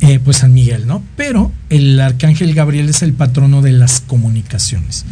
eh, 0.00 0.20
pues 0.22 0.38
San 0.38 0.52
Miguel, 0.52 0.86
¿no? 0.86 1.02
Pero 1.16 1.52
el 1.70 1.98
arcángel 2.00 2.54
Gabriel 2.54 2.88
es 2.88 3.02
el 3.02 3.14
patrono 3.14 3.62
de 3.62 3.72
las 3.72 4.00
comunicaciones, 4.00 5.06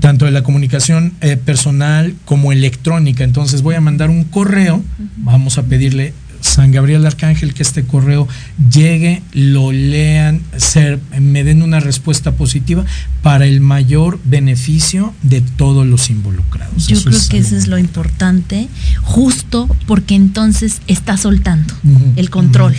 tanto 0.00 0.26
de 0.26 0.30
la 0.30 0.42
comunicación 0.42 1.14
eh, 1.22 1.36
personal 1.36 2.14
como 2.26 2.52
electrónica. 2.52 3.24
Entonces 3.24 3.62
voy 3.62 3.76
a 3.76 3.80
mandar 3.80 4.10
un 4.10 4.24
correo, 4.24 4.84
vamos 5.16 5.56
a 5.56 5.62
pedirle 5.62 6.12
San 6.46 6.70
Gabriel 6.72 7.04
Arcángel 7.04 7.54
que 7.54 7.62
este 7.62 7.84
correo 7.84 8.28
llegue, 8.72 9.22
lo 9.32 9.72
lean, 9.72 10.40
ser, 10.56 11.00
me 11.20 11.44
den 11.44 11.62
una 11.62 11.80
respuesta 11.80 12.32
positiva 12.32 12.84
para 13.22 13.46
el 13.46 13.60
mayor 13.60 14.20
beneficio 14.24 15.12
de 15.22 15.40
todos 15.40 15.86
los 15.86 16.08
involucrados. 16.08 16.86
Yo 16.86 16.96
Eso 16.96 17.08
creo 17.10 17.18
es 17.18 17.28
que 17.28 17.38
eso 17.38 17.56
es 17.56 17.66
lo 17.66 17.78
importante, 17.78 18.68
justo 19.02 19.68
porque 19.86 20.14
entonces 20.14 20.80
estás 20.86 21.22
soltando 21.22 21.74
el 22.14 22.30
control, 22.30 22.74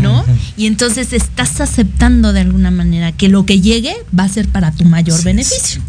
¿no? 0.00 0.24
Y 0.56 0.66
entonces 0.66 1.12
estás 1.12 1.60
aceptando 1.60 2.32
de 2.32 2.40
alguna 2.40 2.70
manera 2.70 3.12
que 3.12 3.28
lo 3.28 3.46
que 3.46 3.60
llegue 3.60 3.94
va 4.16 4.24
a 4.24 4.28
ser 4.28 4.48
para 4.48 4.72
tu 4.72 4.84
mayor 4.84 5.22
beneficio. 5.24 5.80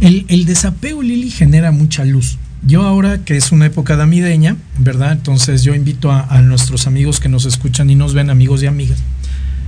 El, 0.00 0.26
el 0.28 0.44
desapego, 0.44 1.02
Lili, 1.02 1.30
genera 1.30 1.72
mucha 1.72 2.04
luz. 2.04 2.36
Yo 2.66 2.82
ahora 2.82 3.18
que 3.24 3.36
es 3.36 3.52
una 3.52 3.66
época 3.66 3.96
navideña, 3.96 4.56
¿verdad? 4.78 5.12
Entonces 5.12 5.62
yo 5.62 5.74
invito 5.74 6.10
a, 6.10 6.26
a 6.28 6.42
nuestros 6.42 6.86
amigos 6.86 7.20
que 7.20 7.28
nos 7.28 7.44
escuchan 7.44 7.88
y 7.90 7.94
nos 7.94 8.14
ven, 8.14 8.30
amigos 8.30 8.62
y 8.62 8.66
amigas. 8.66 8.98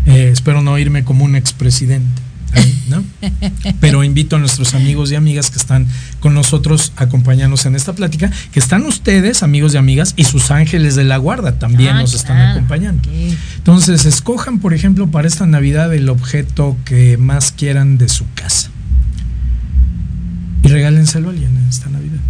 Eh, 0.06 0.30
espero 0.32 0.62
no 0.62 0.78
irme 0.78 1.04
como 1.04 1.24
un 1.24 1.36
expresidente, 1.36 2.22
¿no? 2.88 3.04
Pero 3.80 4.02
invito 4.02 4.36
a 4.36 4.38
nuestros 4.38 4.74
amigos 4.74 5.12
y 5.12 5.14
amigas 5.14 5.50
que 5.50 5.58
están 5.58 5.86
con 6.20 6.34
nosotros 6.34 6.92
acompañándonos 6.96 7.66
en 7.66 7.76
esta 7.76 7.94
plática, 7.94 8.30
que 8.52 8.58
están 8.58 8.84
ustedes, 8.86 9.42
amigos 9.42 9.74
y 9.74 9.76
amigas, 9.76 10.14
y 10.16 10.24
sus 10.24 10.50
ángeles 10.50 10.96
de 10.96 11.04
la 11.04 11.18
guarda 11.18 11.58
también 11.58 11.96
Ah, 11.96 12.00
nos 12.00 12.14
están 12.14 12.40
acompañando. 12.40 13.08
Entonces, 13.56 14.06
escojan, 14.06 14.58
por 14.58 14.74
ejemplo, 14.74 15.10
para 15.10 15.28
esta 15.28 15.46
Navidad 15.46 15.92
el 15.94 16.08
objeto 16.08 16.76
que 16.84 17.18
más 17.18 17.52
quieran 17.52 17.98
de 17.98 18.08
su 18.08 18.24
casa. 18.34 18.70
Y 20.62 20.68
regálenselo 20.68 21.28
a 21.28 21.32
alguien 21.32 21.56
en 21.56 21.68
esta 21.68 21.88
Navidad. 21.90 22.20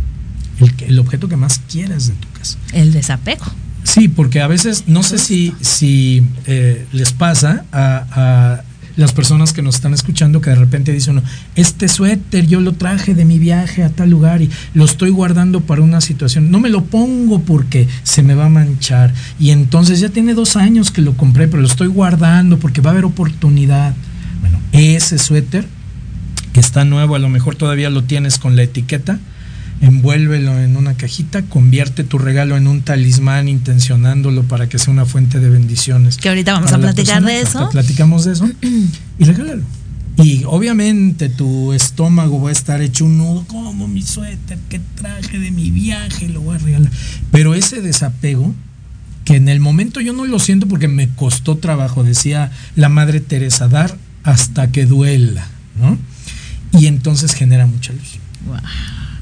El, 0.61 0.99
objeto 0.99 1.29
que 1.29 1.37
más 1.37 1.61
quieras 1.71 2.09
de 2.09 2.15
tu 2.15 2.29
casa. 2.39 2.59
El 2.73 2.93
desapego. 2.93 3.47
Sí, 3.85 4.09
porque 4.09 4.41
a 4.41 4.47
veces, 4.47 4.85
no 4.87 5.03
sé 5.03 5.19
si, 5.19 5.55
si 5.61 6.23
eh, 6.47 6.87
les 6.93 7.13
pasa 7.13 7.65
a, 7.73 8.07
a 8.13 8.63
las 8.97 9.13
personas 9.13 9.53
que 9.53 9.63
nos 9.63 9.77
están 9.77 9.95
escuchando 9.95 10.41
que 10.41 10.51
de 10.51 10.57
repente 10.57 10.93
dicen 10.93 11.19
uno, 11.19 11.27
este 11.55 11.89
suéter 11.89 12.47
yo 12.47 12.61
lo 12.61 12.73
traje 12.73 13.15
de 13.15 13.25
mi 13.25 13.39
viaje 13.39 13.83
a 13.83 13.89
tal 13.89 14.11
lugar 14.11 14.43
y 14.43 14.51
lo 14.75 14.85
estoy 14.85 15.11
guardando 15.11 15.61
para 15.63 15.83
una 15.83 16.01
situación. 16.01 16.51
No 16.51 16.61
me 16.61 16.69
lo 16.69 16.85
pongo 16.85 17.41
porque 17.41 17.89
se 18.03 18.23
me 18.23 18.35
va 18.35 18.47
a 18.47 18.49
manchar. 18.51 19.15
Y 19.39 19.51
entonces 19.51 20.01
ya 20.01 20.11
tiene 20.11 20.35
dos 20.35 20.57
años 20.57 20.91
que 20.91 21.01
lo 21.01 21.17
compré, 21.17 21.49
pero 21.49 21.63
lo 21.63 21.69
estoy 21.69 21.89
guardando 21.89 22.59
porque 22.59 22.81
va 22.81 22.91
a 22.91 22.93
haber 22.93 23.05
oportunidad. 23.05 23.95
Bueno, 24.41 24.61
ese 24.73 25.19
suéter 25.19 25.67
que 26.53 26.61
está 26.61 26.85
nuevo, 26.85 27.15
a 27.15 27.19
lo 27.19 27.29
mejor 27.29 27.57
todavía 27.57 27.91
lo 27.91 28.05
tienes 28.05 28.39
con 28.39 28.57
la 28.57 28.65
etiqueta, 28.65 29.19
envuélvelo 29.81 30.59
en 30.61 30.77
una 30.77 30.95
cajita, 30.95 31.43
convierte 31.43 32.05
tu 32.05 32.19
regalo 32.19 32.57
en 32.57 32.67
un 32.67 32.83
talismán 32.83 33.49
intencionándolo 33.49 34.45
para 34.45 34.69
que 34.69 34.79
sea 34.79 34.93
una 34.93 35.07
fuente 35.07 35.41
de 35.41 35.49
bendiciones. 35.49 36.19
Que 36.19 36.29
ahorita 36.29 36.53
vamos 36.53 36.73
a 36.73 36.79
la 36.79 36.93
platicar 36.93 37.23
persona, 37.23 37.31
de 37.31 37.41
eso. 37.41 37.69
Platicamos 37.71 38.25
de 38.25 38.33
eso 38.33 38.51
y 39.19 39.25
regálalo. 39.25 39.63
Y 40.17 40.43
obviamente 40.45 41.31
tu 41.31 41.73
estómago 41.73 42.43
va 42.43 42.51
a 42.51 42.53
estar 42.53 42.83
hecho 42.83 43.07
un 43.07 43.17
nudo, 43.17 43.45
como 43.47 43.89
mi 43.89 44.03
suéter 44.03 44.59
que 44.69 44.81
traje 44.97 45.39
de 45.39 45.51
mi 45.51 45.71
viaje, 45.71 46.29
lo 46.29 46.43
voy 46.43 46.57
a 46.57 46.59
regalar. 46.59 46.91
Pero 47.33 47.55
ese 47.55 47.81
desapego, 47.81 48.55
que 49.25 49.37
en 49.37 49.49
el 49.49 49.61
momento 49.61 50.01
yo 50.01 50.13
no 50.13 50.27
lo 50.27 50.39
siento 50.39 50.67
porque 50.67 50.89
me 50.89 51.09
costó 51.09 51.57
trabajo, 51.57 52.05
decía 52.05 52.51
la 52.77 52.91
madre 52.91 53.21
Teresa, 53.21 53.69
dar 53.69 53.97
hasta 54.23 54.71
que 54.71 54.85
duela, 54.85 55.47
¿no? 55.81 55.97
Y 56.79 56.87
entonces 56.87 57.33
genera 57.33 57.67
mucha 57.67 57.95
luz. 57.95 58.19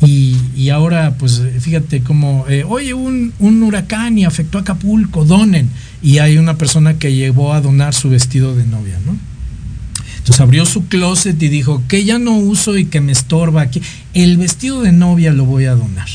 Y, 0.00 0.36
y 0.56 0.70
ahora, 0.70 1.14
pues 1.18 1.42
fíjate 1.60 2.02
como, 2.02 2.46
eh, 2.48 2.64
oye, 2.64 2.94
un, 2.94 3.32
un 3.40 3.62
huracán 3.62 4.16
y 4.16 4.24
afectó 4.24 4.58
a 4.58 4.60
Acapulco, 4.60 5.24
donen. 5.24 5.68
Y 6.02 6.18
hay 6.18 6.38
una 6.38 6.56
persona 6.56 6.98
que 6.98 7.14
llevó 7.14 7.52
a 7.52 7.60
donar 7.60 7.94
su 7.94 8.08
vestido 8.08 8.54
de 8.54 8.64
novia, 8.64 8.98
¿no? 9.04 9.16
Entonces 10.18 10.40
abrió 10.40 10.66
su 10.66 10.86
closet 10.88 11.42
y 11.42 11.48
dijo, 11.48 11.82
que 11.88 12.04
ya 12.04 12.18
no 12.18 12.36
uso 12.36 12.76
y 12.76 12.84
que 12.84 13.00
me 13.00 13.12
estorba 13.12 13.62
aquí. 13.62 13.80
El 14.14 14.36
vestido 14.36 14.82
de 14.82 14.92
novia 14.92 15.32
lo 15.32 15.46
voy 15.46 15.64
a 15.64 15.74
donar. 15.74 16.08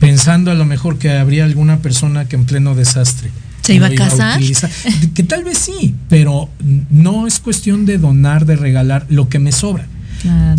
Pensando 0.00 0.50
a 0.50 0.54
lo 0.54 0.64
mejor 0.64 0.98
que 0.98 1.10
habría 1.10 1.44
alguna 1.44 1.78
persona 1.78 2.26
que 2.26 2.34
en 2.36 2.44
pleno 2.44 2.74
desastre. 2.74 3.30
¿Se 3.62 3.74
iba 3.74 3.86
a 3.86 3.94
casar? 3.94 4.40
Que 5.14 5.22
tal 5.22 5.44
vez 5.44 5.58
sí, 5.58 5.94
pero 6.08 6.50
no 6.90 7.28
es 7.28 7.38
cuestión 7.38 7.86
de 7.86 7.98
donar, 7.98 8.44
de 8.44 8.56
regalar 8.56 9.06
lo 9.08 9.28
que 9.28 9.38
me 9.38 9.52
sobra. 9.52 9.86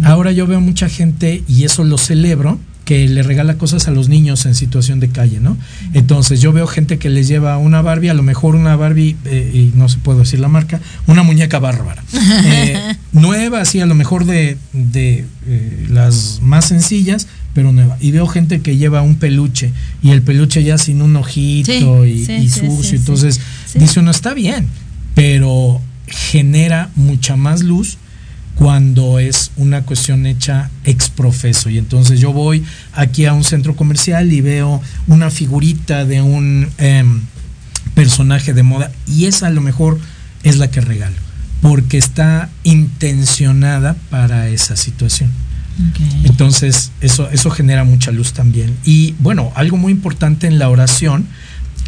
Ahora 0.04 0.32
yo 0.32 0.48
veo 0.48 0.62
mucha 0.62 0.90
gente, 0.90 1.44
y 1.48 1.64
eso 1.64 1.84
lo 1.84 1.98
celebro, 1.98 2.60
que 2.86 3.08
le 3.08 3.24
regala 3.24 3.58
cosas 3.58 3.88
a 3.88 3.92
los 3.92 4.10
niños 4.10 4.46
en 4.46 4.56
situación 4.56 5.00
de 5.00 5.08
calle, 5.08 5.40
¿no? 5.40 5.58
Entonces 5.94 6.42
yo 6.42 6.52
veo 6.52 6.68
gente 6.68 6.98
que 6.98 7.10
les 7.10 7.30
lleva 7.30 7.58
una 7.58 7.82
Barbie, 7.82 8.10
a 8.10 8.14
lo 8.14 8.24
mejor 8.24 8.56
una 8.56 8.76
Barbie, 8.76 9.16
eh, 9.24 9.52
y 9.54 9.78
no 9.78 9.88
se 9.88 10.00
puedo 10.00 10.20
decir 10.20 10.42
la 10.42 10.50
marca, 10.50 10.82
una 11.08 11.24
muñeca 11.24 11.60
bárbara. 11.60 12.04
Eh, 12.46 12.78
nueva, 13.14 13.62
así 13.62 13.80
a 13.80 13.86
lo 13.86 13.96
mejor 13.96 14.26
de, 14.26 14.58
de 14.74 15.26
eh, 15.48 15.88
las 15.90 16.40
más 16.42 16.66
sencillas, 16.66 17.28
pero 17.54 17.72
nueva. 17.72 17.98
Y 18.02 18.12
veo 18.12 18.28
gente 18.28 18.62
que 18.62 18.76
lleva 18.76 19.02
un 19.02 19.16
peluche 19.16 19.72
y 20.02 20.12
el 20.12 20.22
peluche 20.22 20.64
ya 20.64 20.78
sin 20.78 21.02
un 21.02 21.16
ojito 21.16 21.72
Sí, 21.72 22.10
y, 22.12 22.26
sí, 22.26 22.34
y 22.34 22.50
sucio. 22.50 22.84
sí. 22.84 22.96
Entonces 22.98 23.40
dice 23.76 24.00
uno, 24.00 24.12
está 24.12 24.34
bien, 24.34 24.68
pero 25.16 25.80
genera 26.08 26.90
mucha 26.96 27.36
más 27.38 27.62
luz 27.62 27.98
cuando 28.56 29.20
es 29.20 29.52
una 29.56 29.82
cuestión 29.82 30.26
hecha 30.26 30.70
ex 30.84 31.10
profeso. 31.10 31.70
Y 31.70 31.78
entonces 31.78 32.20
yo 32.20 32.34
voy 32.34 32.64
aquí 32.94 33.26
a 33.26 33.34
un 33.34 33.44
centro 33.44 33.76
comercial 33.76 34.32
y 34.32 34.42
veo 34.42 34.82
una 35.08 35.30
figurita 35.32 36.06
de 36.06 36.22
un 36.22 36.70
em, 36.78 37.22
personaje 37.96 38.54
de 38.54 38.64
moda 38.64 38.92
y 39.08 39.26
esa 39.26 39.48
a 39.48 39.52
lo 39.52 39.62
mejor 39.62 40.00
es 40.44 40.58
la 40.58 40.70
que 40.70 40.82
regalo, 40.82 41.16
porque 41.62 41.98
está 41.98 42.50
intencionada 42.64 43.96
para 44.10 44.50
esa 44.50 44.76
situación. 44.76 45.32
Entonces, 46.24 46.92
eso, 47.02 47.30
eso 47.32 47.50
genera 47.50 47.84
mucha 47.84 48.12
luz 48.12 48.34
también. 48.34 48.76
Y 48.86 49.16
bueno, 49.20 49.52
algo 49.56 49.76
muy 49.78 49.92
importante 49.92 50.46
en 50.46 50.60
la 50.60 50.70
oración 50.70 51.26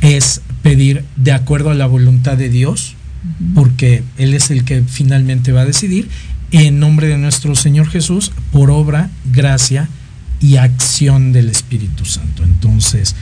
es 0.02 0.42
pedir 0.64 1.06
de 1.16 1.32
acuerdo 1.32 1.70
a 1.70 1.76
la 1.76 1.86
voluntad 1.86 2.38
de 2.38 2.50
Dios, 2.50 2.96
porque 3.54 4.04
Él 4.18 4.34
es 4.34 4.50
el 4.52 4.64
que 4.66 4.84
finalmente 4.84 5.52
va 5.52 5.62
a 5.62 5.66
decidir, 5.66 6.10
en 6.64 6.80
nombre 6.80 7.07
de 7.07 7.18
nuestro 7.18 7.53
Señor 7.56 7.90
Jesús, 7.90 8.32
por 8.53 8.72
obra, 8.72 9.10
gracia 9.26 9.90
y 10.40 10.56
acción 10.56 11.34
del 11.34 11.49
Espíritu 11.49 12.06
Santo. 12.06 12.44
Entonces, 12.44 13.15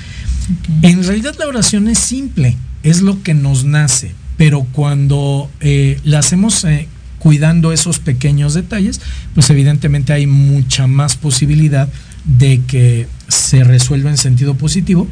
en 0.83 1.03
realidad 1.03 1.35
la 1.39 1.47
oración 1.47 1.87
es 1.87 1.97
simple, 1.97 2.57
es 2.83 3.01
lo 3.01 3.23
que 3.23 3.33
nos 3.33 3.65
nace, 3.65 4.11
pero 4.37 4.67
cuando 4.71 5.49
eh, 5.61 5.99
la 6.03 6.19
hacemos 6.19 6.63
eh, 6.65 6.87
cuidando 7.17 7.71
esos 7.71 7.97
pequeños 7.97 8.53
detalles, 8.53 9.01
pues 9.33 9.49
evidentemente 9.49 10.13
hay 10.13 10.27
mucha 10.27 10.85
más 10.85 11.15
posibilidad 11.15 11.89
de 12.25 12.61
que 12.67 13.07
se 13.29 13.63
resuelva 13.63 14.11
en 14.11 14.17
sentido 14.17 14.55
positivo, 14.55 15.07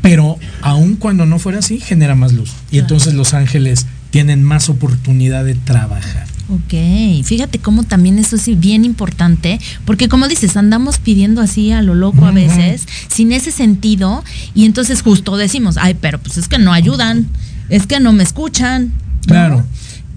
pero 0.00 0.38
aun 0.62 0.94
cuando 0.94 1.26
no 1.26 1.40
fuera 1.40 1.58
así, 1.58 1.80
genera 1.80 2.14
más 2.14 2.32
luz. 2.32 2.52
Y 2.70 2.78
entonces 2.78 3.14
los 3.14 3.34
ángeles 3.34 3.86
tienen 4.10 4.44
más 4.44 4.68
oportunidad 4.68 5.44
de 5.44 5.56
trabajar. 5.56 6.26
Ok, 6.50 7.24
fíjate 7.24 7.58
cómo 7.58 7.82
también 7.82 8.18
eso 8.18 8.36
es 8.36 8.58
bien 8.58 8.86
importante, 8.86 9.60
porque 9.84 10.08
como 10.08 10.28
dices, 10.28 10.56
andamos 10.56 10.98
pidiendo 10.98 11.42
así 11.42 11.72
a 11.72 11.82
lo 11.82 11.94
loco 11.94 12.24
a 12.24 12.30
veces, 12.30 12.88
sin 13.08 13.32
ese 13.32 13.50
sentido, 13.50 14.24
y 14.54 14.64
entonces 14.64 15.02
justo 15.02 15.36
decimos, 15.36 15.76
ay, 15.78 15.94
pero 16.00 16.18
pues 16.18 16.38
es 16.38 16.48
que 16.48 16.58
no 16.58 16.72
ayudan, 16.72 17.28
es 17.68 17.86
que 17.86 18.00
no 18.00 18.14
me 18.14 18.22
escuchan. 18.22 18.92
Claro. 19.26 19.62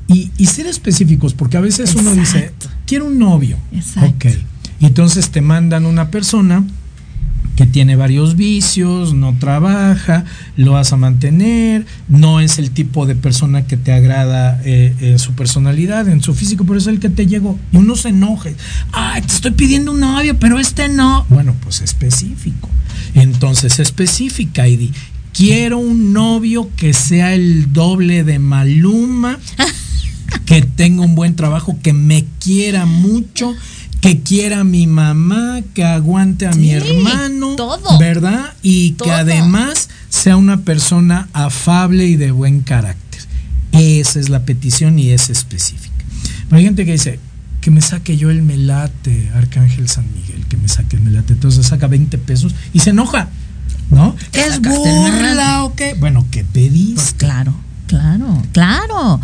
Y, 0.08 0.32
y 0.38 0.46
ser 0.46 0.68
específicos, 0.68 1.34
porque 1.34 1.58
a 1.58 1.62
veces 1.62 1.96
uno 1.96 2.16
dice, 2.16 2.54
quiero 2.86 3.08
un 3.08 3.20
novio. 3.20 3.58
Exacto. 3.74 4.30
Ok. 4.30 4.36
Y 4.80 4.86
entonces 4.86 5.32
te 5.32 5.42
mandan 5.42 5.86
una 5.86 6.12
persona 6.12 6.64
que 7.56 7.66
tiene 7.66 7.96
varios 7.96 8.36
vicios, 8.36 9.14
no 9.14 9.38
trabaja, 9.38 10.26
lo 10.56 10.74
vas 10.74 10.94
a 10.94 10.98
mantener, 10.98 11.86
no 12.08 12.40
es 12.40 12.60
el 12.60 12.72
tipo 12.72 13.06
de 13.06 13.16
persona 13.16 13.68
que 13.68 13.78
te 13.78 13.92
agrada 13.92 14.62
eh, 14.64 14.96
en 15.02 15.20
su 15.20 15.34
personalidad, 15.34 16.08
en 16.08 16.22
su 16.22 16.34
físico, 16.34 16.66
pero 16.66 16.80
es 16.80 16.88
el 16.88 17.00
que 17.00 17.10
te 17.10 17.28
llegó. 17.28 17.60
Y 17.72 17.78
uno 17.78 17.96
se 17.96 18.10
enoja. 18.10 18.50
Ay, 18.92 19.22
te 19.22 19.34
estoy 19.34 19.52
pidiendo 19.52 19.92
un 19.92 20.00
novio, 20.00 20.38
pero 20.40 20.60
este 20.60 20.90
no. 20.90 21.26
Bueno, 21.30 21.56
pues 21.62 21.82
específico. 21.82 22.70
Entonces, 23.14 23.80
específica 23.80 24.68
y 24.68 24.78
di, 24.78 24.92
quiero 25.34 25.80
un 25.80 26.14
novio 26.14 26.70
que 26.76 26.94
sea 26.94 27.34
el 27.34 27.74
doble 27.74 28.24
de 28.24 28.40
Maluma, 28.40 29.40
que 30.46 30.62
tenga 30.62 31.04
un 31.04 31.16
buen 31.16 31.36
trabajo, 31.36 31.78
que 31.82 31.94
me 31.94 32.26
quiera 32.40 32.86
mucho, 32.86 33.54
que 34.02 34.22
quiera 34.22 34.62
a 34.62 34.64
mi 34.64 34.88
mamá, 34.88 35.62
que 35.74 35.84
aguante 35.84 36.48
a 36.48 36.52
mi 36.52 36.72
hermano, 36.72 37.56
todo. 37.56 38.00
¿verdad? 38.00 38.54
Y 38.64 38.94
Todo. 38.94 39.08
que 39.08 39.14
además 39.14 39.90
sea 40.10 40.38
una 40.38 40.62
persona 40.62 41.30
afable 41.34 42.08
y 42.08 42.16
de 42.16 42.32
buen 42.32 42.62
carácter. 42.62 43.22
Esa 43.72 44.20
es 44.20 44.30
la 44.30 44.44
petición 44.44 45.00
y 45.00 45.12
es 45.12 45.30
específica. 45.30 46.04
Pero 46.50 46.58
hay 46.58 46.64
gente 46.66 46.84
que 46.84 46.94
dice, 46.94 47.20
que 47.62 47.70
me 47.70 47.82
saque 47.82 48.18
yo 48.18 48.32
el 48.32 48.42
melate, 48.42 49.30
Arcángel 49.36 49.88
San 49.88 50.06
Miguel, 50.14 50.46
que 50.48 50.58
me 50.58 50.68
saque 50.68 50.96
el 50.96 51.04
melate. 51.04 51.34
Entonces 51.34 51.68
saca 51.68 51.88
20 51.88 52.18
pesos 52.18 52.56
y 52.74 52.80
se 52.80 52.90
enoja, 52.90 53.30
¿no? 53.92 54.16
¿Es 54.34 54.60
burla 54.62 55.64
o 55.64 55.76
qué? 55.76 55.94
Bueno, 55.94 56.26
¿qué 56.32 56.44
pediste? 56.44 56.96
Pues 56.96 57.14
claro, 57.14 57.54
claro, 57.86 58.42
claro. 58.52 59.22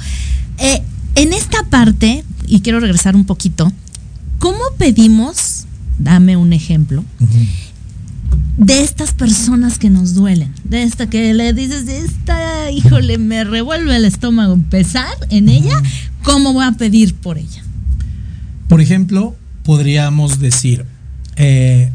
Eh, 0.60 0.84
en 1.16 1.34
esta 1.34 1.64
parte, 1.64 2.24
y 2.45 2.62
quiero 2.62 2.80
regresar 2.80 3.16
un 3.16 3.26
poquito, 3.26 3.74
¿cómo 4.39 4.59
pedimos, 4.77 5.65
dame 5.99 6.38
un 6.38 6.53
ejemplo, 6.53 7.03
de 8.57 8.81
estas 8.81 9.14
personas 9.14 9.77
que 9.80 9.89
nos 9.89 10.14
duelen? 10.14 10.53
De 10.64 10.84
esta 10.84 11.09
que 11.09 11.34
le 11.34 11.53
dices, 11.53 11.88
esta, 11.88 12.72
híjole, 12.72 13.18
me 13.18 13.43
revuelve 13.43 13.95
el 13.95 14.05
estómago 14.05 14.53
empezar 14.53 15.14
en 15.30 15.49
ella, 15.49 15.81
¿cómo 16.23 16.53
voy 16.53 16.65
a 16.65 16.72
pedir 16.73 17.15
por 17.15 17.38
ella? 17.38 17.64
Por 18.68 18.81
ejemplo, 18.81 19.35
podríamos 19.64 20.39
decir 20.39 20.85
eh, 21.35 21.91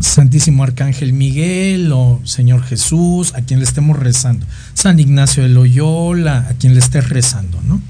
Santísimo 0.00 0.62
Arcángel 0.62 1.12
Miguel 1.12 1.90
o 1.92 2.20
Señor 2.24 2.62
Jesús, 2.62 3.32
a 3.34 3.42
quien 3.42 3.60
le 3.60 3.64
estemos 3.64 3.98
rezando. 3.98 4.46
San 4.74 4.98
Ignacio 5.00 5.42
de 5.42 5.48
Loyola, 5.48 6.46
a 6.50 6.54
quien 6.54 6.74
le 6.74 6.80
estés 6.80 7.08
rezando, 7.08 7.60
¿no? 7.62 7.80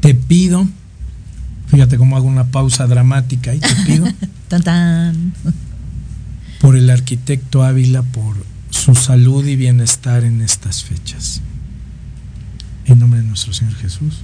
Te 0.00 0.14
pido, 0.14 0.66
fíjate 1.70 1.98
cómo 1.98 2.16
hago 2.16 2.26
una 2.26 2.44
pausa 2.46 2.86
dramática 2.86 3.54
y 3.54 3.60
te 3.60 3.74
pido 3.86 4.06
Tan, 4.48 4.62
tan. 4.62 5.32
por 6.60 6.76
el 6.76 6.88
arquitecto 6.90 7.62
Ávila, 7.62 8.02
por 8.02 8.36
su 8.70 8.94
salud 8.94 9.44
y 9.46 9.56
bienestar 9.56 10.24
en 10.24 10.40
estas 10.40 10.82
fechas. 10.84 11.40
En 12.86 12.98
nombre 12.98 13.20
de 13.20 13.26
nuestro 13.26 13.52
Señor 13.52 13.74
Jesús. 13.76 14.14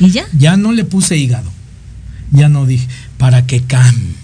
¿Y 0.00 0.10
ya? 0.10 0.24
Ya 0.36 0.56
no 0.56 0.72
le 0.72 0.84
puse 0.84 1.16
hígado. 1.16 1.50
Ya 2.32 2.48
no 2.48 2.66
dije, 2.66 2.86
para 3.18 3.46
que 3.46 3.62
cambie, 3.62 4.14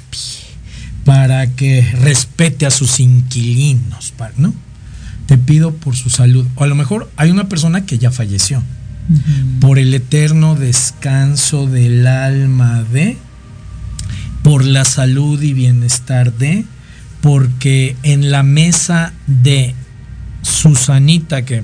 para 1.04 1.46
que 1.54 1.82
respete 2.00 2.66
a 2.66 2.70
sus 2.70 2.98
inquilinos, 3.00 4.12
para- 4.16 4.34
¿no? 4.38 4.54
Te 5.26 5.38
pido 5.38 5.74
por 5.74 5.94
su 5.96 6.10
salud. 6.10 6.46
O 6.56 6.64
a 6.64 6.66
lo 6.66 6.74
mejor 6.74 7.10
hay 7.16 7.30
una 7.30 7.48
persona 7.48 7.86
que 7.86 7.98
ya 7.98 8.10
falleció. 8.10 8.62
Por 9.60 9.78
el 9.78 9.92
eterno 9.94 10.54
descanso 10.54 11.66
del 11.66 12.06
alma 12.06 12.84
de, 12.84 13.16
por 14.42 14.64
la 14.64 14.84
salud 14.84 15.40
y 15.42 15.52
bienestar 15.52 16.32
de, 16.32 16.64
porque 17.20 17.96
en 18.02 18.30
la 18.30 18.42
mesa 18.42 19.12
de 19.26 19.74
Susanita, 20.42 21.44
que 21.44 21.62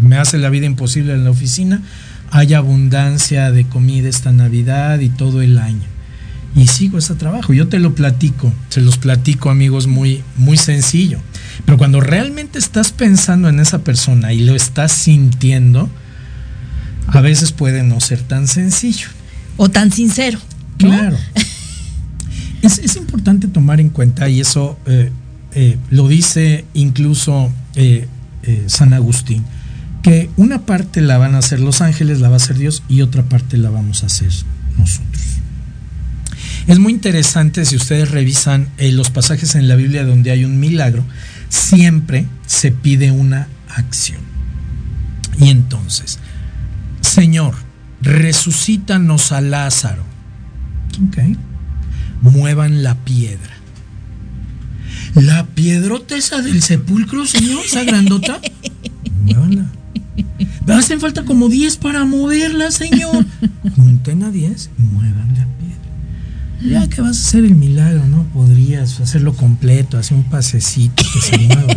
me 0.00 0.16
hace 0.16 0.38
la 0.38 0.50
vida 0.50 0.66
imposible 0.66 1.14
en 1.14 1.24
la 1.24 1.30
oficina, 1.30 1.82
hay 2.30 2.54
abundancia 2.54 3.52
de 3.52 3.64
comida 3.64 4.08
esta 4.08 4.32
Navidad 4.32 5.00
y 5.00 5.08
todo 5.08 5.42
el 5.42 5.58
año. 5.58 5.94
Y 6.56 6.68
sigo 6.68 6.98
ese 6.98 7.14
trabajo. 7.14 7.52
Yo 7.52 7.68
te 7.68 7.78
lo 7.78 7.94
platico, 7.94 8.52
se 8.68 8.80
los 8.80 8.96
platico 8.96 9.50
amigos 9.50 9.86
muy, 9.86 10.22
muy 10.36 10.56
sencillo. 10.56 11.18
Pero 11.64 11.78
cuando 11.78 12.00
realmente 12.00 12.58
estás 12.58 12.92
pensando 12.92 13.48
en 13.48 13.60
esa 13.60 13.80
persona 13.80 14.32
y 14.32 14.40
lo 14.40 14.54
estás 14.54 14.92
sintiendo, 14.92 15.90
a 17.08 17.20
veces 17.20 17.52
puede 17.52 17.82
no 17.82 18.00
ser 18.00 18.20
tan 18.22 18.48
sencillo. 18.48 19.08
O 19.56 19.68
tan 19.70 19.92
sincero. 19.92 20.38
¿no? 20.80 20.88
Claro. 20.88 21.16
Es, 22.62 22.78
es 22.78 22.96
importante 22.96 23.46
tomar 23.46 23.78
en 23.78 23.90
cuenta, 23.90 24.26
y 24.30 24.40
eso 24.40 24.78
eh, 24.86 25.10
eh, 25.54 25.76
lo 25.90 26.08
dice 26.08 26.64
incluso 26.72 27.52
eh, 27.74 28.08
San 28.68 28.94
Agustín, 28.94 29.44
que 30.02 30.30
una 30.38 30.64
parte 30.64 31.02
la 31.02 31.18
van 31.18 31.34
a 31.34 31.38
hacer 31.38 31.60
los 31.60 31.82
ángeles, 31.82 32.20
la 32.20 32.30
va 32.30 32.36
a 32.36 32.38
hacer 32.38 32.56
Dios, 32.56 32.82
y 32.88 33.02
otra 33.02 33.22
parte 33.24 33.58
la 33.58 33.68
vamos 33.68 34.02
a 34.02 34.06
hacer 34.06 34.32
nosotros. 34.78 35.22
Es 36.66 36.78
muy 36.78 36.94
interesante 36.94 37.66
si 37.66 37.76
ustedes 37.76 38.10
revisan 38.10 38.68
los 38.78 39.10
pasajes 39.10 39.56
en 39.56 39.68
la 39.68 39.76
Biblia 39.76 40.02
donde 40.02 40.30
hay 40.30 40.46
un 40.46 40.58
milagro, 40.58 41.04
siempre 41.50 42.26
se 42.46 42.72
pide 42.72 43.10
una 43.10 43.46
acción. 43.68 44.22
Y 45.38 45.50
entonces, 45.50 46.18
Señor, 47.14 47.54
resucítanos 48.02 49.30
a 49.30 49.40
Lázaro. 49.40 50.02
Ok. 51.06 51.18
Muevan 52.22 52.82
la 52.82 52.96
piedra. 52.96 53.52
La 55.14 55.46
piedrota 55.46 56.16
esa 56.16 56.42
del 56.42 56.60
sepulcro, 56.60 57.24
señor, 57.24 57.60
esa 57.64 57.84
grandota. 57.84 58.40
Muévanla. 59.22 59.66
Hacen 60.66 60.98
falta 60.98 61.24
como 61.24 61.48
10 61.48 61.76
para 61.76 62.04
moverla, 62.04 62.72
señor. 62.72 63.24
Junten 63.76 64.24
a 64.24 64.32
10 64.32 64.70
y 64.76 64.82
muevan 64.82 65.34
la 65.34 65.46
piedra. 65.46 66.80
Ya 66.80 66.88
que 66.88 67.00
vas 67.00 67.16
a 67.16 67.28
hacer 67.28 67.44
el 67.44 67.54
milagro, 67.54 68.04
¿no? 68.06 68.24
Podrías 68.34 68.98
hacerlo 68.98 69.34
completo, 69.34 69.98
hacer 69.98 70.16
un 70.16 70.24
pasecito 70.24 71.04
que 71.14 71.20
se 71.20 71.38
mueva. 71.38 71.76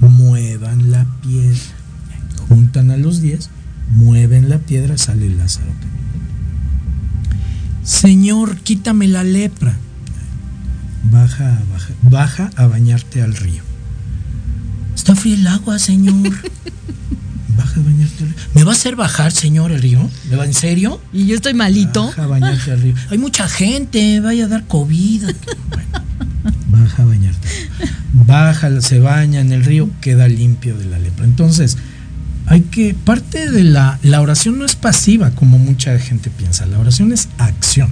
Muevan 0.00 0.90
la 0.90 1.04
piedra. 1.20 1.60
Juntan 2.48 2.90
a 2.90 2.96
los 2.96 3.20
10, 3.20 3.50
mueven 3.90 4.48
la 4.48 4.58
piedra, 4.58 4.98
sale 4.98 5.28
Lázaro. 5.30 5.72
Señor, 7.84 8.58
quítame 8.58 9.08
la 9.08 9.24
lepra. 9.24 9.74
Baja, 11.10 11.58
baja, 11.72 11.90
baja 12.02 12.50
a 12.56 12.66
bañarte 12.66 13.22
al 13.22 13.34
río. 13.34 13.62
Está 14.94 15.14
frío 15.14 15.34
el 15.36 15.46
agua, 15.46 15.78
señor. 15.78 16.14
Baja 17.56 17.80
a 17.80 17.82
bañarte 17.82 18.24
al 18.24 18.30
río. 18.30 18.38
¿Me 18.54 18.64
va 18.64 18.72
a 18.72 18.74
hacer 18.74 18.94
bajar, 18.94 19.32
señor, 19.32 19.72
el 19.72 19.80
río? 19.80 20.08
¿Me 20.28 20.36
va 20.36 20.44
en 20.44 20.54
serio? 20.54 21.00
Y 21.12 21.26
yo 21.26 21.34
estoy 21.34 21.54
malito. 21.54 22.06
Baja 22.06 22.24
a 22.24 22.26
bañarte 22.26 22.72
al 22.72 22.82
río. 22.82 22.94
Hay 23.10 23.18
mucha 23.18 23.48
gente, 23.48 24.20
vaya 24.20 24.44
a 24.44 24.48
dar 24.48 24.66
COVID. 24.66 25.24
Bueno, 26.70 26.84
baja 26.84 27.02
a 27.02 27.06
bañarte. 27.06 27.48
Baja, 28.12 28.80
se 28.82 29.00
baña 29.00 29.40
en 29.40 29.52
el 29.52 29.64
río, 29.64 29.88
queda 30.02 30.28
limpio 30.28 30.76
de 30.76 30.84
la 30.84 30.98
lepra. 30.98 31.24
Entonces, 31.24 31.78
hay 32.48 32.62
que, 32.62 32.94
parte 32.94 33.50
de 33.50 33.62
la, 33.62 33.98
la 34.02 34.20
oración 34.20 34.58
no 34.58 34.64
es 34.64 34.74
pasiva 34.74 35.30
como 35.32 35.58
mucha 35.58 35.98
gente 35.98 36.30
piensa, 36.30 36.66
la 36.66 36.78
oración 36.78 37.12
es 37.12 37.28
acción. 37.38 37.90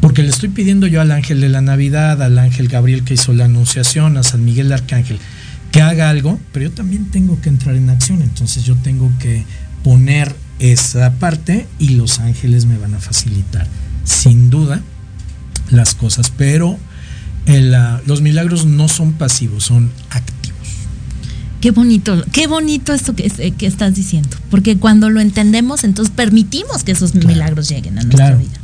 Porque 0.00 0.22
le 0.22 0.28
estoy 0.28 0.48
pidiendo 0.48 0.86
yo 0.86 1.00
al 1.00 1.10
ángel 1.10 1.40
de 1.40 1.48
la 1.48 1.60
Navidad, 1.60 2.22
al 2.22 2.38
ángel 2.38 2.68
Gabriel 2.68 3.04
que 3.04 3.14
hizo 3.14 3.32
la 3.32 3.46
anunciación, 3.46 4.16
a 4.16 4.22
San 4.22 4.44
Miguel 4.44 4.72
Arcángel, 4.72 5.18
que 5.72 5.82
haga 5.82 6.10
algo, 6.10 6.38
pero 6.52 6.66
yo 6.66 6.72
también 6.72 7.10
tengo 7.10 7.40
que 7.40 7.48
entrar 7.48 7.74
en 7.74 7.90
acción, 7.90 8.22
entonces 8.22 8.64
yo 8.64 8.76
tengo 8.76 9.10
que 9.18 9.44
poner 9.82 10.34
esa 10.58 11.12
parte 11.14 11.66
y 11.78 11.90
los 11.90 12.20
ángeles 12.20 12.66
me 12.66 12.78
van 12.78 12.94
a 12.94 13.00
facilitar, 13.00 13.66
sin 14.04 14.50
duda, 14.50 14.80
las 15.70 15.94
cosas, 15.94 16.32
pero 16.36 16.78
el, 17.46 17.74
ah, 17.74 18.00
los 18.06 18.22
milagros 18.22 18.64
no 18.64 18.88
son 18.88 19.12
pasivos, 19.14 19.64
son 19.64 19.90
activos. 20.10 20.37
Qué 21.60 21.72
bonito, 21.72 22.24
qué 22.32 22.46
bonito 22.46 22.92
esto 22.92 23.14
que, 23.16 23.30
eh, 23.38 23.50
que 23.50 23.66
estás 23.66 23.94
diciendo, 23.94 24.28
porque 24.50 24.76
cuando 24.78 25.10
lo 25.10 25.20
entendemos, 25.20 25.82
entonces 25.82 26.12
permitimos 26.14 26.84
que 26.84 26.92
esos 26.92 27.14
milagros 27.14 27.68
lleguen 27.68 27.98
a 27.98 28.02
nuestra 28.02 28.26
Claro. 28.26 28.38
vida. 28.38 28.58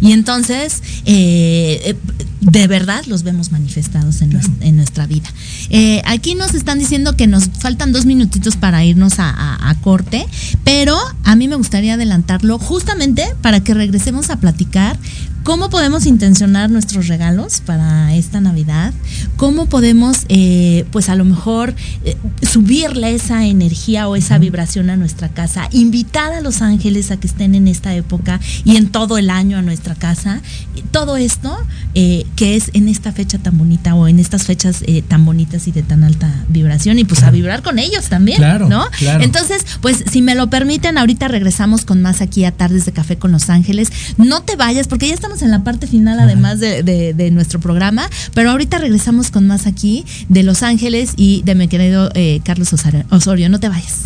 Y 0.00 0.12
entonces, 0.12 0.82
eh, 1.06 1.80
eh, 1.84 1.96
de 2.42 2.66
verdad 2.68 3.02
los 3.06 3.22
vemos 3.22 3.50
manifestados 3.50 4.20
en, 4.20 4.30
nues- 4.32 4.50
en 4.60 4.76
nuestra 4.76 5.06
vida. 5.06 5.26
Eh, 5.70 6.02
aquí 6.04 6.34
nos 6.34 6.54
están 6.54 6.78
diciendo 6.78 7.16
que 7.16 7.26
nos 7.26 7.48
faltan 7.58 7.92
dos 7.92 8.04
minutitos 8.04 8.56
para 8.56 8.84
irnos 8.84 9.18
a, 9.18 9.30
a- 9.30 9.70
a 9.70 9.74
corte, 9.80 10.26
pero 10.64 10.96
a 11.24 11.34
mí 11.34 11.48
me 11.48 11.56
gustaría 11.56 11.94
adelantarlo 11.94 12.58
justamente 12.58 13.24
para 13.40 13.60
que 13.60 13.72
regresemos 13.72 14.28
a 14.30 14.36
platicar 14.36 14.98
¿Cómo 15.46 15.70
podemos 15.70 16.06
intencionar 16.06 16.70
nuestros 16.70 17.06
regalos 17.06 17.60
para 17.60 18.12
esta 18.16 18.40
Navidad? 18.40 18.92
¿Cómo 19.36 19.66
podemos, 19.66 20.26
eh, 20.28 20.84
pues 20.90 21.08
a 21.08 21.14
lo 21.14 21.24
mejor, 21.24 21.72
eh, 22.04 22.16
subirle 22.42 23.14
esa 23.14 23.46
energía 23.46 24.08
o 24.08 24.16
esa 24.16 24.38
vibración 24.38 24.90
a 24.90 24.96
nuestra 24.96 25.28
casa? 25.28 25.68
Invitar 25.70 26.32
a 26.32 26.40
los 26.40 26.62
ángeles 26.62 27.12
a 27.12 27.18
que 27.18 27.28
estén 27.28 27.54
en 27.54 27.68
esta 27.68 27.94
época 27.94 28.40
y 28.64 28.74
en 28.74 28.88
todo 28.88 29.18
el 29.18 29.30
año 29.30 29.56
a 29.56 29.62
nuestra 29.62 29.94
casa. 29.94 30.42
Todo 30.90 31.16
esto 31.16 31.56
eh, 31.94 32.26
que 32.34 32.56
es 32.56 32.72
en 32.74 32.88
esta 32.88 33.12
fecha 33.12 33.38
tan 33.38 33.56
bonita 33.56 33.94
o 33.94 34.08
en 34.08 34.18
estas 34.18 34.46
fechas 34.46 34.82
tan 35.06 35.24
bonitas 35.24 35.68
y 35.68 35.72
de 35.72 35.84
tan 35.84 36.02
alta 36.02 36.44
vibración 36.48 36.98
y 36.98 37.04
pues 37.04 37.22
a 37.22 37.30
vibrar 37.30 37.62
con 37.62 37.78
ellos 37.78 38.08
también, 38.08 38.42
¿no? 38.68 38.84
Entonces, 39.20 39.64
pues 39.80 40.02
si 40.10 40.22
me 40.22 40.34
lo 40.34 40.50
permiten, 40.50 40.98
ahorita 40.98 41.28
regresamos 41.28 41.84
con 41.84 42.02
más 42.02 42.20
aquí 42.20 42.44
a 42.44 42.50
Tardes 42.50 42.84
de 42.84 42.90
Café 42.90 43.16
con 43.16 43.30
Los 43.30 43.48
Ángeles. 43.48 43.92
No 44.18 44.42
te 44.42 44.56
vayas 44.56 44.88
porque 44.88 45.06
ya 45.06 45.14
estamos 45.14 45.35
en 45.42 45.50
la 45.50 45.64
parte 45.64 45.86
final 45.86 46.20
además 46.20 46.60
de, 46.60 47.30
nuestro 47.32 47.60
programa, 47.60 48.08
pero 48.34 48.50
ahorita 48.50 48.78
regresamos 48.78 49.30
con 49.30 49.46
más 49.46 49.66
aquí 49.66 50.04
de 50.28 50.42
Los 50.42 50.62
Ángeles 50.62 51.12
y 51.16 51.42
de 51.42 51.54
mi 51.54 51.68
querido 51.68 52.10
eh, 52.14 52.40
Carlos 52.44 52.72
Osorio. 52.72 53.48
No 53.48 53.60
te 53.60 53.68
vayas. 53.68 54.02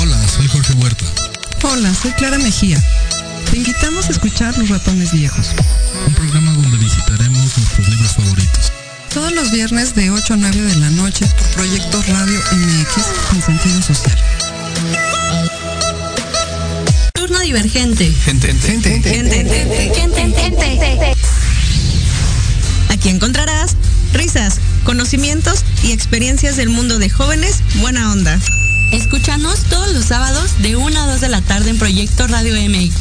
Hola, 0.00 0.28
soy 0.28 0.48
Jorge 0.48 0.72
Huerta. 0.74 1.04
Hola, 1.62 1.94
soy 1.94 2.10
Clara 2.12 2.38
Mejía. 2.38 2.82
Te 3.50 3.58
invitamos 3.58 4.06
a 4.06 4.12
escuchar 4.12 4.56
Los 4.58 4.68
Ratones 4.68 5.12
Viejos. 5.12 5.50
Un 6.06 6.14
programa 6.14 6.52
donde 6.54 6.78
visitaremos 6.78 7.58
nuestros 7.58 7.88
libros 7.88 8.12
favoritos. 8.12 8.72
Todos 9.12 9.32
los 9.32 9.50
viernes 9.50 9.94
de 9.94 10.10
8 10.10 10.34
a 10.34 10.36
9 10.36 10.60
de 10.60 10.76
la 10.76 10.90
noche 10.90 11.26
por 11.38 11.48
Proyecto 11.54 12.02
Radio 12.02 12.38
MX 12.52 13.04
con 13.30 13.42
sentido 13.42 13.80
social. 13.82 14.16
Turno 17.14 17.38
divergente. 17.40 18.12
Gente, 18.24 18.52
gente, 18.52 19.00
gente. 19.00 19.76
Aquí 22.90 23.08
encontrarás 23.08 23.76
risas, 24.12 24.60
conocimientos 24.84 25.64
y 25.82 25.92
experiencias 25.92 26.56
del 26.56 26.68
mundo 26.68 26.98
de 26.98 27.10
jóvenes 27.10 27.62
buena 27.76 28.12
onda. 28.12 28.38
Escúchanos 28.92 29.64
todos 29.68 29.92
los 29.92 30.06
sábados 30.06 30.62
de 30.62 30.76
1 30.76 31.00
a 31.00 31.06
2 31.06 31.20
de 31.20 31.28
la 31.28 31.40
tarde 31.42 31.70
en 31.70 31.78
Proyecto 31.78 32.26
Radio 32.26 32.54
MX, 32.54 32.94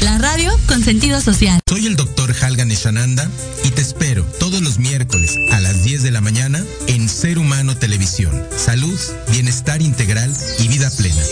la 0.00 0.18
radio 0.18 0.58
con 0.66 0.82
sentido 0.82 1.20
social. 1.20 1.60
Soy 1.68 1.86
el 1.86 1.96
doctor 1.96 2.34
Halgan 2.40 2.70
Eshananda 2.70 3.30
y 3.64 3.70
te 3.70 3.82
espero 3.82 4.24
todos 4.38 4.60
los 4.62 4.78
miércoles 4.78 5.36
a 5.52 5.60
las 5.60 5.84
10 5.84 6.02
de 6.02 6.10
la 6.10 6.20
mañana 6.20 6.64
en 6.86 7.08
Ser 7.08 7.38
Humano 7.38 7.76
Televisión. 7.76 8.46
Salud, 8.56 8.98
bienestar 9.30 9.82
integral 9.82 10.34
y 10.58 10.68
vida 10.68 10.90
plena. 10.90 11.22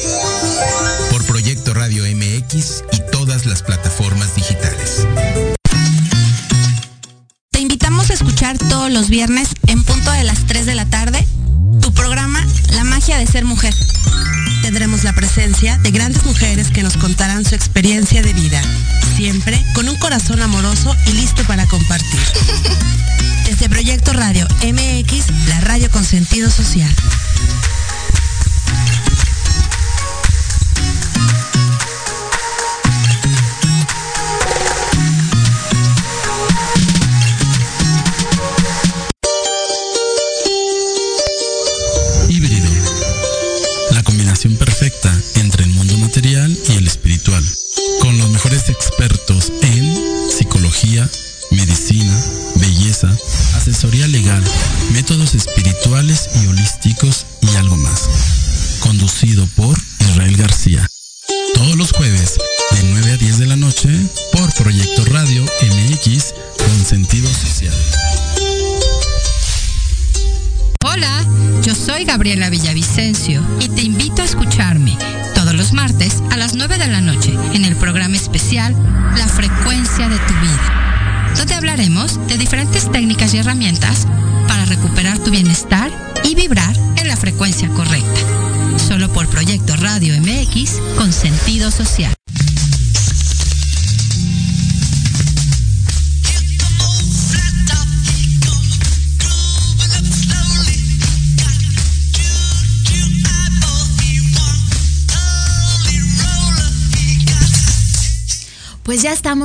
Por 1.10 1.24
Proyecto 1.24 1.74
Radio 1.74 2.04
MX 2.04 2.84
y 2.92 3.00
todas 3.10 3.46
las 3.46 3.62
plataformas 3.62 4.34
digitales. 4.34 5.06
Te 7.50 7.60
invitamos 7.60 8.10
a 8.10 8.14
escuchar 8.14 8.58
todos 8.58 8.90
los 8.90 9.08
viernes 9.08 9.48
en 9.66 9.82
punto 9.82 10.10
de 10.10 10.24
las 10.24 10.46
3 10.46 10.66
de 10.66 10.74
la 10.74 10.86
tarde 10.86 11.26
tu 11.80 11.92
programa 11.92 12.44
La 12.72 12.84
magia 12.84 13.18
de 13.18 13.26
ser 13.26 13.44
mujer. 13.44 13.74
Tendremos 14.74 15.04
la 15.04 15.12
presencia 15.12 15.78
de 15.78 15.92
grandes 15.92 16.24
mujeres 16.24 16.72
que 16.72 16.82
nos 16.82 16.96
contarán 16.96 17.44
su 17.44 17.54
experiencia 17.54 18.22
de 18.22 18.32
vida, 18.32 18.60
siempre 19.14 19.64
con 19.72 19.88
un 19.88 19.94
corazón 19.98 20.42
amoroso 20.42 20.96
y 21.06 21.12
listo 21.12 21.44
para 21.44 21.64
compartir. 21.66 22.18
Desde 23.46 23.68
Proyecto 23.68 24.12
Radio 24.12 24.48
MX, 24.64 25.26
la 25.46 25.60
radio 25.60 25.88
con 25.92 26.04
sentido 26.04 26.50
social. 26.50 26.92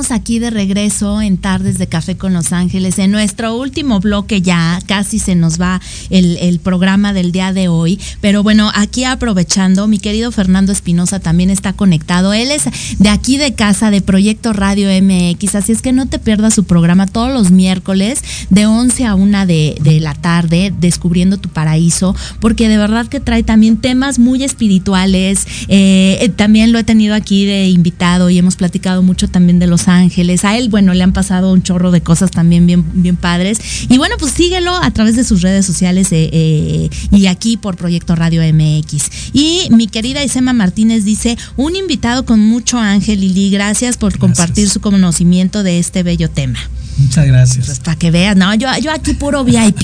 Aquí 0.08 0.38
de 0.38 0.48
regreso 0.48 1.20
en 1.20 1.36
Tardes 1.36 1.76
de 1.76 1.86
Café 1.86 2.16
con 2.16 2.32
Los 2.32 2.54
Ángeles. 2.54 2.98
En 2.98 3.10
nuestro 3.10 3.54
último 3.54 4.00
bloque 4.00 4.40
ya 4.40 4.80
casi 4.86 5.18
se 5.18 5.34
nos 5.34 5.60
va 5.60 5.78
el, 6.08 6.58
programa 6.60 7.12
del 7.12 7.32
día 7.32 7.52
de 7.52 7.68
hoy. 7.68 8.00
Pero 8.22 8.42
bueno, 8.42 8.72
aquí 8.74 9.04
aprovechando, 9.04 9.86
mi 9.88 9.98
querido 9.98 10.32
Fernando 10.32 10.72
Espinosa 10.72 11.20
también 11.20 11.50
está 11.50 11.74
conectado. 11.74 12.32
Él 12.32 12.50
es 12.50 12.64
de 12.98 13.08
aquí 13.10 13.36
de 13.36 13.52
casa 13.52 13.90
de 13.90 14.00
Proyecto 14.00 14.54
Radio 14.54 14.88
MX. 14.88 15.54
Así 15.56 15.72
es 15.72 15.82
que 15.82 15.92
no 15.92 16.06
te 16.06 16.18
pierdas 16.18 16.54
su 16.54 16.64
programa 16.64 17.06
todos 17.06 17.32
los 17.32 17.50
miércoles 17.50 18.24
de 18.48 18.64
11 18.64 19.04
a 19.04 19.14
1 19.14 19.46
de, 19.46 19.98
la 20.00 20.14
tarde, 20.14 20.72
Descubriendo 20.80 21.36
tu 21.36 21.50
Paraíso, 21.50 22.16
porque 22.40 22.68
de 22.68 22.78
verdad 22.78 23.06
que 23.06 23.20
trae 23.20 23.42
también 23.42 23.76
temas 23.76 24.18
muy 24.18 24.44
espirituales. 24.44 25.46
Eh, 25.68 26.32
también 26.36 26.72
lo 26.72 26.78
he 26.78 26.84
tenido 26.84 27.14
aquí 27.14 27.44
de 27.44 27.68
invitado 27.68 28.30
y 28.30 28.38
hemos 28.38 28.56
platicado 28.56 29.02
mucho 29.02 29.28
también 29.28 29.58
de 29.58 29.66
Los 29.66 29.88
Ángeles. 29.90 30.44
A 30.44 30.56
él, 30.56 30.68
bueno, 30.68 30.94
le 30.94 31.02
han 31.02 31.12
pasado 31.12 31.52
un 31.52 31.62
chorro 31.62 31.90
de 31.90 32.00
cosas 32.00 32.30
también 32.30 32.66
bien, 32.66 32.84
bien 32.94 33.16
padres. 33.16 33.58
Y 33.88 33.98
bueno, 33.98 34.16
pues 34.18 34.32
síguelo 34.32 34.74
a 34.74 34.90
través 34.90 35.16
de 35.16 35.24
sus 35.24 35.42
redes 35.42 35.66
sociales 35.66 36.12
eh, 36.12 36.30
eh, 36.32 36.90
y 37.10 37.26
aquí 37.26 37.56
por 37.56 37.76
Proyecto 37.76 38.14
Radio 38.16 38.42
MX. 38.42 39.10
Y 39.32 39.68
mi 39.70 39.86
querida 39.86 40.24
Isema 40.24 40.52
Martínez 40.52 41.04
dice, 41.04 41.36
un 41.56 41.76
invitado 41.76 42.24
con 42.24 42.40
mucho 42.40 42.78
ángel, 42.78 43.20
Lili, 43.20 43.50
gracias 43.50 43.96
por 43.96 44.18
compartir 44.18 44.68
su 44.68 44.80
conocimiento 44.80 45.62
de 45.62 45.78
este 45.78 46.02
bello 46.02 46.30
tema. 46.30 46.58
Muchas 47.00 47.26
gracias. 47.26 47.66
Pues 47.66 47.78
para 47.80 47.96
que 47.96 48.10
veas, 48.10 48.36
no, 48.36 48.54
yo, 48.54 48.68
yo 48.82 48.92
aquí 48.92 49.14
puro 49.14 49.44
VIP. 49.44 49.80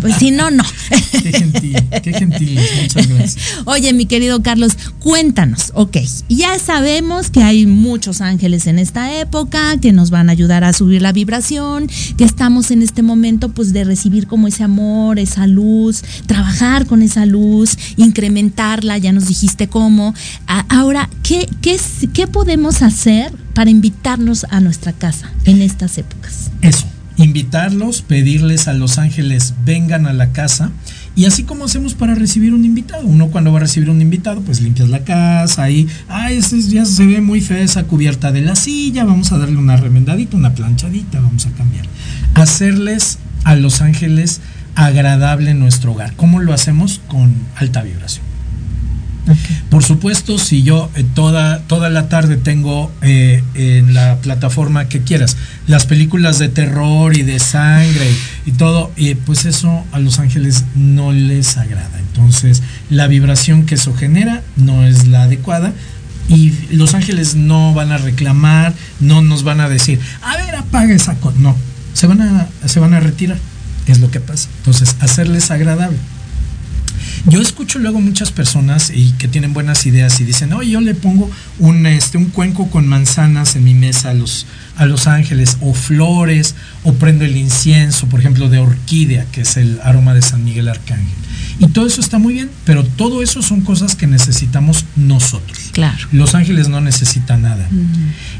Pues 0.00 0.16
si 0.16 0.30
no, 0.30 0.50
no. 0.50 0.64
Qué 1.22 1.32
gentil, 1.32 1.76
qué 2.02 2.12
gentil. 2.12 2.60
Muchas 2.82 3.08
gracias. 3.08 3.36
Oye, 3.64 3.92
mi 3.92 4.06
querido 4.06 4.42
Carlos, 4.42 4.76
cuéntanos, 5.00 5.72
ok, 5.74 5.96
ya 6.28 6.58
sabemos 6.58 7.30
que 7.30 7.42
hay 7.42 7.66
muchos 7.66 8.20
ángeles 8.20 8.66
en 8.66 8.78
esta 8.78 9.18
época, 9.18 9.49
que 9.80 9.92
nos 9.92 10.10
van 10.10 10.28
a 10.28 10.32
ayudar 10.32 10.64
a 10.64 10.72
subir 10.72 11.02
la 11.02 11.12
vibración, 11.12 11.88
que 12.16 12.24
estamos 12.24 12.70
en 12.70 12.82
este 12.82 13.02
momento 13.02 13.48
pues 13.48 13.72
de 13.72 13.84
recibir 13.84 14.26
como 14.26 14.46
ese 14.46 14.62
amor, 14.62 15.18
esa 15.18 15.46
luz, 15.46 16.02
trabajar 16.26 16.86
con 16.86 17.02
esa 17.02 17.26
luz, 17.26 17.76
incrementarla, 17.96 18.98
ya 18.98 19.12
nos 19.12 19.26
dijiste 19.26 19.68
cómo. 19.68 20.14
Ahora, 20.68 21.10
¿qué, 21.22 21.48
qué, 21.60 21.78
qué 22.12 22.26
podemos 22.26 22.82
hacer 22.82 23.32
para 23.54 23.70
invitarnos 23.70 24.46
a 24.50 24.60
nuestra 24.60 24.92
casa 24.92 25.30
en 25.44 25.62
estas 25.62 25.98
épocas? 25.98 26.50
Eso, 26.62 26.86
invitarlos, 27.16 28.02
pedirles 28.02 28.68
a 28.68 28.72
los 28.72 28.98
ángeles 28.98 29.54
vengan 29.64 30.06
a 30.06 30.12
la 30.12 30.32
casa. 30.32 30.70
Y 31.16 31.24
así 31.26 31.42
como 31.42 31.64
hacemos 31.64 31.94
para 31.94 32.14
recibir 32.14 32.54
un 32.54 32.64
invitado. 32.64 33.06
Uno 33.06 33.28
cuando 33.28 33.52
va 33.52 33.58
a 33.58 33.62
recibir 33.62 33.90
un 33.90 34.00
invitado, 34.00 34.40
pues 34.40 34.60
limpias 34.60 34.88
la 34.88 35.00
casa, 35.00 35.64
ahí, 35.64 35.86
ay, 36.08 36.36
este 36.36 36.60
ya 36.62 36.84
se 36.84 37.04
ve 37.06 37.20
muy 37.20 37.40
fea 37.40 37.60
esa 37.62 37.84
cubierta 37.84 38.32
de 38.32 38.40
la 38.42 38.56
silla, 38.56 39.04
vamos 39.04 39.32
a 39.32 39.38
darle 39.38 39.56
una 39.56 39.76
remendadita, 39.76 40.36
una 40.36 40.54
planchadita, 40.54 41.20
vamos 41.20 41.46
a 41.46 41.50
cambiar. 41.50 41.86
Hacerles 42.34 43.18
a 43.44 43.56
los 43.56 43.82
ángeles 43.82 44.40
agradable 44.76 45.54
nuestro 45.54 45.92
hogar. 45.92 46.14
¿Cómo 46.16 46.40
lo 46.40 46.52
hacemos? 46.52 47.00
Con 47.08 47.34
alta 47.56 47.82
vibración. 47.82 48.29
Por 49.68 49.84
supuesto, 49.84 50.38
si 50.38 50.62
yo 50.62 50.90
eh, 50.96 51.04
toda, 51.14 51.60
toda 51.60 51.90
la 51.90 52.08
tarde 52.08 52.36
tengo 52.36 52.90
eh, 53.02 53.42
en 53.54 53.94
la 53.94 54.16
plataforma 54.16 54.88
que 54.88 55.02
quieras 55.02 55.36
las 55.66 55.86
películas 55.86 56.38
de 56.38 56.48
terror 56.48 57.16
y 57.16 57.22
de 57.22 57.38
sangre 57.38 58.10
y, 58.46 58.52
todo, 58.52 58.90
y 58.96 59.14
pues 59.14 59.44
eso 59.44 59.84
a 59.92 59.98
los 59.98 60.18
ángeles 60.18 60.64
no 60.74 61.12
les 61.12 61.56
agrada. 61.56 61.98
Entonces, 61.98 62.62
la 62.90 63.06
vibración 63.06 63.66
que 63.66 63.76
eso 63.76 63.94
genera 63.94 64.42
no 64.56 64.84
es 64.84 65.06
la 65.06 65.22
adecuada 65.24 65.72
y 66.28 66.52
los 66.72 66.94
ángeles 66.94 67.34
no 67.34 67.74
van 67.74 67.92
a 67.92 67.98
reclamar, 67.98 68.74
no 69.00 69.22
nos 69.22 69.42
van 69.42 69.60
a 69.60 69.68
decir, 69.68 70.00
a 70.22 70.36
ver, 70.36 70.54
apaga 70.54 70.94
esa 70.94 71.14
cosa. 71.14 71.36
No, 71.40 71.56
se 71.92 72.06
van, 72.06 72.20
a, 72.20 72.48
se 72.66 72.80
van 72.80 72.94
a 72.94 73.00
retirar, 73.00 73.38
es 73.86 74.00
lo 74.00 74.10
que 74.10 74.20
pasa. 74.20 74.48
Entonces, 74.58 74.96
hacerles 75.00 75.50
agradable. 75.50 75.98
Yo 77.26 77.40
escucho 77.40 77.78
luego 77.78 78.00
muchas 78.00 78.32
personas 78.32 78.90
y 78.94 79.12
que 79.12 79.28
tienen 79.28 79.52
buenas 79.52 79.84
ideas 79.86 80.20
y 80.20 80.24
dicen, 80.24 80.52
oye, 80.52 80.70
yo 80.70 80.80
le 80.80 80.94
pongo 80.94 81.30
un, 81.58 81.86
este, 81.86 82.18
un 82.18 82.26
cuenco 82.26 82.70
con 82.70 82.86
manzanas 82.86 83.56
en 83.56 83.64
mi 83.64 83.74
mesa 83.74 84.10
a 84.10 84.14
los, 84.14 84.46
a 84.76 84.86
los 84.86 85.06
ángeles, 85.06 85.58
o 85.60 85.74
flores, 85.74 86.54
o 86.82 86.94
prendo 86.94 87.24
el 87.24 87.36
incienso, 87.36 88.06
por 88.06 88.20
ejemplo, 88.20 88.48
de 88.48 88.58
orquídea, 88.58 89.26
que 89.32 89.42
es 89.42 89.56
el 89.56 89.80
aroma 89.82 90.14
de 90.14 90.22
San 90.22 90.44
Miguel 90.44 90.68
Arcángel. 90.68 91.20
Y 91.58 91.68
todo 91.68 91.86
eso 91.86 92.00
está 92.00 92.18
muy 92.18 92.32
bien, 92.32 92.50
pero 92.64 92.84
todo 92.84 93.22
eso 93.22 93.42
son 93.42 93.60
cosas 93.60 93.94
que 93.94 94.06
necesitamos 94.06 94.86
nosotros. 94.96 95.58
Claro. 95.72 96.08
Los 96.10 96.34
ángeles 96.34 96.70
no 96.70 96.80
necesitan 96.80 97.42
nada. 97.42 97.68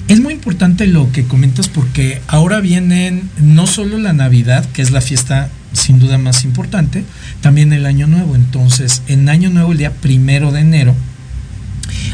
Es 0.08 0.20
muy 0.20 0.32
importante 0.32 0.86
lo 0.86 1.12
que 1.12 1.24
comentas 1.24 1.68
porque 1.68 2.22
ahora 2.28 2.60
vienen 2.60 3.28
no 3.38 3.66
solo 3.66 3.98
la 3.98 4.14
Navidad, 4.14 4.64
que 4.72 4.80
es 4.80 4.90
la 4.90 5.02
fiesta 5.02 5.50
sin 5.72 5.98
duda 5.98 6.18
más 6.18 6.44
importante, 6.44 7.04
también 7.40 7.72
el 7.72 7.86
Año 7.86 8.06
Nuevo. 8.06 8.34
Entonces, 8.34 9.02
en 9.08 9.28
Año 9.28 9.50
Nuevo, 9.50 9.72
el 9.72 9.78
día 9.78 9.92
primero 9.92 10.52
de 10.52 10.60
enero, 10.60 10.94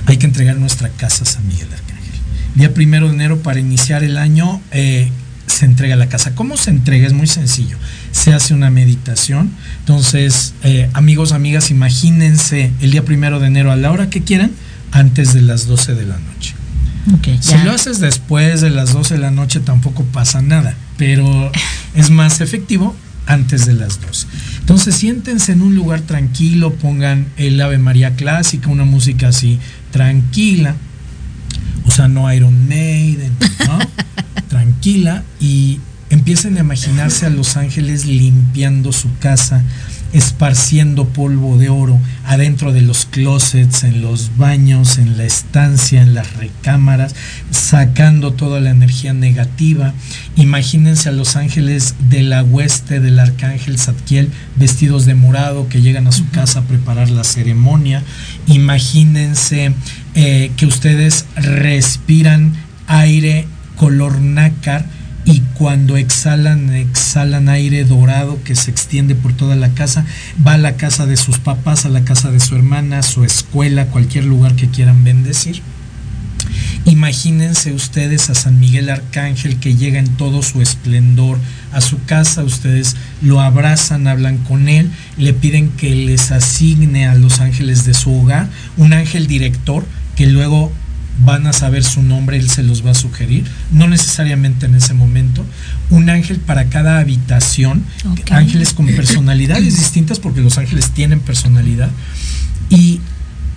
hay 0.06 0.16
que 0.16 0.26
entregar 0.26 0.56
nuestra 0.56 0.88
casa 0.90 1.24
a 1.24 1.26
San 1.26 1.46
Miguel 1.46 1.68
Arcángel. 1.72 2.14
Día 2.54 2.72
primero 2.74 3.08
de 3.08 3.14
enero, 3.14 3.42
para 3.42 3.60
iniciar 3.60 4.04
el 4.04 4.18
año, 4.18 4.60
eh, 4.70 5.10
se 5.46 5.64
entrega 5.64 5.96
la 5.96 6.08
casa. 6.08 6.34
¿Cómo 6.34 6.56
se 6.56 6.70
entrega? 6.70 7.06
Es 7.06 7.12
muy 7.12 7.26
sencillo. 7.26 7.76
Se 8.12 8.32
hace 8.32 8.54
una 8.54 8.70
meditación. 8.70 9.50
Entonces, 9.80 10.54
eh, 10.62 10.90
amigos, 10.92 11.32
amigas, 11.32 11.70
imagínense 11.70 12.72
el 12.80 12.90
día 12.90 13.04
primero 13.04 13.40
de 13.40 13.46
enero 13.46 13.72
a 13.72 13.76
la 13.76 13.90
hora 13.90 14.10
que 14.10 14.22
quieran, 14.22 14.52
antes 14.92 15.34
de 15.34 15.42
las 15.42 15.66
12 15.66 15.94
de 15.94 16.06
la 16.06 16.18
noche. 16.18 16.54
si 17.40 17.56
lo 17.58 17.72
haces 17.72 18.00
después 18.00 18.60
de 18.60 18.70
las 18.70 18.92
12 18.92 19.14
de 19.14 19.20
la 19.20 19.30
noche 19.30 19.60
tampoco 19.60 20.04
pasa 20.04 20.42
nada, 20.42 20.74
pero 20.96 21.52
es 21.94 22.10
más 22.10 22.40
efectivo 22.40 22.96
antes 23.26 23.66
de 23.66 23.74
las 23.74 24.00
12. 24.00 24.26
Entonces 24.60 24.94
siéntense 24.94 25.52
en 25.52 25.62
un 25.62 25.74
lugar 25.74 26.00
tranquilo, 26.02 26.74
pongan 26.74 27.26
el 27.36 27.60
Ave 27.60 27.78
María 27.78 28.14
clásica, 28.14 28.68
una 28.68 28.84
música 28.84 29.28
así 29.28 29.58
tranquila, 29.90 30.76
o 31.84 31.90
sea, 31.90 32.08
no 32.08 32.32
Iron 32.32 32.68
Maiden, 32.68 33.32
¿no? 33.66 33.78
tranquila 34.48 35.22
y 35.40 35.80
empiecen 36.10 36.56
a 36.56 36.60
imaginarse 36.60 37.26
a 37.26 37.30
los 37.30 37.56
ángeles 37.56 38.06
limpiando 38.06 38.92
su 38.92 39.08
casa, 39.18 39.62
esparciendo 40.16 41.08
polvo 41.08 41.58
de 41.58 41.68
oro 41.68 42.00
adentro 42.24 42.72
de 42.72 42.80
los 42.80 43.04
closets, 43.04 43.84
en 43.84 44.00
los 44.00 44.38
baños, 44.38 44.96
en 44.96 45.18
la 45.18 45.24
estancia, 45.24 46.00
en 46.00 46.14
las 46.14 46.36
recámaras, 46.36 47.14
sacando 47.50 48.32
toda 48.32 48.60
la 48.60 48.70
energía 48.70 49.12
negativa. 49.12 49.92
Imagínense 50.36 51.10
a 51.10 51.12
los 51.12 51.36
ángeles 51.36 51.94
de 52.08 52.22
la 52.22 52.42
hueste 52.42 53.00
del 53.00 53.18
arcángel 53.18 53.78
Zadkiel 53.78 54.30
vestidos 54.56 55.04
de 55.04 55.14
morado 55.14 55.68
que 55.68 55.82
llegan 55.82 56.06
a 56.06 56.12
su 56.12 56.28
casa 56.30 56.60
a 56.60 56.64
preparar 56.64 57.10
la 57.10 57.22
ceremonia. 57.22 58.02
Imagínense 58.46 59.74
eh, 60.14 60.50
que 60.56 60.64
ustedes 60.66 61.26
respiran 61.36 62.54
aire 62.86 63.46
color 63.76 64.20
nácar 64.22 64.95
y 65.26 65.40
cuando 65.54 65.96
exhalan, 65.96 66.72
exhalan 66.72 67.48
aire 67.48 67.84
dorado 67.84 68.38
que 68.44 68.54
se 68.54 68.70
extiende 68.70 69.16
por 69.16 69.32
toda 69.32 69.56
la 69.56 69.70
casa, 69.70 70.06
va 70.46 70.52
a 70.52 70.58
la 70.58 70.76
casa 70.76 71.04
de 71.04 71.16
sus 71.16 71.40
papás, 71.40 71.84
a 71.84 71.88
la 71.88 72.04
casa 72.04 72.30
de 72.30 72.38
su 72.38 72.54
hermana, 72.54 73.00
a 73.00 73.02
su 73.02 73.24
escuela, 73.24 73.88
cualquier 73.88 74.24
lugar 74.24 74.54
que 74.54 74.68
quieran 74.68 75.02
bendecir. 75.02 75.62
Imagínense 76.84 77.72
ustedes 77.72 78.30
a 78.30 78.36
San 78.36 78.60
Miguel 78.60 78.88
Arcángel 78.88 79.58
que 79.58 79.74
llega 79.74 79.98
en 79.98 80.16
todo 80.16 80.44
su 80.44 80.62
esplendor 80.62 81.38
a 81.72 81.80
su 81.80 82.04
casa, 82.04 82.44
ustedes 82.44 82.94
lo 83.20 83.40
abrazan, 83.40 84.06
hablan 84.06 84.38
con 84.38 84.68
él, 84.68 84.92
le 85.18 85.34
piden 85.34 85.70
que 85.70 85.90
les 85.96 86.30
asigne 86.30 87.08
a 87.08 87.16
los 87.16 87.40
ángeles 87.40 87.84
de 87.84 87.94
su 87.94 88.14
hogar 88.14 88.48
un 88.76 88.92
ángel 88.92 89.26
director 89.26 89.84
que 90.14 90.28
luego 90.28 90.72
van 91.24 91.46
a 91.46 91.52
saber 91.52 91.82
su 91.84 92.02
nombre, 92.02 92.36
él 92.36 92.50
se 92.50 92.62
los 92.62 92.84
va 92.84 92.90
a 92.90 92.94
sugerir, 92.94 93.44
no 93.72 93.88
necesariamente 93.88 94.66
en 94.66 94.74
ese 94.74 94.94
momento. 94.94 95.44
Un 95.90 96.10
ángel 96.10 96.38
para 96.38 96.66
cada 96.66 96.98
habitación, 96.98 97.84
ángeles 98.30 98.74
con 98.74 98.86
personalidades 98.86 99.76
distintas, 99.78 100.20
porque 100.20 100.40
los 100.40 100.58
ángeles 100.58 100.90
tienen 100.90 101.20
personalidad, 101.20 101.90
y 102.68 103.00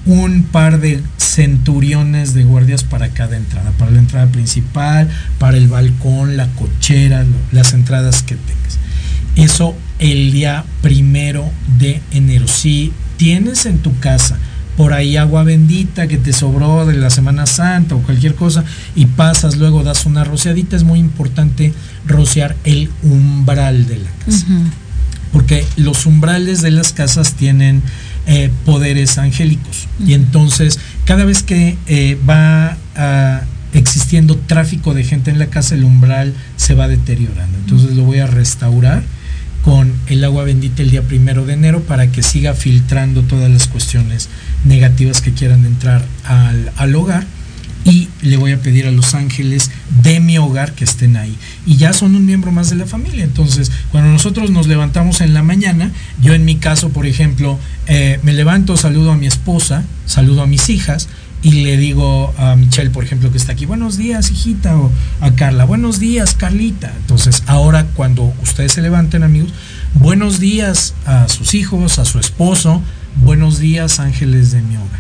un 0.06 0.44
par 0.44 0.80
de 0.80 1.04
centuriones 1.18 2.34
de 2.34 2.44
guardias 2.44 2.84
para 2.84 3.10
cada 3.10 3.38
entrada, 3.38 3.72
para 3.72 3.92
la 3.92 4.00
entrada 4.00 4.28
principal, 4.28 5.10
para 5.38 5.58
el 5.58 5.68
balcón, 5.68 6.38
la 6.38 6.48
cochera, 6.54 7.26
las 7.52 7.74
entradas 7.74 8.24
que 8.24 8.36
tengas. 8.36 8.80
Eso 9.36 9.76
el 10.00 10.32
día 10.32 10.66
primero 10.82 11.52
de 11.78 12.02
enero. 12.12 12.48
Si 12.48 12.94
tienes 13.18 13.66
en 13.66 13.80
tu 13.80 13.98
casa 14.00 14.38
por 14.80 14.94
ahí 14.94 15.18
agua 15.18 15.44
bendita 15.44 16.08
que 16.08 16.18
te 16.18 16.32
sobró 16.32 16.86
de 16.86 16.94
la 16.94 17.10
Semana 17.10 17.46
Santa 17.46 17.96
o 17.96 18.02
cualquier 18.02 18.36
cosa 18.36 18.64
y 18.96 19.08
pasas, 19.08 19.58
luego 19.58 19.84
das 19.84 20.06
una 20.06 20.24
rociadita, 20.24 20.78
es 20.78 20.86
muy 20.86 21.00
importante 21.00 21.74
rociar 22.08 22.56
el 22.64 22.90
umbral 23.04 23.88
de 23.88 23.98
la 23.98 24.10
casa. 24.26 24.46
Porque 25.34 25.66
los 25.76 26.06
umbrales 26.06 26.62
de 26.62 26.72
las 26.72 26.94
casas 26.94 27.34
tienen 27.34 27.84
eh, 28.26 28.52
poderes 28.64 29.18
angélicos. 29.18 29.90
Y 30.00 30.14
entonces, 30.14 30.80
cada 31.04 31.26
vez 31.26 31.44
que 31.44 31.78
eh, 31.88 32.18
va 32.28 32.78
existiendo 33.74 34.38
tráfico 34.38 34.94
de 34.94 35.04
gente 35.04 35.30
en 35.30 35.40
la 35.40 35.48
casa, 35.48 35.76
el 35.76 35.84
umbral 35.84 36.34
se 36.56 36.74
va 36.74 36.88
deteriorando. 36.88 37.58
Entonces 37.58 37.98
lo 37.98 38.04
voy 38.04 38.20
a 38.20 38.28
restaurar 38.28 39.04
con 39.62 39.92
el 40.08 40.24
agua 40.24 40.46
bendita 40.46 40.84
el 40.84 40.92
día 40.92 41.02
primero 41.02 41.46
de 41.46 41.54
enero 41.54 41.82
para 41.82 42.14
que 42.14 42.24
siga 42.24 42.54
filtrando 42.54 43.24
todas 43.24 43.52
las 43.52 43.68
cuestiones 43.68 44.30
negativas 44.66 45.22
que 45.22 45.34
quieran 45.34 45.66
entrar 45.66 46.06
al, 46.26 46.96
hogar 46.96 47.26
y 47.86 48.10
le 48.22 48.38
voy 48.38 48.52
a 48.52 48.62
pedir 48.62 48.88
a 48.88 48.92
los 48.92 49.14
ángeles 49.16 49.72
de 50.04 50.20
mi 50.20 50.38
hogar 50.38 50.74
que 50.74 50.84
estén 50.84 51.16
ahí. 51.18 51.36
Y 51.66 51.78
ya 51.78 51.94
son 51.94 52.16
un 52.16 52.26
miembro 52.26 52.52
más 52.52 52.70
de 52.70 52.76
la 52.76 52.86
familia. 52.86 53.24
Entonces, 53.24 53.72
cuando 53.92 54.12
nosotros 54.12 54.52
nos 54.52 54.68
levantamos 54.68 55.22
en 55.22 55.34
la 55.34 55.44
mañana, 55.44 55.92
yo 56.22 56.34
en 56.34 56.46
mi 56.46 56.56
caso, 56.56 56.90
por 56.90 57.06
ejemplo, 57.06 57.58
eh, 57.88 58.20
me 58.24 58.34
levanto, 58.34 58.76
saludo 58.78 59.12
a 59.12 59.18
mi 59.18 59.28
esposa, 59.28 59.84
saludo 60.06 60.42
a 60.44 60.48
mis 60.48 60.70
hijas 60.70 61.08
y 61.42 61.64
le 61.64 61.78
digo 61.78 62.34
a 62.38 62.56
Michelle, 62.56 62.90
por 62.90 63.04
ejemplo, 63.04 63.32
que 63.32 63.38
está 63.38 63.54
aquí, 63.54 63.66
buenos 63.66 63.98
días, 63.98 64.30
hijita, 64.30 64.76
o 64.78 64.92
a 65.22 65.32
Carla, 65.32 65.64
buenos 65.64 66.00
días, 66.00 66.36
Carlita. 66.36 66.94
Entonces, 66.98 67.44
ahora 67.48 67.86
cuando 67.96 68.34
ustedes 68.44 68.74
se 68.74 68.82
levanten, 68.82 69.24
amigos, 69.24 69.54
buenos 69.94 70.40
días 70.40 70.94
a 71.06 71.30
sus 71.30 71.54
hijos, 71.54 71.98
a 71.98 72.06
su 72.06 72.20
esposo, 72.20 72.84
buenos 73.24 73.60
días, 73.60 74.00
ángeles 74.00 74.52
de 74.52 74.62
mi 74.62 74.76
hogar. 74.76 75.00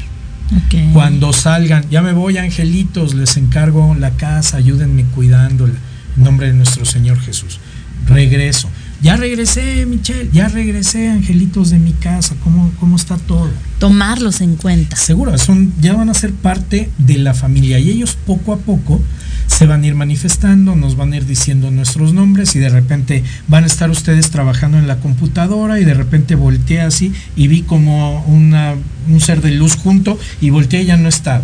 Cuando 0.93 1.31
salgan, 1.33 1.87
ya 1.89 2.01
me 2.01 2.13
voy, 2.13 2.37
angelitos, 2.37 3.13
les 3.13 3.37
encargo 3.37 3.95
la 3.95 4.11
casa, 4.11 4.57
ayúdenme 4.57 5.03
cuidándola, 5.05 5.73
en 6.17 6.23
nombre 6.23 6.47
de 6.47 6.53
nuestro 6.53 6.85
Señor 6.85 7.19
Jesús. 7.19 7.59
Regreso. 8.07 8.69
Ya 9.01 9.15
regresé, 9.15 9.85
Michelle, 9.85 10.29
ya 10.33 10.49
regresé, 10.49 11.09
angelitos 11.09 11.69
de 11.69 11.79
mi 11.79 11.93
casa, 11.93 12.35
¿cómo, 12.43 12.69
cómo 12.81 12.97
está 12.97 13.15
todo? 13.15 13.49
Tomarlos 13.79 14.41
en 14.41 14.57
cuenta. 14.57 14.97
Seguro, 14.97 15.37
son, 15.37 15.71
ya 15.79 15.93
van 15.93 16.09
a 16.09 16.13
ser 16.13 16.33
parte 16.33 16.89
de 16.97 17.17
la 17.17 17.33
familia 17.33 17.79
y 17.79 17.91
ellos 17.91 18.17
poco 18.25 18.51
a 18.51 18.57
poco 18.57 19.01
se 19.47 19.65
van 19.65 19.83
a 19.83 19.87
ir 19.87 19.95
manifestando, 19.95 20.75
nos 20.75 20.97
van 20.97 21.13
a 21.13 21.17
ir 21.17 21.25
diciendo 21.25 21.71
nuestros 21.71 22.13
nombres 22.13 22.57
y 22.57 22.59
de 22.59 22.67
repente 22.67 23.23
van 23.47 23.63
a 23.63 23.67
estar 23.67 23.89
ustedes 23.89 24.31
trabajando 24.31 24.77
en 24.77 24.87
la 24.87 24.97
computadora 24.97 25.79
y 25.79 25.85
de 25.85 25.93
repente 25.93 26.35
volteé 26.35 26.81
así 26.81 27.13
y 27.37 27.47
vi 27.47 27.61
como 27.61 28.21
una, 28.25 28.75
un 29.07 29.21
ser 29.21 29.41
de 29.41 29.51
luz 29.51 29.77
junto 29.77 30.19
y 30.41 30.49
volteé 30.49 30.81
y 30.81 30.87
ya 30.87 30.97
no 30.97 31.07
estaba. 31.07 31.43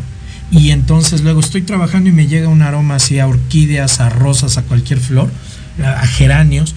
Y 0.51 0.71
entonces 0.71 1.21
luego 1.21 1.39
estoy 1.39 1.61
trabajando 1.61 2.09
y 2.09 2.13
me 2.13 2.27
llega 2.27 2.49
un 2.49 2.61
aroma 2.61 2.95
así 2.95 3.17
a 3.19 3.27
orquídeas, 3.27 4.01
a 4.01 4.09
rosas, 4.09 4.57
a 4.57 4.63
cualquier 4.63 4.99
flor, 4.99 5.29
a 5.81 6.05
geranios 6.05 6.75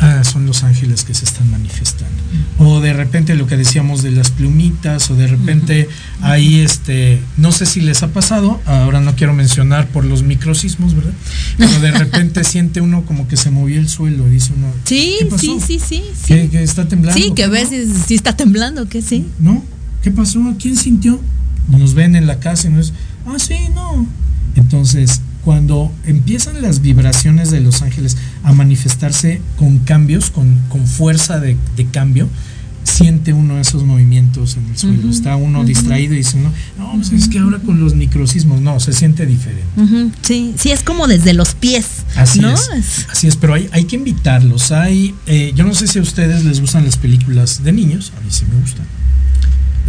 ah, 0.00 0.24
son 0.24 0.46
los 0.46 0.64
ángeles 0.64 1.04
que 1.04 1.14
se 1.14 1.24
están 1.24 1.50
manifestando. 1.50 2.14
O 2.58 2.80
de 2.80 2.92
repente 2.92 3.34
lo 3.34 3.46
que 3.46 3.56
decíamos 3.56 4.02
de 4.02 4.10
las 4.10 4.30
plumitas, 4.30 5.10
o 5.10 5.14
de 5.14 5.26
repente 5.26 5.88
ahí, 6.20 6.60
este, 6.60 7.22
no 7.36 7.52
sé 7.52 7.66
si 7.66 7.80
les 7.80 8.02
ha 8.02 8.08
pasado, 8.08 8.60
ahora 8.66 9.00
no 9.00 9.14
quiero 9.14 9.32
mencionar 9.32 9.88
por 9.88 10.04
los 10.04 10.22
microsismos, 10.22 10.94
¿verdad? 10.94 11.12
Pero 11.56 11.80
de 11.80 11.92
repente 11.92 12.44
siente 12.44 12.80
uno 12.80 13.02
como 13.04 13.28
que 13.28 13.36
se 13.36 13.50
movió 13.50 13.78
el 13.78 13.88
suelo, 13.88 14.26
dice 14.28 14.52
uno. 14.56 14.68
Sí, 14.84 15.16
sí, 15.38 15.58
sí, 15.64 15.80
sí. 15.80 16.02
Que, 16.26 16.62
está 16.62 16.88
temblando. 16.88 17.20
Sí, 17.20 17.32
que 17.34 17.46
ves 17.46 17.68
si, 18.06 18.14
está 18.14 18.36
temblando, 18.36 18.88
que 18.88 19.02
sí. 19.02 19.26
¿No? 19.38 19.64
¿qué 20.02 20.10
pasó? 20.10 20.40
¿Quién 20.58 20.76
sintió? 20.76 21.20
Nos 21.68 21.94
ven 21.94 22.16
en 22.16 22.26
la 22.26 22.40
casa 22.40 22.68
y 22.68 22.70
nos 22.70 22.92
ah, 23.26 23.38
sí, 23.38 23.56
no. 23.74 24.06
Entonces, 24.56 25.20
cuando 25.44 25.90
empiezan 26.06 26.60
las 26.62 26.82
vibraciones 26.82 27.50
de 27.50 27.60
los 27.60 27.82
ángeles 27.82 28.16
a 28.42 28.52
manifestarse 28.52 29.40
con 29.56 29.78
cambios, 29.78 30.30
con, 30.30 30.56
con 30.68 30.86
fuerza 30.86 31.40
de, 31.40 31.56
de, 31.76 31.86
cambio, 31.86 32.28
siente 32.84 33.32
uno 33.32 33.58
esos 33.58 33.84
movimientos 33.84 34.56
en 34.56 34.66
el 34.66 34.76
suelo. 34.76 34.98
Uh 34.98 35.04
-huh, 35.04 35.10
Está 35.10 35.36
uno 35.36 35.60
uh 35.60 35.62
-huh. 35.62 35.66
distraído 35.66 36.14
y 36.14 36.18
dice, 36.18 36.38
no, 36.38 36.52
no 36.78 36.92
pues 36.94 37.12
es 37.12 37.28
que 37.28 37.38
ahora 37.38 37.58
con 37.58 37.80
los 37.80 37.94
microsismos, 37.94 38.60
no, 38.60 38.80
se 38.80 38.92
siente 38.92 39.26
diferente. 39.26 39.64
Uh 39.76 39.82
-huh. 39.82 40.12
Sí, 40.22 40.54
sí, 40.58 40.70
es 40.70 40.82
como 40.82 41.06
desde 41.06 41.32
los 41.32 41.54
pies. 41.54 41.86
Así 42.16 42.40
¿no? 42.40 42.52
es. 42.52 43.06
Así 43.10 43.26
es, 43.26 43.36
pero 43.36 43.54
hay, 43.54 43.68
hay 43.72 43.84
que 43.84 43.96
invitarlos. 43.96 44.72
Hay, 44.72 45.14
eh, 45.26 45.52
yo 45.54 45.64
no 45.64 45.74
sé 45.74 45.86
si 45.86 45.98
a 45.98 46.02
ustedes 46.02 46.44
les 46.44 46.60
gustan 46.60 46.84
las 46.84 46.96
películas 46.96 47.62
de 47.64 47.72
niños, 47.72 48.12
a 48.16 48.20
mí 48.20 48.30
sí 48.30 48.44
me 48.52 48.60
gustan. 48.60 48.86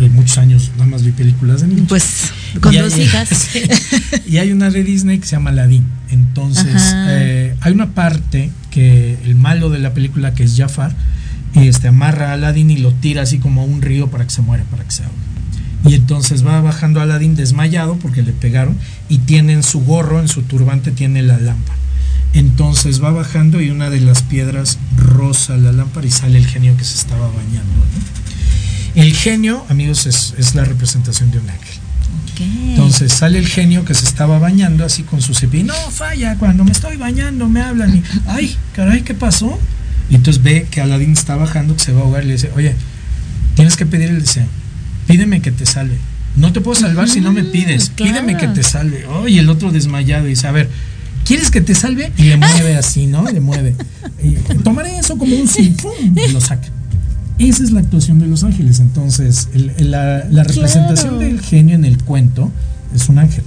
Eh, 0.02 0.10
muchos 0.10 0.40
años 0.40 0.72
nada 0.78 0.90
más 0.90 1.04
vi 1.04 1.12
películas 1.12 1.62
de 1.62 1.68
niños. 1.68 1.86
Pues 1.88 2.32
con 2.60 2.74
y 2.74 2.78
dos 2.78 2.94
hay, 2.96 3.02
hijas. 3.04 3.50
y 4.28 4.38
hay 4.38 4.52
una 4.52 4.72
de 4.72 4.84
Disney 4.84 5.20
que 5.20 5.28
se 5.28 5.34
llama 5.34 5.52
Aladdin. 5.52 5.86
Entonces, 6.10 6.82
eh, 7.08 7.56
hay 7.62 7.72
una 7.72 7.92
parte 7.92 8.50
que 8.72 9.20
el 9.24 9.36
malo 9.36 9.70
de 9.70 9.78
la 9.78 9.94
película, 9.94 10.34
que 10.34 10.44
es 10.44 10.58
Jafar, 10.58 10.96
este, 11.54 11.90
amarra 11.90 12.32
a 12.32 12.34
Aladdin 12.34 12.72
y 12.72 12.78
lo 12.78 12.94
tira 12.94 13.22
así 13.22 13.38
como 13.38 13.62
a 13.62 13.66
un 13.66 13.84
río 13.84 14.10
para 14.10 14.24
que 14.24 14.32
se 14.32 14.42
muera, 14.42 14.64
para 14.72 14.84
que 14.84 14.92
se 14.92 15.04
ahogue. 15.04 15.16
Y 15.86 15.94
entonces 15.96 16.46
va 16.46 16.62
bajando 16.62 17.00
Aladdin 17.00 17.36
desmayado 17.36 17.98
porque 17.98 18.24
le 18.24 18.34
pegaron 18.34 18.78
y 19.08 19.20
tiene 19.20 19.54
en 19.54 19.64
su 19.64 19.82
gorro, 19.82 20.20
en 20.20 20.28
su 20.28 20.42
turbante, 20.44 20.92
tiene 20.92 21.22
la 21.22 21.38
lámpara. 21.38 21.78
Entonces 22.34 23.04
va 23.04 23.12
bajando 23.12 23.62
y 23.62 23.70
una 23.70 23.90
de 23.90 24.00
las 24.00 24.24
piedras 24.24 24.80
rosa 24.98 25.58
la 25.58 25.72
lámpara 25.72 26.08
y 26.08 26.12
sale 26.12 26.38
el 26.38 26.48
genio 26.48 26.76
que 26.78 26.86
se 26.86 26.98
estaba 26.98 27.28
bañando. 27.28 27.74
¿no? 27.76 28.21
El 28.96 29.16
genio, 29.16 29.66
amigos, 29.70 30.06
es, 30.06 30.34
es, 30.38 30.56
la 30.56 30.66
representación 30.66 31.32
de 31.32 31.40
un 31.40 31.50
ángel. 31.50 31.76
Okay. 32.34 32.72
Entonces 32.72 33.14
sale 33.14 33.40
el 33.40 33.48
genio 33.48 33.86
que 33.86 33.94
se 33.94 34.06
estaba 34.06 34.40
bañando 34.40 34.84
así 34.86 35.04
con 35.04 35.22
su 35.22 35.34
cepillo. 35.34 35.66
No, 35.66 35.92
falla, 35.92 36.36
cuando 36.38 36.64
me 36.64 36.72
estoy 36.72 36.98
bañando 36.98 37.48
me 37.48 37.62
hablan 37.62 37.98
y, 37.98 38.04
ay, 38.28 38.56
caray, 38.76 39.02
¿qué 39.02 39.14
pasó? 39.14 39.58
Y 40.10 40.16
entonces 40.16 40.44
ve 40.44 40.68
que 40.70 40.82
Aladín 40.82 41.14
está 41.14 41.36
bajando, 41.36 41.76
que 41.76 41.84
se 41.84 41.94
va 41.94 42.02
a 42.02 42.04
ahogar 42.04 42.24
y 42.24 42.28
le 42.28 42.34
dice, 42.34 42.52
oye, 42.56 42.76
tienes 43.56 43.78
que 43.78 43.86
pedir 43.86 44.10
el 44.10 44.20
deseo. 44.22 44.46
Pídeme 45.08 45.42
que 45.42 45.52
te 45.52 45.66
salve. 45.66 45.98
No 46.36 46.52
te 46.52 46.62
puedo 46.62 46.80
salvar 46.80 47.10
si 47.10 47.22
no 47.22 47.32
me 47.32 47.44
pides. 47.44 47.92
Claro. 47.96 48.12
Pídeme 48.12 48.38
que 48.38 48.48
te 48.48 48.64
salve. 48.64 49.06
Oh, 49.06 49.28
el 49.28 49.50
otro 49.50 49.72
desmayado 49.72 50.26
dice, 50.26 50.48
a 50.48 50.52
ver, 50.52 50.70
¿quieres 51.26 51.52
que 51.52 51.62
te 51.62 51.76
salve? 51.76 52.12
Y 52.18 52.24
le 52.24 52.38
mueve 52.38 52.76
así, 52.76 53.08
¿no? 53.08 53.24
Le 53.24 53.40
mueve. 53.40 53.76
Y, 54.24 54.32
tomaré 54.64 54.98
eso 54.98 55.18
como 55.18 55.36
un 55.36 55.48
sí, 55.48 55.76
y 56.16 56.32
lo 56.32 56.42
saca. 56.42 56.68
Esa 57.50 57.64
es 57.64 57.72
la 57.72 57.80
actuación 57.80 58.20
de 58.20 58.28
los 58.28 58.44
ángeles. 58.44 58.80
Entonces, 58.80 59.50
el, 59.54 59.72
el, 59.78 59.92
la, 59.92 60.26
la, 60.30 60.44
representación 60.44 61.18
claro. 61.18 61.20
del 61.20 61.42
genio 61.42 61.76
en 61.76 61.86
el 61.86 61.98
cuento 62.04 62.52
es 62.96 63.10
un 63.10 63.20
ángel. 63.20 63.44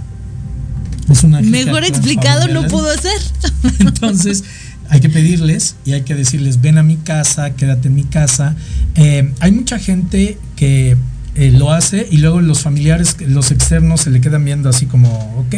Es 1.08 1.22
un 1.22 1.34
ángel. 1.34 1.50
Mejor 1.50 1.84
explicado 1.84 2.48
no 2.48 2.66
pudo 2.66 2.92
ser. 2.96 3.20
Entonces, 3.78 4.44
hay 4.88 5.00
que 5.00 5.08
pedirles 5.08 5.76
y 5.84 5.92
hay 5.92 6.02
que 6.02 6.14
decirles, 6.14 6.60
ven 6.60 6.78
a 6.78 6.82
mi 6.82 6.96
casa, 6.96 7.54
quédate 7.54 7.88
en 7.88 7.94
mi 7.94 8.04
casa. 8.04 8.56
Eh, 8.96 9.32
hay 9.40 9.52
mucha 9.52 9.78
gente 9.78 10.38
que 10.56 10.96
eh, 11.36 11.50
lo 11.50 11.72
hace 11.72 12.06
y 12.10 12.18
luego 12.18 12.40
los 12.40 12.60
familiares, 12.60 13.16
los 13.26 13.50
externos 13.50 14.02
se 14.02 14.10
le 14.10 14.20
quedan 14.20 14.44
viendo 14.44 14.68
así 14.68 14.86
como, 14.86 15.10
ok, 15.38 15.54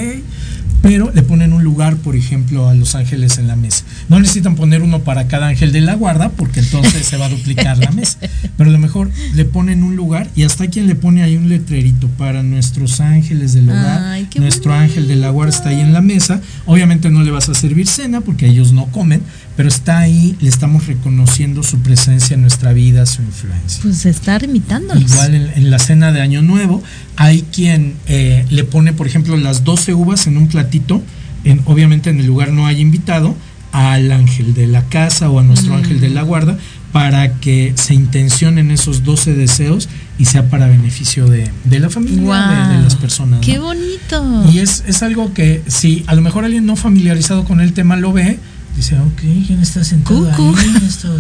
pero 0.86 1.10
le 1.12 1.22
ponen 1.22 1.52
un 1.52 1.64
lugar, 1.64 1.96
por 1.96 2.14
ejemplo, 2.14 2.68
a 2.68 2.74
los 2.74 2.94
ángeles 2.94 3.38
en 3.38 3.48
la 3.48 3.56
mesa. 3.56 3.84
No 4.08 4.20
necesitan 4.20 4.54
poner 4.54 4.82
uno 4.82 5.00
para 5.00 5.26
cada 5.26 5.48
ángel 5.48 5.72
de 5.72 5.80
la 5.80 5.94
guarda, 5.94 6.28
porque 6.30 6.60
entonces 6.60 7.04
se 7.04 7.16
va 7.16 7.26
a 7.26 7.28
duplicar 7.28 7.76
la 7.78 7.90
mesa. 7.90 8.18
Pero 8.56 8.70
a 8.70 8.72
lo 8.72 8.78
mejor 8.78 9.10
le 9.34 9.44
ponen 9.44 9.82
un 9.82 9.96
lugar 9.96 10.28
y 10.36 10.44
hasta 10.44 10.68
quien 10.68 10.86
le 10.86 10.94
pone 10.94 11.22
ahí 11.24 11.36
un 11.36 11.48
letrerito 11.48 12.06
para 12.08 12.42
nuestros 12.44 13.00
ángeles 13.00 13.52
del 13.52 13.68
hogar. 13.68 14.00
Ay, 14.04 14.28
Nuestro 14.36 14.72
bonito. 14.72 14.84
ángel 14.90 15.08
de 15.08 15.16
la 15.16 15.30
guarda 15.30 15.50
está 15.56 15.70
ahí 15.70 15.80
en 15.80 15.92
la 15.92 16.00
mesa. 16.02 16.40
Obviamente 16.66 17.10
no 17.10 17.22
le 17.24 17.32
vas 17.32 17.48
a 17.48 17.54
servir 17.54 17.86
cena 17.88 18.20
porque 18.20 18.46
ellos 18.46 18.72
no 18.72 18.86
comen, 18.86 19.22
pero 19.56 19.68
está 19.68 20.00
ahí, 20.00 20.36
le 20.40 20.48
estamos 20.48 20.86
reconociendo 20.86 21.62
su 21.62 21.78
presencia 21.78 22.34
en 22.34 22.42
nuestra 22.42 22.72
vida, 22.74 23.06
su 23.06 23.22
influencia. 23.22 23.80
Pues 23.82 24.04
estar 24.04 24.44
imitándolos. 24.44 25.10
Igual 25.10 25.34
en, 25.34 25.50
en, 25.54 25.70
la 25.70 25.78
cena 25.78 26.12
de 26.12 26.20
Año 26.20 26.42
Nuevo, 26.42 26.82
hay 27.16 27.42
quien 27.52 27.94
eh, 28.06 28.44
le 28.50 28.64
pone, 28.64 28.92
por 28.92 29.06
ejemplo, 29.06 29.36
las 29.36 29.64
12 29.64 29.94
uvas 29.94 30.26
en 30.26 30.36
un 30.36 30.48
platito, 30.48 31.02
en, 31.44 31.62
obviamente 31.64 32.10
en 32.10 32.20
el 32.20 32.26
lugar 32.26 32.52
no 32.52 32.66
hay 32.66 32.80
invitado, 32.80 33.34
al 33.72 34.12
ángel 34.12 34.54
de 34.54 34.66
la 34.66 34.82
casa 34.84 35.28
o 35.30 35.38
a 35.38 35.42
nuestro 35.42 35.72
mm. 35.72 35.76
ángel 35.76 36.00
de 36.00 36.08
la 36.10 36.22
guarda, 36.22 36.58
para 36.92 37.40
que 37.40 37.72
se 37.76 37.94
intencionen 37.94 38.70
esos 38.70 39.04
12 39.04 39.34
deseos 39.34 39.88
y 40.18 40.26
sea 40.26 40.48
para 40.48 40.66
beneficio 40.66 41.26
de, 41.26 41.50
de 41.64 41.80
la 41.80 41.90
familia, 41.90 42.22
wow. 42.22 42.68
de, 42.68 42.76
de, 42.76 42.82
las 42.82 42.96
personas. 42.96 43.40
¡Qué 43.40 43.56
¿no? 43.56 43.64
bonito! 43.64 44.50
Y 44.50 44.60
es, 44.60 44.84
es 44.86 45.02
algo 45.02 45.34
que 45.34 45.62
si 45.66 46.04
a 46.06 46.14
lo 46.14 46.22
mejor 46.22 46.44
alguien 46.44 46.64
no 46.64 46.76
familiarizado 46.76 47.44
con 47.44 47.60
el 47.60 47.74
tema 47.74 47.96
lo 47.96 48.12
ve, 48.12 48.38
dice, 48.76 48.98
ok, 48.98 49.20
¿quién 49.46 49.60
está 49.60 49.82
sentado 49.82 50.30
Cucu. 50.30 50.54
ahí? 50.56 50.74
Esto, 50.86 51.18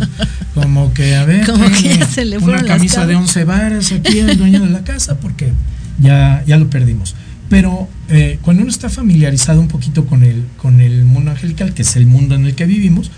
como 0.54 0.92
que, 0.92 1.16
a 1.16 1.24
ver, 1.24 1.46
como 1.50 1.64
que 1.70 1.98
ya 1.98 2.06
se 2.06 2.24
le 2.24 2.38
una 2.38 2.62
camisa 2.62 3.06
de 3.06 3.16
11 3.16 3.44
varas 3.44 3.92
aquí 3.92 4.20
al 4.20 4.36
dueño 4.36 4.60
de 4.60 4.70
la 4.70 4.84
casa, 4.84 5.18
porque 5.18 5.52
ya, 5.98 6.44
ya 6.46 6.58
lo 6.58 6.68
perdimos. 6.68 7.16
Pero 7.48 7.88
eh, 8.08 8.38
cuando 8.42 8.62
uno 8.62 8.70
está 8.70 8.90
familiarizado 8.90 9.60
un 9.60 9.68
poquito 9.68 10.04
con 10.04 10.22
el, 10.22 10.44
con 10.58 10.80
el 10.80 11.04
mundo 11.04 11.30
angelical, 11.30 11.72
que 11.72 11.82
es 11.82 11.96
el 11.96 12.06
mundo 12.06 12.34
en 12.34 12.44
el 12.44 12.54
que 12.54 12.66
vivimos, 12.66 13.10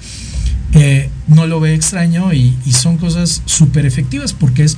eh, 0.74 1.10
no 1.27 1.47
lo 1.47 1.60
ve 1.60 1.74
extraño 1.74 2.32
y, 2.32 2.56
y 2.65 2.73
son 2.73 2.98
cosas 2.98 3.43
súper 3.47 3.86
efectivas 3.86 4.35
porque 4.35 4.65
es 4.65 4.77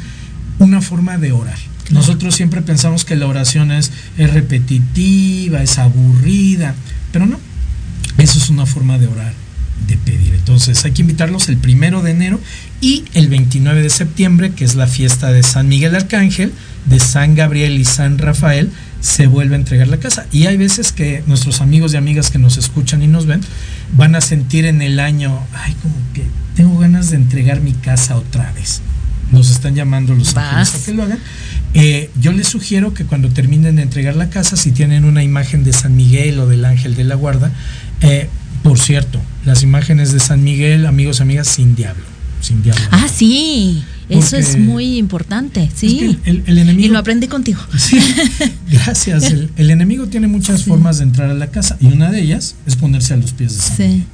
una 0.59 0.81
forma 0.81 1.19
de 1.19 1.33
orar. 1.33 1.59
Nosotros 1.91 2.37
siempre 2.37 2.63
pensamos 2.63 3.05
que 3.05 3.17
la 3.17 3.27
oración 3.27 3.73
es, 3.73 3.91
es 4.17 4.33
repetitiva, 4.33 5.61
es 5.61 5.79
aburrida, 5.79 6.77
pero 7.13 7.27
no. 7.27 7.39
Eso 8.19 8.39
es 8.39 8.49
una 8.49 8.67
forma 8.67 8.97
de 8.99 9.09
orar 9.09 9.40
de 9.91 9.99
pedir. 9.99 10.35
Entonces 10.35 10.85
hay 10.85 10.93
que 10.93 11.03
invitarlos 11.03 11.49
el 11.49 11.57
primero 11.57 12.03
de 12.03 12.13
enero 12.13 12.41
y 12.81 13.05
el 13.13 13.29
29 13.29 13.83
de 13.83 13.91
septiembre, 13.91 14.53
que 14.53 14.65
es 14.65 14.75
la 14.75 14.87
fiesta 14.87 15.33
de 15.33 15.43
San 15.43 15.69
Miguel 15.69 15.95
Arcángel, 15.95 16.53
de 16.87 17.01
San 17.01 17.35
Gabriel 17.35 17.79
y 17.79 17.85
San 17.85 18.19
Rafael, 18.19 18.71
se 19.01 19.27
vuelve 19.27 19.57
a 19.57 19.59
entregar 19.59 19.89
la 19.89 19.99
casa. 19.99 20.27
Y 20.33 20.47
hay 20.47 20.57
veces 20.57 20.93
que 20.93 21.23
nuestros 21.27 21.61
amigos 21.61 21.93
y 21.93 21.97
amigas 21.97 22.31
que 22.31 22.39
nos 22.39 22.57
escuchan 22.57 23.03
y 23.03 23.07
nos 23.07 23.27
ven 23.27 23.41
van 23.93 24.15
a 24.15 24.21
sentir 24.21 24.65
en 24.65 24.81
el 24.81 25.01
año, 25.01 25.39
ay, 25.55 25.75
como 25.83 25.95
que 26.15 26.25
tengo 26.55 26.79
ganas 26.79 27.11
de 27.11 27.17
entregar 27.17 27.61
mi 27.61 27.73
casa 27.73 28.17
otra 28.17 28.53
vez. 28.53 28.81
Nos 29.33 29.51
están 29.51 29.75
llamando 29.75 30.15
los 30.15 30.37
ángeles 30.37 30.75
a 30.75 30.85
que 30.85 30.95
lo 30.95 31.03
hagan. 31.05 31.19
Eh, 31.73 32.11
yo 32.21 32.33
les 32.33 32.49
sugiero 32.49 32.95
que 32.95 33.05
cuando 33.05 33.29
terminen 33.29 33.77
de 33.77 33.83
entregar 33.83 34.17
la 34.17 34.29
casa, 34.29 34.57
si 34.57 34.73
tienen 34.73 35.05
una 35.05 35.23
imagen 35.23 35.63
de 35.65 35.73
San 35.73 35.97
Miguel 35.97 36.39
o 36.41 36.47
del 36.47 36.65
ángel 36.65 36.97
de 36.97 37.05
la 37.05 37.15
guarda, 37.15 37.53
eh, 38.01 38.29
por 38.63 38.79
cierto, 38.79 39.21
las 39.45 39.63
imágenes 39.63 40.13
de 40.13 40.21
San 40.21 40.43
Miguel, 40.43 40.87
amigos 40.87 41.21
y 41.21 41.23
amigas, 41.23 41.49
sin 41.49 41.75
diablo. 41.75 42.05
Sin 42.41 42.63
diablo. 42.63 42.83
Ah, 42.91 43.09
sí. 43.13 43.83
Eso 44.09 44.37
es 44.37 44.59
muy 44.59 44.99
importante, 44.99 45.71
sí. 45.75 46.19
Es 46.23 46.29
el, 46.29 46.43
el, 46.47 46.59
enemigo, 46.59 46.87
y 46.87 46.91
lo 46.91 46.99
aprendí 46.99 47.29
contigo. 47.29 47.61
Sí, 47.79 47.99
gracias. 48.71 49.25
El, 49.25 49.51
el, 49.57 49.71
enemigo 49.71 50.07
tiene 50.09 50.27
muchas 50.27 50.63
sí. 50.63 50.69
formas 50.69 50.99
de 50.99 51.05
entrar 51.05 51.31
a 51.31 51.35
la 51.35 51.49
casa 51.49 51.77
y 51.81 51.87
una 51.87 52.11
de 52.11 52.21
ellas 52.21 52.57
es 52.67 52.77
ponerse 52.77 53.15
a 53.15 53.19
los 53.19 53.33
pies 53.33 53.55
de 53.55 53.61
San 53.61 53.77
sí. 53.77 53.83
Miguel. 53.85 54.07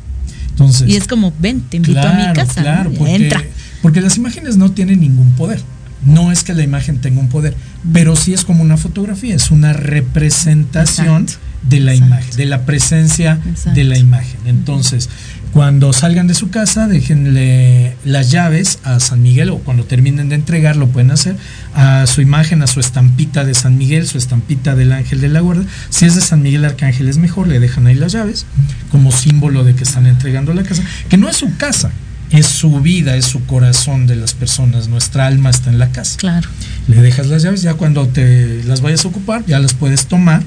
Entonces, 0.50 0.88
y 0.88 0.96
es 0.96 1.06
como, 1.06 1.32
ven, 1.38 1.60
te 1.62 1.76
invito 1.78 2.00
claro, 2.00 2.22
a 2.22 2.28
mi 2.28 2.34
casa. 2.34 2.62
Claro, 2.62 2.90
porque, 2.92 3.14
Entra. 3.14 3.44
porque 3.82 4.00
las 4.00 4.16
imágenes 4.16 4.56
no 4.56 4.70
tienen 4.72 5.00
ningún 5.00 5.32
poder. 5.32 5.60
No 6.04 6.30
es 6.30 6.44
que 6.44 6.54
la 6.54 6.62
imagen 6.62 7.00
tenga 7.00 7.20
un 7.20 7.28
poder, 7.28 7.54
pero 7.92 8.16
sí 8.16 8.32
es 8.32 8.44
como 8.44 8.62
una 8.62 8.76
fotografía, 8.76 9.34
es 9.34 9.50
una 9.50 9.72
representación 9.72 11.22
Exacto. 11.22 11.45
De 11.62 11.80
la 11.80 11.92
Exacto. 11.92 12.14
imagen, 12.14 12.36
de 12.36 12.46
la 12.46 12.62
presencia 12.64 13.40
Exacto. 13.48 13.78
de 13.78 13.84
la 13.84 13.98
imagen. 13.98 14.38
Entonces, 14.46 15.08
cuando 15.52 15.92
salgan 15.92 16.26
de 16.26 16.34
su 16.34 16.50
casa, 16.50 16.86
déjenle 16.86 17.96
las 18.04 18.30
llaves 18.30 18.78
a 18.84 19.00
San 19.00 19.22
Miguel 19.22 19.50
o 19.50 19.58
cuando 19.58 19.84
terminen 19.84 20.28
de 20.28 20.34
entregar, 20.34 20.76
lo 20.76 20.88
pueden 20.88 21.10
hacer, 21.10 21.36
a 21.74 22.06
su 22.06 22.20
imagen, 22.20 22.62
a 22.62 22.66
su 22.66 22.78
estampita 22.78 23.44
de 23.44 23.54
San 23.54 23.78
Miguel, 23.78 24.06
su 24.06 24.18
estampita 24.18 24.76
del 24.76 24.92
ángel 24.92 25.20
de 25.20 25.28
la 25.28 25.40
guarda. 25.40 25.64
Si 25.88 26.04
es 26.04 26.14
de 26.14 26.20
San 26.20 26.42
Miguel 26.42 26.64
Arcángel 26.64 27.08
es 27.08 27.16
mejor, 27.16 27.48
le 27.48 27.58
dejan 27.58 27.86
ahí 27.86 27.94
las 27.94 28.12
llaves 28.12 28.44
como 28.90 29.10
símbolo 29.12 29.64
de 29.64 29.74
que 29.74 29.84
están 29.84 30.06
entregando 30.06 30.52
la 30.52 30.62
casa, 30.62 30.82
que 31.08 31.16
no 31.16 31.28
es 31.28 31.36
su 31.38 31.56
casa, 31.56 31.90
es 32.30 32.46
su 32.46 32.80
vida, 32.80 33.16
es 33.16 33.24
su 33.24 33.46
corazón 33.46 34.06
de 34.06 34.16
las 34.16 34.34
personas, 34.34 34.88
nuestra 34.88 35.26
alma 35.26 35.50
está 35.50 35.70
en 35.70 35.78
la 35.78 35.88
casa. 35.90 36.18
Claro. 36.18 36.48
Le 36.88 37.00
dejas 37.00 37.28
las 37.28 37.42
llaves, 37.42 37.62
ya 37.62 37.74
cuando 37.74 38.06
te 38.08 38.62
las 38.64 38.82
vayas 38.82 39.04
a 39.04 39.08
ocupar, 39.08 39.44
ya 39.46 39.58
las 39.58 39.74
puedes 39.74 40.06
tomar 40.06 40.42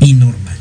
y 0.00 0.14
normal. 0.14 0.56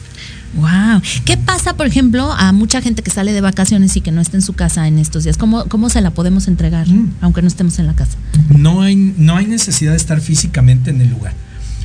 Wow. 0.56 1.02
¿Qué 1.24 1.38
pasa, 1.38 1.76
por 1.76 1.86
ejemplo, 1.86 2.32
a 2.32 2.52
mucha 2.52 2.82
gente 2.82 3.04
que 3.04 3.12
sale 3.12 3.32
de 3.32 3.42
vacaciones 3.42 3.96
y 3.96 4.02
que 4.02 4.12
no 4.12 4.22
está 4.22 4.38
en 4.38 4.42
su 4.42 4.54
casa 4.54 4.88
en 4.88 4.98
estos 4.98 5.24
días? 5.24 5.38
¿Cómo, 5.38 5.66
cómo 5.66 5.90
se 5.90 6.02
la 6.02 6.12
podemos 6.12 6.48
entregar, 6.48 6.88
mm. 6.88 7.18
aunque 7.22 7.42
no 7.42 7.48
estemos 7.48 7.78
en 7.80 7.88
la 7.88 7.94
casa? 7.94 8.18
No 8.50 8.82
hay, 8.82 8.96
no 8.96 9.36
hay 9.36 9.46
necesidad 9.46 9.92
de 9.92 9.98
estar 9.98 10.20
físicamente 10.20 10.90
en 10.90 11.02
el 11.02 11.10
lugar. 11.10 11.34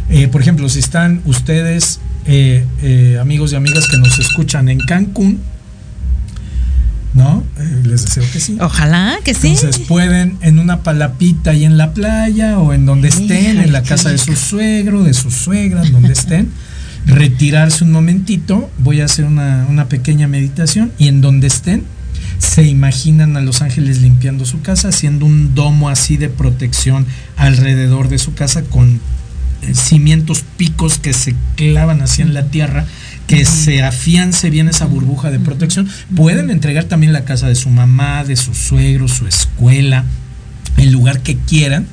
Eh, 0.08 0.28
por 0.28 0.40
ejemplo, 0.40 0.68
si 0.68 0.78
están 0.78 1.20
ustedes, 1.24 2.00
eh, 2.26 2.64
eh, 2.82 3.18
amigos 3.20 3.52
y 3.52 3.56
amigas 3.56 3.88
que 3.88 3.98
nos 3.98 4.18
escuchan 4.18 4.68
en 4.68 4.78
Cancún, 4.80 5.40
¿no? 7.14 7.44
Les 7.84 8.04
deseo 8.04 8.24
que 8.32 8.40
sí. 8.40 8.56
Ojalá 8.60 9.18
que 9.22 9.34
sí. 9.34 9.48
Entonces 9.48 9.80
pueden 9.80 10.38
en 10.40 10.58
una 10.58 10.82
palapita 10.82 11.54
y 11.54 11.64
en 11.64 11.76
la 11.76 11.92
playa 11.92 12.58
o 12.58 12.72
en 12.72 12.86
donde 12.86 13.08
estén, 13.08 13.58
en 13.58 13.72
la 13.72 13.82
casa 13.82 14.10
de 14.10 14.18
su 14.18 14.34
suegro, 14.34 15.02
de 15.02 15.12
su 15.12 15.30
suegra, 15.30 15.82
donde 15.84 16.12
estén, 16.12 16.50
retirarse 17.06 17.84
un 17.84 17.92
momentito. 17.92 18.70
Voy 18.78 19.00
a 19.00 19.06
hacer 19.06 19.24
una, 19.24 19.66
una 19.68 19.88
pequeña 19.88 20.28
meditación 20.28 20.92
y 20.98 21.08
en 21.08 21.20
donde 21.20 21.46
estén, 21.46 21.84
se 22.38 22.64
imaginan 22.64 23.36
a 23.36 23.40
los 23.40 23.62
ángeles 23.62 24.00
limpiando 24.00 24.44
su 24.44 24.62
casa, 24.62 24.88
haciendo 24.88 25.26
un 25.26 25.54
domo 25.54 25.88
así 25.88 26.16
de 26.16 26.28
protección 26.28 27.06
alrededor 27.36 28.08
de 28.08 28.18
su 28.18 28.34
casa 28.34 28.62
con 28.62 29.00
cimientos 29.72 30.44
picos 30.56 30.98
que 30.98 31.12
se 31.12 31.36
clavan 31.56 32.02
así 32.02 32.22
en 32.22 32.34
la 32.34 32.46
tierra 32.46 32.84
que 33.26 33.44
se 33.44 33.82
afiance 33.82 34.50
bien 34.50 34.68
esa 34.68 34.86
burbuja 34.86 35.30
de 35.30 35.38
protección. 35.38 35.88
Pueden 36.14 36.50
entregar 36.50 36.84
también 36.84 37.12
la 37.12 37.24
casa 37.24 37.48
de 37.48 37.54
su 37.54 37.70
mamá, 37.70 38.24
de 38.24 38.36
su 38.36 38.54
suegro, 38.54 39.08
su 39.08 39.26
escuela, 39.26 40.04
el 40.76 40.90
lugar 40.92 41.20
que 41.20 41.36
quieran, 41.36 41.86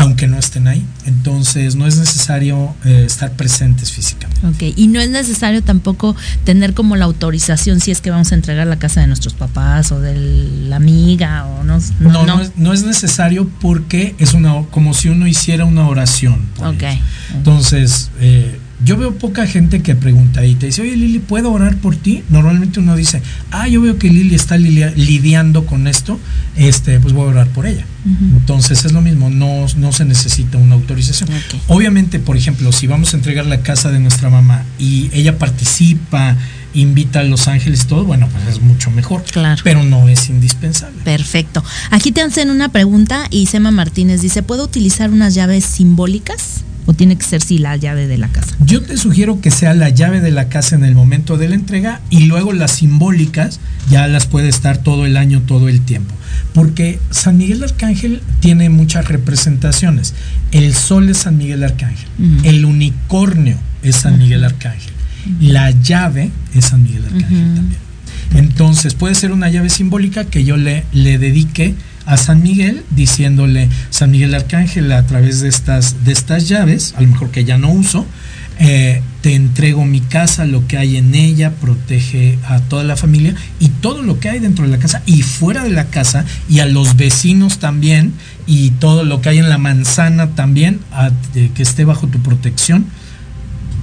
aunque 0.00 0.26
no 0.26 0.38
estén 0.38 0.66
ahí. 0.66 0.84
Entonces 1.04 1.76
no 1.76 1.86
es 1.86 1.96
necesario 1.96 2.74
eh, 2.84 3.04
estar 3.06 3.32
presentes 3.32 3.92
físicamente. 3.92 4.46
Ok, 4.46 4.74
y 4.76 4.88
no 4.88 5.00
es 5.00 5.10
necesario 5.10 5.62
tampoco 5.62 6.16
tener 6.44 6.74
como 6.74 6.96
la 6.96 7.04
autorización 7.04 7.80
si 7.80 7.90
es 7.90 8.00
que 8.00 8.10
vamos 8.10 8.32
a 8.32 8.34
entregar 8.34 8.66
la 8.66 8.78
casa 8.78 9.00
de 9.00 9.06
nuestros 9.06 9.34
papás 9.34 9.92
o 9.92 10.00
de 10.00 10.14
la 10.68 10.76
amiga 10.76 11.44
o 11.46 11.64
no. 11.64 11.78
No, 12.00 12.24
no, 12.24 12.40
es, 12.40 12.52
no 12.56 12.72
es, 12.72 12.82
necesario 12.82 13.48
porque 13.60 14.14
es 14.18 14.32
una 14.32 14.62
como 14.70 14.94
si 14.94 15.08
uno 15.08 15.26
hiciera 15.26 15.64
una 15.64 15.86
oración. 15.86 16.40
Ok. 16.58 16.84
Entonces, 17.34 18.10
eh, 18.20 18.58
yo 18.84 18.96
veo 18.96 19.14
poca 19.14 19.46
gente 19.46 19.82
que 19.82 19.94
pregunta 19.94 20.44
y 20.44 20.54
te 20.54 20.66
dice, 20.66 20.82
oye 20.82 20.96
Lili, 20.96 21.18
¿puedo 21.18 21.52
orar 21.52 21.76
por 21.76 21.96
ti? 21.96 22.22
Normalmente 22.30 22.80
uno 22.80 22.96
dice, 22.96 23.22
ah, 23.50 23.68
yo 23.68 23.82
veo 23.82 23.98
que 23.98 24.08
Lili 24.08 24.34
está 24.34 24.56
lidiando 24.56 25.66
con 25.66 25.86
esto, 25.86 26.18
este, 26.56 26.98
pues 27.00 27.12
voy 27.12 27.26
a 27.26 27.30
orar 27.30 27.48
por 27.48 27.66
ella. 27.66 27.84
Entonces 28.04 28.86
es 28.86 28.92
lo 28.92 29.02
mismo, 29.02 29.28
no, 29.28 29.66
no 29.76 29.92
se 29.92 30.06
necesita 30.06 30.56
una 30.56 30.74
autorización. 30.74 31.28
Obviamente, 31.68 32.18
por 32.18 32.36
ejemplo, 32.36 32.72
si 32.72 32.86
vamos 32.86 33.12
a 33.12 33.18
entregar 33.18 33.44
la 33.44 33.60
casa 33.60 33.90
de 33.90 33.98
nuestra 33.98 34.30
mamá 34.30 34.64
y 34.78 35.10
ella 35.12 35.38
participa, 35.38 36.36
invita 36.72 37.20
a 37.20 37.24
los 37.24 37.48
ángeles, 37.48 37.86
todo, 37.86 38.04
bueno, 38.04 38.28
pues 38.32 38.56
es 38.56 38.62
mucho 38.62 38.90
mejor. 38.90 39.22
Claro. 39.24 39.60
Pero 39.62 39.82
no 39.82 40.08
es 40.08 40.30
indispensable. 40.30 41.02
Perfecto. 41.04 41.62
Aquí 41.90 42.12
te 42.12 42.22
hacen 42.22 42.50
una 42.50 42.70
pregunta 42.70 43.26
y 43.30 43.46
Sema 43.46 43.70
Martínez 43.70 44.22
dice, 44.22 44.42
¿puedo 44.42 44.64
utilizar 44.64 45.10
unas 45.10 45.34
llaves 45.34 45.64
simbólicas? 45.64 46.64
¿O 46.86 46.94
tiene 46.94 47.16
que 47.16 47.24
ser 47.24 47.42
sí 47.42 47.58
la 47.58 47.76
llave 47.76 48.06
de 48.06 48.18
la 48.18 48.28
casa? 48.28 48.56
Yo 48.64 48.82
te 48.82 48.96
sugiero 48.96 49.40
que 49.40 49.50
sea 49.50 49.74
la 49.74 49.90
llave 49.90 50.20
de 50.20 50.30
la 50.30 50.48
casa 50.48 50.76
en 50.76 50.84
el 50.84 50.94
momento 50.94 51.36
de 51.36 51.48
la 51.48 51.54
entrega 51.54 52.00
y 52.10 52.26
luego 52.26 52.52
las 52.52 52.72
simbólicas 52.72 53.60
ya 53.90 54.06
las 54.08 54.26
puede 54.26 54.48
estar 54.48 54.78
todo 54.78 55.06
el 55.06 55.16
año, 55.16 55.42
todo 55.42 55.68
el 55.68 55.82
tiempo. 55.82 56.14
Porque 56.54 56.98
San 57.10 57.38
Miguel 57.38 57.62
Arcángel 57.62 58.22
tiene 58.40 58.70
muchas 58.70 59.08
representaciones. 59.08 60.14
El 60.52 60.74
sol 60.74 61.08
es 61.08 61.18
San 61.18 61.36
Miguel 61.36 61.62
Arcángel. 61.62 62.08
El 62.44 62.64
unicornio 62.64 63.56
es 63.82 63.96
San 63.96 64.18
Miguel 64.18 64.44
Arcángel. 64.44 64.92
La 65.40 65.70
llave 65.70 66.30
es 66.54 66.66
San 66.66 66.82
Miguel 66.82 67.04
Arcángel 67.04 67.54
también. 67.54 67.90
Entonces 68.34 68.94
puede 68.94 69.14
ser 69.14 69.32
una 69.32 69.48
llave 69.48 69.70
simbólica 69.70 70.24
que 70.24 70.44
yo 70.44 70.56
le, 70.56 70.84
le 70.92 71.18
dedique 71.18 71.74
a 72.10 72.16
San 72.16 72.42
Miguel 72.42 72.82
diciéndole 72.90 73.68
San 73.90 74.10
Miguel 74.10 74.34
Arcángel 74.34 74.90
a 74.90 75.06
través 75.06 75.40
de 75.40 75.48
estas, 75.48 76.04
de 76.04 76.12
estas 76.12 76.48
llaves, 76.48 76.92
a 76.96 77.02
lo 77.02 77.08
mejor 77.08 77.30
que 77.30 77.44
ya 77.44 77.56
no 77.56 77.70
uso, 77.70 78.04
eh, 78.58 79.00
te 79.22 79.36
entrego 79.36 79.84
mi 79.84 80.00
casa, 80.00 80.44
lo 80.44 80.66
que 80.66 80.76
hay 80.76 80.96
en 80.96 81.14
ella, 81.14 81.52
protege 81.52 82.36
a 82.48 82.58
toda 82.58 82.82
la 82.82 82.96
familia 82.96 83.36
y 83.60 83.68
todo 83.68 84.02
lo 84.02 84.18
que 84.18 84.28
hay 84.28 84.40
dentro 84.40 84.64
de 84.64 84.72
la 84.72 84.78
casa 84.78 85.02
y 85.06 85.22
fuera 85.22 85.62
de 85.62 85.70
la 85.70 85.86
casa 85.86 86.24
y 86.48 86.58
a 86.58 86.66
los 86.66 86.96
vecinos 86.96 87.58
también 87.58 88.12
y 88.46 88.70
todo 88.72 89.04
lo 89.04 89.22
que 89.22 89.28
hay 89.28 89.38
en 89.38 89.48
la 89.48 89.58
manzana 89.58 90.30
también, 90.30 90.80
que 91.32 91.62
esté 91.62 91.84
bajo 91.84 92.08
tu 92.08 92.18
protección 92.18 92.86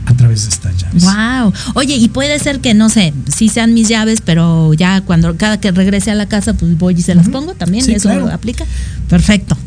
a 0.07 0.13
través 0.13 0.43
de 0.43 0.49
estas 0.49 0.75
llaves. 0.77 1.03
Wow. 1.03 1.53
Oye, 1.75 1.95
y 1.97 2.07
puede 2.07 2.39
ser 2.39 2.61
que 2.61 2.73
no 2.73 2.89
sé, 2.89 3.13
si 3.33 3.49
sean 3.49 3.73
mis 3.73 3.89
llaves, 3.89 4.21
pero 4.23 4.73
ya 4.73 5.01
cuando 5.01 5.35
cada 5.35 5.59
que 5.59 5.71
regrese 5.71 6.11
a 6.11 6.15
la 6.15 6.27
casa, 6.27 6.53
pues 6.53 6.77
voy 6.77 6.95
y 6.97 7.01
se 7.01 7.13
las 7.13 7.27
pongo 7.27 7.53
también, 7.55 7.87
eso 7.89 8.09
aplica. 8.31 8.65
Perfecto. 9.09 9.57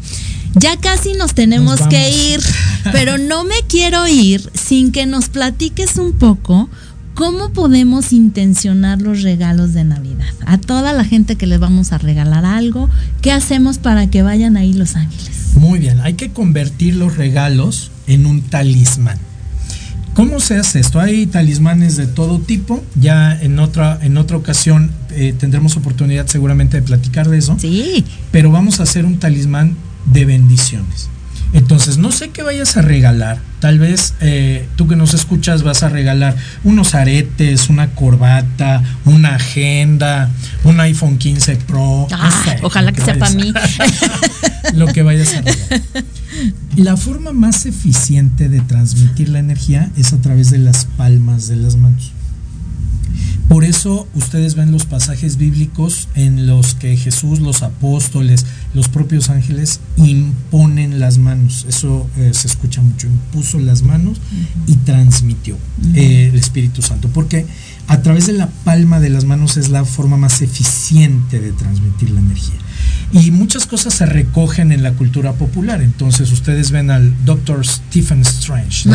Ya 0.55 0.77
casi 0.79 1.13
nos 1.13 1.35
tenemos 1.35 1.81
que 1.83 2.11
ir, 2.33 2.41
pero 2.93 3.19
no 3.19 3.45
me 3.45 3.55
quiero 3.69 4.09
ir 4.09 4.51
sin 4.55 4.93
que 4.93 5.05
nos 5.05 5.29
platiques 5.29 5.97
un 5.97 6.15
poco 6.15 6.71
cómo 7.15 7.51
podemos 7.51 8.15
intencionar 8.15 9.03
los 9.03 9.23
regalos 9.23 9.75
de 9.75 9.85
Navidad. 9.85 10.33
A 10.47 10.57
toda 10.57 10.95
la 10.95 11.05
gente 11.05 11.37
que 11.37 11.47
les 11.47 11.61
vamos 11.61 11.93
a 11.93 11.99
regalar 11.99 12.47
algo, 12.47 12.89
¿qué 13.21 13.31
hacemos 13.31 13.77
para 13.77 14.09
que 14.09 14.23
vayan 14.23 14.57
ahí 14.57 14.73
los 14.73 14.97
ángeles? 14.97 15.55
Muy 15.55 15.79
bien, 15.79 16.01
hay 16.01 16.15
que 16.15 16.31
convertir 16.31 16.97
los 16.97 17.19
regalos 17.19 17.91
en 18.07 18.25
un 18.25 18.41
talismán. 18.41 19.19
¿Cómo 20.15 20.41
se 20.41 20.57
hace 20.57 20.81
esto? 20.81 21.01
Hay 21.01 21.27
talismanes 21.27 21.97
de 21.97 22.07
todo 22.07 22.41
tipo. 22.41 22.83
Ya 22.95 23.39
en 23.41 23.59
otra, 23.59 23.99
en 24.03 24.17
otra 24.17 24.37
ocasión 24.37 24.91
eh, 25.11 25.35
tendremos 25.39 25.77
oportunidad 25.77 26.27
seguramente 26.27 26.79
de 26.79 26.83
platicar 26.83 27.29
de 27.29 27.39
eso. 27.39 27.57
Sí. 27.59 28.05
Pero 28.31 28.51
vamos 28.51 28.81
a 28.81 28.83
hacer 28.83 29.05
un 29.05 29.19
talismán 29.19 29.77
de 30.07 30.25
bendiciones. 30.25 31.09
Entonces, 31.53 31.99
no 31.99 32.13
sé 32.13 32.31
qué 32.31 32.43
vayas 32.43 32.77
a 32.77 32.83
regalar. 32.83 33.39
Tal 33.59 33.79
vez 33.79 34.15
eh, 34.21 34.69
tú 34.77 34.87
que 34.87 34.97
nos 34.97 35.15
escuchas 35.15 35.63
vas 35.63 35.83
a 35.83 35.89
regalar 35.89 36.37
unos 36.65 36.95
aretes, 36.95 37.69
una 37.69 37.91
corbata, 37.91 38.83
una 39.05 39.35
agenda, 39.35 40.31
un 40.65 40.81
iPhone 40.81 41.19
15 41.19 41.57
Pro. 41.57 42.07
Ah, 42.13 42.57
ojalá 42.63 42.93
que 42.93 43.01
sea 43.03 43.19
para 43.19 43.33
mí. 43.33 43.53
lo 44.75 44.87
que 44.87 45.03
vayas 45.03 45.35
a 45.35 45.43
regalar. 45.43 45.83
La 46.77 46.97
forma 46.97 47.33
más 47.33 47.67
eficiente 47.67 48.49
de 48.49 48.61
transmitir 48.61 49.29
la 49.29 49.41
energía 49.41 49.91
es 49.97 50.13
a 50.13 50.19
través 50.19 50.51
de 50.51 50.59
las 50.59 50.85
palmas 50.85 51.49
de 51.49 51.57
las 51.57 51.77
manos. 51.77 52.13
Por 53.51 53.65
eso 53.65 54.07
ustedes 54.15 54.55
ven 54.55 54.71
los 54.71 54.85
pasajes 54.87 55.37
bíblicos 55.37 56.07
en 56.15 56.47
los 56.47 56.77
que 56.77 56.97
Jesús, 56.97 57.41
los 57.41 57.65
apóstoles, 57.65 58.47
los 58.75 58.89
propios 58.89 59.29
ángeles 59.29 59.81
imponen 59.97 61.01
las 61.01 61.19
manos. 61.19 61.67
Eso 61.69 62.09
eh, 62.17 62.31
se 62.33 62.47
escucha 62.47 62.81
mucho. 62.81 63.09
Impuso 63.09 63.59
las 63.59 63.83
manos 63.83 64.21
y 64.69 64.77
transmitió 64.77 65.57
eh, 65.97 66.29
el 66.33 66.39
Espíritu 66.39 66.81
Santo. 66.81 67.09
Porque 67.13 67.45
a 67.91 68.03
través 68.03 68.29
de 68.29 68.35
la 68.35 68.47
palma 68.47 69.01
de 69.01 69.11
las 69.11 69.25
manos 69.25 69.57
es 69.57 69.69
la 69.69 69.85
forma 69.85 70.17
más 70.17 70.43
eficiente 70.43 71.41
de 71.41 71.51
transmitir 71.51 72.11
la 72.11 72.21
energía. 72.21 72.55
Y 73.11 73.33
muchas 73.33 73.67
cosas 73.67 73.95
se 73.95 74.07
recogen 74.07 74.71
en 74.71 74.85
la 74.85 74.93
cultura 74.93 75.33
popular. 75.33 75.83
Entonces 75.83 76.31
ustedes 76.31 76.71
ven 76.71 76.93
al 76.93 77.13
Dr. 77.25 77.67
Stephen 77.67 78.21
Strange. 78.21 78.89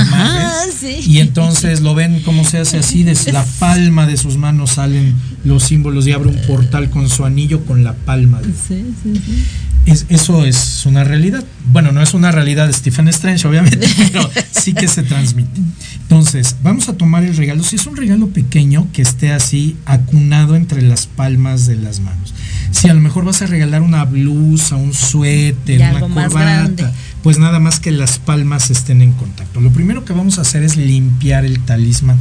Y 1.06 1.20
entonces 1.20 1.82
lo 1.82 1.94
ven 1.94 2.22
como 2.22 2.46
se 2.46 2.60
hace 2.60 2.78
así, 2.78 3.04
desde 3.04 3.34
la 3.34 3.44
palma 3.60 4.08
de 4.08 4.16
sus 4.16 4.38
manos 4.38 4.72
salen 4.72 5.14
los 5.44 5.64
símbolos 5.64 6.08
y 6.08 6.14
abre 6.14 6.30
un 6.30 6.42
portal 6.48 6.90
con 6.90 7.10
su 7.10 7.26
anillo 7.26 7.66
con 7.66 7.84
la 7.84 7.96
palma. 7.96 8.40
Sí, 8.44 8.86
sí, 9.04 9.22
sí. 9.26 9.44
Es, 9.86 10.06
eso 10.10 10.46
es 10.46 10.86
una 10.86 11.04
realidad. 11.04 11.44
Bueno, 11.68 11.92
no 11.92 12.02
es 12.02 12.14
una 12.14 12.32
realidad 12.32 12.68
de 12.68 12.74
Stephen 12.74 13.08
Strange, 13.10 13.48
obviamente, 13.48 13.88
pero 14.12 14.30
sí 14.52 14.74
que 14.74 14.88
se 14.88 15.04
transmite. 15.04 15.62
Entonces, 16.02 16.56
vamos 16.64 16.90
a 16.90 16.94
tomar 16.98 17.24
el 17.24 17.36
regalo. 17.36 17.64
Si 17.64 17.76
es 17.76 17.86
un 17.86 17.96
regalo 17.96 18.30
pequeño, 18.30 18.88
que 18.94 19.02
esté 19.02 19.32
así 19.32 19.78
acunado 19.86 20.56
entre 20.56 20.82
las 20.82 21.08
palmas 21.08 21.68
de 21.68 21.76
las 21.76 22.00
manos. 22.00 22.34
Si 22.72 22.90
a 22.90 22.94
lo 22.94 23.00
mejor 23.00 23.26
vas 23.26 23.42
a 23.42 23.46
regalar 23.46 23.82
una 23.82 24.04
blusa, 24.06 24.76
un 24.76 24.94
suéter, 24.94 25.82
una 25.82 26.00
corbata, 26.00 26.92
pues 27.24 27.38
nada 27.40 27.60
más 27.60 27.80
que 27.80 27.92
las 27.92 28.20
palmas 28.20 28.70
estén 28.70 29.02
en 29.02 29.14
contacto. 29.14 29.62
Lo 29.62 29.72
primero 29.72 30.04
que 30.04 30.14
vamos 30.14 30.40
a 30.40 30.42
hacer 30.42 30.64
es 30.64 30.78
limpiar 30.78 31.46
el 31.46 31.60
talismán. 31.62 32.18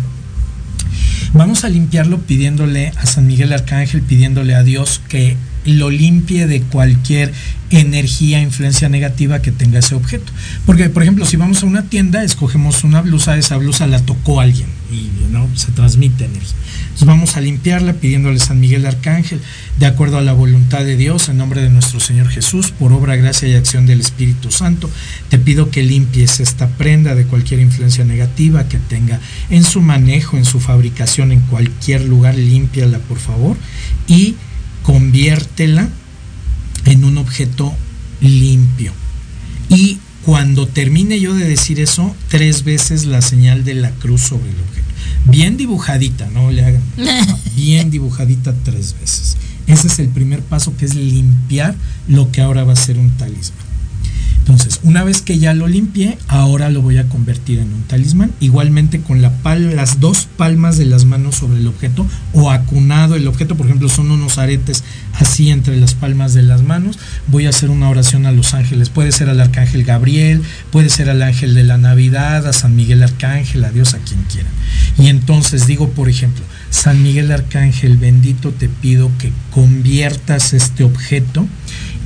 Vamos 1.32 1.64
a 1.64 1.68
limpiarlo 1.68 2.20
pidiéndole 2.20 2.92
a 2.96 3.06
San 3.06 3.26
Miguel 3.26 3.52
Arcángel, 3.52 4.02
pidiéndole 4.02 4.54
a 4.54 4.62
Dios 4.62 5.00
que 5.08 5.36
lo 5.64 5.90
limpie 5.90 6.46
de 6.46 6.62
cualquier 6.62 7.32
energía, 7.70 8.40
influencia 8.40 8.88
negativa 8.88 9.42
que 9.42 9.52
tenga 9.52 9.78
ese 9.78 9.94
objeto. 9.94 10.32
Porque, 10.66 10.88
por 10.90 11.02
ejemplo, 11.02 11.24
si 11.24 11.36
vamos 11.36 11.62
a 11.62 11.66
una 11.66 11.84
tienda, 11.84 12.22
escogemos 12.22 12.84
una 12.84 13.00
blusa, 13.00 13.36
esa 13.36 13.56
blusa 13.56 13.86
la 13.86 14.00
tocó 14.00 14.40
alguien 14.40 14.68
y 14.92 15.10
¿no? 15.32 15.48
se 15.56 15.72
transmite 15.72 16.26
energía. 16.26 16.54
Entonces 16.84 17.08
vamos 17.08 17.36
a 17.36 17.40
limpiarla 17.40 17.94
pidiéndole 17.94 18.38
San 18.38 18.60
Miguel 18.60 18.86
Arcángel, 18.86 19.40
de 19.78 19.86
acuerdo 19.86 20.18
a 20.18 20.22
la 20.22 20.32
voluntad 20.32 20.84
de 20.84 20.96
Dios, 20.96 21.28
en 21.28 21.38
nombre 21.38 21.60
de 21.60 21.70
nuestro 21.70 21.98
Señor 21.98 22.28
Jesús, 22.28 22.70
por 22.70 22.92
obra, 22.92 23.16
gracia 23.16 23.48
y 23.48 23.54
acción 23.54 23.86
del 23.86 24.00
Espíritu 24.00 24.52
Santo, 24.52 24.88
te 25.28 25.38
pido 25.38 25.70
que 25.70 25.82
limpies 25.82 26.38
esta 26.38 26.68
prenda 26.68 27.16
de 27.16 27.24
cualquier 27.24 27.58
influencia 27.58 28.04
negativa 28.04 28.68
que 28.68 28.78
tenga 28.78 29.18
en 29.50 29.64
su 29.64 29.80
manejo, 29.80 30.36
en 30.36 30.44
su 30.44 30.60
fabricación, 30.60 31.32
en 31.32 31.40
cualquier 31.40 32.02
lugar, 32.02 32.36
límpiala 32.36 32.98
por 32.98 33.18
favor 33.18 33.56
y 34.06 34.36
conviértela 34.84 35.88
en 36.84 37.04
un 37.04 37.18
objeto 37.18 37.74
limpio. 38.20 38.92
Y 39.68 39.98
cuando 40.24 40.68
termine 40.68 41.18
yo 41.18 41.34
de 41.34 41.48
decir 41.48 41.80
eso, 41.80 42.14
tres 42.28 42.62
veces 42.62 43.06
la 43.06 43.20
señal 43.20 43.64
de 43.64 43.74
la 43.74 43.90
cruz 43.90 44.22
sobre 44.22 44.50
el 44.50 44.56
objeto. 44.60 44.86
Bien 45.26 45.56
dibujadita, 45.56 46.28
no 46.30 46.50
le 46.50 46.64
hagan. 46.64 46.82
Bien 47.56 47.90
dibujadita 47.90 48.54
tres 48.62 48.94
veces. 49.00 49.36
Ese 49.66 49.88
es 49.88 49.98
el 49.98 50.08
primer 50.08 50.42
paso 50.42 50.76
que 50.76 50.84
es 50.84 50.94
limpiar 50.94 51.74
lo 52.06 52.30
que 52.30 52.42
ahora 52.42 52.64
va 52.64 52.74
a 52.74 52.76
ser 52.76 52.98
un 52.98 53.10
talismán. 53.12 53.63
Entonces, 54.46 54.80
una 54.82 55.02
vez 55.04 55.22
que 55.22 55.38
ya 55.38 55.54
lo 55.54 55.68
limpié, 55.68 56.18
ahora 56.28 56.68
lo 56.68 56.82
voy 56.82 56.98
a 56.98 57.08
convertir 57.08 57.60
en 57.60 57.72
un 57.72 57.82
talismán. 57.84 58.30
Igualmente 58.40 59.00
con 59.00 59.22
las 59.22 60.00
dos 60.00 60.28
palmas 60.36 60.76
de 60.76 60.84
las 60.84 61.06
manos 61.06 61.36
sobre 61.36 61.60
el 61.60 61.66
objeto 61.66 62.06
o 62.34 62.50
acunado 62.50 63.14
el 63.16 63.26
objeto, 63.26 63.56
por 63.56 63.64
ejemplo, 63.64 63.88
son 63.88 64.10
unos 64.10 64.36
aretes 64.36 64.84
así 65.14 65.50
entre 65.50 65.78
las 65.78 65.94
palmas 65.94 66.34
de 66.34 66.42
las 66.42 66.62
manos. 66.62 66.98
Voy 67.28 67.46
a 67.46 67.48
hacer 67.48 67.70
una 67.70 67.88
oración 67.88 68.26
a 68.26 68.32
los 68.32 68.52
ángeles. 68.52 68.90
Puede 68.90 69.12
ser 69.12 69.30
al 69.30 69.40
arcángel 69.40 69.82
Gabriel, 69.82 70.42
puede 70.70 70.90
ser 70.90 71.08
al 71.08 71.22
ángel 71.22 71.54
de 71.54 71.64
la 71.64 71.78
Navidad, 71.78 72.46
a 72.46 72.52
San 72.52 72.76
Miguel 72.76 73.02
Arcángel, 73.02 73.64
a 73.64 73.70
Dios, 73.70 73.94
a 73.94 73.98
quien 73.98 74.20
quiera. 74.24 74.50
Y 74.98 75.06
entonces 75.06 75.66
digo, 75.66 75.88
por 75.88 76.10
ejemplo, 76.10 76.44
San 76.68 77.02
Miguel 77.02 77.32
Arcángel, 77.32 77.96
bendito 77.96 78.50
te 78.50 78.68
pido 78.68 79.10
que 79.18 79.32
conviertas 79.50 80.52
este 80.52 80.84
objeto 80.84 81.46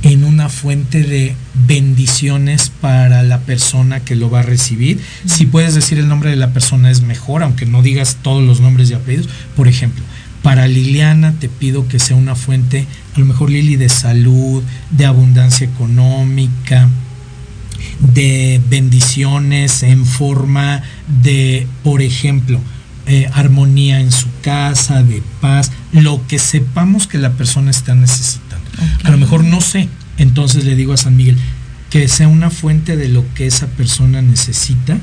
en 0.01 0.23
una 0.23 0.49
fuente 0.49 1.03
de 1.03 1.35
bendiciones 1.67 2.71
para 2.81 3.21
la 3.23 3.39
persona 3.41 3.99
que 3.99 4.15
lo 4.15 4.29
va 4.29 4.39
a 4.39 4.43
recibir. 4.43 4.99
Si 5.25 5.45
puedes 5.45 5.75
decir 5.75 5.97
el 5.99 6.07
nombre 6.07 6.29
de 6.29 6.35
la 6.37 6.53
persona 6.53 6.89
es 6.89 7.01
mejor, 7.01 7.43
aunque 7.43 7.65
no 7.65 7.81
digas 7.81 8.17
todos 8.21 8.43
los 8.43 8.61
nombres 8.61 8.89
y 8.89 8.93
apellidos. 8.93 9.29
Por 9.55 9.67
ejemplo, 9.67 10.03
para 10.41 10.67
Liliana 10.67 11.33
te 11.33 11.49
pido 11.49 11.87
que 11.87 11.99
sea 11.99 12.15
una 12.15 12.35
fuente, 12.35 12.87
a 13.15 13.19
lo 13.19 13.25
mejor 13.25 13.49
Lili, 13.49 13.75
de 13.75 13.89
salud, 13.89 14.63
de 14.91 15.05
abundancia 15.05 15.67
económica, 15.67 16.87
de 18.13 18.61
bendiciones 18.69 19.83
en 19.83 20.05
forma 20.05 20.81
de, 21.21 21.67
por 21.83 22.01
ejemplo, 22.01 22.59
eh, 23.05 23.29
armonía 23.33 23.99
en 23.99 24.11
su 24.11 24.27
casa, 24.41 25.03
de 25.03 25.21
paz, 25.41 25.71
lo 25.91 26.25
que 26.27 26.39
sepamos 26.39 27.07
que 27.07 27.17
la 27.17 27.31
persona 27.33 27.71
está 27.71 27.95
necesitando. 27.95 28.48
A 29.03 29.11
lo 29.11 29.17
mejor 29.17 29.43
no 29.43 29.61
sé, 29.61 29.89
entonces 30.17 30.65
le 30.65 30.75
digo 30.75 30.93
a 30.93 30.97
San 30.97 31.15
Miguel 31.15 31.37
que 31.89 32.07
sea 32.07 32.27
una 32.27 32.49
fuente 32.49 32.97
de 32.97 33.09
lo 33.09 33.25
que 33.33 33.47
esa 33.47 33.67
persona 33.67 34.21
necesita 34.21 34.97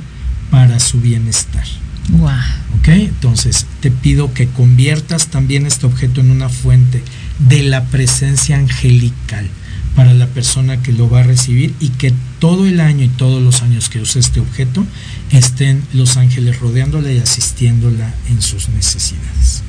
para 0.51 0.79
su 0.79 1.01
bienestar. 1.01 1.65
Guau. 2.09 2.39
¿Ok? 2.79 2.89
Entonces 2.89 3.67
te 3.81 3.91
pido 3.91 4.33
que 4.33 4.47
conviertas 4.47 5.29
también 5.29 5.67
este 5.67 5.87
objeto 5.87 6.21
en 6.21 6.31
una 6.31 6.49
fuente 6.49 7.03
de 7.41 7.63
la 7.65 7.85
presencia 7.87 8.57
angelical 8.57 9.49
para 9.97 10.15
la 10.15 10.27
persona 10.27 10.83
que 10.83 10.93
lo 10.93 11.09
va 11.09 11.21
a 11.21 11.25
recibir 11.25 11.75
y 11.81 11.89
que 11.89 12.13
todo 12.39 12.67
el 12.67 12.81
año 12.81 13.03
y 13.05 13.09
todos 13.09 13.43
los 13.43 13.63
años 13.63 13.89
que 13.89 14.01
use 14.01 14.21
este 14.21 14.41
objeto 14.41 14.85
estén 15.31 15.83
los 15.95 16.19
ángeles 16.19 16.61
rodeándola 16.61 17.11
y 17.11 17.19
asistiéndola 17.19 18.15
en 18.29 18.43
sus 18.43 18.69
necesidades. 18.69 19.63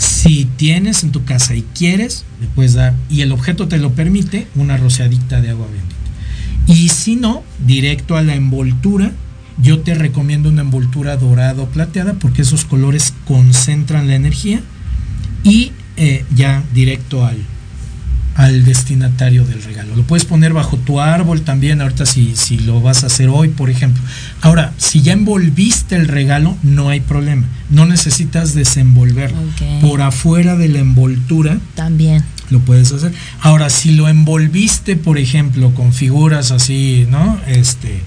Si 0.00 0.46
tienes 0.56 1.04
en 1.04 1.12
tu 1.12 1.24
casa 1.24 1.54
y 1.54 1.62
quieres, 1.74 2.24
le 2.40 2.46
puedes 2.46 2.72
dar, 2.72 2.94
y 3.10 3.20
el 3.20 3.32
objeto 3.32 3.68
te 3.68 3.76
lo 3.76 3.92
permite, 3.92 4.46
una 4.54 4.78
rociadita 4.78 5.42
de 5.42 5.50
agua 5.50 5.66
bendita. 5.66 5.94
Y 6.66 6.88
si 6.88 7.16
no, 7.16 7.42
directo 7.66 8.16
a 8.16 8.22
la 8.22 8.34
envoltura, 8.34 9.12
yo 9.60 9.80
te 9.80 9.94
recomiendo 9.94 10.48
una 10.48 10.62
envoltura 10.62 11.18
dorada 11.18 11.62
o 11.62 11.66
plateada 11.66 12.14
porque 12.14 12.42
esos 12.42 12.64
colores 12.64 13.12
concentran 13.26 14.08
la 14.08 14.14
energía 14.14 14.62
y 15.44 15.72
eh, 15.98 16.24
ya 16.34 16.64
directo 16.72 17.26
al, 17.26 17.36
al 18.40 18.64
destinatario 18.64 19.44
del 19.44 19.62
regalo. 19.62 19.94
Lo 19.94 20.02
puedes 20.02 20.24
poner 20.24 20.54
bajo 20.54 20.78
tu 20.78 20.98
árbol 20.98 21.42
también, 21.42 21.82
ahorita 21.82 22.06
si, 22.06 22.34
si 22.36 22.58
lo 22.58 22.80
vas 22.80 23.04
a 23.04 23.08
hacer 23.08 23.28
hoy, 23.28 23.48
por 23.48 23.68
ejemplo. 23.68 24.02
Ahora, 24.40 24.72
si 24.78 25.02
ya 25.02 25.12
envolviste 25.12 25.94
el 25.94 26.08
regalo, 26.08 26.56
no 26.62 26.88
hay 26.88 27.00
problema. 27.00 27.46
No 27.68 27.84
necesitas 27.84 28.54
desenvolverlo. 28.54 29.36
Por 29.82 30.00
afuera 30.00 30.56
de 30.56 30.68
la 30.68 30.78
envoltura 30.78 31.58
También. 31.74 32.24
lo 32.48 32.60
puedes 32.60 32.90
hacer. 32.92 33.12
Ahora, 33.42 33.68
si 33.68 33.92
lo 33.92 34.08
envolviste, 34.08 34.96
por 34.96 35.18
ejemplo, 35.18 35.74
con 35.74 35.92
figuras 35.92 36.50
así, 36.50 37.06
¿no? 37.10 37.38
Este, 37.46 38.00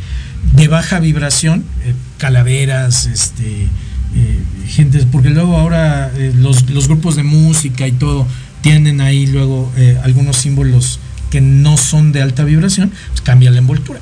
de 0.56 0.68
baja 0.68 1.00
vibración, 1.00 1.64
eh, 1.86 1.94
calaveras, 2.18 3.06
este, 3.06 3.68
eh, 4.16 4.40
gente, 4.68 5.06
porque 5.12 5.30
luego 5.30 5.58
ahora 5.58 6.12
eh, 6.18 6.34
los, 6.36 6.68
los 6.72 6.88
grupos 6.88 7.16
de 7.16 7.24
música 7.24 7.88
y 7.88 7.92
todo 7.92 8.26
tienen 8.64 9.02
ahí 9.02 9.28
luego 9.28 9.72
eh, 9.78 10.00
algunos 10.04 10.38
símbolos 10.38 11.00
que 11.30 11.42
no 11.42 11.78
son 11.78 12.12
de 12.12 12.22
alta 12.24 12.44
vibración, 12.44 12.92
pues 13.10 13.22
cambia 13.22 13.52
la 13.52 13.60
envoltura. 13.60 14.00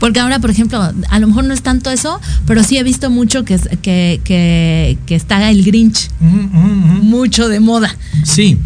Porque 0.00 0.18
ahora, 0.18 0.40
por 0.40 0.50
ejemplo, 0.50 0.80
a 0.82 1.18
lo 1.20 1.26
mejor 1.28 1.44
no 1.44 1.54
es 1.54 1.62
tanto 1.62 1.90
eso, 1.90 2.20
pero 2.46 2.64
sí 2.64 2.78
he 2.78 2.82
visto 2.82 3.10
mucho 3.10 3.44
que, 3.44 3.56
que, 3.82 4.20
que, 4.24 4.98
que 5.06 5.14
está 5.14 5.50
el 5.50 5.62
Grinch. 5.62 6.08
Mucho 6.20 7.48
de 7.48 7.60
moda. 7.60 7.94
Sí. 8.24 8.58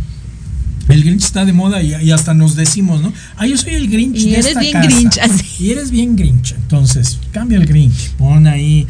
El 0.88 1.04
Grinch 1.04 1.24
está 1.24 1.44
de 1.44 1.52
moda 1.52 1.82
y, 1.82 1.94
y 2.02 2.10
hasta 2.12 2.34
nos 2.34 2.54
decimos, 2.54 3.02
¿no? 3.02 3.12
Ah, 3.36 3.46
yo 3.46 3.56
soy 3.56 3.74
el 3.74 3.88
Grinch 3.88 4.18
Y 4.18 4.30
de 4.30 4.32
eres 4.32 4.46
esta 4.46 4.60
bien 4.60 4.72
casa. 4.72 4.88
Grinch, 4.88 5.18
así. 5.18 5.64
Y 5.64 5.70
eres 5.70 5.90
bien 5.90 6.16
Grinch. 6.16 6.52
Entonces, 6.52 7.18
cambia 7.32 7.58
el 7.58 7.66
Grinch. 7.66 8.10
Pon 8.12 8.46
ahí. 8.46 8.86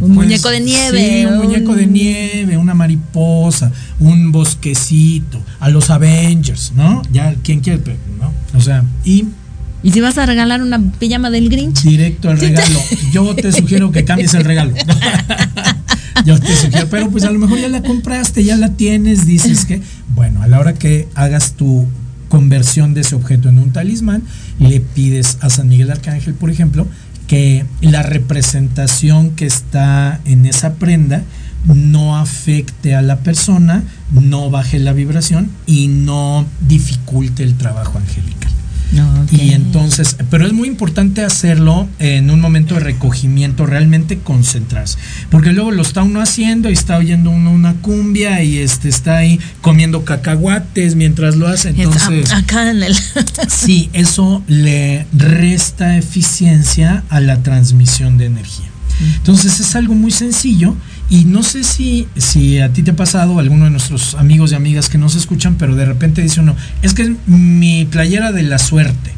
Un 0.00 0.12
muñeco 0.12 0.48
de 0.48 0.60
nieve, 0.60 1.20
Sí, 1.20 1.26
un, 1.26 1.32
un- 1.34 1.44
muñeco 1.46 1.74
de 1.74 1.86
nieve, 1.86 2.56
una 2.56 2.72
mariposa, 2.74 3.70
un 3.98 4.32
bosquecito, 4.32 5.42
a 5.58 5.68
los 5.68 5.90
Avengers, 5.90 6.72
¿no? 6.74 7.02
Ya, 7.12 7.34
quien 7.42 7.60
quiere, 7.60 7.78
pero, 7.80 7.96
¿no? 8.18 8.32
O 8.58 8.62
sea, 8.62 8.84
y 9.04 9.24
Y 9.82 9.90
si 9.92 10.00
vas 10.00 10.16
a 10.18 10.26
regalar 10.26 10.62
una 10.62 10.78
pijama 10.98 11.30
del 11.30 11.48
Grinch. 11.50 11.82
directo 11.82 12.30
al 12.30 12.38
regalo. 12.38 12.78
Yo 13.12 13.34
te 13.34 13.50
sugiero 13.60 13.90
que 13.92 14.04
cambies 14.04 14.34
el 14.34 14.44
regalo. 14.44 14.72
Yo 16.24 16.38
te 16.38 16.54
sugiero, 16.54 16.86
pero 16.90 17.10
pues 17.10 17.24
a 17.24 17.30
lo 17.30 17.38
mejor 17.38 17.58
ya 17.58 17.68
la 17.68 17.82
compraste, 17.82 18.44
ya 18.44 18.56
la 18.56 18.70
tienes, 18.74 19.24
dices 19.26 19.64
que, 19.64 19.80
bueno, 20.14 20.42
a 20.42 20.46
la 20.48 20.58
hora 20.60 20.74
que 20.74 21.08
hagas 21.14 21.52
tu 21.54 21.86
conversión 22.28 22.92
de 22.94 23.00
ese 23.00 23.14
objeto 23.14 23.48
en 23.48 23.58
un 23.58 23.72
talismán, 23.72 24.22
le 24.58 24.80
pides 24.80 25.38
a 25.40 25.48
San 25.50 25.68
Miguel 25.68 25.90
Arcángel, 25.90 26.34
por 26.34 26.50
ejemplo, 26.50 26.86
que 27.30 27.64
la 27.80 28.02
representación 28.02 29.30
que 29.36 29.46
está 29.46 30.18
en 30.24 30.46
esa 30.46 30.74
prenda 30.74 31.22
no 31.64 32.16
afecte 32.16 32.96
a 32.96 33.02
la 33.02 33.20
persona, 33.20 33.84
no 34.10 34.50
baje 34.50 34.80
la 34.80 34.92
vibración 34.92 35.48
y 35.64 35.86
no 35.86 36.44
dificulte 36.66 37.44
el 37.44 37.56
trabajo 37.56 37.98
angelical. 37.98 38.50
Y 39.30 39.52
entonces, 39.52 40.16
pero 40.30 40.46
es 40.46 40.52
muy 40.52 40.68
importante 40.68 41.22
hacerlo 41.22 41.88
en 41.98 42.30
un 42.30 42.40
momento 42.40 42.74
de 42.74 42.80
recogimiento, 42.80 43.66
realmente 43.66 44.18
concentrarse. 44.18 44.98
Porque 45.30 45.52
luego 45.52 45.70
lo 45.70 45.82
está 45.82 46.02
uno 46.02 46.20
haciendo 46.20 46.68
y 46.68 46.72
está 46.72 46.96
oyendo 46.96 47.30
uno 47.30 47.52
una 47.52 47.74
cumbia 47.74 48.42
y 48.42 48.58
este 48.58 48.88
está 48.88 49.18
ahí 49.18 49.38
comiendo 49.60 50.04
cacahuates 50.04 50.96
mientras 50.96 51.36
lo 51.36 51.46
hace. 51.46 51.68
Entonces, 51.70 52.32
Acá 52.32 52.70
en 52.70 52.82
el. 52.82 52.96
sí, 53.48 53.90
eso 53.92 54.42
le 54.48 55.06
resta 55.12 55.96
eficiencia 55.96 57.04
a 57.08 57.20
la 57.20 57.42
transmisión 57.42 58.18
de 58.18 58.26
energía. 58.26 58.66
Entonces 59.16 59.60
es 59.60 59.76
algo 59.76 59.94
muy 59.94 60.10
sencillo 60.10 60.76
y 61.10 61.24
no 61.24 61.42
sé 61.42 61.64
si, 61.64 62.06
si 62.16 62.60
a 62.60 62.72
ti 62.72 62.84
te 62.84 62.92
ha 62.92 62.96
pasado, 62.96 63.38
a 63.38 63.42
alguno 63.42 63.64
de 63.64 63.70
nuestros 63.72 64.14
amigos 64.14 64.52
y 64.52 64.54
amigas 64.54 64.88
que 64.88 64.96
nos 64.96 65.16
escuchan, 65.16 65.56
pero 65.56 65.74
de 65.74 65.84
repente 65.84 66.22
dice 66.22 66.40
uno, 66.40 66.54
es 66.82 66.94
que 66.94 67.02
es 67.02 67.10
mi 67.26 67.84
playera 67.84 68.30
de 68.30 68.44
la 68.44 68.60
suerte 68.60 69.10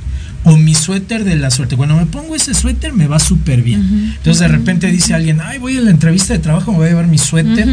o 0.45 0.57
mi 0.57 0.75
suéter 0.75 1.23
de 1.25 1.37
la 1.37 1.51
suerte. 1.51 1.77
Cuando 1.77 1.97
me 1.97 2.07
pongo 2.07 2.35
ese 2.35 2.55
suéter 2.55 2.95
me 2.95 3.07
va 3.07 3.19
súper 3.19 3.63
bien. 3.63 4.15
Entonces 4.17 4.41
de 4.41 4.49
repente 4.49 4.91
dice 4.91 5.13
alguien, 5.13 5.41
ay, 5.43 5.59
voy 5.59 5.77
a 5.77 5.83
la 5.83 5.91
entrevista 5.91 6.33
de 6.33 6.39
trabajo, 6.39 6.73
me 6.73 6.79
voy 6.79 6.87
a 6.87 6.91
llevar 6.91 7.09
mi 7.09 7.19
suéter. 7.19 7.69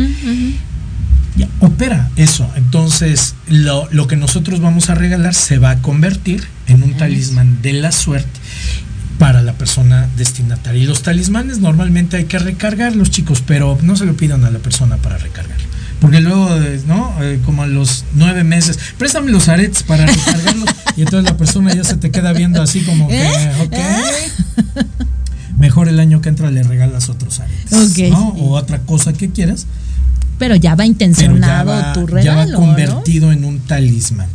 Ya, 1.37 1.47
opera 1.61 2.09
eso. 2.17 2.49
Entonces, 2.57 3.35
lo, 3.47 3.87
lo 3.91 4.07
que 4.07 4.17
nosotros 4.17 4.59
vamos 4.59 4.89
a 4.89 4.95
regalar 4.95 5.33
se 5.33 5.57
va 5.57 5.69
a 5.69 5.81
convertir 5.81 6.43
en 6.67 6.83
un 6.83 6.97
talismán 6.97 7.61
de 7.61 7.73
la 7.73 7.93
suerte 7.93 8.39
para 9.19 9.43
la 9.43 9.53
persona 9.53 10.09
destinataria. 10.17 10.81
Y 10.81 10.87
los 10.87 11.03
talismanes 11.03 11.59
normalmente 11.59 12.17
hay 12.17 12.23
que 12.23 12.39
recargarlos, 12.39 13.11
chicos, 13.11 13.43
pero 13.45 13.77
no 13.83 13.95
se 13.95 14.05
lo 14.05 14.15
pidan 14.15 14.45
a 14.45 14.49
la 14.49 14.59
persona 14.59 14.97
para 14.97 15.17
recargar. 15.17 15.57
Porque 15.99 16.21
luego, 16.21 16.49
eh, 16.55 16.81
¿no? 16.87 17.13
Eh, 17.21 17.41
como 17.45 17.63
a 17.63 17.67
los 17.67 18.05
nueve 18.15 18.45
meses, 18.45 18.79
préstame 18.97 19.31
los 19.31 19.49
aretes 19.49 19.83
para 19.83 20.05
recargarlos. 20.05 20.69
y 20.95 21.01
entonces 21.01 21.29
la 21.29 21.37
persona 21.37 21.75
ya 21.75 21.83
se 21.83 21.97
te 21.97 22.09
queda 22.09 22.31
viendo 22.31 22.61
así 22.61 22.81
como 22.81 23.09
que, 23.09 23.21
¿Eh? 23.21 23.51
ok. 23.61 23.77
Mejor 25.57 25.89
el 25.89 25.99
año 25.99 26.21
que 26.21 26.29
entra 26.29 26.49
le 26.49 26.63
regalas 26.63 27.09
otros 27.09 27.41
aretes. 27.41 27.73
Ok, 27.73 28.11
¿no? 28.11 28.29
O 28.29 28.55
otra 28.55 28.79
cosa 28.79 29.11
que 29.11 29.29
quieras. 29.29 29.67
Pero 30.39 30.55
ya 30.55 30.71
va 30.71 30.77
pero 30.77 30.83
ya 30.83 30.85
intencionado 30.87 31.71
va, 31.71 31.93
tu 31.93 32.07
ya 32.07 32.13
regalo. 32.15 32.59
va 32.59 32.65
convertido 32.65 33.31
en 33.31 33.45
un 33.45 33.59
talismán. 33.59 34.29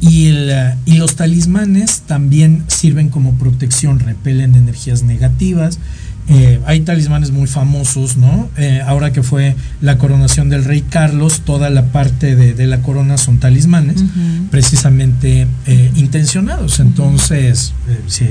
Y, 0.00 0.26
el, 0.26 0.50
eh, 0.50 0.74
y 0.84 0.94
los 0.98 1.16
talismanes 1.16 2.02
también 2.06 2.64
sirven 2.66 3.08
como 3.08 3.34
protección, 3.34 4.00
repelen 4.00 4.54
energías 4.56 5.02
negativas 5.02 5.78
Eh, 6.26 6.58
hay 6.64 6.80
talismanes 6.80 7.32
muy 7.32 7.46
famosos, 7.46 8.16
¿no? 8.16 8.48
Eh, 8.56 8.80
ahora 8.86 9.12
que 9.12 9.22
fue 9.22 9.56
la 9.82 9.98
coronación 9.98 10.48
del 10.48 10.64
rey 10.64 10.80
Carlos, 10.80 11.42
toda 11.44 11.68
la 11.68 11.92
parte 11.92 12.34
de, 12.34 12.54
de 12.54 12.66
la 12.66 12.80
corona 12.80 13.18
son 13.18 13.38
talismanes, 13.40 14.02
precisamente 14.50 15.46
eh, 15.66 15.90
intencionados. 15.96 16.80
Entonces, 16.80 17.74
si 18.06 18.24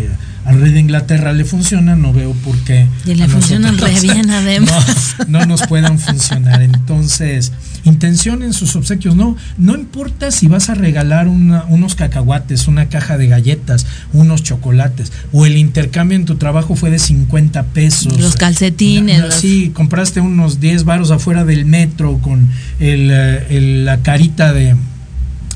al 0.46 0.60
rey 0.60 0.72
de 0.74 0.80
Inglaterra 0.82 1.32
le 1.34 1.46
funciona, 1.46 1.96
no 1.96 2.12
veo 2.14 2.34
por 2.34 2.58
qué. 2.66 2.88
Y 3.06 3.16
le 3.16 3.28
funcionan 3.28 3.78
re 3.78 4.00
bien, 4.02 4.30
además. 4.30 5.16
No, 5.28 5.40
no 5.40 5.46
nos 5.46 5.62
puedan 5.68 6.00
funcionar. 6.00 6.62
Entonces, 6.62 7.52
intención 7.86 8.44
en 8.44 8.52
sus 8.54 8.76
obsequios. 8.76 9.16
No, 9.16 9.38
no 9.58 9.76
importa 9.76 10.32
si 10.32 10.48
vas 10.48 10.70
a 10.70 10.74
regalar 10.76 11.28
una- 11.28 11.64
unos 11.66 11.96
cacahuates, 11.96 12.68
una 12.68 12.90
caja 12.90 13.18
de 13.18 13.28
galletas, 13.28 13.86
unos 14.12 14.44
chocolates, 14.44 15.12
o 15.32 15.46
el 15.46 15.56
intercambio 15.58 16.18
en 16.18 16.26
tu 16.26 16.36
trabajo 16.36 16.76
fue 16.76 16.90
de 16.90 17.00
50 17.00 17.64
pesos. 17.68 18.20
Los 18.20 18.36
calcetines, 18.36 19.18
No, 19.18 19.24
no, 19.24 19.28
los- 19.30 19.36
Sí, 19.36 19.72
compraste 19.74 20.20
unos 20.20 20.60
10 20.60 20.84
varos 20.84 21.12
afuera 21.12 21.46
del 21.46 21.66
metro 21.66 22.18
con 22.20 22.50
el, 22.80 23.10
eh, 23.12 23.46
el- 23.50 23.86
la 23.86 24.00
carita 24.00 24.52
de 24.54 24.76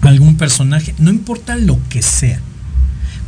algún 0.01 0.35
personaje. 0.37 0.93
No 0.99 1.09
importa 1.09 1.55
lo 1.55 1.79
que 1.89 2.01
sea. 2.01 2.39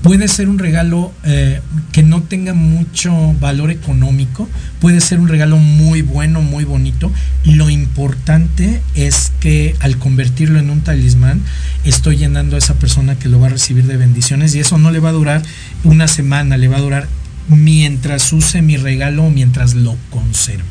Puede 0.01 0.29
ser 0.29 0.47
un 0.47 0.59
regalo 0.59 1.11
eh, 1.25 1.59
que 1.91 2.03
no 2.03 2.21
tenga 2.21 2.53
mucho 2.53 3.33
valor 3.41 3.69
económico, 3.69 4.47
puede 4.79 5.01
ser 5.01 5.19
un 5.19 5.27
regalo 5.27 5.57
muy 5.57 6.01
bueno, 6.01 6.41
muy 6.41 6.63
bonito. 6.63 7.11
Lo 7.43 7.69
importante 7.69 8.81
es 8.95 9.33
que 9.41 9.75
al 9.81 9.97
convertirlo 9.97 10.57
en 10.57 10.69
un 10.69 10.81
talismán, 10.81 11.41
estoy 11.83 12.15
llenando 12.15 12.55
a 12.55 12.59
esa 12.59 12.75
persona 12.75 13.19
que 13.19 13.27
lo 13.27 13.41
va 13.41 13.47
a 13.47 13.51
recibir 13.51 13.85
de 13.85 13.97
bendiciones 13.97 14.55
y 14.55 14.59
eso 14.59 14.77
no 14.77 14.89
le 14.91 14.99
va 14.99 15.09
a 15.09 15.13
durar 15.13 15.41
una 15.83 16.07
semana, 16.07 16.55
le 16.55 16.69
va 16.69 16.77
a 16.77 16.81
durar 16.81 17.07
mientras 17.49 18.31
use 18.31 18.61
mi 18.61 18.77
regalo 18.77 19.25
o 19.25 19.29
mientras 19.29 19.73
lo 19.73 19.97
conserve. 20.11 20.63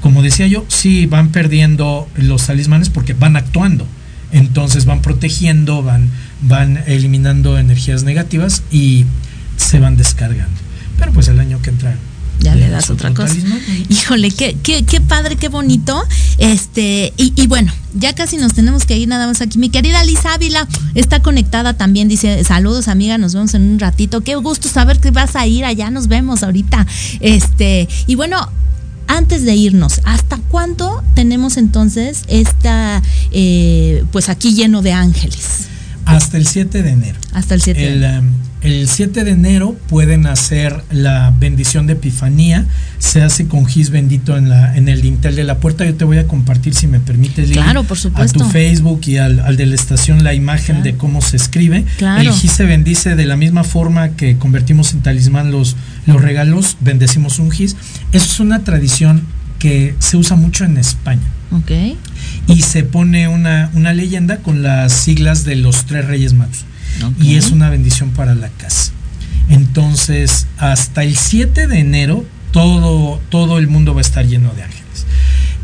Como 0.00 0.22
decía 0.22 0.48
yo, 0.48 0.64
sí 0.68 1.06
van 1.06 1.30
perdiendo 1.30 2.08
los 2.16 2.46
talismanes 2.46 2.88
porque 2.88 3.14
van 3.14 3.36
actuando. 3.36 3.86
Entonces 4.32 4.86
van 4.86 5.02
protegiendo, 5.02 5.82
van, 5.82 6.08
van 6.42 6.82
eliminando 6.86 7.58
energías 7.58 8.02
negativas 8.02 8.62
y 8.70 9.06
se 9.56 9.78
van 9.78 9.96
descargando. 9.96 10.54
Pero 10.98 11.12
pues 11.12 11.28
el 11.28 11.40
año 11.40 11.60
que 11.62 11.70
entra. 11.70 11.96
Ya 12.40 12.56
le 12.56 12.68
das 12.68 12.90
otra 12.90 13.14
cosa. 13.14 13.36
Híjole, 13.88 14.32
qué, 14.32 14.56
qué, 14.62 14.84
qué 14.84 15.00
padre, 15.00 15.36
qué 15.36 15.48
bonito. 15.48 16.02
Este, 16.38 17.12
y, 17.16 17.32
y 17.36 17.46
bueno, 17.46 17.72
ya 17.94 18.14
casi 18.14 18.36
nos 18.36 18.52
tenemos 18.52 18.84
que 18.84 18.98
ir 18.98 19.06
nada 19.06 19.28
más 19.28 19.40
aquí. 19.40 19.58
Mi 19.58 19.68
querida 19.70 20.02
Liz 20.02 20.26
Ávila 20.26 20.66
está 20.94 21.20
conectada 21.20 21.74
también, 21.74 22.08
dice, 22.08 22.42
saludos 22.42 22.88
amiga, 22.88 23.16
nos 23.16 23.34
vemos 23.34 23.54
en 23.54 23.62
un 23.62 23.78
ratito. 23.78 24.22
Qué 24.22 24.34
gusto 24.34 24.68
saber 24.68 24.98
que 24.98 25.12
vas 25.12 25.36
a 25.36 25.46
ir 25.46 25.64
allá, 25.64 25.90
nos 25.90 26.08
vemos 26.08 26.42
ahorita. 26.42 26.84
Este, 27.20 27.88
y 28.08 28.16
bueno, 28.16 28.48
antes 29.06 29.44
de 29.44 29.54
irnos, 29.54 30.00
¿hasta 30.04 30.38
cuándo 30.48 31.04
tenemos 31.14 31.56
entonces 31.56 32.24
esta, 32.26 33.02
eh, 33.30 34.04
pues 34.10 34.28
aquí 34.28 34.54
lleno 34.54 34.82
de 34.82 34.92
ángeles? 34.92 35.68
Hasta 36.04 36.36
el 36.36 36.46
7 36.46 36.82
de 36.82 36.90
enero. 36.90 37.18
Hasta 37.32 37.54
el 37.54 37.62
7 37.62 37.80
de 37.80 37.92
El, 37.92 38.18
um, 38.20 38.26
el 38.62 38.88
7 38.88 39.24
de 39.24 39.30
enero 39.32 39.76
pueden 39.88 40.26
hacer 40.26 40.82
la 40.90 41.32
bendición 41.38 41.86
de 41.86 41.94
Epifanía. 41.94 42.64
Se 42.98 43.22
hace 43.22 43.46
con 43.46 43.66
gis 43.66 43.90
bendito 43.90 44.36
en, 44.36 44.48
la, 44.48 44.76
en 44.76 44.88
el 44.88 45.02
dintel 45.02 45.34
de 45.34 45.44
la 45.44 45.58
puerta. 45.58 45.84
Yo 45.84 45.94
te 45.94 46.04
voy 46.04 46.18
a 46.18 46.26
compartir, 46.28 46.74
si 46.74 46.86
me 46.86 47.00
permites, 47.00 47.48
Lili, 47.48 47.60
Claro, 47.60 47.82
por 47.84 47.98
supuesto. 47.98 48.42
a 48.42 48.46
tu 48.46 48.52
Facebook 48.52 49.00
y 49.06 49.16
al, 49.16 49.40
al 49.40 49.56
de 49.56 49.66
la 49.66 49.74
estación 49.74 50.22
la 50.22 50.34
imagen 50.34 50.82
de 50.82 50.96
cómo 50.96 51.20
se 51.22 51.36
escribe. 51.36 51.84
Claro. 51.98 52.20
El 52.20 52.32
gis 52.32 52.52
se 52.52 52.64
bendice 52.64 53.16
de 53.16 53.26
la 53.26 53.36
misma 53.36 53.64
forma 53.64 54.10
que 54.10 54.36
convertimos 54.38 54.92
en 54.92 55.00
talismán 55.00 55.50
los, 55.50 55.76
los 56.06 56.20
regalos, 56.22 56.76
bendecimos 56.80 57.38
un 57.38 57.50
gis. 57.50 57.76
Eso 58.12 58.26
es 58.32 58.40
una 58.40 58.64
tradición 58.64 59.22
que 59.58 59.94
se 60.00 60.16
usa 60.16 60.36
mucho 60.36 60.64
en 60.64 60.76
España 60.76 61.22
Ok. 61.52 61.70
Y 62.46 62.62
se 62.62 62.82
pone 62.82 63.28
una, 63.28 63.70
una 63.74 63.92
leyenda 63.92 64.38
con 64.38 64.62
las 64.62 64.92
siglas 64.92 65.44
de 65.44 65.56
los 65.56 65.86
tres 65.86 66.06
reyes 66.06 66.34
magos. 66.34 66.64
Y 67.20 67.36
es 67.36 67.50
una 67.50 67.70
bendición 67.70 68.10
para 68.10 68.34
la 68.34 68.48
casa. 68.48 68.92
Entonces, 69.48 70.46
hasta 70.58 71.02
el 71.02 71.16
7 71.16 71.66
de 71.66 71.78
enero, 71.78 72.24
todo, 72.52 73.20
todo 73.30 73.58
el 73.58 73.66
mundo 73.66 73.94
va 73.94 74.00
a 74.00 74.02
estar 74.02 74.26
lleno 74.26 74.52
de 74.54 74.62
ángeles. 74.62 75.06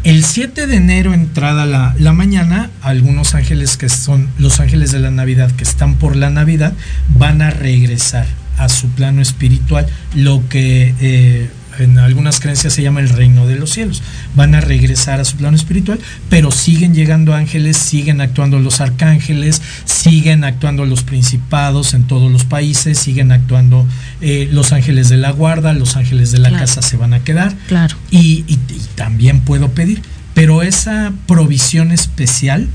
El 0.04 0.24
7 0.24 0.66
de 0.66 0.76
enero, 0.76 1.12
entrada 1.12 1.66
la, 1.66 1.94
la 1.98 2.12
mañana, 2.12 2.70
algunos 2.82 3.34
ángeles 3.34 3.76
que 3.76 3.88
son 3.88 4.30
los 4.38 4.58
ángeles 4.60 4.92
de 4.92 5.00
la 5.00 5.10
Navidad, 5.10 5.50
que 5.52 5.64
están 5.64 5.96
por 5.96 6.16
la 6.16 6.30
Navidad, 6.30 6.72
van 7.16 7.42
a 7.42 7.50
regresar 7.50 8.26
a 8.56 8.68
su 8.68 8.88
plano 8.88 9.22
espiritual, 9.22 9.86
lo 10.14 10.42
que 10.48 10.94
eh, 11.00 11.50
en 11.78 11.98
algunas 11.98 12.40
creencias 12.40 12.72
se 12.72 12.82
llama 12.82 13.00
el 13.00 13.08
reino 13.08 13.46
de 13.46 13.56
los 13.56 13.70
cielos. 13.70 14.02
Van 14.34 14.54
a 14.54 14.60
regresar 14.60 15.20
a 15.20 15.24
su 15.24 15.36
plano 15.36 15.56
espiritual, 15.56 15.98
pero 16.28 16.50
siguen 16.50 16.94
llegando 16.94 17.34
ángeles, 17.34 17.76
siguen 17.76 18.20
actuando 18.20 18.58
los 18.58 18.80
arcángeles, 18.80 19.62
siguen 19.84 20.44
actuando 20.44 20.84
los 20.86 21.02
principados 21.02 21.94
en 21.94 22.04
todos 22.04 22.30
los 22.30 22.44
países, 22.44 22.98
siguen 22.98 23.32
actuando 23.32 23.86
eh, 24.20 24.48
los 24.52 24.72
ángeles 24.72 25.08
de 25.08 25.16
la 25.16 25.30
guarda, 25.30 25.72
los 25.72 25.96
ángeles 25.96 26.32
de 26.32 26.38
la 26.38 26.48
Claro. 26.48 26.64
casa 26.66 26.82
se 26.82 26.96
van 26.96 27.14
a 27.14 27.20
quedar. 27.20 27.54
Claro. 27.68 27.96
Y, 28.10 28.44
y- 28.46 28.54
y 28.68 28.80
también 28.94 29.40
puedo 29.40 29.70
pedir, 29.70 30.02
pero 30.34 30.62
esa 30.62 31.12
provisión 31.26 31.92
especial 31.92 32.68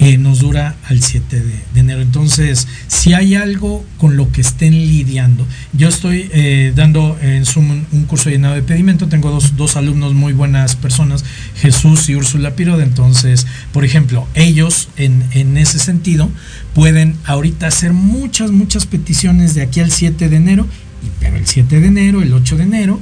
eh, 0.00 0.18
nos 0.18 0.40
dura 0.40 0.76
al 0.88 1.02
7 1.02 1.40
de, 1.40 1.80
enero. 1.80 2.02
Entonces, 2.02 2.66
si 2.88 3.14
hay 3.14 3.34
algo 3.34 3.84
con 3.98 4.16
lo 4.16 4.30
que 4.32 4.40
estén 4.40 4.72
lidiando, 4.72 5.46
yo 5.72 5.88
estoy 5.88 6.28
eh, 6.32 6.72
dando 6.74 7.16
en 7.22 7.46
Zoom 7.46 7.84
un, 7.92 8.04
curso 8.04 8.28
llenado 8.28 8.54
de 8.54 8.62
pedimento, 8.62 9.08
tengo 9.08 9.30
dos, 9.30 9.56
dos 9.56 9.76
alumnos 9.76 10.14
muy 10.14 10.32
buenas 10.32 10.76
personas, 10.76 11.24
Jesús 11.56 12.08
y 12.08 12.16
Úrsula 12.16 12.56
Pirode, 12.56 12.82
entonces, 12.82 13.46
por 13.72 13.84
ejemplo, 13.84 14.26
ellos 14.34 14.88
en, 14.96 15.24
en 15.32 15.56
ese 15.56 15.78
sentido 15.78 16.28
pueden 16.74 17.16
ahorita 17.24 17.66
hacer 17.68 17.92
muchas, 17.92 18.50
muchas 18.50 18.86
peticiones 18.86 19.54
de 19.54 19.62
aquí 19.62 19.80
al 19.80 19.92
7 19.92 20.28
de 20.28 20.36
enero, 20.36 20.66
y, 21.02 21.10
pero 21.20 21.36
el 21.36 21.46
7 21.46 21.80
de 21.80 21.86
enero, 21.86 22.20
el 22.20 22.32
8 22.32 22.56
de 22.56 22.62
enero, 22.64 23.00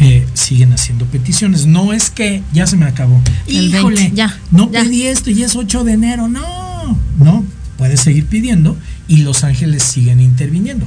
eh, 0.00 0.26
siguen 0.34 0.72
haciendo 0.72 1.04
peticiones. 1.06 1.66
No 1.66 1.92
es 1.92 2.10
que 2.10 2.42
ya 2.52 2.66
se 2.66 2.76
me 2.76 2.86
acabó. 2.86 3.20
Híjole, 3.46 3.96
20, 3.96 4.16
ya, 4.16 4.38
no 4.50 4.70
ya. 4.70 4.82
pedí 4.82 5.06
esto 5.06 5.30
y 5.30 5.42
es 5.42 5.54
8 5.56 5.84
de 5.84 5.92
enero. 5.92 6.28
No, 6.28 6.98
no, 7.18 7.44
puedes 7.78 8.00
seguir 8.00 8.26
pidiendo 8.26 8.76
y 9.08 9.18
los 9.18 9.44
ángeles 9.44 9.82
siguen 9.82 10.20
interviniendo. 10.20 10.86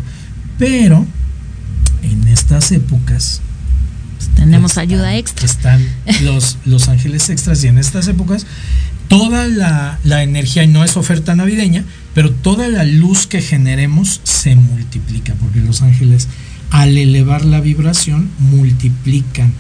Pero 0.58 1.06
en 2.04 2.28
estas 2.28 2.72
épocas 2.72 3.42
Tenemos 4.36 4.78
ayuda 4.78 5.16
extra. 5.16 5.46
están 5.46 5.86
los, 6.24 6.58
los 6.66 6.90
ángeles 6.90 7.30
extras 7.30 7.64
y 7.64 7.68
en 7.68 7.78
estas 7.78 8.08
épocas 8.08 8.46
toda 9.08 9.48
la, 9.48 10.00
la 10.04 10.24
energía, 10.24 10.64
y 10.64 10.68
no 10.68 10.84
es 10.84 10.98
oferta 10.98 11.34
navideña, 11.36 11.86
pero 12.14 12.32
toda 12.32 12.68
la 12.68 12.84
luz 12.84 13.26
que 13.26 13.42
generemos 13.42 14.20
se 14.24 14.56
multiplica, 14.56 15.34
porque 15.36 15.62
los 15.62 15.82
ángeles 15.82 16.28
al 16.72 16.98
elevar 16.98 17.46
la 17.46 17.62
vibración 17.62 18.30
multiplican 18.40 19.54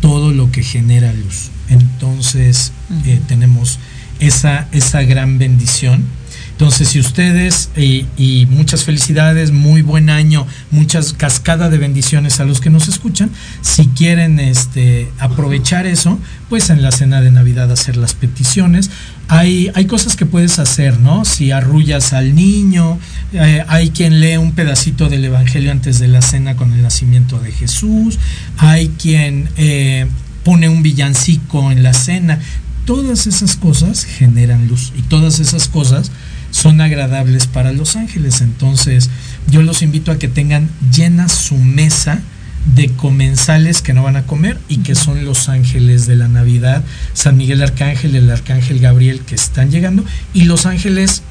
todo 0.00 0.32
lo 0.32 0.50
que 0.50 0.62
genera 0.62 1.12
luz. 1.12 1.50
Entonces 1.68 2.72
eh, 3.04 3.20
tenemos 3.26 3.78
esa, 4.20 4.68
esa 4.72 5.02
gran 5.02 5.38
bendición. 5.38 6.04
Entonces, 6.52 6.88
si 6.88 7.00
ustedes, 7.00 7.68
y, 7.76 8.06
y 8.16 8.46
muchas 8.46 8.84
felicidades, 8.84 9.52
muy 9.52 9.82
buen 9.82 10.08
año, 10.08 10.46
muchas 10.70 11.12
cascadas 11.12 11.70
de 11.70 11.76
bendiciones 11.76 12.40
a 12.40 12.46
los 12.46 12.62
que 12.62 12.70
nos 12.70 12.88
escuchan, 12.88 13.30
si 13.60 13.88
quieren 13.88 14.40
este, 14.40 15.10
aprovechar 15.18 15.86
eso, 15.86 16.18
pues 16.48 16.70
en 16.70 16.80
la 16.80 16.92
cena 16.92 17.20
de 17.20 17.30
Navidad 17.30 17.70
hacer 17.70 17.98
las 17.98 18.14
peticiones. 18.14 18.90
Hay, 19.28 19.86
cosas 19.88 20.14
que 20.14 20.24
puedes 20.24 20.58
hacer, 20.60 21.00
¿no? 21.00 21.24
Si 21.24 21.50
arrullas 21.50 22.12
al 22.12 22.34
niño, 22.34 22.98
eh, 23.32 23.64
hay 23.66 23.90
quien 23.90 24.20
lee 24.20 24.36
un 24.36 24.52
pedacito 24.52 25.08
del 25.08 25.24
Evangelio 25.24 25.72
antes 25.72 25.98
de 25.98 26.06
la 26.06 26.22
cena 26.22 26.54
con 26.54 26.72
el 26.72 26.82
nacimiento 26.82 27.40
de 27.40 27.50
Jesús, 27.50 28.18
hay 28.56 28.88
quien 28.88 29.48
eh, 29.56 30.06
pone 30.44 30.68
un 30.68 30.82
villancico 30.82 31.72
en 31.72 31.82
la 31.82 31.92
cena. 31.92 32.38
Todas 32.84 33.26
esas 33.26 33.56
cosas 33.56 34.04
generan 34.04 34.68
luz 34.68 34.92
y 34.96 35.02
todas 35.02 35.40
esas 35.40 35.66
cosas 35.66 36.12
son 36.52 36.80
agradables 36.80 37.48
para 37.48 37.72
los 37.72 37.96
ángeles. 37.96 38.40
Entonces, 38.40 39.10
yo 39.50 39.62
los 39.62 39.82
invito 39.82 40.12
a 40.12 40.18
que 40.18 40.28
tengan 40.28 40.70
llena 40.94 41.28
su 41.28 41.56
mesa 41.56 42.22
de 42.74 42.88
comensales 42.90 43.80
que 43.82 43.92
no 43.92 44.02
van 44.02 44.16
a 44.16 44.26
comer 44.26 44.58
y 44.68 44.78
que 44.78 44.94
son 44.94 45.24
los 45.24 45.48
ángeles 45.48 46.06
de 46.06 46.16
la 46.16 46.28
Navidad, 46.28 46.84
San 47.12 47.36
Miguel 47.36 47.62
Arcángel, 47.62 48.16
el 48.16 48.30
Arcángel 48.30 48.80
Gabriel 48.80 49.20
que 49.20 49.34
están 49.34 49.70
llegando 49.70 50.04
y 50.34 50.44
los 50.44 50.66
ángeles 50.66 51.22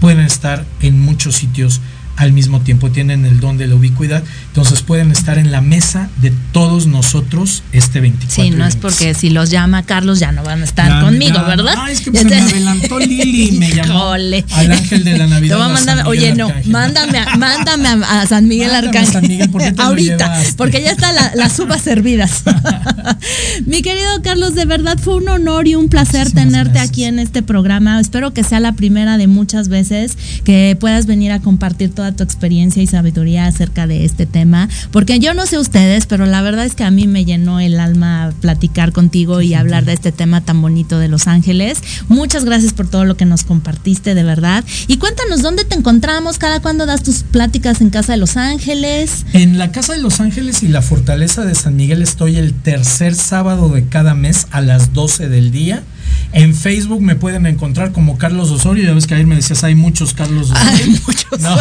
pueden 0.00 0.20
estar 0.20 0.64
en 0.80 1.00
muchos 1.00 1.36
sitios 1.36 1.80
al 2.16 2.32
mismo 2.32 2.60
tiempo, 2.60 2.90
tienen 2.90 3.24
el 3.26 3.40
don 3.40 3.58
de 3.58 3.66
la 3.66 3.74
ubicuidad, 3.74 4.22
entonces 4.48 4.82
pueden 4.82 5.10
estar 5.12 5.38
en 5.38 5.50
la 5.52 5.60
mesa 5.60 6.08
de 6.22 6.32
todos 6.52 6.86
nosotros 6.86 7.62
este 7.72 8.00
24. 8.00 8.44
Sí, 8.44 8.50
no 8.50 8.66
es 8.66 8.76
porque 8.76 9.14
si 9.14 9.30
los 9.30 9.50
llama 9.50 9.82
Carlos 9.82 10.18
ya 10.18 10.32
no 10.32 10.42
van 10.42 10.62
a 10.62 10.64
estar 10.64 10.88
Ya, 10.88 11.00
conmigo, 11.02 11.34
ya, 11.36 11.42
¿verdad? 11.42 11.74
no, 11.76 11.86
es 11.86 12.00
que 12.00 12.16
se 12.16 12.24
me 12.24 12.34
adelantó 12.36 12.98
Lili 12.98 13.48
y 13.48 13.52
me 13.52 13.70
llamó 13.70 14.12
al 14.12 14.32
ángel 14.72 15.04
de 15.04 15.18
la 15.18 15.26
Navidad 15.26 16.06
oye, 16.06 16.34
no, 16.34 16.46
Arcángel. 16.46 16.72
mándame, 16.72 17.18
a, 17.18 17.36
mándame 17.36 17.88
a, 17.88 18.20
a 18.22 18.26
San 18.26 18.48
Miguel 18.48 18.68
Mándame 18.72 18.86
Arcángel. 18.88 19.12
San 19.12 19.28
Miguel, 19.28 19.50
¿por 19.50 19.62
qué 19.62 19.72
te 19.72 19.76
lo 19.76 19.82
Ahorita, 19.88 20.42
porque 20.56 20.82
ya 20.82 20.92
están 20.92 21.14
la- 21.14 21.32
las 21.34 21.58
uvas 21.58 21.82
servidas. 21.82 22.42
Mi 23.66 23.82
querido 23.82 24.22
Carlos, 24.22 24.54
de 24.54 24.64
verdad 24.64 24.98
fue 24.98 25.16
un 25.16 25.28
honor 25.28 25.66
y 25.68 25.74
un 25.74 25.88
placer 25.88 26.30
tenerte 26.32 26.78
aquí 26.78 27.04
en 27.04 27.18
este 27.18 27.42
programa. 27.42 28.00
Espero 28.00 28.32
que 28.32 28.42
sea 28.44 28.60
la 28.60 28.72
primera 28.72 29.16
de 29.18 29.26
muchas 29.26 29.68
veces 29.68 30.16
que 30.44 30.76
puedas 30.78 31.06
venir 31.06 31.32
a 31.32 31.40
compartir 31.40 31.92
toda 31.94 32.05
tu 32.12 32.22
experiencia 32.22 32.82
y 32.82 32.86
sabiduría 32.86 33.46
acerca 33.46 33.86
de 33.86 34.04
este 34.04 34.26
tema. 34.26 34.68
Porque 34.90 35.18
yo 35.18 35.34
no 35.34 35.46
sé 35.46 35.58
ustedes, 35.58 36.06
pero 36.06 36.26
la 36.26 36.42
verdad 36.42 36.64
es 36.64 36.74
que 36.74 36.84
a 36.84 36.90
mí 36.90 37.06
me 37.06 37.24
llenó 37.24 37.60
el 37.60 37.80
alma 37.80 38.32
platicar 38.40 38.92
contigo 38.92 39.40
y 39.40 39.54
hablar 39.54 39.84
de 39.84 39.92
este 39.92 40.12
tema 40.12 40.40
tan 40.40 40.60
bonito 40.62 40.98
de 40.98 41.08
Los 41.08 41.26
Ángeles. 41.26 41.78
Muchas 42.08 42.44
gracias 42.44 42.72
por 42.72 42.88
todo 42.88 43.04
lo 43.04 43.16
que 43.16 43.24
nos 43.24 43.44
compartiste, 43.44 44.14
de 44.14 44.22
verdad. 44.22 44.64
Y 44.86 44.98
cuéntanos 44.98 45.42
dónde 45.42 45.64
te 45.64 45.74
encontramos, 45.74 46.38
cada 46.38 46.60
cuándo 46.60 46.86
das 46.86 47.02
tus 47.02 47.22
pláticas 47.22 47.80
en 47.80 47.90
Casa 47.90 48.12
de 48.12 48.18
Los 48.18 48.36
Ángeles. 48.36 49.24
En 49.32 49.58
la 49.58 49.72
Casa 49.72 49.94
de 49.94 50.00
Los 50.00 50.20
Ángeles 50.20 50.62
y 50.62 50.68
la 50.68 50.82
Fortaleza 50.82 51.44
de 51.44 51.54
San 51.54 51.76
Miguel 51.76 52.02
estoy 52.02 52.36
el 52.36 52.52
tercer 52.54 53.14
sábado 53.14 53.68
de 53.68 53.86
cada 53.86 54.14
mes 54.14 54.46
a 54.50 54.60
las 54.60 54.92
12 54.92 55.28
del 55.28 55.50
día. 55.50 55.82
En 56.32 56.54
Facebook 56.54 57.00
me 57.00 57.16
pueden 57.16 57.46
encontrar 57.46 57.92
como 57.92 58.18
Carlos 58.18 58.50
Osorio. 58.50 58.84
Ya 58.84 58.94
ves 58.94 59.06
que 59.06 59.14
ayer 59.14 59.26
me 59.26 59.36
decías, 59.36 59.64
hay 59.64 59.74
muchos 59.74 60.14
Carlos 60.14 60.50
Osorio. 60.50 61.00
No. 61.40 61.56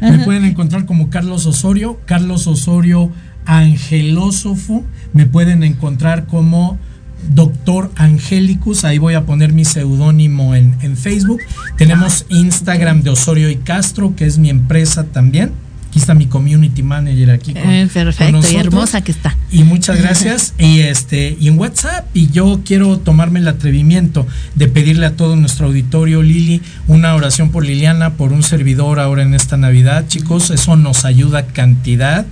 me 0.10 0.24
pueden 0.24 0.44
encontrar 0.44 0.86
como 0.86 1.10
Carlos 1.10 1.46
Osorio, 1.46 2.00
Carlos 2.06 2.46
Osorio 2.46 3.12
Angelósofo. 3.44 4.84
Me 5.12 5.26
pueden 5.26 5.62
encontrar 5.62 6.26
como 6.26 6.78
Doctor 7.34 7.90
Angelicus, 7.96 8.84
ahí 8.84 8.98
voy 8.98 9.14
a 9.14 9.26
poner 9.26 9.52
mi 9.52 9.64
seudónimo 9.64 10.54
en, 10.54 10.76
en 10.80 10.96
Facebook. 10.96 11.40
Tenemos 11.76 12.24
Instagram 12.28 13.02
de 13.02 13.10
Osorio 13.10 13.50
y 13.50 13.56
Castro, 13.56 14.14
que 14.16 14.24
es 14.26 14.38
mi 14.38 14.50
empresa 14.50 15.04
también. 15.04 15.52
Aquí 15.90 15.98
está 15.98 16.14
mi 16.14 16.26
community 16.26 16.84
manager 16.84 17.30
aquí 17.32 17.52
con, 17.52 17.68
Eh, 17.68 17.80
con 17.92 18.04
perfecto, 18.04 18.40
y 18.52 18.56
hermosa 18.56 19.00
que 19.02 19.10
está. 19.10 19.36
Y 19.50 19.64
muchas 19.64 20.00
gracias. 20.00 20.54
y 20.58 20.78
este, 20.82 21.36
y 21.40 21.48
en 21.48 21.58
WhatsApp, 21.58 22.06
y 22.14 22.30
yo 22.30 22.60
quiero 22.64 23.00
tomarme 23.00 23.40
el 23.40 23.48
atrevimiento 23.48 24.24
de 24.54 24.68
pedirle 24.68 25.06
a 25.06 25.16
todo 25.16 25.34
nuestro 25.34 25.66
auditorio, 25.66 26.22
Lili, 26.22 26.62
una 26.86 27.16
oración 27.16 27.50
por 27.50 27.64
Liliana, 27.66 28.10
por 28.10 28.32
un 28.32 28.44
servidor 28.44 29.00
ahora 29.00 29.22
en 29.24 29.34
esta 29.34 29.56
Navidad, 29.56 30.04
chicos. 30.06 30.50
Eso 30.50 30.76
nos 30.76 31.04
ayuda 31.04 31.46
cantidad. 31.48 32.24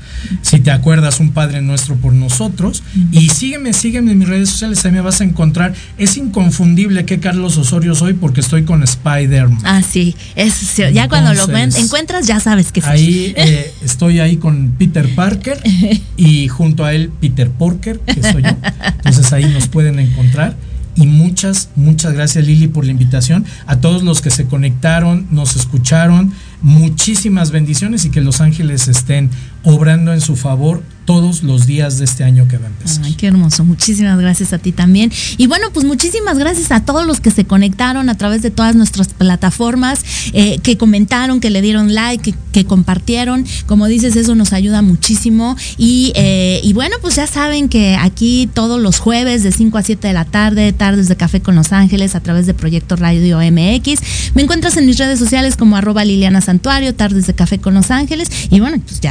Si 0.43 0.61
te 0.61 0.71
acuerdas, 0.71 1.19
un 1.19 1.33
Padre 1.33 1.61
nuestro 1.61 1.97
por 1.97 2.13
nosotros. 2.13 2.85
Y 3.11 3.31
sígueme, 3.31 3.73
sígueme 3.73 4.13
en 4.13 4.19
mis 4.19 4.29
redes 4.29 4.51
sociales, 4.51 4.85
ahí 4.85 4.93
me 4.93 5.01
vas 5.01 5.21
a 5.21 5.25
encontrar. 5.25 5.75
Es 5.99 6.17
inconfundible 6.17 7.05
que 7.05 7.19
Carlos 7.19 7.57
Osorio 7.57 7.97
soy 7.97 8.13
porque 8.13 8.41
estoy 8.41 8.63
con 8.63 8.85
Spider-Man. 8.85 9.63
Ah, 9.65 9.83
sí, 9.83 10.15
es, 10.37 10.77
ya 10.77 11.09
cuando 11.09 11.35
lo 11.35 11.49
ven- 11.49 11.73
encuentras 11.77 12.29
ya 12.29 12.39
sabes 12.39 12.71
que 12.71 12.81
sí. 12.83 12.87
Ahí 12.89 13.35
estoy 13.83 14.21
ahí 14.21 14.37
con 14.37 14.73
Peter 14.79 15.09
Parker 15.15 15.61
y 16.17 16.49
junto 16.49 16.85
a 16.85 16.93
él 16.93 17.11
Peter 17.21 17.51
Porker, 17.51 18.01
que 18.01 18.23
soy 18.23 18.43
yo. 18.43 18.57
Entonces 18.97 19.33
ahí 19.33 19.45
nos 19.47 19.69
pueden 19.69 19.99
encontrar. 19.99 20.57
Y 20.97 21.07
muchas, 21.07 21.71
muchas 21.77 22.13
gracias 22.13 22.45
Lili 22.45 22.67
por 22.67 22.85
la 22.85 22.91
invitación. 22.91 23.45
A 23.67 23.77
todos 23.77 24.03
los 24.03 24.21
que 24.21 24.31
se 24.31 24.47
conectaron, 24.47 25.29
nos 25.31 25.55
escucharon, 25.55 26.33
muchísimas 26.61 27.53
bendiciones 27.53 28.05
y 28.05 28.11
que 28.11 28.21
los 28.21 28.41
ángeles 28.41 28.89
estén 28.89 29.31
obrando 29.63 30.13
en 30.13 30.21
su 30.21 30.35
favor 30.35 30.83
todos 31.09 31.43
los 31.43 31.67
días 31.67 31.97
de 31.97 32.05
este 32.05 32.23
año 32.23 32.47
que 32.49 32.59
va 32.59 32.67
a 32.67 32.69
empezar. 32.69 33.03
Ay, 33.03 33.15
qué 33.15 33.29
hermoso. 33.29 33.65
Muchísimas 33.65 34.21
gracias 34.21 34.53
a 34.53 34.59
ti 34.59 34.73
también. 34.73 35.11
Y 35.39 35.47
bueno, 35.47 35.69
pues 35.73 35.87
muchísimas 35.87 36.37
gracias 36.37 36.71
a 36.71 36.85
todos 36.85 37.07
los 37.07 37.21
que 37.21 37.31
se 37.31 37.47
conectaron 37.47 38.11
a 38.11 38.19
través 38.19 38.43
de 38.43 38.51
todas 38.51 38.77
nuestras 38.77 39.09
plataformas, 39.15 40.05
eh, 40.35 40.59
que 40.59 40.77
comentaron, 40.77 41.41
que 41.41 41.49
le 41.49 41.63
dieron 41.63 41.95
like, 41.95 42.35
que, 42.53 42.67
compartieron. 42.67 43.47
Como 43.65 43.87
dices, 43.87 44.17
eso 44.17 44.35
nos 44.35 44.53
ayuda 44.53 44.83
muchísimo. 44.83 45.57
Y, 45.79 46.13
eh, 46.15 46.61
y 46.63 46.75
bueno, 46.75 46.97
pues 47.01 47.17
ya 47.17 47.27
saben 47.27 47.71
que 47.71 47.97
aquí 47.97 48.47
todos 48.53 48.79
los 48.79 48.99
jueves 48.99 49.43
de 49.43 49.51
5 49.51 49.79
a 49.79 49.83
7 49.83 50.09
de 50.09 50.13
la 50.13 50.27
tarde, 50.27 50.75
tardes 50.75 51.09
de 51.09 51.17
café 51.17 51.41
con 51.41 51.55
Los 51.55 51.73
Ángeles 51.73 52.17
a 52.17 52.21
través 52.21 52.47
de 52.47 52.53
Proyecto 52.53 52.97
Radio 52.97 53.39
MX. 53.39 54.01
Me 54.35 54.43
encuentras 54.43 54.77
en 54.77 54.85
mis 54.85 54.99
redes 54.99 55.19
sociales 55.19 55.57
como 55.57 55.79
arroba 55.79 56.05
Liliana 56.05 56.43
Santuario, 56.43 56.95
tardes 56.95 57.27
de 57.27 57.33
café 57.33 57.59
con 57.59 57.73
Los 57.73 57.91
Ángeles. 57.91 58.29
Y 58.51 58.61
bueno, 58.61 58.79
pues 58.87 59.01
ya 59.01 59.07